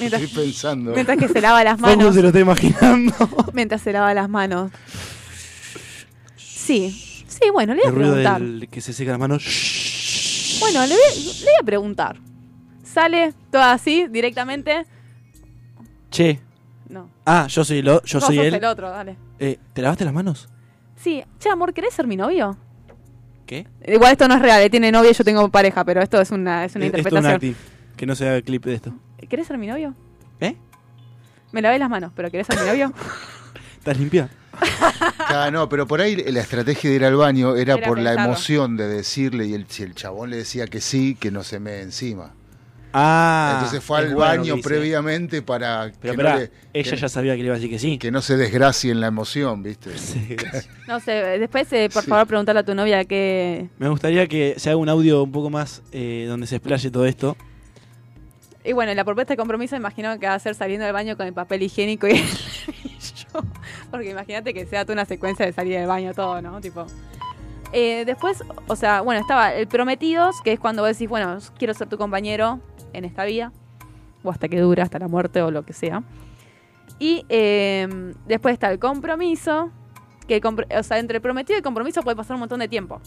Mientras- 0.00 0.22
estoy 0.22 0.44
pensando. 0.44 0.92
Mientras 0.92 1.18
que 1.18 1.28
se 1.28 1.40
lava 1.40 1.62
las 1.64 1.78
manos. 1.78 2.14
se 2.14 2.22
lo 2.22 2.28
está 2.28 2.40
imaginando. 2.40 3.14
Mientras 3.52 3.82
se 3.82 3.92
lava 3.92 4.12
las 4.14 4.28
manos. 4.28 4.70
Sí. 6.36 7.24
Sí, 7.26 7.50
bueno, 7.52 7.74
le 7.74 7.80
voy 7.82 7.88
El 7.88 7.92
a 7.94 7.98
ruido 7.98 8.12
preguntar. 8.14 8.40
del 8.40 8.68
que 8.68 8.80
se 8.80 8.92
seca 8.92 9.12
las 9.12 9.20
manos. 9.20 9.42
Bueno, 10.60 10.80
le 10.86 10.94
voy, 10.94 11.22
le 11.24 11.44
voy 11.44 11.54
a 11.60 11.64
preguntar. 11.64 12.16
Sale 12.84 13.32
todo 13.50 13.62
así, 13.62 14.06
directamente. 14.08 14.84
Che. 16.10 16.40
No. 16.88 17.08
Ah, 17.24 17.46
yo 17.48 17.64
soy, 17.64 17.80
lo, 17.82 18.02
yo 18.04 18.18
Vos 18.20 18.26
soy 18.26 18.36
sos 18.36 18.44
él. 18.46 18.54
el 18.54 18.64
otro, 18.64 18.90
dale. 18.90 19.16
Eh, 19.38 19.58
¿Te 19.72 19.80
lavaste 19.82 20.04
las 20.04 20.12
manos? 20.12 20.48
Sí, 20.96 21.22
che, 21.38 21.48
amor, 21.48 21.72
¿querés 21.72 21.94
ser 21.94 22.06
mi 22.06 22.16
novio? 22.16 22.56
¿Qué? 23.46 23.66
Igual 23.86 24.12
esto 24.12 24.28
no 24.28 24.34
es 24.34 24.42
real, 24.42 24.60
él 24.62 24.70
tiene 24.70 24.92
novia 24.92 25.10
y 25.10 25.14
yo 25.14 25.24
tengo 25.24 25.48
pareja, 25.50 25.84
pero 25.84 26.02
esto 26.02 26.20
es 26.20 26.30
una, 26.30 26.64
es 26.66 26.76
una 26.76 26.84
Eh, 26.84 26.88
Esto 26.88 26.98
es 26.98 27.04
un 27.06 27.08
interpretación. 27.18 27.34
acting. 27.34 27.96
Que 27.96 28.06
no 28.06 28.14
se 28.14 28.28
haga 28.28 28.42
clip 28.42 28.64
de 28.64 28.74
esto. 28.74 28.92
¿Querés 29.28 29.46
ser 29.46 29.58
mi 29.58 29.66
novio? 29.66 29.94
¿Eh? 30.40 30.56
Me 31.52 31.62
lavé 31.62 31.78
las 31.78 31.90
manos, 31.90 32.12
pero 32.14 32.30
¿querés 32.30 32.46
ser 32.46 32.58
mi 32.60 32.66
novio? 32.66 32.92
¿Estás 33.78 33.98
limpia? 33.98 34.28
Ah, 35.18 35.50
no, 35.52 35.68
pero 35.68 35.86
por 35.86 36.00
ahí 36.00 36.16
la 36.16 36.40
estrategia 36.40 36.90
de 36.90 36.96
ir 36.96 37.04
al 37.04 37.16
baño 37.16 37.56
era, 37.56 37.74
Era 37.74 37.86
por 37.88 37.98
la 37.98 38.10
pensarlo. 38.10 38.32
emoción 38.32 38.76
de 38.76 38.86
decirle 38.88 39.46
y 39.46 39.54
el, 39.54 39.66
si 39.68 39.82
el 39.82 39.94
chabón 39.94 40.30
le 40.30 40.36
decía 40.36 40.66
que 40.66 40.80
sí, 40.80 41.16
que 41.18 41.30
no 41.30 41.42
se 41.42 41.58
me 41.58 41.80
encima. 41.80 42.34
Ah. 42.94 43.52
Entonces 43.54 43.82
fue 43.82 44.00
es 44.00 44.04
al 44.08 44.14
bueno 44.14 44.34
lo 44.34 44.38
baño 44.42 44.56
previamente 44.62 45.40
para 45.40 45.90
Pero 45.98 46.00
que, 46.00 46.08
esperá, 46.10 46.32
no 46.34 46.38
le, 46.40 46.50
ella 46.74 46.90
que- 46.90 46.96
ya 46.98 47.08
sabía 47.08 47.32
que 47.32 47.38
le 47.38 47.44
iba 47.46 47.54
a 47.54 47.58
decir 47.58 47.70
que 47.70 47.78
sí. 47.78 47.96
que 47.98 48.10
no 48.10 48.20
se 48.20 48.36
desgracie 48.36 48.90
en 48.92 49.00
la 49.00 49.06
emoción, 49.06 49.62
¿viste? 49.62 49.90
No 50.86 51.00
sé, 51.00 51.12
después, 51.38 51.72
eh, 51.72 51.88
por 51.92 52.02
Sí. 52.04 52.10
favor, 52.10 52.26
preguntarle 52.26 52.60
a 52.60 52.64
tu 52.64 52.74
novia 52.74 53.04
que... 53.06 53.70
Me 53.78 53.88
gustaría 53.88 54.26
que 54.28 54.54
se 54.58 54.68
haga 54.68 54.76
un 54.76 54.90
audio 54.90 55.22
un 55.22 55.32
poco 55.32 55.48
más 55.48 55.80
eh, 55.92 56.26
donde 56.28 56.46
se 56.46 56.56
explaye 56.56 56.90
todo 56.90 57.06
esto. 57.06 57.36
Y 58.64 58.72
bueno, 58.72 58.94
la 58.94 59.04
propuesta 59.04 59.32
de 59.32 59.36
compromiso 59.36 59.74
imagino 59.74 60.18
que 60.18 60.26
va 60.26 60.34
a 60.34 60.38
ser 60.38 60.54
saliendo 60.54 60.84
del 60.84 60.92
baño 60.92 61.16
con 61.16 61.26
el 61.26 61.32
papel 61.32 61.62
higiénico 61.62 62.06
y 62.06 62.10
el 62.12 62.26
cepillo. 62.26 63.44
Porque 63.90 64.10
imagínate 64.10 64.54
que 64.54 64.66
sea 64.66 64.84
toda 64.84 64.94
una 64.94 65.04
secuencia 65.04 65.44
de 65.44 65.52
salir 65.52 65.78
del 65.78 65.86
baño 65.86 66.14
todo, 66.14 66.40
¿no? 66.40 66.60
Tipo... 66.60 66.86
Eh, 67.74 68.04
después, 68.04 68.44
o 68.66 68.76
sea, 68.76 69.00
bueno, 69.00 69.20
estaba 69.20 69.54
el 69.54 69.66
prometidos, 69.66 70.42
que 70.42 70.52
es 70.52 70.60
cuando 70.60 70.82
vos 70.82 70.90
decís, 70.90 71.08
bueno, 71.08 71.38
quiero 71.58 71.72
ser 71.72 71.88
tu 71.88 71.96
compañero 71.96 72.60
en 72.92 73.06
esta 73.06 73.24
vida, 73.24 73.50
o 74.22 74.30
hasta 74.30 74.48
que 74.48 74.60
dura, 74.60 74.82
hasta 74.82 74.98
la 74.98 75.08
muerte 75.08 75.40
o 75.40 75.50
lo 75.50 75.64
que 75.64 75.72
sea. 75.72 76.02
Y 76.98 77.24
eh, 77.30 77.88
después 78.26 78.52
está 78.52 78.70
el 78.70 78.78
compromiso, 78.78 79.70
que 80.28 80.40
o 80.44 80.82
sea, 80.82 80.98
entre 80.98 81.16
el 81.16 81.22
prometido 81.22 81.58
y 81.58 81.62
compromiso 81.62 82.02
puede 82.02 82.16
pasar 82.16 82.34
un 82.34 82.40
montón 82.40 82.60
de 82.60 82.68
tiempo. 82.68 83.00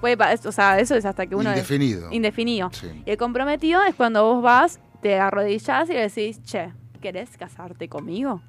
Puede, 0.00 0.16
o 0.46 0.52
sea, 0.52 0.78
eso 0.78 0.94
es 0.94 1.04
hasta 1.04 1.26
que 1.26 1.34
uno... 1.34 1.50
Indefinido. 1.50 2.10
Indefinido. 2.10 2.70
Sí. 2.72 3.02
Y 3.04 3.10
el 3.10 3.16
comprometido 3.16 3.82
es 3.84 3.94
cuando 3.94 4.24
vos 4.24 4.42
vas, 4.42 4.80
te 5.02 5.18
arrodillás 5.18 5.90
y 5.90 5.92
le 5.92 6.08
decís, 6.08 6.42
che, 6.42 6.72
¿querés 7.00 7.36
casarte 7.36 7.88
conmigo? 7.88 8.40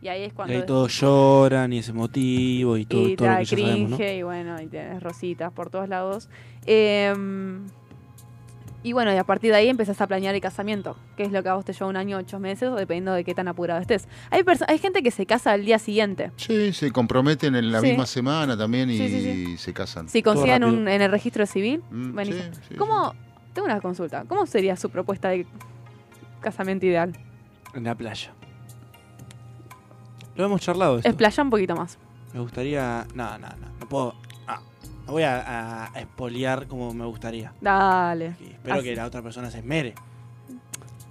Y 0.00 0.08
ahí 0.08 0.22
es 0.22 0.32
Y 0.32 0.36
cuando... 0.36 0.54
ahí 0.54 0.64
todos 0.64 1.00
lloran 1.00 1.72
y 1.72 1.78
es 1.78 1.88
emotivo 1.88 2.76
y 2.76 2.86
todo, 2.86 3.08
y 3.08 3.10
te 3.10 3.16
todo 3.16 3.30
lo 3.30 3.38
que 3.38 3.44
ya 3.44 3.56
sabemos, 3.56 3.90
¿no? 3.90 3.96
cringe 3.96 4.18
y 4.18 4.22
bueno, 4.22 4.62
y 4.62 4.66
tienes 4.66 5.02
rositas 5.02 5.52
por 5.52 5.70
todos 5.70 5.88
lados. 5.88 6.28
Eh, 6.66 7.12
y 8.86 8.92
bueno, 8.92 9.12
y 9.12 9.16
a 9.16 9.24
partir 9.24 9.50
de 9.50 9.56
ahí 9.56 9.68
empezás 9.68 10.00
a 10.00 10.06
planear 10.06 10.34
el 10.34 10.40
casamiento, 10.40 10.96
que 11.16 11.24
es 11.24 11.32
lo 11.32 11.42
que 11.42 11.48
a 11.48 11.54
vos 11.54 11.64
te 11.64 11.72
lleva 11.72 11.86
un 11.86 11.96
año, 11.96 12.18
ocho 12.18 12.38
meses, 12.38 12.68
o 12.68 12.76
dependiendo 12.76 13.12
de 13.14 13.24
qué 13.24 13.34
tan 13.34 13.48
apurado 13.48 13.80
estés. 13.80 14.06
Hay, 14.30 14.44
hay 14.68 14.78
gente 14.78 15.02
que 15.02 15.10
se 15.10 15.26
casa 15.26 15.50
al 15.52 15.64
día 15.64 15.78
siguiente. 15.80 16.30
Sí, 16.36 16.72
se 16.72 16.92
comprometen 16.92 17.56
en 17.56 17.72
la 17.72 17.80
Sí. 17.80 17.88
misma 17.88 18.06
semana 18.06 18.56
también 18.56 18.88
y 18.90 18.96
Sí, 18.98 19.08
sí, 19.08 19.58
se 19.58 19.72
casan. 19.72 20.08
Si 20.08 20.22
consiguen 20.22 20.62
un, 20.62 20.86
en 20.86 21.02
el 21.02 21.10
registro 21.10 21.44
civil, 21.46 21.82
Mm, 21.90 22.14
buenísimo. 22.14 22.44
sí, 22.54 22.60
sí, 22.68 22.74
¿Cómo? 22.76 23.12
Tengo 23.54 23.66
una 23.66 23.80
consulta. 23.80 24.24
¿Cómo 24.28 24.46
sería 24.46 24.76
su 24.76 24.88
propuesta 24.90 25.30
de 25.30 25.46
casamiento 26.40 26.86
ideal? 26.86 27.12
En 27.74 27.82
la 27.84 27.94
playa. 27.96 28.32
Lo 30.36 30.44
hemos 30.44 30.60
charlado 30.60 30.98
esto. 30.98 31.08
Explaya 31.08 31.42
un 31.42 31.50
poquito 31.50 31.74
más. 31.74 31.98
Me 32.34 32.40
gustaría... 32.40 33.06
No, 33.14 33.38
no, 33.38 33.48
no. 33.48 33.66
No 33.80 33.88
puedo... 33.88 34.14
no 35.06 35.12
voy 35.12 35.22
a, 35.22 35.84
a, 35.86 36.00
espolear 36.00 36.66
como 36.66 36.92
me 36.92 37.04
gustaría. 37.06 37.52
Dale. 37.60 38.34
Y 38.40 38.52
espero 38.52 38.74
Así. 38.76 38.84
que 38.84 38.96
la 38.96 39.06
otra 39.06 39.22
persona 39.22 39.50
se 39.50 39.58
esmere. 39.58 39.94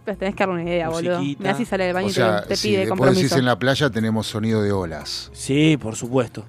Pues 0.03 0.17
tenés 0.19 0.35
que 0.35 0.45
darle 0.45 0.61
una 0.61 0.69
idea, 0.69 0.89
boludo. 0.89 1.19
Me 1.39 1.49
así 1.49 1.65
sale 1.65 1.85
del 1.85 1.93
baño 1.95 2.07
O 2.07 2.11
sea, 2.11 2.39
y 2.39 2.41
te, 2.43 2.47
te 2.49 2.55
si 2.57 2.67
pide 2.67 2.77
después 2.79 2.89
compromiso. 2.99 3.21
decís 3.23 3.37
en 3.37 3.45
la 3.45 3.57
playa 3.57 3.89
tenemos 3.89 4.27
sonido 4.27 4.61
de 4.61 4.71
olas. 4.71 5.31
Sí, 5.33 5.77
por 5.77 5.95
supuesto. 5.95 6.45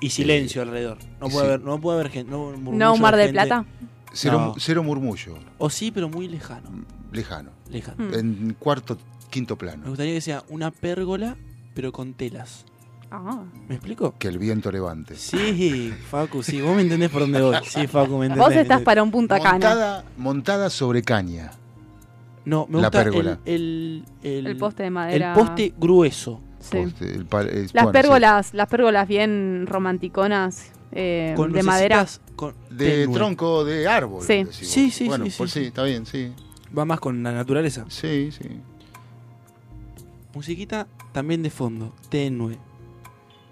Y 0.00 0.10
silencio 0.10 0.62
alrededor. 0.62 0.98
No 1.20 1.28
puede 1.28 1.40
sí. 1.46 1.52
haber, 1.52 1.60
no 1.60 1.80
puede 1.80 1.98
haber 2.00 2.10
gente. 2.10 2.30
No, 2.30 2.38
murmullo 2.52 2.78
¿No 2.78 2.94
un 2.94 3.00
mar 3.00 3.16
de 3.16 3.24
gente. 3.24 3.32
plata? 3.34 3.64
Cero, 4.12 4.38
No. 4.38 4.54
cero 4.58 4.82
murmullo, 4.82 5.38
O 5.58 5.68
sí, 5.68 5.90
pero 5.90 6.08
muy 6.08 6.26
lejano. 6.28 6.70
lejano. 7.12 7.50
Lejano. 7.70 8.02
Hmm. 8.02 8.14
En 8.14 8.56
cuarto, 8.58 8.96
quinto 9.28 9.54
Me 9.56 9.58
plano. 9.58 9.88
gustaría 9.88 10.14
que 10.14 10.20
sea 10.22 10.42
una 10.48 10.70
pérgola, 10.70 11.36
pero 11.74 11.92
con 11.92 12.14
telas. 12.14 12.64
Ah. 13.10 13.44
¿Me 13.68 13.76
explico? 13.76 14.14
Que 14.18 14.28
el 14.28 14.38
viento 14.38 14.70
levante. 14.72 15.14
Sí, 15.16 15.92
Facu, 16.10 16.42
sí. 16.42 16.60
Vos 16.60 16.74
me 16.74 16.82
entendés 16.82 17.10
por 17.10 17.20
dónde 17.22 17.40
voy. 17.40 17.56
Sí, 17.64 17.86
Facu, 17.86 18.18
me 18.18 18.26
entendés. 18.26 18.46
Vos 18.48 18.54
estás 18.56 18.82
para 18.82 19.02
un 19.02 19.10
punta 19.10 19.36
cana. 19.38 19.52
Montada, 19.52 20.04
montada 20.16 20.70
sobre 20.70 21.02
caña. 21.02 21.52
No, 22.44 22.66
me 22.68 22.80
la 22.80 22.88
gusta 22.88 23.04
pérgola. 23.04 23.38
el, 23.44 24.04
el, 24.22 24.46
El 24.46 24.56
poste 24.56 24.82
de 24.84 24.88
el 24.88 24.94
madera. 24.94 25.34
poste 25.34 25.72
grueso. 25.78 26.40
Sí. 26.60 26.78
Poste, 26.78 27.14
el 27.14 27.26
Las 27.72 27.72
bueno, 27.72 27.92
pérgolas, 27.92 28.54
las 28.54 28.68
pérgolas 28.68 29.06
bien 29.08 29.66
romanticonas 29.68 30.72
eh, 30.92 31.32
Con 31.36 31.52
de 31.52 31.62
madera. 31.62 32.06
Con. 32.34 32.54
De 32.70 33.02
tenue. 33.02 33.14
tronco 33.14 33.64
de 33.64 33.86
árbol. 33.88 34.22
Sí. 34.22 34.44
decís 34.44 34.46
vos. 34.60 34.66
Sí, 34.68 34.90
sí, 34.90 35.06
Bueno, 35.06 35.26
sí, 35.26 35.34
pues 35.38 35.50
sí, 35.52 35.60
sí. 35.60 35.66
está 35.66 35.82
bien, 35.84 36.06
sí. 36.06 36.32
Va 36.76 36.84
más 36.84 37.00
con 37.00 37.22
la 37.22 37.32
naturaleza. 37.32 37.84
Sí, 37.88 38.30
sí. 38.32 38.48
Musiquita 40.34 40.86
también 41.12 41.42
de 41.42 41.50
fondo, 41.50 41.94
tenue. 42.08 42.58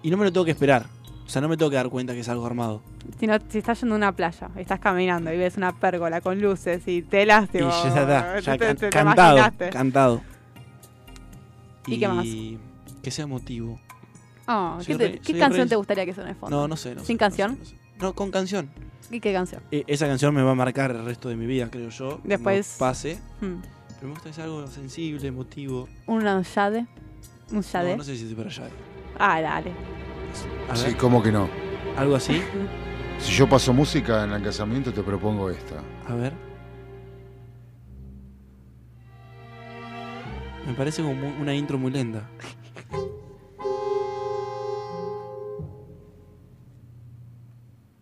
Y 0.05 0.11
no 0.11 0.17
me 0.17 0.25
lo 0.25 0.31
tengo 0.31 0.45
que 0.45 0.51
esperar. 0.51 0.85
O 1.25 1.29
sea, 1.29 1.41
no 1.41 1.47
me 1.49 1.57
tengo 1.57 1.71
que 1.71 1.77
dar 1.77 1.89
cuenta 1.89 2.13
que 2.13 2.19
es 2.19 2.29
algo 2.29 2.45
armado. 2.45 2.83
Si, 3.19 3.25
no, 3.25 3.35
si 3.49 3.57
estás 3.57 3.79
yendo 3.81 3.95
a 3.95 3.97
una 3.97 4.11
playa, 4.11 4.51
estás 4.55 4.79
caminando 4.79 5.33
y 5.33 5.37
ves 5.37 5.57
una 5.57 5.71
pérgola 5.73 6.21
con 6.21 6.39
luces 6.39 6.87
y 6.87 7.01
telas, 7.01 7.45
Y 7.45 7.53
tipo, 7.53 7.69
ya 7.71 7.87
está, 7.87 8.39
ya 8.39 8.51
te- 8.53 8.59
can- 8.67 8.77
te 8.77 8.89
cantado, 8.91 9.37
imaginaste. 9.37 9.69
cantado. 9.71 10.21
¿Y 11.87 11.99
qué 11.99 12.07
más? 12.07 12.25
Que 13.01 13.09
sea 13.11 13.23
emotivo. 13.23 13.79
Oh, 14.47 14.77
¿qué, 14.85 14.93
re- 14.95 15.19
canción 15.39 15.63
re- 15.65 15.69
te 15.69 15.75
gustaría 15.75 16.05
que 16.05 16.13
suene 16.13 16.29
de 16.29 16.35
fondo? 16.35 16.55
No, 16.55 16.67
no 16.67 16.77
sé. 16.77 16.93
No 16.93 17.01
¿Sin 17.03 17.15
sé, 17.15 17.17
canción? 17.17 17.57
No, 17.59 17.65
sé, 17.65 17.73
no 17.73 17.79
sé. 17.81 17.85
No, 18.01 18.13
con 18.13 18.29
canción. 18.29 18.69
¿Y 19.09 19.19
qué 19.19 19.33
canción? 19.33 19.63
E- 19.71 19.83
esa 19.87 20.05
canción 20.07 20.33
me 20.35 20.43
va 20.43 20.51
a 20.51 20.55
marcar 20.55 20.91
el 20.91 21.03
resto 21.05 21.29
de 21.29 21.35
mi 21.35 21.47
vida, 21.47 21.69
creo 21.71 21.89
yo. 21.89 22.19
Después- 22.23 22.75
pase. 22.77 23.19
Hmm. 23.41 23.61
Pero 23.95 24.07
me 24.07 24.09
gusta 24.09 24.29
que 24.29 24.33
sea 24.35 24.43
algo 24.43 24.67
sensible, 24.67 25.27
emotivo. 25.27 25.89
¿Un 26.05 26.23
shade? 26.43 26.85
¿Un 27.51 27.61
shade? 27.61 27.91
No, 27.91 27.97
no 27.97 28.03
sé 28.03 28.15
si 28.15 28.21
estoy 28.23 28.35
para 28.35 28.49
allá. 28.49 28.69
Ah, 29.19 29.41
dale. 29.41 29.71
A 30.69 30.75
Sí, 30.75 30.87
ver, 30.87 30.97
¿cómo 30.97 31.21
que 31.23 31.31
no? 31.31 31.47
algo 31.97 32.15
así. 32.15 32.41
Si 33.19 33.31
yo 33.31 33.47
paso 33.47 33.71
música 33.73 34.23
en 34.25 34.31
el 34.31 34.43
casamiento, 34.43 34.91
te 34.91 35.01
propongo 35.01 35.49
esta. 35.49 35.75
A 36.09 36.15
ver. 36.15 36.33
Me 40.67 40.73
parece 40.73 41.01
como 41.01 41.13
mu- 41.15 41.41
una 41.41 41.53
intro 41.53 41.77
muy 41.77 41.91
lenta. 41.91 42.27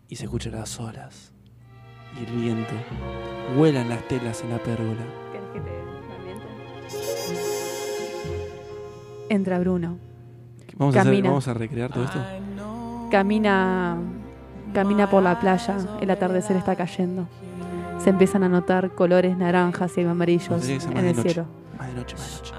Y 0.08 0.16
se 0.16 0.24
escuchan 0.24 0.52
las 0.52 0.78
olas. 0.78 1.32
Y 2.20 2.24
el 2.24 2.32
viento. 2.36 2.74
Vuelan 3.56 3.88
las 3.88 4.06
telas 4.08 4.42
en 4.42 4.50
la 4.50 4.58
pérgola. 4.58 5.04
¿Querés 5.32 5.48
que 5.52 5.60
te 5.60 5.70
ambiente? 6.16 6.46
Entra 9.28 9.58
Bruno. 9.58 9.98
Vamos 10.76 10.96
a, 10.96 11.00
hacer- 11.02 11.22
vamos 11.22 11.48
a 11.48 11.54
recrear 11.54 11.90
todo 11.92 12.04
esto. 12.04 12.18
Camina, 13.10 13.96
camina 14.72 15.08
por 15.08 15.22
la 15.22 15.38
playa, 15.38 15.76
el 16.00 16.10
atardecer 16.10 16.56
está 16.56 16.74
cayendo. 16.74 17.26
Se 17.98 18.10
empiezan 18.10 18.42
a 18.42 18.48
notar 18.48 18.90
colores 18.90 19.36
naranjas 19.36 19.96
y 19.98 20.02
amarillos 20.02 20.68
en 20.68 20.96
el 20.96 21.16
noche. 21.16 21.30
cielo. 21.30 21.46
Más 21.78 21.88
de 21.88 21.94
noche, 21.94 22.16
más 22.16 22.30
de 22.30 22.36
noche. 22.38 22.54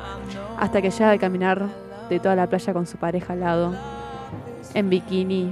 Hasta 0.59 0.81
que 0.81 0.89
llega 0.91 1.11
a 1.11 1.17
caminar 1.17 1.67
de 2.09 2.19
toda 2.19 2.35
la 2.35 2.47
playa 2.47 2.73
con 2.73 2.87
su 2.87 2.97
pareja 2.97 3.33
al 3.33 3.41
lado, 3.41 3.75
en 4.73 4.89
bikini, 4.89 5.51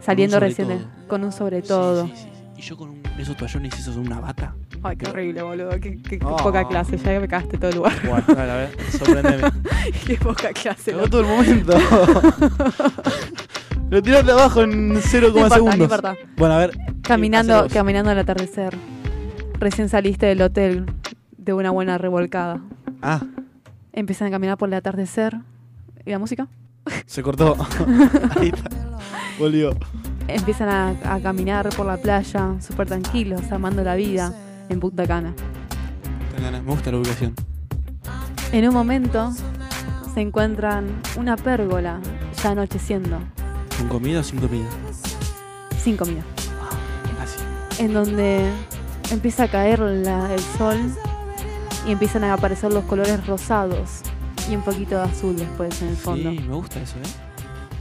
saliendo 0.00 0.40
recién 0.40 0.68
todo. 0.68 0.78
con 1.08 1.22
un 1.24 1.32
sobre 1.32 1.62
todo. 1.62 2.06
Sí, 2.06 2.12
sí, 2.16 2.22
sí. 2.24 2.33
Y 2.56 2.62
yo 2.62 2.76
con 2.76 2.90
un, 2.90 3.02
esos 3.18 3.36
toallones 3.36 3.74
y 3.76 3.80
esos 3.80 3.94
de 3.96 4.00
una 4.00 4.20
bata. 4.20 4.54
Ay, 4.82 4.96
qué 4.96 5.10
horrible, 5.10 5.42
boludo. 5.42 5.70
Qué, 5.80 6.00
qué- 6.02 6.18
qué 6.18 6.24
Oh. 6.24 6.36
poca 6.36 6.66
clase. 6.68 6.96
Ya 6.98 7.18
me 7.20 7.26
cagaste 7.28 7.58
todo 7.58 7.70
el 7.70 7.76
lugar. 7.76 7.92
Bueno, 8.06 8.24
a 8.28 8.32
ver, 8.34 8.50
a 8.50 8.56
ver, 8.56 8.76
sorprendeme. 8.92 9.50
qué 10.06 10.16
poca 10.16 10.52
clase. 10.52 10.92
Loco. 10.92 11.08
todo 11.10 11.20
el 11.22 11.26
momento. 11.26 11.76
Lo 13.90 14.02
tiraste 14.02 14.30
abajo 14.32 14.62
en 14.62 14.98
0, 15.00 15.28
No 15.28 15.34
importa, 15.34 15.48
no 15.48 15.54
segundos. 15.54 15.80
importa. 15.80 16.14
Bueno, 16.36 16.54
a 16.54 16.58
ver. 16.58 16.78
Caminando, 17.02 17.66
caminando 17.72 18.10
al 18.10 18.18
atardecer. 18.18 18.76
Recién 19.60 19.88
saliste 19.88 20.26
del 20.26 20.42
hotel 20.42 20.86
de 21.36 21.52
una 21.52 21.70
buena 21.70 21.98
revolcada. 21.98 22.60
Ah, 23.02 23.20
Empiezan 23.92 24.28
a 24.28 24.30
caminar 24.32 24.58
por 24.58 24.68
el 24.68 24.74
atardecer. 24.74 25.36
¿Y 26.04 26.10
la 26.10 26.18
música? 26.18 26.48
se 27.06 27.22
cortó. 27.22 27.56
Ahí 28.36 28.48
está. 28.48 28.70
Volvió. 29.38 29.76
Empiezan 30.28 30.68
a, 30.68 31.14
a 31.14 31.20
caminar 31.20 31.68
por 31.70 31.86
la 31.86 31.96
playa, 31.96 32.54
súper 32.60 32.86
tranquilos, 32.86 33.42
amando 33.52 33.82
la 33.84 33.94
vida, 33.94 34.32
en 34.68 34.80
Punta 34.80 35.06
Cana. 35.06 35.34
Me 36.40 36.60
gusta 36.60 36.90
la 36.90 36.98
ubicación. 36.98 37.34
En 38.52 38.68
un 38.68 38.74
momento 38.74 39.32
se 40.14 40.20
encuentran 40.20 40.86
una 41.16 41.36
pérgola 41.36 42.00
ya 42.42 42.50
anocheciendo. 42.50 43.18
¿Con 43.78 43.88
comida 43.88 44.20
o 44.20 44.22
sin 44.22 44.38
comida? 44.40 44.66
sin 45.78 45.96
comida. 45.98 46.22
Así. 47.22 47.82
En 47.82 47.92
donde 47.92 48.50
empieza 49.10 49.44
a 49.44 49.48
caer 49.48 49.80
la- 49.80 50.32
el 50.32 50.40
sol 50.40 50.78
y 51.86 51.92
empiezan 51.92 52.24
a 52.24 52.32
aparecer 52.32 52.72
los 52.72 52.84
colores 52.84 53.26
rosados 53.26 54.00
y 54.50 54.56
un 54.56 54.62
poquito 54.62 54.96
de 54.96 55.02
azul 55.02 55.36
después 55.36 55.82
en 55.82 55.88
el 55.88 55.96
fondo. 55.96 56.30
Sí, 56.30 56.40
me 56.48 56.54
gusta 56.54 56.80
eso, 56.80 56.94
¿eh? 56.96 57.02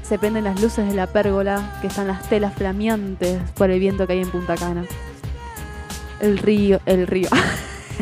Se 0.03 0.19
prenden 0.19 0.43
las 0.43 0.61
luces 0.61 0.88
de 0.88 0.93
la 0.93 1.07
pérgola, 1.07 1.77
que 1.81 1.88
están 1.88 2.07
las 2.07 2.27
telas 2.30 2.53
flameantes 2.53 3.41
por 3.51 3.71
el 3.71 3.80
viento 3.80 4.05
que 4.05 4.13
hay 4.13 4.21
en 4.21 4.30
Punta 4.30 4.55
Cana. 4.55 4.85
El 6.19 6.38
río, 6.38 6.80
el 6.85 7.07
río, 7.07 7.30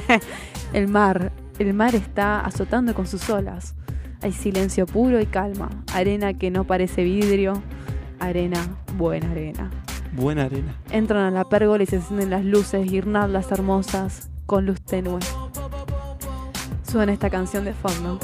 el 0.74 0.88
mar, 0.88 1.32
el 1.60 1.74
mar 1.74 1.96
está 1.96 2.42
azotando 2.42 2.94
con 2.94 3.08
sus 3.08 3.30
olas. 3.30 3.76
Hay 4.22 4.32
silencio 4.32 4.86
puro 4.86 5.22
y 5.22 5.26
calma, 5.28 5.70
arena 5.94 6.34
que 6.34 6.52
no 6.52 6.66
parece 6.66 7.04
vidrio, 7.04 7.62
arena, 8.20 8.60
buena 8.98 9.32
arena. 9.32 9.70
Buena 10.14 10.44
arena. 10.44 10.76
Entran 10.90 11.24
a 11.24 11.32
la 11.32 11.48
pérgola 11.48 11.84
y 11.84 11.86
se 11.86 11.98
encienden 11.98 12.32
las 12.32 12.44
luces, 12.44 12.90
guirnaldas 12.90 13.52
hermosas, 13.52 14.30
con 14.46 14.66
luz 14.66 14.82
tenue. 14.82 15.20
Suena 16.84 17.14
esta 17.14 17.30
canción 17.30 17.64
de 17.64 17.74
fondo. 17.74 18.20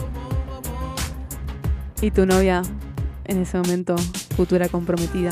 Y 2.01 2.11
tu 2.11 2.25
novia, 2.25 2.61
en 3.27 3.41
ese 3.41 3.57
momento, 3.57 3.97
futura 4.35 4.69
comprometida, 4.69 5.31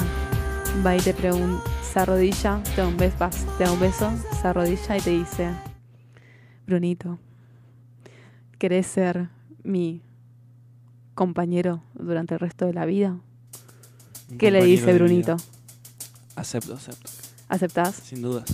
va 0.85 0.95
y 0.95 0.99
te 0.99 1.13
pregunta, 1.13 1.63
se 1.81 1.99
arrodilla, 1.99 2.61
te 2.76 2.81
da 2.81 2.88
un 2.88 2.97
beso, 2.97 3.15
vas, 3.17 3.45
te 3.57 3.63
da 3.63 3.72
un 3.72 3.80
beso, 3.80 4.11
se 4.41 4.47
arrodilla 4.47 4.97
y 4.97 5.01
te 5.01 5.09
dice, 5.11 5.49
Brunito, 6.67 7.19
¿querés 8.59 8.88
ser 8.88 9.30
mi 9.63 10.01
compañero 11.13 11.84
durante 11.93 12.34
el 12.34 12.39
resto 12.39 12.65
de 12.65 12.73
la 12.73 12.85
vida? 12.85 13.17
¿Qué 14.38 14.51
le 14.51 14.63
dice 14.63 14.93
Brunito? 14.93 15.38
vida. 15.38 15.45
Acepto, 16.35 16.73
acepto. 16.73 17.09
¿Aceptás? 17.47 17.95
Sin 17.95 18.22
dudas. 18.22 18.45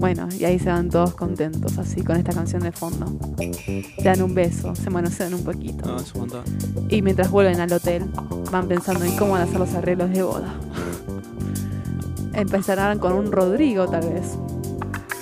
Bueno, 0.00 0.26
y 0.38 0.44
ahí 0.46 0.58
se 0.58 0.70
van 0.70 0.88
todos 0.88 1.14
contentos, 1.14 1.76
así, 1.76 2.02
con 2.02 2.16
esta 2.16 2.32
canción 2.32 2.62
de 2.62 2.72
fondo. 2.72 3.06
Te 3.36 4.02
dan 4.02 4.22
un 4.22 4.34
beso, 4.34 4.74
se 4.74 4.88
manosean 4.88 5.34
un 5.34 5.44
poquito. 5.44 5.86
No, 5.86 5.98
es 5.98 6.12
un 6.14 6.22
montón. 6.22 6.42
Y 6.88 7.02
mientras 7.02 7.30
vuelven 7.30 7.60
al 7.60 7.70
hotel, 7.70 8.04
van 8.50 8.66
pensando 8.66 9.04
en 9.04 9.14
cómo 9.18 9.32
van 9.32 9.42
a 9.42 9.44
hacer 9.44 9.58
los 9.58 9.74
arreglos 9.74 10.10
de 10.10 10.22
boda. 10.22 10.54
Empezarán 12.32 12.98
con 12.98 13.12
un 13.12 13.30
Rodrigo, 13.30 13.86
tal 13.88 14.08
vez. 14.08 14.38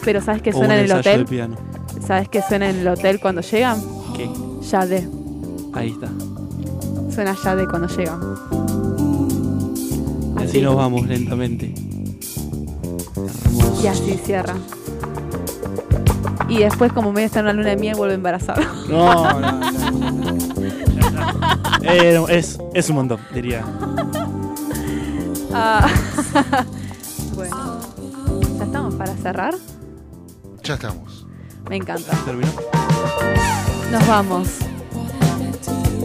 Pero 0.05 0.21
¿sabes 0.23 0.43
qué 0.43 0.51
O 0.51 0.53
suena 0.53 0.75
un 0.75 0.79
en 0.81 0.85
el 0.85 0.91
ensayo 0.93 1.03
de 1.03 1.23
hotel? 1.23 1.27
piano. 1.27 1.57
¿Sabes 2.07 2.29
qué 2.29 2.41
suena 2.43 2.71
en 2.71 2.77
el 2.77 2.89
hotel 2.89 3.19
cuando 3.19 3.41
llegan? 3.41 3.81
¿Qué? 4.17 4.31
Yade. 4.71 5.09
Ahí 5.73 5.91
está. 5.91 6.09
Suena 7.13 7.35
Yade 7.43 7.67
cuando 7.67 7.89
llegan. 7.89 8.21
Así 10.37 10.45
Así. 10.47 10.61
nos 10.63 10.77
vamos 10.77 11.07
lentamente. 11.09 11.75
Y 13.83 13.87
así 13.87 14.21
cierra. 14.25 14.55
Y 16.49 16.59
después, 16.59 16.93
como 16.93 17.13
medio 17.13 17.27
está 17.27 17.41
en 17.41 17.47
una 17.47 17.53
luna 17.53 17.69
de 17.71 17.77
miel, 17.77 17.95
vuelve 17.97 18.15
embarazada. 18.15 18.63
No, 18.89 19.41
no, 19.41 19.53
no. 19.53 20.39
Eh, 21.83 22.21
es, 22.29 22.59
es 22.75 22.91
un 22.91 22.97
montón, 22.97 23.21
diría. 23.33 23.65
Ah. 25.53 25.87
bueno. 27.35 27.81
¿Ya 28.59 28.65
estamos 28.65 28.95
para 28.95 29.15
cerrar? 29.17 29.55
Ya 30.63 30.75
estamos. 30.75 31.27
Me 31.69 31.77
encanta. 31.77 32.13
Terminó. 32.25 32.51
Nos 33.91 34.07
vamos. 34.07 34.49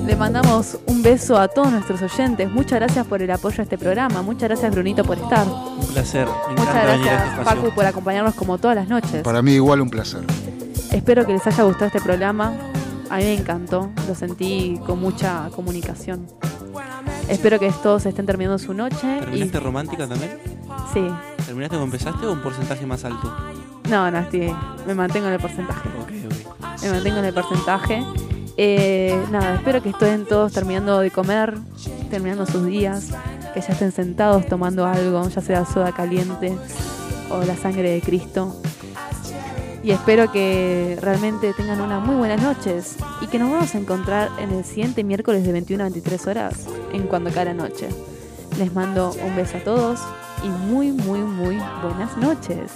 Le 0.05 0.15
mandamos 0.17 0.77
un 0.85 1.01
beso 1.01 1.37
a 1.37 1.47
todos 1.47 1.71
nuestros 1.71 2.01
oyentes. 2.01 2.49
Muchas 2.51 2.79
gracias 2.79 3.07
por 3.07 3.21
el 3.21 3.31
apoyo 3.31 3.61
a 3.61 3.63
este 3.63 3.77
programa. 3.77 4.21
Muchas 4.21 4.49
gracias, 4.49 4.71
Brunito, 4.73 5.03
por 5.03 5.17
estar. 5.17 5.47
Un 5.47 5.87
placer. 5.93 6.27
Me 6.27 6.55
Muchas 6.55 6.67
encanta 6.67 6.85
venir 6.91 7.09
a 7.09 7.13
este 7.13 7.35
gracias. 7.35 7.45
Facu, 7.45 7.75
por 7.75 7.85
acompañarnos 7.85 8.35
como 8.35 8.57
todas 8.57 8.75
las 8.75 8.89
noches. 8.89 9.23
Para 9.23 9.41
mí 9.41 9.53
igual 9.53 9.81
un 9.81 9.89
placer. 9.89 10.21
Espero 10.91 11.25
que 11.25 11.33
les 11.33 11.47
haya 11.47 11.63
gustado 11.63 11.85
este 11.85 12.01
programa. 12.01 12.53
A 13.09 13.17
mí 13.17 13.23
me 13.23 13.33
encantó. 13.33 13.91
Lo 14.07 14.13
sentí 14.15 14.79
con 14.85 14.99
mucha 14.99 15.49
comunicación. 15.55 16.27
Espero 17.29 17.57
que 17.57 17.71
todos 17.71 18.05
estén 18.05 18.25
terminando 18.25 18.59
su 18.59 18.73
noche. 18.73 19.17
Y... 19.17 19.19
¿Terminaste 19.21 19.59
romántica 19.61 20.07
también? 20.07 20.37
Sí. 20.93 21.07
¿Terminaste 21.45 21.75
como 21.77 21.85
empezaste 21.85 22.25
o 22.25 22.33
un 22.33 22.41
porcentaje 22.41 22.85
más 22.85 23.05
alto? 23.05 23.33
No, 23.89 24.11
no, 24.11 24.19
estoy, 24.19 24.53
me 24.85 24.95
mantengo 24.95 25.27
en 25.27 25.33
el 25.33 25.39
porcentaje. 25.39 25.89
Me 26.81 26.89
mantengo 26.89 27.17
en 27.19 27.25
el 27.25 27.33
porcentaje. 27.33 28.03
Eh, 28.55 29.19
nada, 29.31 29.55
espero 29.55 29.81
que 29.81 29.89
estén 29.89 30.25
todos 30.25 30.53
terminando 30.53 30.99
de 30.99 31.09
comer, 31.09 31.55
terminando 32.09 32.45
sus 32.45 32.65
días, 32.65 33.09
que 33.53 33.61
ya 33.61 33.67
estén 33.69 33.91
sentados 33.91 34.45
tomando 34.45 34.85
algo, 34.85 35.27
ya 35.27 35.41
sea 35.41 35.65
soda 35.65 35.91
caliente 35.91 36.55
o 37.29 37.43
la 37.43 37.55
sangre 37.55 37.91
de 37.91 38.01
Cristo. 38.01 38.55
Y 39.83 39.91
espero 39.91 40.31
que 40.31 40.97
realmente 41.01 41.53
tengan 41.53 41.81
unas 41.81 42.05
muy 42.05 42.15
buenas 42.15 42.41
noches 42.41 42.95
y 43.21 43.27
que 43.27 43.37
nos 43.37 43.51
vamos 43.51 43.75
a 43.75 43.77
encontrar 43.77 44.29
en 44.39 44.51
el 44.51 44.63
siguiente 44.63 45.03
miércoles 45.03 45.43
de 45.45 45.51
21 45.51 45.83
a 45.83 45.89
23 45.89 46.27
horas 46.27 46.67
en 46.93 47.07
Cuando 47.07 47.31
Cae 47.31 47.45
la 47.45 47.53
Noche. 47.53 47.89
Les 48.57 48.73
mando 48.73 49.13
un 49.25 49.35
beso 49.35 49.57
a 49.57 49.61
todos 49.61 49.99
y 50.43 50.47
muy, 50.47 50.91
muy, 50.91 51.19
muy 51.19 51.57
buenas 51.81 52.15
noches. 52.17 52.71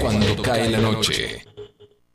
Cuando 0.00 0.42
cae 0.42 0.70
la 0.70 0.78
noche. 0.78 1.35